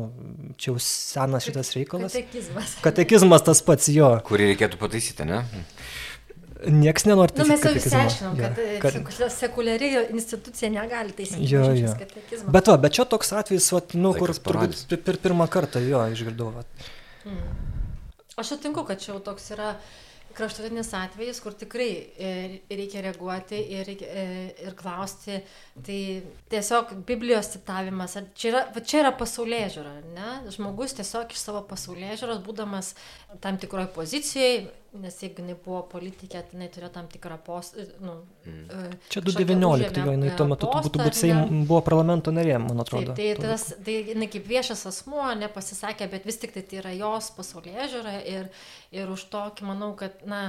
čia 0.57 0.71
jau 0.71 0.79
senas 0.81 1.45
šitas 1.45 1.73
reikalas. 1.75 2.15
Katekizmas. 2.15 2.77
Katekizmas 2.85 3.45
tas 3.45 3.61
pats 3.65 3.91
jo. 3.93 4.09
Kurį 4.25 4.53
reikėtų 4.53 4.79
pataisyti, 4.81 5.27
ne? 5.29 5.43
Nieks 6.67 7.05
nenori 7.09 7.35
Nu, 7.37 7.45
mes 7.49 7.63
jau 7.65 7.73
išsiaiškinom, 7.75 8.37
kad, 8.39 8.59
Jo, 8.59 8.79
kad... 8.83 8.99
kad 9.07 9.33
sekuliari 9.33 9.89
institucija 10.13 10.71
negali 10.71 11.15
taisyti 11.17 11.49
Jo, 11.51 11.65
jo. 11.75 11.95
katekizmo. 11.99 12.53
Bet 12.55 12.71
va, 12.71 12.77
bet 12.85 12.95
čia 12.95 13.07
toks 13.09 13.33
atvejis, 13.35 13.71
vat, 13.75 13.97
nu, 13.97 14.13
kur 14.15 14.31
Laikas 14.31 14.43
turbūt 14.47 15.03
per, 15.05 15.19
pirmą 15.27 15.49
kartą 15.51 15.83
jo 15.83 16.05
išgirdau. 16.13 16.53
Vat. 16.55 16.89
Aš 18.39 18.55
sutinku, 18.55 18.85
kad 18.87 19.01
čia 19.01 19.13
jau 19.13 19.21
toks 19.23 19.51
yra 19.55 19.75
kraštutinis 20.33 20.89
atvejis, 20.97 21.39
kur 21.43 21.53
tikrai 21.57 21.89
e, 22.17 22.29
reikia 22.73 23.03
reaguoti 23.05 23.59
ir, 23.75 23.91
e, 23.93 24.23
ir 24.65 24.75
klausti. 24.77 25.39
Tai 25.85 25.99
tiesiog 26.49 26.95
Biblijos 27.07 27.51
citavimas, 27.53 28.17
čia 28.37 28.49
yra, 28.53 28.63
va 28.73 28.81
čia 28.81 29.03
yra 29.03 29.13
pasaulyje 29.17 29.67
žiūra, 29.75 29.93
ne? 30.15 30.31
Žmogus 30.55 30.97
tiesiog 30.97 31.33
iš 31.35 31.43
savo 31.43 31.61
pasaulyje 31.69 32.17
žiūros, 32.23 32.41
būdamas 32.45 32.93
tam 33.43 33.59
tikroje 33.61 33.91
pozicijoje, 33.93 34.65
nes 35.01 35.15
jeigu 35.23 35.41
jinai 35.41 35.55
buvo 35.65 35.79
politikė, 35.89 36.41
tai 36.45 36.57
jinai 36.57 36.67
turėjo 36.73 36.89
tam 36.93 37.07
tikrą 37.11 37.37
postą. 37.45 37.85
Nu, 38.03 38.15
mm. 38.45 38.97
Čia 39.13 39.23
2019, 39.25 40.01
jo, 40.03 40.13
jinai 40.15 40.33
tuo 40.37 40.47
metu 40.49 40.69
turbūt 40.69 40.99
būt 41.01 41.17
Seim 41.17 41.63
buvo 41.69 41.81
parlamento 41.85 42.33
narė, 42.35 42.59
man 42.61 42.83
atrodo. 42.83 43.15
Taip, 43.17 43.41
tai, 43.41 43.53
tas, 43.55 43.65
tai 43.85 43.97
jinai 44.11 44.29
kaip 44.33 44.45
viešas 44.49 44.85
asmuo 44.91 45.25
nepasisakė, 45.41 46.09
bet 46.13 46.27
vis 46.29 46.37
tik 46.41 46.53
tai 46.55 46.65
tai 46.67 46.81
yra 46.83 46.93
jos 46.97 47.31
pasaulyje 47.37 47.89
žiūra 47.95 48.15
ir, 48.35 48.47
ir 48.93 49.13
už 49.15 49.25
tokį 49.33 49.69
manau, 49.71 49.93
kad, 49.99 50.21
na, 50.29 50.45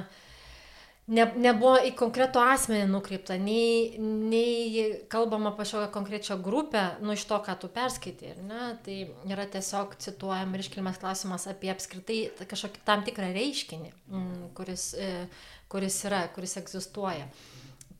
ne, 1.10 1.24
nebuvo 1.36 1.74
į 1.84 1.92
konkretų 1.98 2.40
asmenį 2.54 2.86
nukreipta, 2.90 3.36
nei, 3.40 3.98
nei 4.00 4.84
kalbama 5.12 5.52
apie 5.52 5.64
kažkokią 5.64 5.90
konkrečią 5.94 6.38
grupę, 6.44 6.84
nu 7.04 7.16
iš 7.16 7.26
to, 7.28 7.38
ką 7.44 7.56
tu 7.60 7.70
perskaitai, 7.72 8.34
ne, 8.48 8.70
tai 8.86 8.98
yra 9.30 9.46
tiesiog 9.50 9.96
cituojam 10.04 10.54
ir 10.54 10.64
iškilmės 10.64 11.00
klausimas 11.02 11.48
apie 11.50 11.72
apskritai 11.74 12.20
kažkokį 12.40 12.84
tam 12.88 13.04
tikrą 13.06 13.30
reiškinį, 13.36 13.92
mm, 14.08 14.46
kuris, 14.56 14.92
e, 14.96 15.10
kuris 15.72 16.00
yra, 16.08 16.24
kuris 16.34 16.56
egzistuoja. 16.62 17.28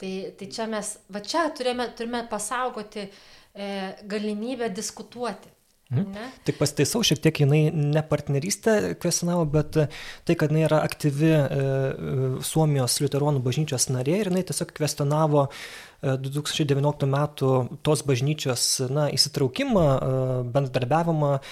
Tai, 0.01 0.15
tai 0.39 0.51
čia 0.51 0.67
mes, 0.71 0.97
va 1.13 1.23
čia 1.23 1.47
turime, 1.55 1.87
turime 1.97 2.25
pasaugoti 2.31 3.05
e, 3.05 3.69
galimybę 4.11 4.73
diskutuoti. 4.75 5.54
Ne? 5.95 6.29
Tik 6.47 6.59
pasitaisau, 6.61 7.03
šiek 7.07 7.23
tiek 7.25 7.41
jinai 7.45 7.63
ne 7.73 8.03
partnerystę 8.07 8.95
kvestionavo, 9.01 9.47
bet 9.55 9.79
e, 9.81 9.89
tai, 10.27 10.37
kad 10.41 10.53
jinai 10.53 10.67
yra 10.69 10.83
aktyvi 10.87 11.33
e, 11.33 11.41
e, 11.41 12.29
Suomijos 12.45 12.99
liuteronų 13.05 13.43
bažnyčios 13.45 13.91
narė 13.95 14.21
ir 14.23 14.33
jinai 14.33 14.45
tiesiog 14.49 14.75
kvestionavo 14.77 15.47
e, 15.49 16.15
2019 16.21 17.09
metų 17.11 17.51
tos 17.87 18.05
bažnyčios 18.07 18.67
na, 18.93 19.09
įsitraukimą, 19.15 19.85
e, 19.85 20.23
bendradarbiavimą 20.55 21.33
e, 21.39 21.43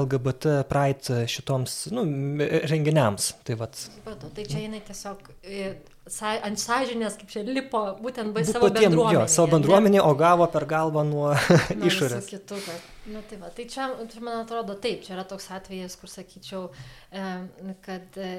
LGBT 0.00 0.58
Pride 0.70 1.24
šitoms 1.30 1.78
nu, 1.94 2.06
renginiams. 2.72 3.32
Tai 3.46 3.58
vat, 3.64 3.78
Supratau, 3.86 4.32
tai 4.34 4.46
čia 4.48 4.64
jinai 4.64 4.82
tiesiog 4.86 5.32
e, 5.42 5.74
ant 6.42 6.58
sąžinės, 6.58 7.14
kaip 7.20 7.30
čia 7.30 7.42
lipo, 7.46 7.82
būtent 8.02 8.32
bai 8.34 8.42
bu- 8.42 8.52
savo 8.52 8.68
patiem, 8.68 8.88
jo, 8.90 9.04
bendruomenėje. 9.04 9.28
savo 9.30 9.46
ne? 9.46 9.52
bendruomenė, 9.54 10.00
o 10.02 10.14
gavo 10.18 10.46
per 10.50 10.66
galvą 10.66 11.04
nuo 11.06 11.28
visų 11.36 11.86
išorės. 11.90 12.30
Kitų, 12.32 12.58
kad, 12.66 12.88
nu, 13.14 13.22
tai, 13.30 13.38
va, 13.42 13.50
tai 13.54 13.66
čia, 13.70 13.86
man 14.20 14.40
atrodo, 14.42 14.74
taip, 14.82 15.04
čia 15.06 15.14
yra 15.14 15.24
toks 15.30 15.50
atvejis, 15.54 15.94
kur 16.00 16.10
sakyčiau, 16.10 16.64
kad 17.86 18.18
e, 18.18 18.32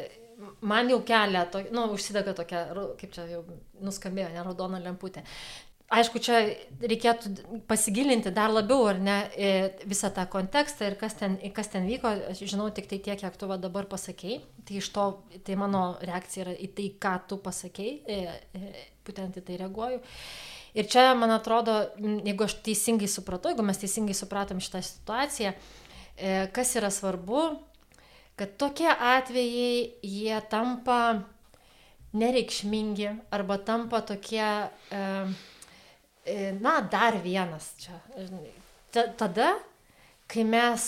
man 0.62 0.92
jau 0.92 1.00
kelia, 1.08 1.46
to, 1.52 1.64
nu, 1.72 1.88
užsidega 1.96 2.36
tokia, 2.36 2.66
kaip 3.00 3.16
čia 3.16 3.28
jau 3.32 3.46
nuskambėjo, 3.84 4.34
ne 4.36 4.44
raudona 4.44 4.82
lemputė. 4.84 5.24
Aišku, 5.94 6.18
čia 6.24 6.40
reikėtų 6.82 7.60
pasigilinti 7.70 8.32
dar 8.34 8.54
labiau, 8.54 8.88
ar 8.90 9.02
ne, 9.04 9.18
visą 9.86 10.10
tą 10.16 10.24
kontekstą 10.32 10.88
ir 10.90 10.96
kas 10.98 11.18
ten, 11.20 11.36
kas 11.54 11.70
ten 11.70 11.86
vyko. 11.86 12.10
Aš 12.32 12.46
žinau 12.50 12.70
tik 12.74 12.88
tai 12.90 13.02
tiek, 13.04 13.20
kiek 13.20 13.36
tu 13.38 13.50
dabar 13.52 13.86
pasakėjai. 13.92 14.40
Tai 14.64 14.80
iš 14.80 14.90
to, 14.96 15.06
tai 15.46 15.58
mano 15.60 15.84
reakcija 16.02 16.48
yra 16.48 16.56
į 16.56 16.72
tai, 16.74 16.88
ką 17.04 17.14
tu 17.30 17.38
pasakėjai, 17.44 18.26
būtent 19.06 19.38
į 19.38 19.46
tai 19.46 19.60
reaguoju. 19.62 20.02
Ir 20.74 20.88
čia, 20.90 21.12
man 21.14 21.30
atrodo, 21.30 21.76
jeigu 22.02 22.48
aš 22.48 22.56
teisingai 22.66 23.10
supratau, 23.12 23.52
jeigu 23.52 23.66
mes 23.66 23.78
teisingai 23.78 24.16
supratom 24.18 24.62
šitą 24.64 24.82
situaciją, 24.82 25.52
e, 25.54 26.32
kas 26.56 26.74
yra 26.80 26.90
svarbu, 26.90 27.44
kad 28.40 28.56
tokie 28.58 28.90
atvejai, 28.90 30.00
jie 30.02 30.40
tampa 30.50 31.28
nereikšmingi 32.18 33.12
arba 33.38 33.60
tampa 33.62 34.02
tokie, 34.02 34.48
e, 34.90 35.04
na, 36.62 36.78
dar 36.92 37.18
vienas 37.24 37.74
čia. 37.82 37.98
Tada, 39.18 39.50
kai 40.30 40.46
mes 40.48 40.86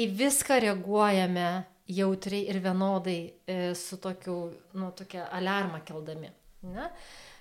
į 0.00 0.06
viską 0.16 0.60
reaguojame 0.64 1.48
jautriai 1.90 2.46
ir 2.52 2.60
vienodai 2.62 3.18
e, 3.26 3.58
su 3.74 3.98
tokiu, 4.00 4.36
nu, 4.78 4.92
tokia 4.96 5.26
alarma 5.34 5.80
keldami. 5.86 6.30
Ne? 6.70 6.86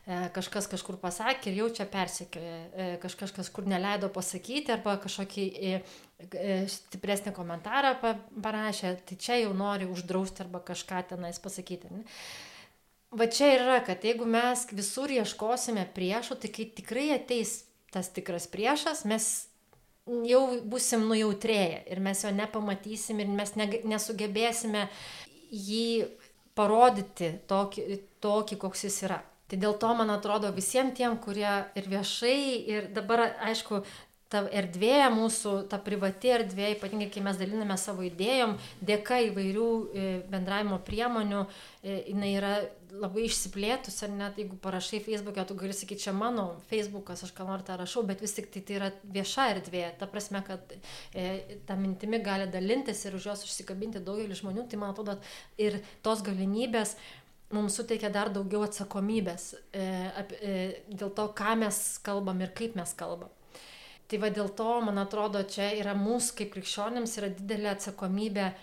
E, 0.09 0.19
kažkas 0.33 0.67
kažkur 0.71 0.97
pasakė 1.01 1.51
ir 1.51 1.59
jau 1.61 1.69
čia 1.77 1.85
persekioja, 1.91 2.59
e, 2.73 2.89
kažkas 3.03 3.33
kažkur 3.35 3.67
neleido 3.69 4.09
pasakyti 4.13 4.73
arba 4.73 4.97
kažkokį 5.03 5.45
e, 5.53 5.81
e, 6.25 6.59
stipresnį 6.73 7.35
komentarą 7.37 7.93
pa- 8.01 8.17
parašė, 8.41 8.95
tai 9.05 9.19
čia 9.21 9.41
jau 9.43 9.53
nori 9.57 9.89
uždrausti 9.89 10.47
arba 10.47 10.63
kažką 10.65 11.03
tenais 11.13 11.41
pasakyti. 11.43 11.93
Ne? 11.93 12.05
Va 13.09 13.25
čia 13.25 13.53
ir 13.55 13.63
yra, 13.65 13.79
kad 13.85 14.03
jeigu 14.05 14.27
mes 14.29 14.67
visur 14.69 15.09
ieškosime 15.09 15.87
priešų, 15.95 16.37
tai 16.41 16.51
kai 16.53 16.67
tikrai 16.77 17.07
ateis 17.15 17.63
tas 17.89 18.11
tikras 18.13 18.45
priešas, 18.51 19.01
mes 19.09 19.29
jau 20.29 20.41
busim 20.69 21.07
nujautrėję 21.09 21.81
ir 21.89 22.01
mes 22.05 22.21
jo 22.23 22.29
nepamatysim 22.33 23.21
ir 23.23 23.31
mes 23.33 23.55
nesugebėsime 23.57 24.85
jį 25.49 26.05
parodyti 26.57 27.31
tokį, 27.49 27.99
tokį, 28.21 28.59
koks 28.61 28.85
jis 28.85 29.01
yra. 29.07 29.19
Tai 29.49 29.57
dėl 29.57 29.73
to, 29.81 29.89
man 29.97 30.11
atrodo, 30.13 30.51
visiems 30.53 30.93
tiem, 30.97 31.15
kurie 31.17 31.49
ir 31.79 31.89
viešai, 31.89 32.41
ir 32.69 32.89
dabar, 32.93 33.25
aišku, 33.49 33.81
ta 34.29 34.43
erdvė 34.53 35.07
mūsų, 35.13 35.53
ta 35.71 35.79
privati 35.81 36.29
erdvė, 36.35 36.73
ypatingai 36.75 37.09
kai 37.13 37.23
mes 37.25 37.37
daliname 37.39 37.77
savo 37.81 38.05
idėjom, 38.05 38.57
dėka 38.85 39.17
įvairių 39.29 39.69
e, 39.69 40.09
bendravimo 40.29 40.77
priemonių, 40.85 41.45
e, 41.81 41.95
jinai 42.11 42.29
yra 42.37 42.51
labai 42.93 43.25
išsiplėtus, 43.25 43.97
ar 44.05 44.13
net 44.13 44.37
jeigu 44.41 44.57
parašai 44.61 44.99
Facebook'e, 45.05 45.45
tu 45.49 45.57
gali 45.57 45.73
sakyti, 45.73 46.05
čia 46.05 46.13
mano 46.13 46.45
Facebook'as, 46.69 47.23
aš 47.25 47.33
ką 47.37 47.47
nors 47.49 47.65
tą 47.65 47.77
rašau, 47.79 48.03
bet 48.05 48.21
vis 48.21 48.35
tik 48.37 48.51
tai 48.53 48.61
tai 48.65 48.77
yra 48.77 48.91
vieša 49.17 49.47
erdvė, 49.55 49.83
ta 49.97 50.09
prasme, 50.09 50.43
kad 50.45 50.75
e, 51.13 51.57
tą 51.69 51.79
mintimi 51.81 52.21
gali 52.25 52.49
dalintis 52.53 53.01
ir 53.05 53.17
už 53.17 53.31
jos 53.31 53.47
užsikabinti 53.49 54.03
daugelis 54.05 54.43
žmonių, 54.43 54.67
tai 54.69 54.81
man 54.81 54.93
atrodo 54.93 55.17
ir 55.57 55.81
tos 56.05 56.21
galimybės 56.25 56.95
mums 57.49 57.79
suteikia 57.79 58.13
dar 58.13 58.29
daugiau 58.33 58.61
atsakomybės 58.67 59.49
e, 59.73 59.89
ap, 60.21 60.37
e, 60.37 60.55
dėl 60.93 61.09
to, 61.17 61.29
ką 61.33 61.57
mes 61.65 61.81
kalbam 62.05 62.45
ir 62.45 62.53
kaip 62.57 62.77
mes 62.77 62.93
kalbam. 62.97 63.33
Tai 64.09 64.17
va 64.23 64.31
dėl 64.33 64.49
to, 64.57 64.71
man 64.81 64.97
atrodo, 65.01 65.43
čia 65.45 65.69
yra 65.77 65.93
mūsų 65.97 66.39
kaip 66.39 66.53
krikščionėms 66.55 67.11
yra 67.21 67.29
didelė 67.29 67.69
atsakomybė 67.75 68.45
e, 68.49 68.53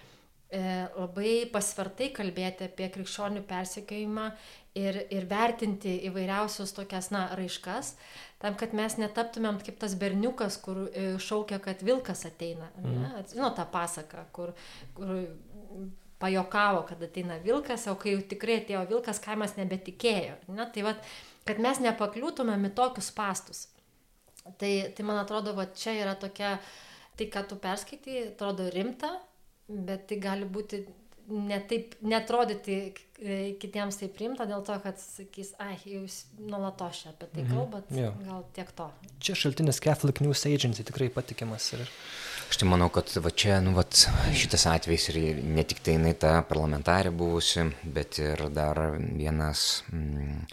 labai 0.96 1.34
pasvertai 1.52 2.10
kalbėti 2.16 2.66
apie 2.66 2.88
krikščionių 2.96 3.44
persekiojimą 3.46 4.24
ir, 4.76 4.98
ir 5.14 5.28
vertinti 5.30 5.92
įvairiausius 6.08 6.74
tokias, 6.74 7.12
na, 7.14 7.28
raiškas, 7.38 7.92
tam, 8.42 8.56
kad 8.58 8.74
mes 8.76 8.98
netaptumėm 8.98 9.60
kaip 9.62 9.78
tas 9.84 9.94
berniukas, 9.98 10.58
kur 10.64 10.88
e, 10.88 11.12
šaukia, 11.22 11.60
kad 11.62 11.84
vilkas 11.86 12.26
ateina. 12.26 12.72
Mm. 12.82 13.06
Žinau 13.30 13.52
tą 13.54 13.68
pasaką, 13.70 14.26
kur, 14.34 14.52
kur 14.98 15.14
pajokavo, 16.18 16.82
kad 16.90 17.06
ateina 17.06 17.38
vilkas, 17.44 17.86
o 17.92 17.96
kai 18.00 18.16
jau 18.16 18.26
tikrai 18.34 18.60
atėjo 18.64 18.82
vilkas, 18.90 19.22
kaimas 19.22 19.56
nebetikėjo. 19.60 20.36
Ne? 20.50 20.68
Tai 20.74 20.86
vad, 20.90 21.08
kad 21.48 21.62
mes 21.62 21.80
nepakliūtumėm 21.86 22.70
į 22.70 22.74
tokius 22.76 23.14
pastus. 23.14 23.66
Tai, 24.58 24.72
tai 24.96 25.04
man 25.06 25.18
atrodo, 25.22 25.54
va 25.56 25.66
čia 25.74 25.92
yra 26.02 26.14
tokia, 26.18 26.58
tai 27.16 27.26
ką 27.32 27.46
tu 27.48 27.56
perskaitai, 27.56 28.28
atrodo 28.32 28.68
rimta, 28.72 29.10
bet 29.68 30.06
tai 30.10 30.18
gali 30.22 30.44
būti 30.46 30.84
netaip, 31.26 31.96
netrodyti 32.06 32.74
e, 33.18 33.56
kitiems 33.58 33.96
taip 33.98 34.18
rimta 34.20 34.44
dėl 34.46 34.62
to, 34.62 34.76
kad 34.84 35.00
sakys, 35.02 35.54
ai, 35.58 35.74
jūs 35.88 36.20
nuolatos 36.38 37.00
čia 37.02 37.10
apie 37.10 37.26
tai 37.32 37.42
Mhm. 37.42 37.50
kalbat, 37.56 37.84
Jo. 37.90 38.12
gal 38.28 38.44
tiek 38.54 38.70
to. 38.76 38.86
Čia 39.18 39.34
šaltinis 39.34 39.80
Catholic 39.82 40.20
News 40.20 40.44
Agency 40.46 40.84
tikrai 40.84 41.08
patikimas. 41.10 41.72
Ir... 41.72 41.82
Aš 42.48 42.60
tai 42.60 42.68
manau, 42.68 42.86
kad 42.94 43.10
va 43.18 43.30
čia, 43.34 43.58
nu, 43.60 43.72
va, 43.74 43.82
šitas 44.30 44.66
atvejis 44.70 45.08
ir 45.10 45.42
ne 45.42 45.64
tik 45.66 45.80
tai 45.82 45.96
jinai 45.96 46.14
ta 46.14 46.42
parlamentarė 46.46 47.10
buvusi, 47.10 47.64
bet 47.82 48.20
ir 48.22 48.48
dar 48.54 48.78
vienas 49.00 49.82
mm, 49.90 50.46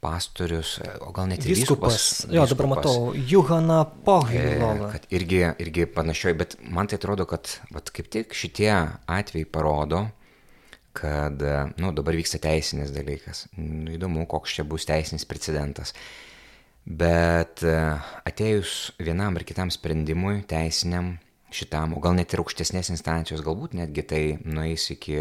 pastorius, 0.00 0.78
e, 0.82 0.90
o 1.06 1.12
gal 1.12 1.28
net 1.30 1.44
ir 1.44 1.56
Vyskupas. 1.56 2.26
Jo, 2.28 2.46
dabar 2.46 2.68
vyskupas. 2.68 2.70
matau. 2.74 3.14
Juhana 3.14 3.80
E, 3.82 4.04
Pohilova. 4.04 4.92
kad 4.92 5.06
irgi, 5.10 5.42
irgi 5.64 5.86
panašioj, 5.86 6.36
bet 6.38 6.56
man 6.62 6.86
tai 6.86 6.98
atrodo, 7.00 7.26
kad 7.26 7.50
vat, 7.74 7.90
kaip 7.90 8.10
tik 8.12 8.34
šitie 8.36 8.72
atvejai 9.06 9.48
parodo, 9.50 10.06
kad, 10.92 11.42
e, 11.42 11.58
nu, 11.78 11.92
dabar 11.92 12.16
vyksta 12.18 12.40
teisinis 12.42 12.90
dalykas. 12.94 13.46
Nu, 13.56 13.92
įdomu, 13.94 14.26
koks 14.30 14.58
čia 14.58 14.66
bus 14.68 14.86
teisinis 14.88 15.26
precedentas. 15.28 15.94
Bet 16.88 17.62
e, 17.66 17.74
atėjus 18.28 18.94
vienam 18.98 19.36
ar 19.36 19.44
kitam 19.44 19.70
sprendimui, 19.74 20.42
teisiniam, 20.48 21.16
šitam, 21.52 21.94
o 21.96 22.00
gal 22.04 22.16
net 22.16 22.32
ir 22.32 22.42
aukštesnės 22.42 22.90
instancijos, 22.92 23.42
galbūt 23.44 23.76
netgi 23.78 24.04
tai 24.08 24.22
nueis 24.44 24.88
iki 24.92 25.20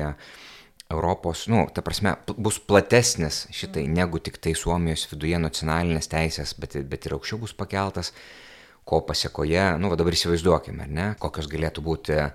Europos, 0.90 1.46
nu, 1.52 1.66
ta 1.74 1.84
prasme, 1.84 2.14
bus 2.40 2.62
platesnis 2.64 3.42
šitai 3.52 3.84
negu 3.92 4.22
tik 4.24 4.38
tai 4.40 4.54
Suomijos 4.56 5.04
viduje 5.12 5.40
nacionalinės 5.44 6.08
teisės, 6.08 6.54
bet, 6.56 6.78
bet 6.88 7.08
ir 7.08 7.16
aukščiau 7.18 7.42
bus 7.42 7.54
pakeltas, 7.58 8.14
ko 8.88 9.02
pasiekoje, 9.04 9.66
nu, 9.84 9.92
dabar 10.00 10.16
įsivaizduokime, 10.16 10.86
ar 10.86 10.94
ne, 11.00 11.08
kokios 11.20 11.50
galėtų 11.52 11.84
būti 11.84 12.16
e, 12.16 12.30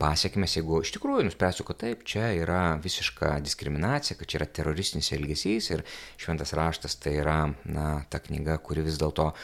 pasiekmes, 0.00 0.56
jeigu 0.56 0.80
iš 0.80 0.94
tikrųjų 0.96 1.26
nuspręsiu, 1.28 1.66
kad 1.68 1.82
taip, 1.82 2.06
čia 2.08 2.30
yra 2.38 2.62
visiška 2.80 3.34
diskriminacija, 3.44 4.16
kad 4.16 4.32
čia 4.32 4.40
yra 4.40 4.48
teroristinis 4.60 5.12
elgesys 5.12 5.68
ir 5.74 5.84
šventas 6.16 6.56
raštas 6.56 6.96
tai 7.02 7.18
yra, 7.20 7.42
na, 7.68 7.90
ta 8.08 8.24
knyga, 8.24 8.56
kuri 8.64 8.86
vis 8.88 8.96
dėlto 9.02 9.34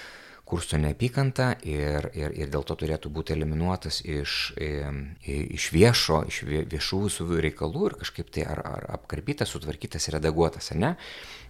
kursto 0.53 0.77
neapykantą 0.81 1.49
ir, 1.65 2.11
ir, 2.13 2.35
ir 2.37 2.53
dėl 2.53 2.67
to 2.69 2.77
turėtų 2.83 3.11
būti 3.17 3.33
eliminuotas 3.35 4.03
iš, 4.05 4.35
i- 4.61 5.47
iš 5.57 5.71
viešo, 5.73 6.21
iš 6.29 6.43
vie- 6.49 6.67
viešų 6.69 7.01
visų 7.07 7.29
reikalų 7.49 7.87
ir 7.89 7.97
kažkaip 8.05 8.31
tai 8.37 8.45
ar, 8.53 8.61
ar 8.69 8.87
apkarpytas, 8.99 9.51
sutvarkytas 9.57 10.11
redaguotas, 10.13 10.71
ar 10.77 10.81
ne? 10.85 10.93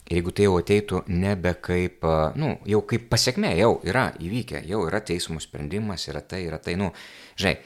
Ir 0.09 0.19
jeigu 0.19 0.33
tai 0.35 0.47
jau 0.49 0.57
ateitų 0.59 1.03
nebe 1.15 1.53
kaip, 1.63 2.03
a, 2.07 2.33
nu, 2.39 2.57
jau 2.67 2.81
kaip 2.87 3.05
pasiekme, 3.13 3.53
jau 3.59 3.77
yra 3.87 4.09
įvykę, 4.23 4.65
jau 4.71 4.81
yra 4.89 5.03
teismų 5.03 5.43
sprendimas, 5.45 6.09
yra 6.11 6.23
tai, 6.23 6.45
yra 6.49 6.59
tai, 6.63 6.79
nu, 6.81 6.93
žinai, 7.39 7.59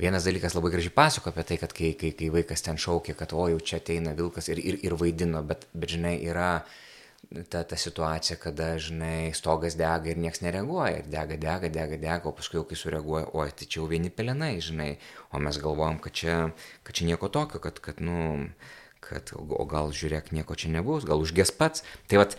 Vienas 0.00 0.22
dalykas 0.22 0.54
labai 0.54 0.70
gražiai 0.70 0.92
pasako 0.94 1.32
apie 1.32 1.42
tai, 1.48 1.56
kad 1.58 1.72
kai, 1.74 1.88
kai, 1.98 2.12
kai 2.14 2.28
vaikas 2.30 2.62
ten 2.62 2.76
šaukia, 2.78 3.16
kad 3.18 3.32
o 3.34 3.48
jau 3.50 3.56
čia 3.58 3.80
ateina 3.80 4.12
vilkas 4.14 4.46
ir, 4.52 4.60
ir, 4.62 4.76
ir 4.86 4.94
vaidino, 4.94 5.40
bet, 5.42 5.64
bet 5.74 5.90
žinai, 5.90 6.12
yra 6.30 6.62
ta, 7.48 7.62
ta 7.62 7.76
situacija, 7.76 8.36
kada, 8.40 8.72
žinai, 8.78 9.30
stogas 9.36 9.76
dega 9.78 10.10
ir 10.10 10.18
niekas 10.18 10.42
nereaguoja. 10.44 11.02
Ir 11.02 11.10
dega, 11.12 11.38
dega, 11.40 11.70
dega, 11.72 11.98
dega, 12.00 12.28
o 12.28 12.34
paskui 12.36 12.58
jau 12.58 12.66
kai 12.68 12.78
sureaguoja, 12.78 13.30
oi, 13.38 13.48
tai 13.54 13.68
čia 13.68 13.80
jau 13.80 13.88
vieni 13.90 14.10
pelenai, 14.10 14.56
žinai. 14.64 14.90
O 15.30 15.42
mes 15.42 15.60
galvojam, 15.62 16.00
kad 16.02 16.16
čia, 16.16 16.38
kad 16.86 16.98
čia 16.98 17.10
nieko 17.10 17.30
tokio, 17.32 17.62
kad, 17.62 17.78
kad 17.84 18.02
nu, 18.02 18.48
kad, 19.04 19.34
o 19.36 19.66
gal 19.70 19.94
žiūrėk, 19.94 20.32
nieko 20.36 20.58
čia 20.58 20.72
nebus, 20.74 21.06
gal 21.08 21.22
užges 21.22 21.54
pats. 21.54 21.86
Tai 22.10 22.24
vad, 22.24 22.36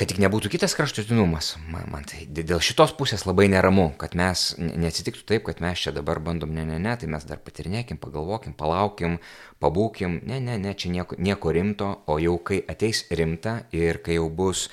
kad 0.00 0.08
tik 0.08 0.20
nebūtų 0.22 0.48
kitas 0.54 0.72
kraštutinumas. 0.78 1.50
Man, 1.68 1.84
man 1.92 2.06
tai 2.08 2.22
dėl 2.24 2.62
šitos 2.64 2.94
pusės 2.96 3.26
labai 3.28 3.50
neramu, 3.52 3.90
kad 4.00 4.14
mes 4.16 4.54
ne- 4.56 4.72
neatsitiktų 4.80 5.26
taip, 5.28 5.42
kad 5.44 5.60
mes 5.60 5.82
čia 5.82 5.92
dabar 5.92 6.22
bandom, 6.24 6.54
ne, 6.56 6.64
ne, 6.64 6.78
ne, 6.80 6.94
tai 6.96 7.10
mes 7.12 7.26
dar 7.28 7.36
patirinėkim, 7.44 7.98
pagalvokim, 8.00 8.54
palaukim, 8.56 9.18
pabūkim, 9.60 10.22
ne, 10.24 10.38
ne, 10.40 10.56
ne, 10.62 10.72
čia 10.72 10.94
nieko, 10.94 11.18
nieko 11.20 11.52
rimto, 11.52 11.90
o 12.08 12.16
jau 12.16 12.38
kai 12.40 12.62
ateis 12.64 13.04
rimta 13.12 13.58
ir 13.76 14.00
kai 14.00 14.16
jau 14.16 14.30
bus 14.32 14.70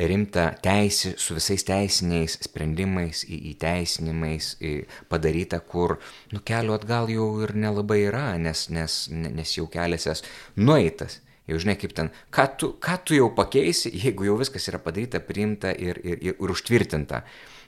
rimta 0.00 0.46
teisė 0.64 1.12
su 1.20 1.36
visais 1.36 1.62
teisiniais 1.68 2.38
sprendimais, 2.48 3.20
įteisinimais 3.28 4.54
padaryta, 5.12 5.60
kur 5.60 5.98
nu 6.32 6.40
kelių 6.40 6.78
atgal 6.78 7.12
jau 7.12 7.28
ir 7.44 7.52
nelabai 7.52 8.00
yra, 8.08 8.30
nes, 8.40 8.70
nes, 8.72 8.96
nes 9.12 9.58
jau 9.58 9.68
kelias 9.68 10.24
nueitas. 10.56 11.20
Jau 11.50 11.58
žinai, 11.60 11.76
kaip 11.76 11.92
ten, 11.96 12.08
ką 12.32 12.46
tu, 12.60 12.70
ką 12.80 12.96
tu 13.04 13.16
jau 13.18 13.28
pakeisi, 13.36 13.92
jeigu 13.92 14.30
jau 14.30 14.38
viskas 14.40 14.64
yra 14.70 14.80
padaryta, 14.80 15.20
priimta 15.20 15.74
ir, 15.76 16.00
ir, 16.00 16.16
ir, 16.24 16.38
ir 16.40 16.54
užtvirtinta. 16.54 17.24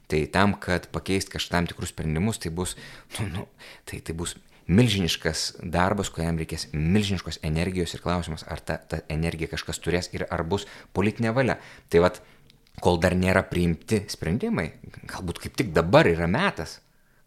Tai 0.06 0.20
tam, 0.32 0.54
kad 0.62 0.86
pakeisti 0.94 1.34
kažkam 1.34 1.66
tikrus 1.68 1.90
sprendimus, 1.92 2.38
tai 2.40 2.52
bus, 2.54 2.76
nu, 3.18 3.26
nu, 3.34 3.44
tai, 3.88 3.98
tai 4.06 4.14
bus 4.16 4.36
milžiniškas 4.66 5.42
darbas, 5.62 6.10
kuriam 6.14 6.38
reikės 6.40 6.68
milžiniškos 6.72 7.40
energijos 7.46 7.94
ir 7.94 8.02
klausimas, 8.02 8.46
ar 8.50 8.62
ta, 8.64 8.78
ta 8.78 9.02
energija 9.12 9.52
kažkas 9.52 9.82
turės 9.82 10.08
ir 10.14 10.26
ar 10.30 10.42
bus 10.48 10.66
politinė 10.96 11.34
valia. 11.36 11.58
Tai 11.92 12.02
vad, 12.06 12.22
kol 12.82 13.00
dar 13.02 13.16
nėra 13.18 13.44
priimti 13.50 14.02
sprendimai, 14.12 14.70
galbūt 15.10 15.42
kaip 15.44 15.58
tik 15.58 15.72
dabar 15.76 16.08
yra 16.10 16.28
metas, 16.30 16.80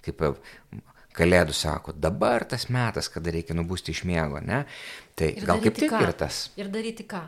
kaip 0.06 0.24
Kalėdų 1.20 1.56
sako, 1.56 1.94
dabar 1.94 2.46
tas 2.48 2.70
metas, 2.72 3.10
kada 3.12 3.34
reikia 3.36 3.58
nubusti 3.58 3.92
iš 3.92 4.06
miego, 4.08 4.40
ne? 4.40 4.64
Tai 5.20 5.34
Ir 5.34 5.46
gal 5.50 5.60
kaip 5.64 5.76
tik 5.76 5.92
ką? 5.92 6.00
ir 6.06 6.16
tas. 6.16 6.46
Ir 6.60 6.72
daryti 6.72 7.04
ką? 7.10 7.26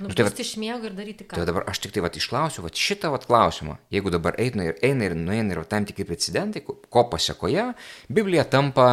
Nu, 0.00 0.08
tai 0.14 0.24
iš 0.38 0.54
miego 0.56 0.86
ir 0.86 0.94
daryti 0.96 1.26
ką? 1.26 1.36
Tai 1.36 1.44
dabar 1.48 1.66
aš 1.70 1.80
tik 1.82 1.92
tai 1.94 2.02
vat 2.04 2.16
išklausiu, 2.16 2.62
vat 2.64 2.78
šitą 2.78 3.10
vat 3.12 3.26
klausimą. 3.28 3.76
Jeigu 3.92 4.12
dabar 4.14 4.38
eina 4.40 4.70
ir 4.70 4.78
eina 4.86 5.08
ir 5.08 5.16
nueina 5.18 5.54
ir 5.54 5.62
tam 5.68 5.86
tikri 5.86 6.06
precedentai, 6.08 6.62
ko 6.64 7.04
pasiekoje, 7.10 7.66
Biblija 8.08 8.46
tampa, 8.48 8.86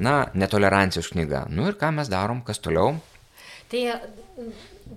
na, 0.00 0.16
netolerancijos 0.34 1.12
knyga. 1.12 1.46
Nu 1.52 1.68
ir 1.68 1.78
ką 1.78 1.92
mes 2.00 2.10
darom, 2.10 2.42
kas 2.44 2.60
toliau? 2.64 2.96
Tai 3.68 3.82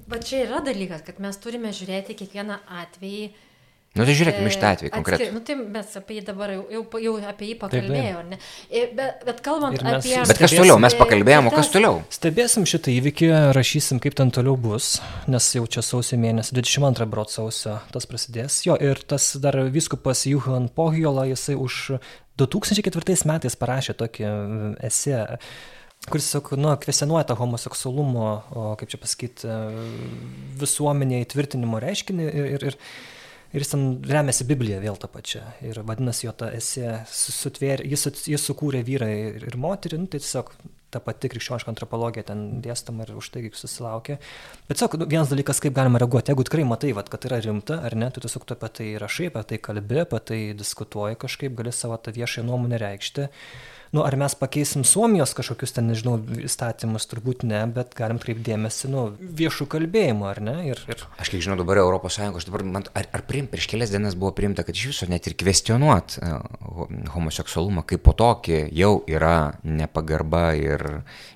va 0.07 0.19
čia 0.23 0.45
yra 0.47 0.63
dalykas, 0.65 1.03
kad 1.05 1.19
mes 1.23 1.39
turime 1.43 1.73
žiūrėti 1.75 2.15
kiekvieną 2.23 2.61
atvejį. 2.81 3.31
Nu 3.91 4.05
tai 4.07 4.13
žiūrėkime 4.15 4.47
e, 4.47 4.51
šitą 4.53 4.69
atvejį 4.71 4.89
konkrečiai. 4.93 5.31
Nu, 5.35 5.41
tai 5.43 5.57
mes 5.59 5.95
apie 5.99 6.15
jį 6.15 6.21
dabar 6.29 6.53
jau, 6.53 6.61
jau, 6.71 6.83
jau 7.03 7.15
apie 7.27 7.49
jį 7.49 7.55
pakalbėjome? 7.59 8.37
E, 8.71 8.85
Bet, 8.95 9.25
bet 9.27 9.41
kalbant 9.43 9.75
Ir 9.75 9.83
mes 9.83 9.97
apie... 9.97 10.13
Bet 10.29 10.39
kas 10.39 10.55
toliau, 10.55 10.77
mes 10.79 10.95
pakalbėjom, 10.95 11.49
o 11.49 11.51
kas 11.51 11.71
toliau? 11.73 11.99
Stebėsim 12.13 12.63
šitą 12.71 12.93
įvykį, 12.93 13.29
rašysim, 13.57 13.99
kaip 14.03 14.15
ten 14.15 14.31
toliau 14.31 14.55
bus, 14.55 14.93
nes 15.31 15.49
jau 15.57 15.65
čia 15.67 15.83
sausio 15.83 16.21
mėnesį, 16.23 16.55
22 16.61 17.09
brot 17.11 17.35
sausio 17.35 17.81
tas 17.91 18.07
prasidės. 18.07 18.61
Jo, 18.63 18.79
ir 18.79 19.03
tas 19.03 19.33
dar 19.43 19.59
viskupas 19.75 20.23
Juhan 20.29 20.71
Pohjola, 20.71 21.27
jisai 21.33 21.59
už 21.59 21.99
2004 22.39 23.27
metais 23.27 23.59
parašė 23.59 23.99
tokį 23.99 24.27
e, 24.31 24.33
esė, 24.87 25.25
kuris, 26.07 26.31
tiesiog, 26.31 26.55
nu, 26.63 26.71
kvesenuoja 26.79 27.27
tą 27.27 27.41
homoseksualumo, 27.43 28.27
o, 28.55 28.69
kaip 28.79 28.95
čia 28.95 29.03
pasakyti, 29.03 29.55
visuomenėje 30.63 31.27
įtvirtinimo 31.27 31.83
reiškinį 31.83 32.31
ir, 32.31 32.55
ir, 32.55 32.71
ir 32.71 32.85
Ir 33.51 33.63
jis 33.63 33.73
ten 33.73 33.87
remiasi 34.07 34.45
Bibliją 34.47 34.79
vėl 34.83 34.99
tą 34.99 35.09
pačią. 35.11 35.41
Ir 35.67 35.81
vadinasi, 35.87 36.27
jo 36.27 36.35
ta 36.37 36.51
esė 36.55 37.01
su- 37.11 37.33
sutvėrė, 37.35 37.87
jis, 37.91 38.07
jis 38.31 38.45
sukūrė 38.47 38.83
vyrą 38.87 39.09
ir, 39.11 39.49
ir 39.49 39.57
moterį, 39.59 39.99
nu, 39.99 40.07
tai 40.11 40.21
tiesiog 40.23 40.53
ta 40.91 40.99
pati 41.03 41.29
krikščioniška 41.31 41.71
antropologija 41.71 42.25
ten 42.27 42.61
dėstama 42.63 43.05
ir 43.05 43.15
už 43.19 43.29
tai 43.33 43.43
susilaukė. 43.55 44.17
Bet 44.67 44.75
tiesiog 44.75 44.97
nu, 44.99 45.07
vienas 45.11 45.31
dalykas, 45.31 45.61
kaip 45.63 45.75
galima 45.77 46.01
reaguoti, 46.01 46.33
jeigu 46.33 46.45
tikrai 46.47 46.65
matai, 46.67 46.91
vat, 46.97 47.11
kad 47.11 47.27
yra 47.29 47.39
rimta 47.43 47.79
ar 47.87 47.95
ne, 47.95 48.11
tu 48.11 48.23
tiesiog 48.23 48.47
tu 48.47 48.55
apie 48.57 48.71
tai 48.79 48.87
rašai, 49.01 49.29
apie 49.31 49.43
tai 49.53 49.59
kalbi, 49.63 50.01
apie 50.03 50.19
tai 50.31 50.39
diskutuoji 50.57 51.19
kažkaip, 51.23 51.55
gali 51.59 51.75
savo 51.75 51.99
tą 51.99 52.15
viešąją 52.15 52.47
nuomonę 52.47 52.79
reikšti. 52.81 53.29
Nu, 53.91 54.05
ar 54.07 54.15
mes 54.15 54.31
pakeisim 54.39 54.85
Suomijos 54.87 55.33
kažkokius 55.35 55.73
ten, 55.75 55.89
nežinau, 55.91 56.13
įstatymus, 56.47 57.03
turbūt 57.11 57.41
ne, 57.43 57.59
bet 57.75 57.91
galim 57.97 58.21
kreipdėmėsi, 58.23 58.87
nu, 58.87 59.01
viešų 59.19 59.65
kalbėjimų, 59.73 60.27
ar 60.29 60.39
ne? 60.47 60.53
Ir, 60.69 60.79
ir 60.87 61.01
Aš 61.19 61.31
kiek 61.33 61.43
žinau, 61.43 61.57
dabar 61.59 61.81
Europos 61.83 62.15
Sąjunga, 62.15 62.39
aš 62.39 62.47
dabar, 62.47 62.63
man, 62.77 62.85
ar, 62.95 63.09
ar 63.11 63.25
prim, 63.27 63.49
prieš 63.51 63.67
kelias 63.73 63.91
dienas 63.91 64.15
buvo 64.15 64.31
priimta, 64.37 64.63
kad 64.63 64.79
iš 64.79 64.85
viso 64.93 65.09
net 65.11 65.27
ir 65.27 65.35
kvestionuot 65.43 66.15
e, 66.23 66.31
ho- 66.71 66.87
homoseksualumą 67.17 67.83
kaip 67.91 68.05
po 68.07 68.15
tokį 68.15 68.61
jau 68.79 68.93
yra 69.11 69.35
nepagarba 69.67 70.45
ir, 70.55 70.85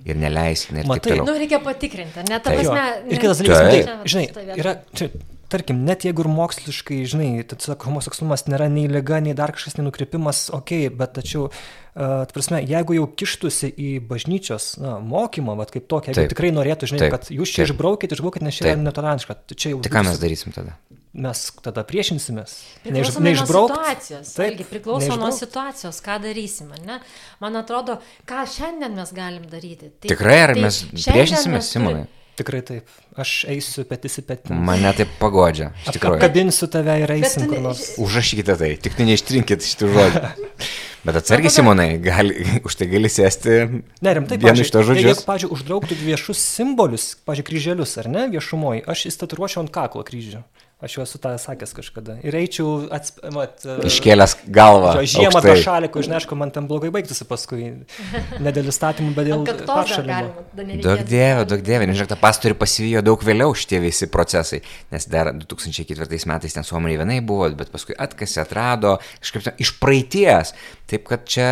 ir 0.07 0.15
neleistina 0.23 0.79
ir 0.79 0.87
Matai, 0.87 1.01
taip 1.03 1.11
toliau. 1.11 1.27
Nu, 1.27 1.35
reikia 1.43 1.59
patikrinti, 1.59 2.23
ne? 2.31 2.39
Ta 2.39 2.55
prasme, 2.55 2.87
Ir 3.11 3.19
kitas 3.19 3.43
ne- 3.43 3.51
dalykas, 3.51 3.91
matai, 3.91 4.11
žinai, 4.15 4.55
yra, 4.63 4.77
čia, 4.95 5.11
tarkim, 5.49 5.83
net 5.87 6.05
jeigu 6.07 6.25
ir 6.25 6.29
moksliškai, 6.31 6.99
žinai, 7.09 7.29
tai 7.47 7.57
tiesiog 7.59 7.85
homoseksualumas 7.87 8.45
nėra 8.49 8.67
nei 8.71 8.87
lyga, 8.91 9.21
nei 9.23 9.35
dar 9.37 9.53
kažkas, 9.55 9.77
nei 9.77 9.85
nukrypimas, 9.87 10.47
okei, 10.55 10.87
okay, 10.87 10.95
bet 11.01 11.13
tačiau, 11.17 11.47
uh, 11.49 12.25
prasme, 12.33 12.61
jeigu 12.65 12.97
jau 12.97 13.07
kištusi 13.21 13.71
į 13.71 13.91
bažnyčios 14.09 14.75
na, 14.81 14.97
mokymą, 14.99 15.55
vat, 15.59 15.71
kaip 15.75 15.87
tokia, 15.91 16.13
jeigu 16.13 16.25
Taip. 16.25 16.33
tikrai 16.35 16.51
norėtų, 16.55 16.91
žinai, 16.93 17.05
Taip. 17.05 17.15
kad 17.17 17.31
jūs 17.33 17.53
čia 17.55 17.63
Taip. 17.63 17.73
išbraukit, 17.75 18.17
išbraukit, 18.17 18.45
nes 18.47 18.57
čia 18.59 18.69
yra 18.71 18.77
netolerantiška, 18.83 19.39
tai 19.47 19.55
čia 19.59 19.73
jau 19.75 19.81
Tai 19.85 19.93
ką 19.97 20.05
mes 20.09 20.21
darysim 20.21 20.55
tada? 20.55 20.77
mes 21.15 21.41
tada 21.63 21.85
priešinsimės. 21.87 22.53
Priklauso 22.83 23.21
nuo 23.21 23.29
neišbraukt. 23.29 23.71
situacijos. 23.77 24.31
Taip, 24.35 24.57
Taip, 24.59 24.67
priklauso 24.67 25.07
nuo 25.15 25.29
neišbraukt. 25.29 25.39
situacijos, 25.39 26.01
ką 26.03 26.17
darysim, 26.25 26.73
ar 26.75 26.81
ne? 26.83 26.97
Man 27.39 27.55
atrodo, 27.55 28.01
ką 28.27 28.43
šiandien 28.51 28.97
mes 28.99 29.13
galim 29.15 29.45
daryti. 29.47 29.93
Tai, 29.95 30.09
Tikrai, 30.11 30.39
ar 30.43 30.53
tai 30.57 30.65
mes 30.65 30.81
priešinsimės, 30.91 31.47
mes 31.55 31.69
turi- 31.71 31.71
Simonai? 31.71 32.03
Tikrai 32.35 32.59
taip. 32.67 32.95
Aš 33.15 33.45
eisiu 33.47 33.85
petis 33.87 34.19
į 34.19 34.25
petį. 34.27 34.55
Mane 34.67 34.91
taip 34.97 35.13
pagodžia. 35.21 35.69
Iš 35.85 35.95
tikrųjų. 35.95 36.19
Apkabinsiu 36.19 36.67
tave 36.71 36.97
ir 37.05 37.13
eisim 37.15 37.47
kur 37.47 37.61
nors. 37.63 37.93
Užrašykite 38.01 38.57
tai, 38.59 38.73
tik 38.75 38.97
tai 38.97 39.07
neištrinkit 39.07 39.63
šitų 39.63 39.93
žodžių. 39.93 40.23
Bet 41.05 41.19
atsargiai, 41.19 41.53
Simonai, 41.53 41.99
gali, 42.01 42.41
už 42.65 42.75
tai 42.79 42.87
gali 42.89 43.09
sėsti 43.13 43.57
Ne, 44.01 44.13
rimtai, 44.17 44.39
vienu 44.41 44.63
iš 44.63 44.71
to 44.73 44.81
pavyzdžiui, 44.81 45.11
Jeigu, 45.11 45.23
pavyzdžiui, 45.27 45.51
uždrauktų 45.53 45.97
viešus 46.01 46.41
simbolius, 46.41 47.05
pavyzdžiui, 47.29 47.45
kryželius, 47.51 47.93
ar 48.01 48.09
ne, 48.09 48.23
viešumoje, 48.33 48.81
aš 48.89 49.05
įstaturuočiau 49.11 49.61
ant 49.61 49.73
kaklo 49.75 50.01
kryžių. 50.07 50.41
Aš 50.85 50.99
jau 50.99 51.03
esu 51.07 51.17
tą 51.17 51.31
sakęs 51.41 51.71
kažkada. 51.73 52.19
Ir 52.21 52.35
eičiau, 52.37 52.85
atsp... 52.93 53.23
mat, 53.33 53.63
e, 53.65 53.77
Iškėlęs 53.89 54.35
galvą. 54.53 54.91
Žiemą 55.09 55.39
tą 55.41 55.55
šalį, 55.57 55.89
kur, 55.89 56.05
žinai, 56.05 56.19
aišku, 56.19 56.37
man 56.37 56.51
ten 56.53 56.67
blogai 56.69 56.91
baigtųsi 56.93 57.25
paskui. 57.25 57.71
Ne 58.45 58.51
dėl 58.53 58.69
įstatymų, 58.69 59.15
bet 59.15 59.25
dėl 59.25 59.41
nereikės. 59.41 60.83
Daug 60.85 61.01
dievė, 61.09 61.47
daug 61.49 61.63
dievė, 61.65 61.87
nežinau, 61.89 62.09
tą 62.11 62.19
pastorių 62.21 62.57
pasivijo 62.61 63.01
daug 63.05 63.23
vėliau 63.25 63.55
šitie 63.57 63.79
visi 63.81 64.09
procesai, 64.13 64.61
nes 64.93 65.09
dar 65.09 65.31
2004 65.33 66.21
metais 66.29 66.53
ten 66.53 66.67
suomiai 66.67 66.99
vienai 67.01 67.17
buvo, 67.25 67.49
bet 67.57 67.73
paskui 67.73 67.97
atkasi, 67.97 68.43
atrado, 68.43 68.99
kažkaip 69.23 69.57
iš 69.65 69.73
praeities. 69.81 70.53
Taip 70.91 71.09
kad 71.09 71.25
čia 71.25 71.49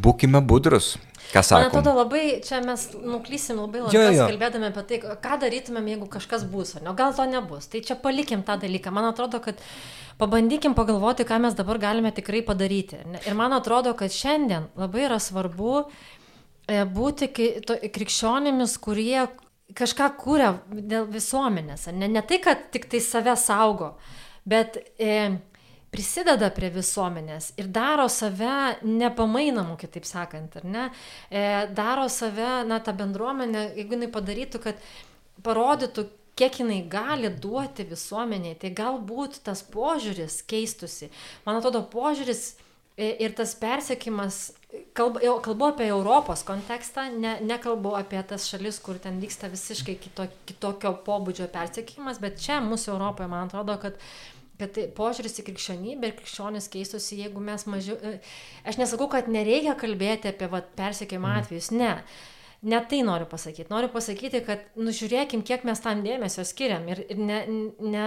būkime 0.00 0.40
budrus, 0.40 0.94
ką 1.32 1.40
Man 1.40 1.44
sakom. 1.44 1.66
atrodo 1.68 1.94
labai, 1.96 2.40
čia 2.46 2.60
mes 2.64 2.88
nuklysim 2.94 3.60
labai 3.60 3.84
labai 3.84 4.16
kalbėdami 4.18 4.70
apie 4.70 4.84
tai, 4.90 4.98
ką 5.22 5.38
darytumėm, 5.42 5.88
jeigu 5.92 6.08
kažkas 6.12 6.44
bus, 6.50 6.74
ar 6.76 6.84
ne, 6.86 6.94
gal 6.98 7.14
to 7.16 7.26
nebus. 7.30 7.68
Tai 7.72 7.80
čia 7.86 7.96
palikim 8.00 8.44
tą 8.46 8.58
dalyką. 8.62 8.92
Man 8.94 9.08
atrodo, 9.10 9.40
kad 9.44 9.60
pabandykim 10.20 10.76
pagalvoti, 10.78 11.26
ką 11.28 11.40
mes 11.44 11.56
dabar 11.58 11.80
galime 11.82 12.12
tikrai 12.14 12.42
padaryti. 12.46 13.00
Ir 13.26 13.34
man 13.38 13.56
atrodo, 13.56 13.94
kad 13.98 14.14
šiandien 14.14 14.70
labai 14.78 15.06
yra 15.08 15.18
svarbu 15.22 15.74
e, 15.82 16.84
būti 16.84 17.30
krikščionimis, 17.92 18.78
kurie 18.82 19.26
kažką 19.76 20.12
kūrė 20.20 20.52
dėl 20.86 21.08
visuomenės. 21.10 21.88
Ne, 21.92 22.08
ne 22.08 22.22
tai, 22.22 22.38
kad 22.44 22.68
tik 22.74 22.86
tai 22.90 23.02
save 23.02 23.34
saugo, 23.40 23.96
bet 24.46 24.78
e, 24.98 25.38
prisideda 25.94 26.50
prie 26.54 26.70
visuomenės 26.74 27.52
ir 27.60 27.70
daro 27.72 28.06
save 28.12 28.82
nepamainamų, 28.84 29.76
kitaip 29.80 30.06
sakant, 30.08 30.58
ar 30.60 30.66
ne? 30.68 30.84
E, 31.30 31.42
daro 31.76 32.08
save, 32.12 32.64
na, 32.68 32.80
tą 32.84 32.94
bendruomenę, 32.96 33.70
jeigu 33.78 33.96
jinai 33.96 34.10
padarytų, 34.12 34.62
kad 34.66 34.86
parodytų, 35.46 36.06
kiek 36.36 36.60
jinai 36.60 36.82
gali 36.90 37.30
duoti 37.32 37.86
visuomeniai, 37.88 38.58
tai 38.60 38.72
galbūt 38.76 39.40
tas 39.46 39.64
požiūris 39.72 40.42
keistusi. 40.48 41.08
Man 41.46 41.60
atrodo, 41.60 41.80
požiūris 41.92 42.42
e, 42.98 43.14
ir 43.24 43.32
tas 43.38 43.54
persiekimas, 43.56 44.50
kalbu, 44.96 45.22
kalbu 45.46 45.70
apie 45.70 45.88
Europos 45.88 46.44
kontekstą, 46.44 47.08
ne, 47.16 47.38
nekalbu 47.46 47.94
apie 47.96 48.20
tas 48.28 48.50
šalis, 48.50 48.82
kur 48.84 49.00
ten 49.00 49.20
vyksta 49.22 49.48
visiškai 49.52 49.96
kito, 50.02 50.28
kitokio 50.50 50.92
pobūdžio 51.06 51.48
persiekimas, 51.54 52.20
bet 52.20 52.40
čia 52.42 52.60
mūsų 52.64 52.92
Europoje, 52.98 53.32
man 53.32 53.48
atrodo, 53.48 53.78
kad 53.80 53.96
kad 54.60 54.72
tai 54.76 54.86
požiūris 54.96 55.40
į 55.40 55.46
krikščionybę 55.50 56.10
ir 56.10 56.16
krikščionis 56.18 56.70
keistusi, 56.72 57.20
jeigu 57.22 57.42
mes 57.44 57.66
mažiau... 57.70 57.98
e, 58.00 58.18
Aš 58.68 58.80
nesakau, 58.80 59.08
kad 59.12 59.28
nereikia 59.32 59.76
kalbėti 59.78 60.32
apie 60.32 60.48
vat, 60.52 60.72
persiekimo 60.78 61.30
atvejus, 61.38 61.70
ne. 61.76 61.92
Ne 62.66 62.80
tai 62.88 63.02
noriu 63.04 63.28
pasakyti. 63.30 63.68
Noriu 63.70 63.90
pasakyti, 63.92 64.40
kad 64.46 64.64
nužiūrėkim, 64.80 65.44
kiek 65.46 65.66
mes 65.68 65.82
tam 65.84 66.00
dėmesio 66.02 66.42
skiriam 66.48 66.86
ir, 66.88 67.02
ir 67.12 67.20
ne, 67.20 67.40
ne, 67.84 68.06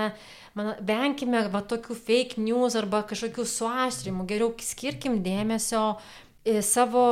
man, 0.57 0.73
venkime 0.83 1.45
va, 1.53 1.61
tokių 1.61 1.95
fake 1.95 2.41
news 2.41 2.75
arba 2.79 3.03
kažkokių 3.07 3.45
suaštrimų. 3.47 4.25
Geriau 4.27 4.49
skirkim 4.65 5.21
dėmesio 5.23 5.83
į 6.49 6.59
savo 6.65 7.05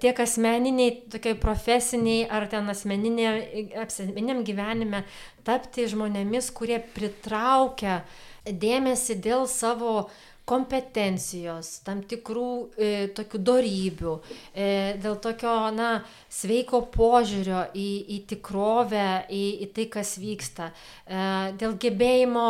tiek 0.00 0.18
asmeniniai, 0.24 0.96
tokiai 1.12 1.38
profesiniai 1.38 2.26
ar 2.30 2.48
ten 2.50 2.68
asmeniniam 2.72 4.42
gyvenime 4.46 5.04
tapti 5.46 5.86
žmonėmis, 5.90 6.50
kurie 6.54 6.80
pritraukia 6.94 8.02
dėmesį 8.46 9.18
dėl 9.22 9.46
savo 9.50 10.10
kompetencijos, 10.48 11.68
tam 11.86 12.00
tikrų 12.10 12.48
e, 12.74 12.88
tokių 13.14 13.40
darybių, 13.46 14.14
e, 14.50 14.64
dėl 15.02 15.16
tokio, 15.22 15.54
na, 15.74 15.90
sveiko 16.32 16.82
požiūrio 16.92 17.68
į, 17.78 17.88
į 18.16 18.18
tikrovę, 18.32 19.06
į, 19.30 19.44
į 19.62 19.70
tai, 19.76 19.86
kas 19.94 20.16
vyksta, 20.18 20.72
e, 21.06 21.22
dėl 21.62 21.78
gebėjimo 21.78 22.48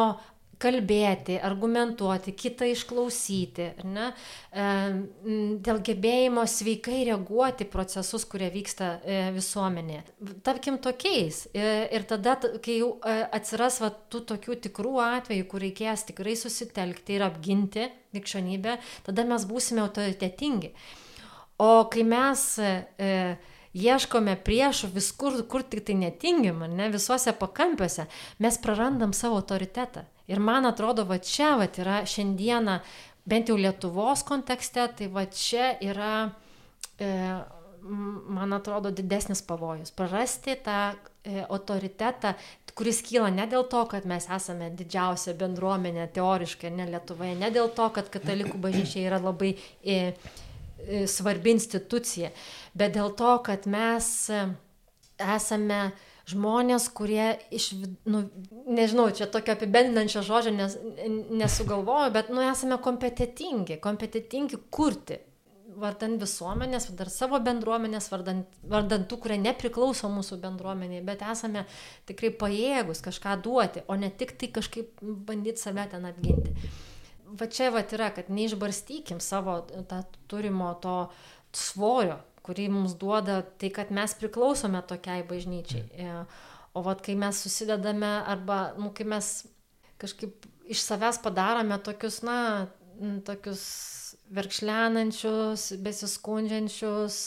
kalbėti, 0.62 1.38
argumentuoti, 1.42 2.34
kitą 2.38 2.68
išklausyti, 2.70 3.68
ne, 3.90 4.10
e, 4.54 4.66
dėl 5.66 5.80
gebėjimo 5.88 6.44
sveikai 6.48 7.02
reaguoti 7.10 7.66
procesus, 7.68 8.26
kurie 8.30 8.50
vyksta 8.54 8.92
e, 9.02 9.20
visuomenėje. 9.36 10.04
Tapkim 10.46 10.78
tokiais. 10.82 11.46
E, 11.52 11.70
Ir 11.92 12.06
tada, 12.08 12.36
kai 12.62 12.78
jau 12.78 12.94
atsiras 13.02 13.80
va, 13.82 13.90
tų 13.90 14.22
tokių 14.30 14.56
tikrų 14.66 14.94
atvejų, 15.02 15.46
kur 15.50 15.62
reikės 15.64 16.06
tikrai 16.08 16.34
susitelkti 16.38 17.18
ir 17.18 17.24
apginti 17.26 17.88
krikščionybę, 18.12 18.76
tada 19.06 19.24
mes 19.28 19.46
būsime 19.48 19.82
autoritetingi. 19.84 20.72
O 21.62 21.84
kai 21.92 22.04
mes 22.06 22.44
e, 22.58 22.72
ieškome 23.72 24.36
priešų 24.46 24.92
viskur, 24.96 25.38
kur 25.48 25.64
tik 25.64 25.84
tai 25.88 25.96
netingim, 26.00 26.64
ne, 26.72 26.88
visuose 26.92 27.34
pakampiuose, 27.38 28.08
mes 28.42 28.58
prarandam 28.62 29.14
savo 29.16 29.40
autoritetą. 29.40 30.06
Ir 30.32 30.40
man 30.40 30.66
atrodo, 30.68 31.04
va 31.08 31.18
čia 31.20 31.54
va 31.60 31.68
yra 31.68 32.02
šiandieną, 32.08 32.78
bent 33.28 33.50
jau 33.52 33.58
Lietuvos 33.60 34.24
kontekste, 34.26 34.86
tai 34.96 35.10
va 35.12 35.26
čia 35.28 35.74
yra, 35.84 36.14
e, 36.98 37.10
man 37.82 38.56
atrodo, 38.56 38.90
didesnis 38.90 39.44
pavojus. 39.44 39.92
Prarasti 39.94 40.56
tą 40.64 40.78
e, 40.92 41.44
autoritetą, 41.44 42.34
kuris 42.74 43.02
kyla 43.04 43.30
ne 43.32 43.46
dėl 43.50 43.66
to, 43.70 43.82
kad 43.90 44.06
mes 44.08 44.26
esame 44.32 44.70
didžiausia 44.76 45.34
bendruomenė 45.38 46.08
teoriškai, 46.16 46.72
ne 46.72 46.88
Lietuvoje, 46.92 47.34
ne 47.38 47.50
dėl 47.52 47.70
to, 47.76 47.88
kad 47.94 48.08
katalikų 48.12 48.60
bažnyčia 48.62 49.04
yra 49.04 49.20
labai 49.22 49.52
e, 49.54 49.98
e, 49.98 51.04
svarbi 51.10 51.52
institucija, 51.56 52.32
bet 52.74 52.96
dėl 52.96 53.12
to, 53.18 53.34
kad 53.44 53.68
mes 53.70 54.08
e, 54.32 54.46
esame 55.36 55.82
žmonės, 56.30 56.88
kurie 56.94 57.32
iš, 57.54 57.72
nu, 58.08 58.24
nežinau, 58.70 59.08
čia 59.14 59.26
tokio 59.30 59.56
apibendinančio 59.56 60.22
žodžio 60.26 60.54
nes, 60.54 60.78
nesugalvoju, 61.30 62.12
bet, 62.14 62.32
nu, 62.34 62.44
esame 62.46 62.78
kompetitingi, 62.82 63.80
kompetitingi 63.82 64.60
kurti. 64.70 65.20
Vardant 65.82 66.20
visuomenės, 66.20 66.90
vardant 66.90 67.10
savo 67.14 67.38
bendruomenės, 67.42 68.10
vardant, 68.12 68.58
vardant 68.68 69.06
tų, 69.08 69.16
kurie 69.24 69.38
nepriklauso 69.40 70.10
mūsų 70.12 70.36
bendruomeniai, 70.42 71.00
bet 71.06 71.24
esame 71.24 71.64
tikrai 72.06 72.28
pajėgus 72.38 73.00
kažką 73.02 73.38
duoti, 73.42 73.82
o 73.88 73.96
ne 73.96 74.12
tik 74.12 74.36
tai 74.38 74.50
kažkaip 74.52 75.00
bandyti 75.00 75.64
save 75.64 75.88
ten 75.94 76.04
apginti 76.10 76.52
va 77.38 77.46
čia 77.46 77.70
va 77.72 77.82
yra, 77.82 78.10
kad 78.14 78.30
neišbarstykim 78.32 79.20
savo 79.20 79.60
tą 79.88 80.02
turimo 80.30 80.72
to 80.82 80.96
svorio, 81.56 82.18
kurį 82.46 82.68
mums 82.72 82.94
duoda 82.98 83.40
tai, 83.58 83.70
kad 83.70 83.90
mes 83.94 84.14
priklausome 84.18 84.82
tokiai 84.88 85.22
bažnyčiai. 85.28 85.84
E, 85.92 86.24
O 86.72 86.80
vat 86.80 87.02
kai 87.04 87.12
mes 87.20 87.36
susidedame 87.36 88.08
arba, 88.32 88.72
nu, 88.80 88.86
kai 88.96 89.04
mes 89.04 89.26
kažkaip 90.00 90.46
iš 90.72 90.80
savęs 90.80 91.18
padarome 91.20 91.76
tokius, 91.84 92.22
na, 92.24 92.36
tokius 93.26 93.60
verkšlenančius, 94.32 95.66
besiskundžiančius, 95.84 97.18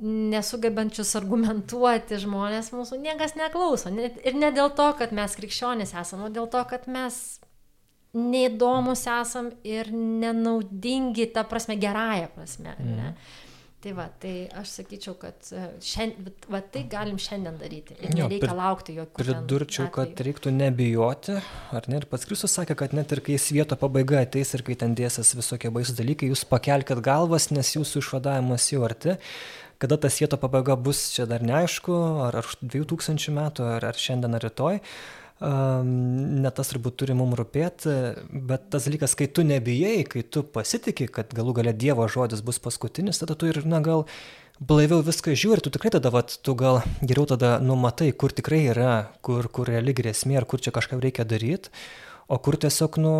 nesugebančius 0.00 1.12
argumentuoti 1.18 2.20
žmonės 2.22 2.70
mūsų 2.72 3.00
niekas 3.02 3.34
neklauso. 3.36 3.90
Ne- 3.92 4.14
Ir 4.24 4.38
ne 4.38 4.52
dėl 4.54 4.70
to, 4.78 4.86
kad 4.96 5.10
mes 5.12 5.34
krikščionys 5.36 5.92
esame, 5.92 6.30
o 6.30 6.32
dėl 6.32 6.46
to, 6.48 6.62
kad 6.70 6.86
mes 6.86 7.40
neįdomus 8.14 9.02
esam 9.06 9.50
ir 9.66 9.90
nenaudingi, 9.92 11.26
ta 11.34 11.44
prasme, 11.44 11.76
gerąją 11.76 12.30
prasme. 12.34 12.74
Mm. 12.78 12.96
Ne? 12.96 13.14
Tai 13.80 13.92
va, 13.96 14.04
tai 14.20 14.32
aš 14.60 14.74
sakyčiau, 14.76 15.14
kad 15.16 15.46
šiandien, 15.80 16.26
va, 16.52 16.58
tai 16.60 16.82
galim 16.92 17.16
šiandien 17.16 17.54
daryti. 17.56 17.94
Ir 18.04 18.10
Jo, 18.12 18.26
nereikia 18.26 18.50
prid- 18.50 18.58
laukti 18.58 18.96
jokių. 18.98 19.16
Pridurčiau, 19.22 19.86
kad 19.94 20.10
atvejų. 20.10 20.26
reiktų 20.28 20.52
nebijoti, 20.52 21.38
ar 21.72 21.88
ne? 21.88 21.96
Ir 22.02 22.04
pats 22.10 22.28
Kristus 22.28 22.52
sakė, 22.58 22.76
kad 22.76 22.92
net 22.92 23.12
ir 23.16 23.22
kai 23.24 23.38
svieto 23.40 23.78
pabaiga 23.80 24.20
ateis 24.20 24.52
ir 24.52 24.60
kai 24.66 24.76
ten 24.76 24.92
dėsis 24.94 25.32
visokie 25.38 25.72
baisus 25.72 25.96
dalykai, 25.96 26.28
jūs 26.28 26.44
pakelkite 26.44 27.00
galvas, 27.00 27.48
nes 27.50 27.72
jūsų 27.78 28.04
išvadavimas 28.04 28.68
jau 28.72 28.84
arti. 28.84 29.16
Kada 29.80 29.96
ta 29.96 30.10
svieto 30.12 30.36
pabaiga 30.36 30.76
bus, 30.76 31.06
čia 31.16 31.24
dar 31.24 31.40
neaišku, 31.40 31.96
ar, 32.28 32.36
ar 32.36 32.44
už 32.44 32.60
2000 32.60 33.32
metų, 33.32 33.64
ar, 33.78 33.88
ar 33.88 33.96
šiandien, 33.96 34.36
ar 34.36 34.44
rytoj. 34.44 34.76
Um, 34.76 35.19
ne 35.40 36.50
tas 36.52 36.68
turbūt 36.72 36.98
turi 37.00 37.16
mums 37.16 37.38
rūpėti, 37.38 37.94
bet 38.28 38.68
tas 38.72 38.84
dalykas, 38.88 39.14
kai 39.16 39.28
tu 39.32 39.44
nebijai, 39.46 40.02
kai 40.04 40.22
tu 40.22 40.42
pasitikė, 40.44 41.08
kad 41.08 41.32
galų 41.36 41.56
gale 41.60 41.72
Dievo 41.72 42.04
žodis 42.12 42.44
bus 42.44 42.60
paskutinis, 42.60 43.22
tada 43.22 43.36
tu 43.38 43.48
ir, 43.48 43.62
na 43.64 43.80
gal, 43.84 44.04
blaiviau 44.60 45.00
viską 45.06 45.32
žiūri, 45.32 45.64
tu 45.64 45.72
tikrai 45.72 45.94
tada, 45.96 46.12
vat, 46.12 46.36
tu 46.44 46.54
gal 46.58 46.82
geriau 47.00 47.24
tada 47.30 47.56
numatai, 47.64 48.10
kur 48.12 48.36
tikrai 48.36 48.66
yra, 48.74 48.92
kur, 49.24 49.48
kur 49.48 49.70
reali 49.72 49.96
grėsmė 49.96 50.36
ir 50.36 50.48
kur 50.50 50.60
čia 50.60 50.74
kažką 50.76 51.00
reikia 51.00 51.24
daryti, 51.24 51.72
o 52.28 52.36
kur 52.36 52.60
tiesiog, 52.60 53.00
nu, 53.00 53.14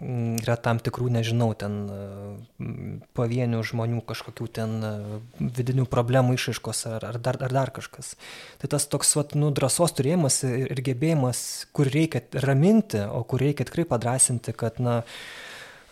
yra 0.00 0.56
tam 0.56 0.80
tikrų, 0.80 1.10
nežinau, 1.12 1.50
ten 1.58 1.74
mm, 1.90 2.92
pavienių 3.16 3.60
žmonių 3.66 4.00
kažkokių 4.08 4.46
ten 4.56 4.76
e, 4.86 4.92
vidinių 5.40 5.84
problemų 5.92 6.38
išaiškos 6.38 6.86
ar, 6.94 7.06
ar, 7.10 7.20
dar, 7.20 7.36
ar 7.44 7.52
dar 7.52 7.72
kažkas. 7.76 8.14
Tai 8.62 8.70
tas 8.72 8.88
toks, 8.88 9.12
vat, 9.18 9.36
nu, 9.36 9.52
drąsos 9.52 9.92
turėjimas 9.98 10.40
ir, 10.48 10.70
ir 10.72 10.84
gebėjimas, 10.86 11.42
kur 11.76 11.90
reikia 11.92 12.24
raminti, 12.46 13.02
o 13.04 13.22
kur 13.28 13.44
reikia 13.44 13.68
tikrai 13.68 13.84
padrasinti, 13.92 14.56
kad, 14.56 14.80
na, 14.80 15.02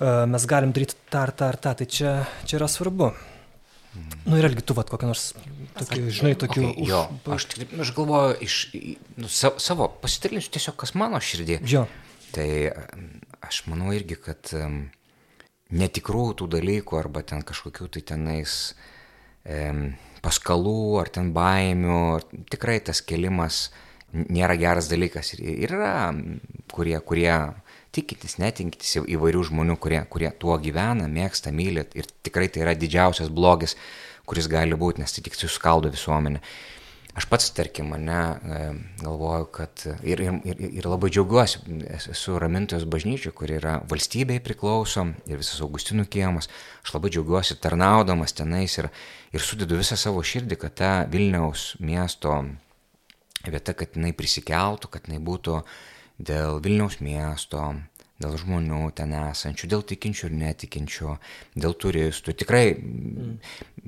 e, 0.01 0.15
mes 0.33 0.49
galim 0.49 0.73
daryti 0.73 0.97
tą 1.13 1.27
ar 1.27 1.35
tą 1.37 1.53
ar 1.53 1.61
tą, 1.61 1.77
tai 1.83 1.91
čia, 1.93 2.15
čia 2.49 2.63
yra 2.63 2.71
svarbu. 2.73 3.13
Nu, 4.29 4.37
ir 4.39 4.49
irgi 4.49 4.63
tu, 4.65 4.77
vat, 4.77 4.89
kokią 4.93 5.09
nors, 5.11 5.31
tokį, 5.77 6.03
žinai, 6.15 6.35
tokių... 6.39 6.65
Okay, 6.65 6.83
už... 6.85 6.91
Jo, 6.93 7.05
aš, 7.35 7.47
tik, 7.53 7.71
aš 7.83 7.93
galvoju, 7.97 8.35
iš 8.45 8.59
nu, 9.19 9.29
savo, 9.33 9.61
savo 9.63 9.89
pasitilinsiu 10.01 10.53
tiesiog, 10.55 10.77
kas 10.81 10.95
mano 10.97 11.21
širdį. 11.21 11.59
Jo. 11.69 11.87
Tai 12.37 12.49
aš 13.45 13.65
manau 13.71 13.93
irgi, 13.95 14.19
kad 14.21 14.53
netikrų 15.69 16.25
tų 16.39 16.49
dalykų 16.57 16.99
arba 16.99 17.23
ten 17.27 17.45
kažkokių 17.47 17.89
tai 17.97 18.03
tenais 18.15 18.55
um, 19.45 19.91
paskalų 20.25 20.99
ar 21.03 21.11
ten 21.13 21.33
baimių, 21.37 22.01
tikrai 22.51 22.79
tas 22.85 23.03
kelimas 23.05 23.69
nėra 24.13 24.57
geras 24.61 24.89
dalykas. 24.89 25.35
Ir, 25.37 25.69
yra, 25.69 26.11
kurie, 26.73 26.97
kurie 27.05 27.33
tikintis, 27.95 28.39
netinkintis 28.41 28.99
įvairių 29.05 29.45
žmonių, 29.51 29.77
kurie, 29.81 30.01
kurie 30.11 30.31
tuo 30.41 30.57
gyvena, 30.63 31.09
mėgsta, 31.13 31.53
myli 31.55 31.85
ir 31.99 32.09
tikrai 32.25 32.49
tai 32.53 32.65
yra 32.65 32.77
didžiausias 32.79 33.31
blogis, 33.33 33.77
kuris 34.29 34.49
gali 34.51 34.77
būti, 34.77 35.03
nes 35.03 35.15
tai 35.15 35.25
tik 35.25 35.37
suskaldo 35.37 35.93
visuomenę. 35.93 36.43
Aš 37.19 37.25
pats, 37.27 37.49
tarkim, 37.51 37.89
mane 37.91 38.15
e, 38.15 38.59
galvoju, 39.01 39.47
kad 39.51 39.81
ir, 40.07 40.21
ir, 40.47 40.61
ir 40.79 40.87
labai 40.87 41.09
džiaugiuosi, 41.11 41.59
esu 41.99 42.37
ramintojos 42.39 42.85
bažnyčia, 42.87 43.33
kuri 43.35 43.57
yra 43.59 43.73
valstybei 43.91 44.39
priklauso 44.45 45.03
ir 45.27 45.41
visas 45.41 45.59
Augustinų 45.65 46.05
kiemas. 46.13 46.47
Aš 46.85 46.95
labai 46.95 47.11
džiaugiuosi 47.11 47.57
tarnaudamas 47.59 48.37
tenais 48.39 48.79
ir, 48.79 48.91
ir 49.35 49.43
sudedu 49.43 49.81
visą 49.81 49.99
savo 49.99 50.23
širdį, 50.23 50.61
kad 50.63 50.77
ta 50.79 50.93
Vilniaus 51.11 51.73
miesto 51.83 52.37
vieta, 53.43 53.75
kad 53.75 53.99
jinai 53.99 54.15
prisikeltų, 54.15 54.93
kad 54.95 55.11
jinai 55.11 55.19
būtų 55.19 55.59
dėl 56.31 56.63
Vilniaus 56.63 57.01
miesto, 57.03 57.65
dėl 58.19 58.35
žmonių 58.41 58.81
ten 58.99 59.15
esančių, 59.15 59.69
dėl 59.71 59.85
tikinčių 59.87 60.27
ir 60.29 60.35
netikinčių, 60.41 61.15
dėl 61.63 61.77
turistų. 61.79 62.35
Tikrai, 62.43 62.65
mm. 62.75 63.37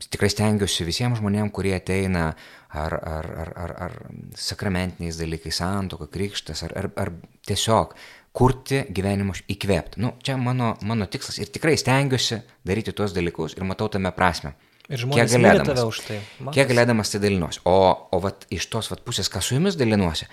tikrai 0.07 0.31
stengiuosi 0.31 0.87
visiems 0.87 1.19
žmonėms, 1.19 1.53
kurie 1.55 1.75
ateina 1.75 2.29
ar, 2.71 2.95
ar, 2.95 3.29
ar, 3.43 3.53
ar, 3.65 3.75
ar 3.89 3.99
sakramentiniais 4.39 5.19
dalykais, 5.19 5.59
santoka, 5.59 6.07
krikštas, 6.13 6.63
ar, 6.69 6.77
ar, 6.79 6.91
ar 7.03 7.13
tiesiog 7.49 7.97
kurti 8.37 8.85
gyvenimo 8.95 9.35
įkvėpti. 9.51 9.99
Nu, 10.03 10.15
čia 10.23 10.37
mano, 10.39 10.77
mano 10.87 11.11
tikslas 11.11 11.41
ir 11.43 11.51
tikrai 11.51 11.75
stengiuosi 11.81 12.39
daryti 12.67 12.95
tuos 12.95 13.15
dalykus 13.17 13.59
ir 13.59 13.67
matau 13.67 13.91
tame 13.91 14.13
prasme. 14.15 14.55
Ir 14.91 15.03
žmonės 15.05 15.35
galėdamas 15.35 15.69
tave 15.71 15.83
už 15.87 15.99
tai. 16.07 16.21
Matas. 16.39 16.55
Kiek 16.57 16.71
galėdamas 16.71 17.13
tai 17.13 17.21
dalinuosi. 17.23 17.61
O, 17.71 17.77
o 18.11 18.23
vat, 18.23 18.47
iš 18.51 18.67
tos 18.71 18.91
vat, 18.91 19.03
pusės, 19.07 19.31
ką 19.31 19.43
su 19.43 19.55
jumis 19.55 19.79
dalinuosi, 19.79 20.27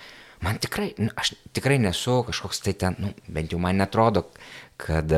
man 0.45 0.59
tikrai, 0.61 0.91
nu, 1.01 1.09
aš 1.18 1.34
tikrai 1.55 1.80
nesu 1.81 2.22
kažkoks 2.27 2.61
tai 2.65 2.73
ten, 2.77 2.97
nu, 3.01 3.11
bent 3.34 3.53
jau 3.53 3.59
man 3.61 3.80
netrodo, 3.81 4.27
kad, 4.77 5.11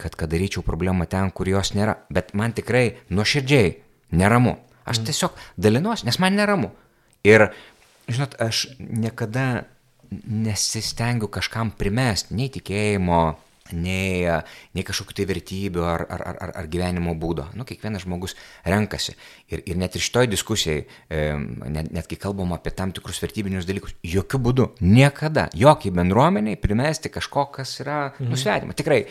kad, 0.00 0.16
kad 0.18 0.28
daryčiau 0.30 0.64
problemą 0.66 1.08
ten, 1.10 1.32
kur 1.32 1.48
jos 1.48 1.72
nėra, 1.76 1.96
bet 2.12 2.34
man 2.36 2.54
tikrai 2.56 2.98
nuoširdžiai 3.12 3.74
neramu. 4.18 4.58
Aš 4.88 5.00
mm. 5.00 5.08
tiesiog 5.08 5.40
dalinuosi, 5.60 6.08
nes 6.08 6.20
man 6.22 6.36
neramu. 6.38 6.72
Ir, 7.26 7.48
žinot, 8.08 8.36
aš 8.40 8.68
niekada 8.78 9.66
nesistengiu 10.10 11.28
kažkam 11.32 11.72
primesti 11.76 12.36
nei 12.36 12.48
tikėjimo, 12.52 13.22
nei, 13.76 14.26
nei 14.76 14.84
kažkokių 14.86 15.16
tai 15.18 15.26
vertybių 15.28 15.84
ar, 15.86 16.04
ar, 16.08 16.24
ar, 16.30 16.52
ar 16.62 16.68
gyvenimo 16.70 17.14
būdo. 17.18 17.48
Nu, 17.58 17.66
kiekvienas 17.68 18.06
žmogus 18.06 18.36
renkasi. 18.66 19.16
Ir, 19.52 19.64
ir 19.68 19.80
net 19.80 19.96
ir 19.96 20.04
šitoj 20.04 20.30
diskusijai, 20.30 20.84
net, 21.10 21.92
net 21.94 22.08
kai 22.10 22.20
kalbam 22.20 22.54
apie 22.56 22.72
tam 22.76 22.94
tikrus 22.96 23.20
vertybinius 23.24 23.68
dalykus, 23.68 23.96
jokių 24.06 24.42
būdų, 24.48 24.68
niekada, 24.84 25.48
jokiai 25.56 25.94
bendruomeniai 25.98 26.60
primesti 26.60 27.12
kažko, 27.12 27.48
kas 27.58 27.78
yra 27.82 28.08
mhm. 28.10 28.32
nusvetima. 28.32 28.78
Tikrai. 28.78 29.04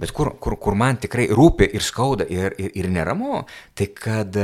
Bet 0.00 0.10
kur, 0.16 0.32
kur, 0.40 0.56
kur 0.58 0.74
man 0.78 0.96
tikrai 0.98 1.28
rūpi 1.30 1.68
ir 1.76 1.84
skauda 1.84 2.24
ir, 2.32 2.54
ir, 2.58 2.72
ir 2.80 2.88
neramu, 2.90 3.42
tai 3.76 3.90
kad 3.92 4.38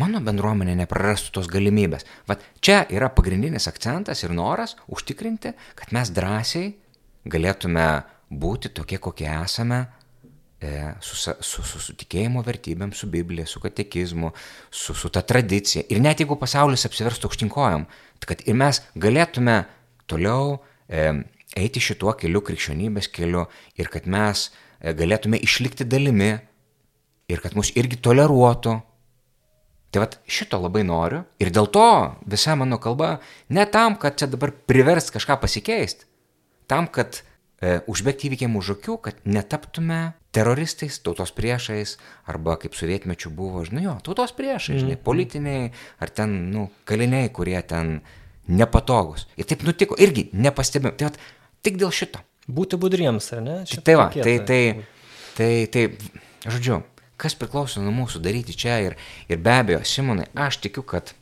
mano 0.00 0.20
bendruomenė 0.24 0.76
neprarastų 0.80 1.34
tos 1.36 1.50
galimybės. 1.50 2.06
Vat 2.28 2.42
čia 2.64 2.82
yra 2.92 3.10
pagrindinis 3.12 3.68
akcentas 3.70 4.24
ir 4.24 4.34
noras 4.36 4.76
užtikrinti, 4.88 5.52
kad 5.78 5.92
mes 5.96 6.12
drąsiai 6.14 6.72
galėtume 7.30 7.88
būti 8.30 8.70
tokie, 8.74 8.98
kokie 9.02 9.28
esame, 9.30 9.80
e, 10.62 10.92
su, 11.02 11.16
su, 11.16 11.62
su, 11.62 11.82
su 11.82 11.96
tikėjimo 11.98 12.44
vertybėm, 12.46 12.94
su 12.94 13.08
Biblija, 13.10 13.46
su 13.46 13.62
katekizmu, 13.62 14.32
su, 14.70 14.94
su 14.94 15.10
ta 15.10 15.22
tradicija. 15.26 15.84
Ir 15.90 16.02
net 16.02 16.22
jeigu 16.22 16.38
pasaulis 16.38 16.86
apsiverstų 16.86 17.30
aukštinkojam, 17.30 17.86
tai 18.20 18.32
kad 18.34 18.44
ir 18.46 18.58
mes 18.60 18.82
galėtume 18.94 19.64
toliau 20.10 20.60
e, 20.86 21.10
eiti 21.58 21.82
šituo 21.82 22.14
keliu, 22.18 22.42
krikščionybės 22.46 23.10
keliu, 23.10 23.48
ir 23.80 23.90
kad 23.90 24.06
mes 24.10 24.48
e, 24.78 24.94
galėtume 24.94 25.40
išlikti 25.42 25.88
dalimi, 25.88 26.36
ir 27.30 27.42
kad 27.42 27.56
mus 27.58 27.72
irgi 27.78 27.98
toleruotų. 28.02 28.76
Tai 29.90 30.04
vad 30.04 30.20
šito 30.30 30.58
labai 30.62 30.84
noriu 30.86 31.24
ir 31.42 31.48
dėl 31.50 31.66
to 31.74 31.86
visa 32.30 32.54
mano 32.54 32.76
kalba 32.78 33.16
ne 33.50 33.64
tam, 33.66 33.96
kad 33.98 34.14
čia 34.20 34.28
dabar 34.30 34.52
privers 34.54 35.10
kažką 35.10 35.34
pasikeisti, 35.42 36.06
tam, 36.70 36.86
kad 36.86 37.24
užbėgti 37.60 38.30
įvykiam 38.30 38.56
už 38.56 38.74
akių, 38.78 38.96
kad 39.04 39.18
netaptume 39.28 40.14
teroristais, 40.32 41.00
tautos 41.04 41.32
priešais, 41.36 41.96
arba 42.30 42.56
kaip 42.60 42.76
sovietmečių 42.78 43.32
buvo, 43.34 43.64
žinai, 43.66 43.84
jo, 43.88 43.96
tautos 44.06 44.32
priešai, 44.36 44.78
žinai, 44.78 44.96
mm. 44.96 45.04
politiniai, 45.04 45.68
ar 46.00 46.12
ten, 46.14 46.36
nu, 46.54 46.68
kaliniai, 46.88 47.28
kurie 47.34 47.58
ten 47.66 47.98
nepatogus. 48.50 49.26
Ir 49.36 49.48
taip 49.50 49.66
nutiko, 49.66 49.98
irgi 50.00 50.28
nepastebėjom. 50.32 50.96
Tai 50.96 51.10
vat, 51.10 51.20
tik 51.66 51.76
dėl 51.80 51.92
šito. 51.94 52.22
Būti 52.50 52.78
budriems, 52.80 53.28
ar 53.36 53.44
ne? 53.44 53.56
Šitą 53.68 53.84
tai 53.86 53.98
va, 53.98 54.08
tai, 54.14 54.36
tai, 54.46 54.62
tai, 55.36 55.52
tai, 55.70 55.84
žodžiu, 56.48 56.80
kas 57.20 57.36
priklauso 57.38 57.82
nuo 57.84 57.92
mūsų 57.94 58.22
daryti 58.24 58.56
čia 58.56 58.80
ir, 58.86 58.96
ir 59.28 59.42
be 59.42 59.52
abejo, 59.60 59.82
Simonai, 59.86 60.30
aš 60.48 60.62
tikiu, 60.64 60.86
kad 60.86 61.12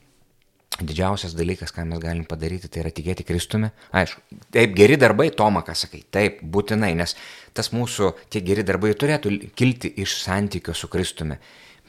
didžiausias 0.87 1.35
dalykas, 1.35 1.73
ką 1.75 1.85
mes 1.89 2.01
galim 2.03 2.25
padaryti, 2.29 2.71
tai 2.71 2.85
yra 2.85 2.93
tikėti 2.95 3.27
Kristumi. 3.27 3.71
Aišku, 3.97 4.23
taip, 4.55 4.75
geri 4.79 4.99
darbai, 5.01 5.31
Toma, 5.35 5.65
ką 5.67 5.75
sakai, 5.79 6.05
taip, 6.15 6.43
būtinai, 6.43 6.93
nes 6.99 7.17
tas 7.57 7.73
mūsų 7.75 8.13
tie 8.31 8.43
geri 8.47 8.63
darbai 8.67 8.93
turėtų 8.95 9.33
kilti 9.59 9.91
iš 10.05 10.21
santykio 10.23 10.77
su 10.79 10.91
Kristumi. 10.93 11.41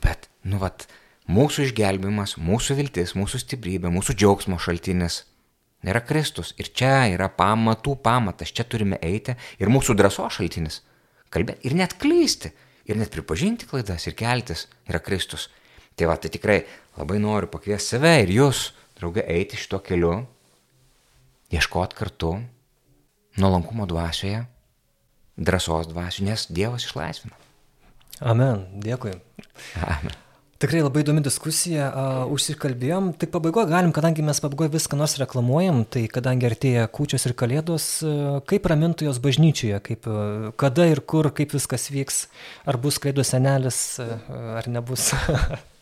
Bet, 0.02 0.30
nu, 0.50 0.58
vat, 0.64 0.88
mūsų 1.30 1.68
išgelbimas, 1.68 2.38
mūsų 2.42 2.80
viltis, 2.80 3.14
mūsų 3.20 3.44
stiprybė, 3.44 3.92
mūsų 3.94 4.16
džiaugsmo 4.18 4.58
šaltinis 4.62 5.24
yra 5.86 6.02
Kristus. 6.02 6.56
Ir 6.58 6.72
čia 6.74 7.10
yra 7.14 7.30
pamatų 7.30 8.00
pamatas, 8.04 8.54
čia 8.56 8.66
turime 8.66 8.98
eiti 9.06 9.38
ir 9.62 9.72
mūsų 9.72 9.96
drąsos 10.00 10.40
šaltinis. 10.40 10.82
Kalbėti 11.30 11.70
ir 11.70 11.78
net 11.78 11.94
klysti, 12.02 12.52
ir 12.90 12.98
net 12.98 13.14
pripažinti 13.14 13.70
klaidas 13.70 14.08
ir 14.10 14.18
keltis 14.18 14.66
yra 14.90 15.02
Kristus. 15.04 15.48
Tai 16.00 16.08
va, 16.10 16.16
tai 16.18 16.32
tikrai 16.34 16.64
labai 16.98 17.20
noriu 17.22 17.50
pakviesti 17.52 17.98
save 17.98 18.14
ir 18.24 18.32
jūs, 18.34 18.70
draugė, 19.00 19.26
eiti 19.26 19.60
šito 19.60 19.80
keliu, 19.84 20.14
ieškoti 21.56 21.98
kartu, 21.98 22.36
nuolankumo 23.40 23.88
dvasioje, 23.90 24.46
drąsos 25.40 25.90
dvasioje, 25.92 26.30
nes 26.30 26.48
Dievas 26.52 26.88
išlaisvina. 26.88 27.38
Amen, 28.20 28.66
dėkui. 28.84 29.16
Amen. 29.80 30.18
Tikrai 30.60 30.82
labai 30.84 31.06
įdomi 31.06 31.22
diskusija, 31.24 31.86
uh, 31.88 32.32
užsikalbėjom. 32.36 33.14
Tai 33.16 33.30
pabaigoje 33.32 33.70
galim, 33.70 33.94
kadangi 33.96 34.26
mes 34.28 34.42
pabaigoje 34.44 34.74
viską 34.74 34.98
nors 35.00 35.14
reklamuojam, 35.22 35.86
tai 35.88 36.02
kadangi 36.12 36.50
artėja 36.50 36.90
kūčios 36.92 37.30
ir 37.30 37.34
kalėdos, 37.40 37.86
uh, 38.04 38.42
kaip 38.50 38.68
ramintojos 38.68 39.22
bažnyčioje, 39.24 39.80
kaip, 39.86 40.10
uh, 40.12 40.50
kada 40.60 40.90
ir 40.92 41.00
kur, 41.00 41.32
kaip 41.32 41.56
viskas 41.56 41.88
vyks, 41.96 42.26
ar 42.68 42.76
bus 42.84 43.00
kalėdų 43.00 43.24
senelis, 43.24 43.80
uh, 44.04 44.18
ar 44.60 44.68
nebus. 44.68 45.14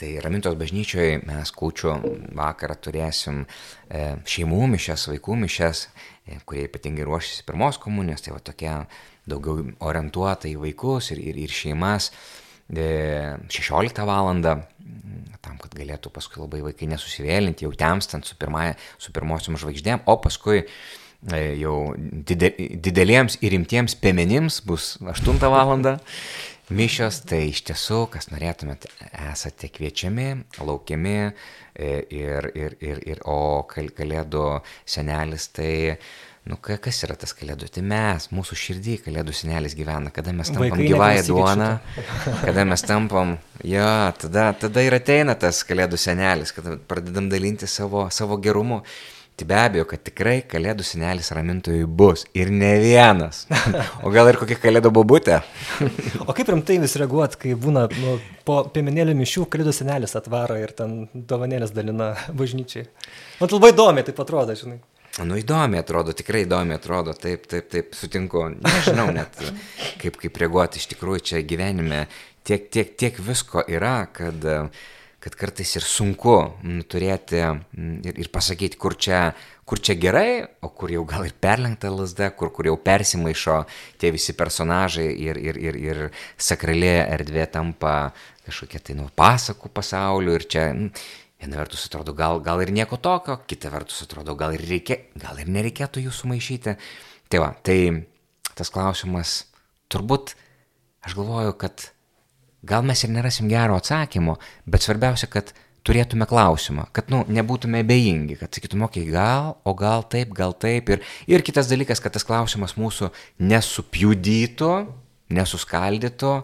Tai 0.00 0.14
Ramintos 0.24 0.54
bažnyčioje 0.56 1.18
mes 1.28 1.50
kūčių 1.52 1.90
vakarą 2.38 2.72
turėsim 2.80 3.42
e, 3.44 4.14
šeimų 4.24 4.70
mišes, 4.72 5.02
vaikų 5.10 5.34
mišes, 5.42 5.82
e, 6.24 6.38
kurie 6.48 6.62
ypatingai 6.70 7.04
ruošiasi 7.04 7.44
pirmos 7.44 7.76
komunijos, 7.82 8.24
tai 8.24 8.32
va 8.32 8.40
tokia 8.40 8.78
daugiau 9.28 9.66
orientuota 9.84 10.48
į 10.48 10.54
vaikus 10.62 11.10
ir, 11.12 11.20
ir, 11.20 11.42
ir 11.44 11.52
šeimas. 11.52 12.08
16 12.70 14.00
val. 14.06 14.30
tam, 15.40 15.56
kad 15.60 15.72
galėtų 15.74 16.12
paskui 16.14 16.40
labai 16.40 16.62
vaikai 16.62 16.88
nesusivėlinti, 16.94 17.66
jau 17.66 17.72
temstant 17.76 18.24
su, 18.24 18.36
pirmąja, 18.40 18.76
su 19.00 19.12
pirmosiom 19.12 19.56
žvaigždėm, 19.60 20.04
o 20.06 20.16
paskui 20.22 20.62
e, 20.62 21.40
jau 21.60 21.92
dideliems 21.98 23.36
ir 23.42 23.52
rimtiems 23.56 23.98
pėmenims 24.00 24.62
bus 24.64 24.94
8 25.04 25.44
val. 25.44 25.76
Mišios, 26.74 27.22
tai 27.28 27.44
iš 27.50 27.64
tiesų, 27.68 28.04
kas 28.14 28.30
norėtumėte, 28.32 28.90
esate 29.30 29.70
kviečiami, 29.74 30.28
laukiami 30.62 31.16
e, 31.20 31.30
ir, 32.14 32.50
ir, 32.54 32.76
ir, 32.80 33.04
ir 33.14 33.22
o 33.28 33.62
kalėdų 33.70 34.48
senelis 34.84 35.50
tai 35.56 35.72
Nu, 36.48 36.56
kas 36.56 37.02
yra 37.04 37.14
tas 37.20 37.34
kalėdų? 37.36 37.68
Tai 37.68 37.82
mes, 37.84 38.26
mūsų 38.32 38.56
širdį 38.56 38.94
kalėdų 39.04 39.34
senelis 39.36 39.74
gyvena, 39.76 40.08
kada 40.14 40.32
mes 40.32 40.48
tampam 40.48 40.80
gyvąją 40.80 41.26
duoną, 41.28 41.68
kada 42.40 42.64
mes 42.64 42.84
tampam, 42.88 43.34
jo, 43.60 43.90
tada, 44.22 44.46
tada 44.62 44.84
ir 44.86 44.96
ateina 44.96 45.36
tas 45.38 45.60
kalėdų 45.68 46.00
senelis, 46.00 46.54
kada 46.56 46.78
pradedam 46.90 47.28
dalinti 47.30 47.68
savo, 47.68 48.06
savo 48.10 48.40
gerumu. 48.40 48.80
Tai 49.40 49.46
be 49.48 49.56
abejo, 49.56 49.86
kad 49.88 50.02
tikrai 50.04 50.42
kalėdų 50.44 50.84
senelis 50.84 51.30
ramintojui 51.32 51.86
bus 51.88 52.26
ir 52.36 52.50
ne 52.52 52.74
vienas. 52.82 53.46
O 54.04 54.10
gal 54.12 54.28
ir 54.28 54.36
kokia 54.36 54.58
kalėdų 54.60 54.90
bobutė. 54.92 55.38
o 56.28 56.34
kaip 56.36 56.50
rimtai 56.52 56.76
vis 56.82 56.92
reaguot, 57.00 57.38
kai 57.40 57.54
būna 57.56 57.86
nu, 57.94 58.18
po 58.44 58.58
piemenėlių 58.74 59.14
mišių 59.16 59.46
kalėdų 59.48 59.72
senelis 59.78 60.12
atvaro 60.20 60.58
ir 60.60 60.74
ten 60.76 61.06
dovanėlės 61.14 61.72
dalina 61.72 62.10
bažnyčiai. 62.36 62.84
Man 63.40 63.54
labai 63.54 63.72
įdomi 63.72 64.04
tai 64.04 64.16
atrodo, 64.26 64.58
žinai. 64.60 64.76
Nu 65.24 65.40
įdomi 65.40 65.80
atrodo, 65.80 66.12
tikrai 66.20 66.44
įdomi 66.44 66.76
atrodo, 66.76 67.16
taip, 67.16 67.48
taip, 67.48 67.72
taip, 67.72 67.96
sutinku. 67.96 68.44
Nežinau 68.60 69.08
net, 69.16 69.40
kaip, 70.04 70.20
kaip 70.20 70.36
reaguoti 70.44 70.84
iš 70.84 70.90
tikrųjų 70.92 71.28
čia 71.32 71.40
gyvenime. 71.48 72.10
Tiek, 72.44 72.68
tiek, 72.68 72.92
tiek 73.00 73.24
visko 73.24 73.64
yra, 73.72 74.02
kad, 74.12 74.44
kad 75.20 75.36
kartais 75.36 75.74
ir 75.76 75.84
sunku 75.84 76.34
turėti 76.88 77.40
ir, 77.40 78.14
ir 78.14 78.28
pasakyti, 78.32 78.78
kur 78.80 78.96
čia, 78.96 79.34
kur 79.68 79.82
čia 79.84 79.96
gerai, 80.00 80.40
o 80.64 80.70
kur 80.72 80.92
jau 80.92 81.04
gal 81.08 81.26
ir 81.28 81.34
perlenkta 81.36 81.92
lasda, 81.92 82.30
kur, 82.32 82.48
kur 82.56 82.70
jau 82.70 82.76
persimaišo 82.80 83.60
tie 84.00 84.12
visi 84.16 84.34
personažai 84.36 85.10
ir, 85.12 85.40
ir, 85.40 85.60
ir, 85.60 85.80
ir 85.80 86.04
sakralė 86.40 86.94
erdvė 87.04 87.50
tampa 87.52 87.96
kažkokia 88.46 88.80
tai 88.82 88.96
nu 88.98 89.10
pasakų 89.16 89.72
pasauliu 89.76 90.38
ir 90.38 90.48
čia 90.48 90.70
Viena 91.40 91.56
vertus 91.56 91.86
atrodo, 91.88 92.12
gal, 92.12 92.36
gal 92.44 92.60
ir 92.60 92.68
nieko 92.68 92.98
tokio, 93.00 93.38
kita 93.48 93.70
vertus 93.72 94.02
atrodo, 94.04 94.34
gal 94.36 94.52
ir, 94.52 94.60
reikia, 94.68 94.98
gal 95.16 95.38
ir 95.40 95.48
nereikėtų 95.48 96.02
jų 96.04 96.12
sumaišyti. 96.12 96.74
Tai 97.32 97.40
va, 97.40 97.54
tai 97.64 97.76
tas 98.58 98.68
klausimas, 98.68 99.46
turbūt 99.88 100.34
aš 101.08 101.16
galvoju, 101.16 101.54
kad 101.62 101.86
gal 102.66 102.84
mes 102.86 103.04
ir 103.04 103.12
nerasim 103.12 103.48
gero 103.50 103.78
atsakymo, 103.78 104.36
bet 104.68 104.84
svarbiausia, 104.84 105.28
kad 105.32 105.52
turėtume 105.86 106.26
klausimą, 106.28 106.86
kad, 106.96 107.08
nu, 107.12 107.22
nebūtume 107.32 107.80
abejingi, 107.84 108.36
kad 108.40 108.52
sakytume, 108.52 108.86
okei, 108.86 109.06
okay, 109.06 109.14
gal, 109.14 109.54
o 109.64 109.74
gal 109.76 110.04
taip, 110.12 110.34
gal 110.36 110.52
taip. 110.52 110.92
Ir, 110.92 111.04
ir 111.30 111.44
kitas 111.46 111.70
dalykas, 111.70 112.02
kad 112.04 112.12
tas 112.16 112.26
klausimas 112.26 112.76
mūsų 112.76 113.08
nesupjudytų, 113.40 114.72
nesuskaldytų, 115.36 116.34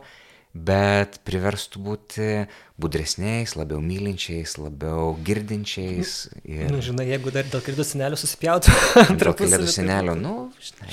bet 0.57 1.19
priverstų 1.29 1.83
būti 1.85 2.31
budresniais, 2.81 3.53
labiau 3.61 3.83
mylinčiais, 3.85 4.57
labiau 4.57 5.13
girdinčiais. 5.27 6.17
Ir... 6.49 6.71
Nu, 6.73 6.81
žinai, 6.85 7.11
jeigu 7.13 7.35
dar 7.35 7.45
dėl 7.53 7.61
kalėdų 7.65 7.85
senelio 7.85 8.17
susipjautų. 8.21 8.73
dėl 9.21 9.37
kalėdų 9.37 9.69
senelio, 9.69 10.17
nu, 10.17 10.37
žinai. 10.65 10.93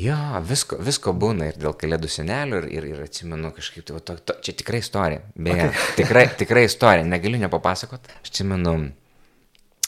Jo, 0.00 0.16
visko, 0.46 0.78
visko 0.80 1.12
būna 1.12 1.50
ir 1.50 1.58
dėl 1.60 1.74
kalėdų 1.76 2.08
senelio 2.08 2.60
ir, 2.62 2.68
ir, 2.72 2.86
ir 2.94 3.02
atsimenu 3.04 3.50
kažkaip, 3.56 3.84
tai, 3.88 3.98
to, 4.06 4.16
to, 4.24 4.36
čia 4.46 4.54
tikrai 4.56 4.80
istorija, 4.80 5.24
beje, 5.34 5.66
okay. 5.66 5.88
tikrai, 6.00 6.24
tikrai 6.40 6.64
istorija, 6.68 7.04
negaliu 7.08 7.40
nepapasakot. 7.42 8.08
Aš 8.22 8.30
atsimenu, 8.32 8.76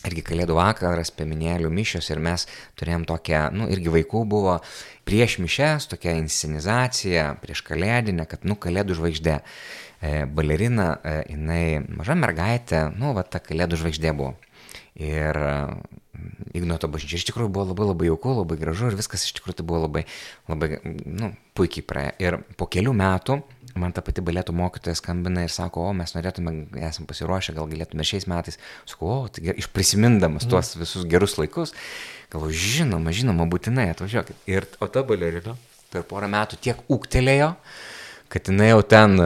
irgi 0.09 0.25
kalėdų 0.27 0.57
vakaras, 0.59 1.13
pieminėlių 1.17 1.71
mišios 1.73 2.11
ir 2.11 2.21
mes 2.23 2.45
turėjom 2.81 3.07
tokią, 3.09 3.47
nu, 3.57 3.69
irgi 3.73 3.95
vaikų 3.95 4.25
buvo 4.29 4.59
prieš 5.09 5.39
mišes, 5.43 5.89
tokia 5.95 6.17
inscenizacija, 6.19 7.31
prieš 7.43 7.65
kalėdinę, 7.67 8.27
kad, 8.29 8.45
nu, 8.49 8.59
kalėdų 8.61 8.99
žvaigždė. 8.99 9.39
E, 10.03 10.25
balerina, 10.27 10.97
e, 11.07 11.19
jinai 11.31 11.65
maža 11.87 12.19
mergaitė, 12.19 12.89
nu, 12.99 13.15
va, 13.17 13.23
ta 13.23 13.39
kalėdų 13.43 13.79
žvaigždė 13.85 14.13
buvo. 14.19 14.35
Ir 15.01 15.39
e, 15.39 15.55
Ignoto 16.53 16.91
bažnyčia 16.93 17.17
iš 17.17 17.25
tikrųjų 17.31 17.49
buvo 17.53 17.71
labai 17.71 17.87
labai 17.89 18.11
jauku, 18.11 18.35
labai 18.37 18.59
gražu 18.61 18.91
ir 18.91 18.99
viskas 18.99 19.25
iš 19.25 19.33
tikrųjų 19.39 19.59
tai 19.59 19.65
buvo 19.67 19.81
labai, 19.87 20.03
labai, 20.51 20.69
nu, 20.85 21.33
puikiai 21.57 21.87
praėjo. 21.89 22.13
Ir 22.21 22.37
po 22.61 22.69
kelių 22.71 22.93
metų 22.99 23.39
man 23.81 23.95
ta 23.97 24.03
pati 24.05 24.21
balėtų 24.25 24.53
mokytoja 24.57 24.99
skambina 24.99 25.47
ir 25.47 25.53
sako, 25.53 25.87
o 25.89 25.95
mes 25.97 26.13
norėtume, 26.13 26.53
esame 26.85 27.09
pasiruošę, 27.09 27.55
gal 27.57 27.71
galėtume 27.71 28.05
šiais 28.05 28.29
metais. 28.29 28.61
Sakau, 28.89 29.09
o, 29.15 29.31
tai 29.33 29.55
iš 29.57 29.71
prisimindamas 29.73 30.45
tuos 30.45 30.75
mhm. 30.75 30.85
visus 30.85 31.09
gerus 31.09 31.39
laikus, 31.41 31.73
galvoju, 32.33 32.59
žinoma, 32.77 33.15
žinoma, 33.17 33.49
būtinai 33.49 33.89
atvažiuokit. 33.95 34.45
Ir 34.51 34.69
o 34.83 34.91
ta 34.93 35.05
balerina 35.09 35.57
per 35.93 36.05
porą 36.09 36.29
metų 36.33 36.61
tiek 36.61 36.85
ūktelėjo, 36.93 37.55
kad 38.33 38.49
jinai 38.49 38.73
jau 38.73 38.83
ten 38.89 39.19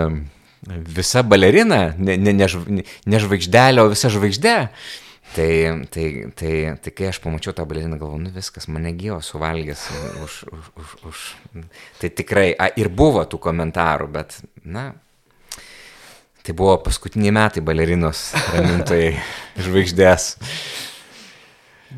visa 0.66 1.22
balerina, 1.22 1.94
ne, 1.98 2.16
ne, 2.18 2.32
ne, 2.34 2.46
ne 2.82 3.20
žvaigždelė, 3.22 3.82
o 3.84 3.90
visa 3.92 4.10
žvaigždė. 4.10 4.56
Tai, 5.36 5.86
tai, 5.92 6.32
tai, 6.32 6.52
tai 6.80 6.92
kai 6.96 7.10
aš 7.10 7.18
pamačiau 7.20 7.52
tą 7.52 7.66
baleriną, 7.68 7.98
galvoju, 8.00 8.22
nu 8.24 8.30
viskas, 8.32 8.70
mane 8.72 8.94
gyvo 8.96 9.18
suvalgęs 9.20 9.82
už, 10.24 10.36
už, 10.48 10.70
už, 10.80 10.94
už. 11.10 11.24
Tai 12.00 12.08
tikrai, 12.08 12.54
a, 12.56 12.70
ir 12.80 12.88
buvo 12.88 13.20
tų 13.28 13.42
komentarų, 13.44 14.08
bet, 14.14 14.38
na, 14.64 14.86
tai 16.40 16.56
buvo 16.56 16.78
paskutiniai 16.86 17.34
metai 17.36 17.60
balerinos 17.68 18.30
ramintojai 18.54 19.12
žvaigždės. 19.66 20.30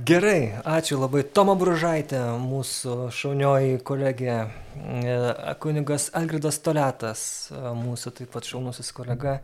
Gerai, 0.05 0.53
ačiū 0.63 0.99
labai. 1.01 1.25
Toma 1.35 1.55
Bružaitė, 1.59 2.19
mūsų 2.39 3.09
šaunioji 3.15 3.79
kolegė, 3.87 4.35
e, 4.77 5.15
kunigas 5.63 6.09
Algridas 6.15 6.59
Toletas, 6.63 7.23
e, 7.51 7.63
mūsų 7.75 8.13
taip 8.19 8.31
pat 8.31 8.47
šaunusis 8.47 8.93
kolega. 8.95 9.39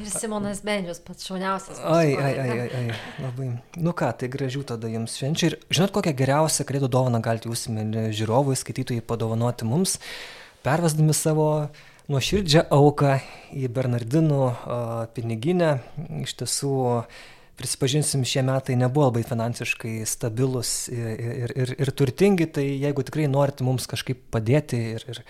Ir 0.00 0.08
Simonas 0.08 0.62
Bendžius, 0.64 1.02
pats 1.04 1.26
šauniausias. 1.28 1.82
Ai, 1.84 2.14
ai, 2.14 2.32
ai, 2.38 2.48
ai, 2.54 2.68
ai, 2.78 2.98
labai. 3.20 3.48
Nu 3.76 3.92
ką, 3.92 4.12
tai 4.16 4.30
gražių 4.32 4.62
tada 4.72 4.88
jums 4.88 5.18
švenčių. 5.20 5.50
Ir 5.50 5.58
žinot, 5.68 5.92
kokią 5.96 6.14
geriausią 6.16 6.64
kalėdų 6.68 6.88
dovaną 6.88 7.20
galite 7.20 7.50
jūs, 7.50 7.66
žiūrovai, 7.68 8.56
skaitytojai, 8.56 9.04
padovanoti 9.04 9.68
mums, 9.68 9.98
pervesdami 10.64 11.16
savo 11.18 11.50
nuoširdžią 12.08 12.70
auką 12.72 13.18
į 13.52 13.68
Bernardinų 13.68 14.46
piniginę. 15.18 15.74
Iš 16.22 16.38
tiesų, 16.40 16.72
prisipažinsim, 17.60 18.24
šie 18.24 18.42
metai 18.46 18.76
nebuvo 18.80 19.10
labai 19.10 19.22
finansiškai 19.28 20.00
stabilus 20.08 20.88
ir, 20.92 21.52
ir, 21.52 21.74
ir, 21.76 21.92
turtingi, 21.96 22.48
tai 22.56 22.64
jeigu 22.66 23.04
tikrai 23.06 23.28
norite 23.30 23.66
mums 23.66 23.88
kažkaip 23.90 24.22
padėti 24.32 24.80
ir, 24.96 25.04
ir, 25.12 25.22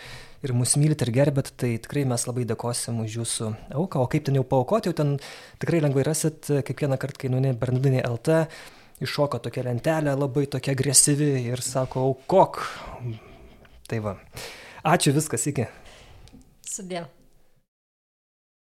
ir 0.46 0.54
mus 0.56 0.76
mylite 0.78 1.08
ir 1.08 1.12
gerbėt, 1.18 1.52
tai 1.60 1.74
tikrai 1.82 2.06
mes 2.08 2.26
labai 2.28 2.46
dėkosim 2.48 3.02
už 3.04 3.18
jūsų 3.20 3.52
auką. 3.82 4.04
O 4.04 4.10
kaip 4.10 4.28
ten 4.28 4.38
jau 4.38 4.46
paukoti, 4.46 4.90
jau 4.90 4.98
ten 5.02 5.16
tikrai 5.62 5.82
lengvai 5.84 6.06
rasit, 6.06 6.46
kiekvieną 6.48 7.00
kartą, 7.02 7.24
kai 7.24 7.32
nueini 7.34 7.54
Bernardinė 7.58 8.04
LT, 8.06 8.40
iššoka 9.04 9.42
tokia 9.42 9.66
lentelė 9.66 10.16
labai 10.16 10.46
tokia 10.50 10.76
agresyvi 10.76 11.32
ir 11.50 11.64
sako, 11.64 12.10
aukok. 12.12 12.62
Tai 13.90 14.04
va. 14.06 14.18
Ačiū 14.86 15.12
viskas, 15.16 15.48
iki. 15.50 15.66
Sudėl. 16.70 17.10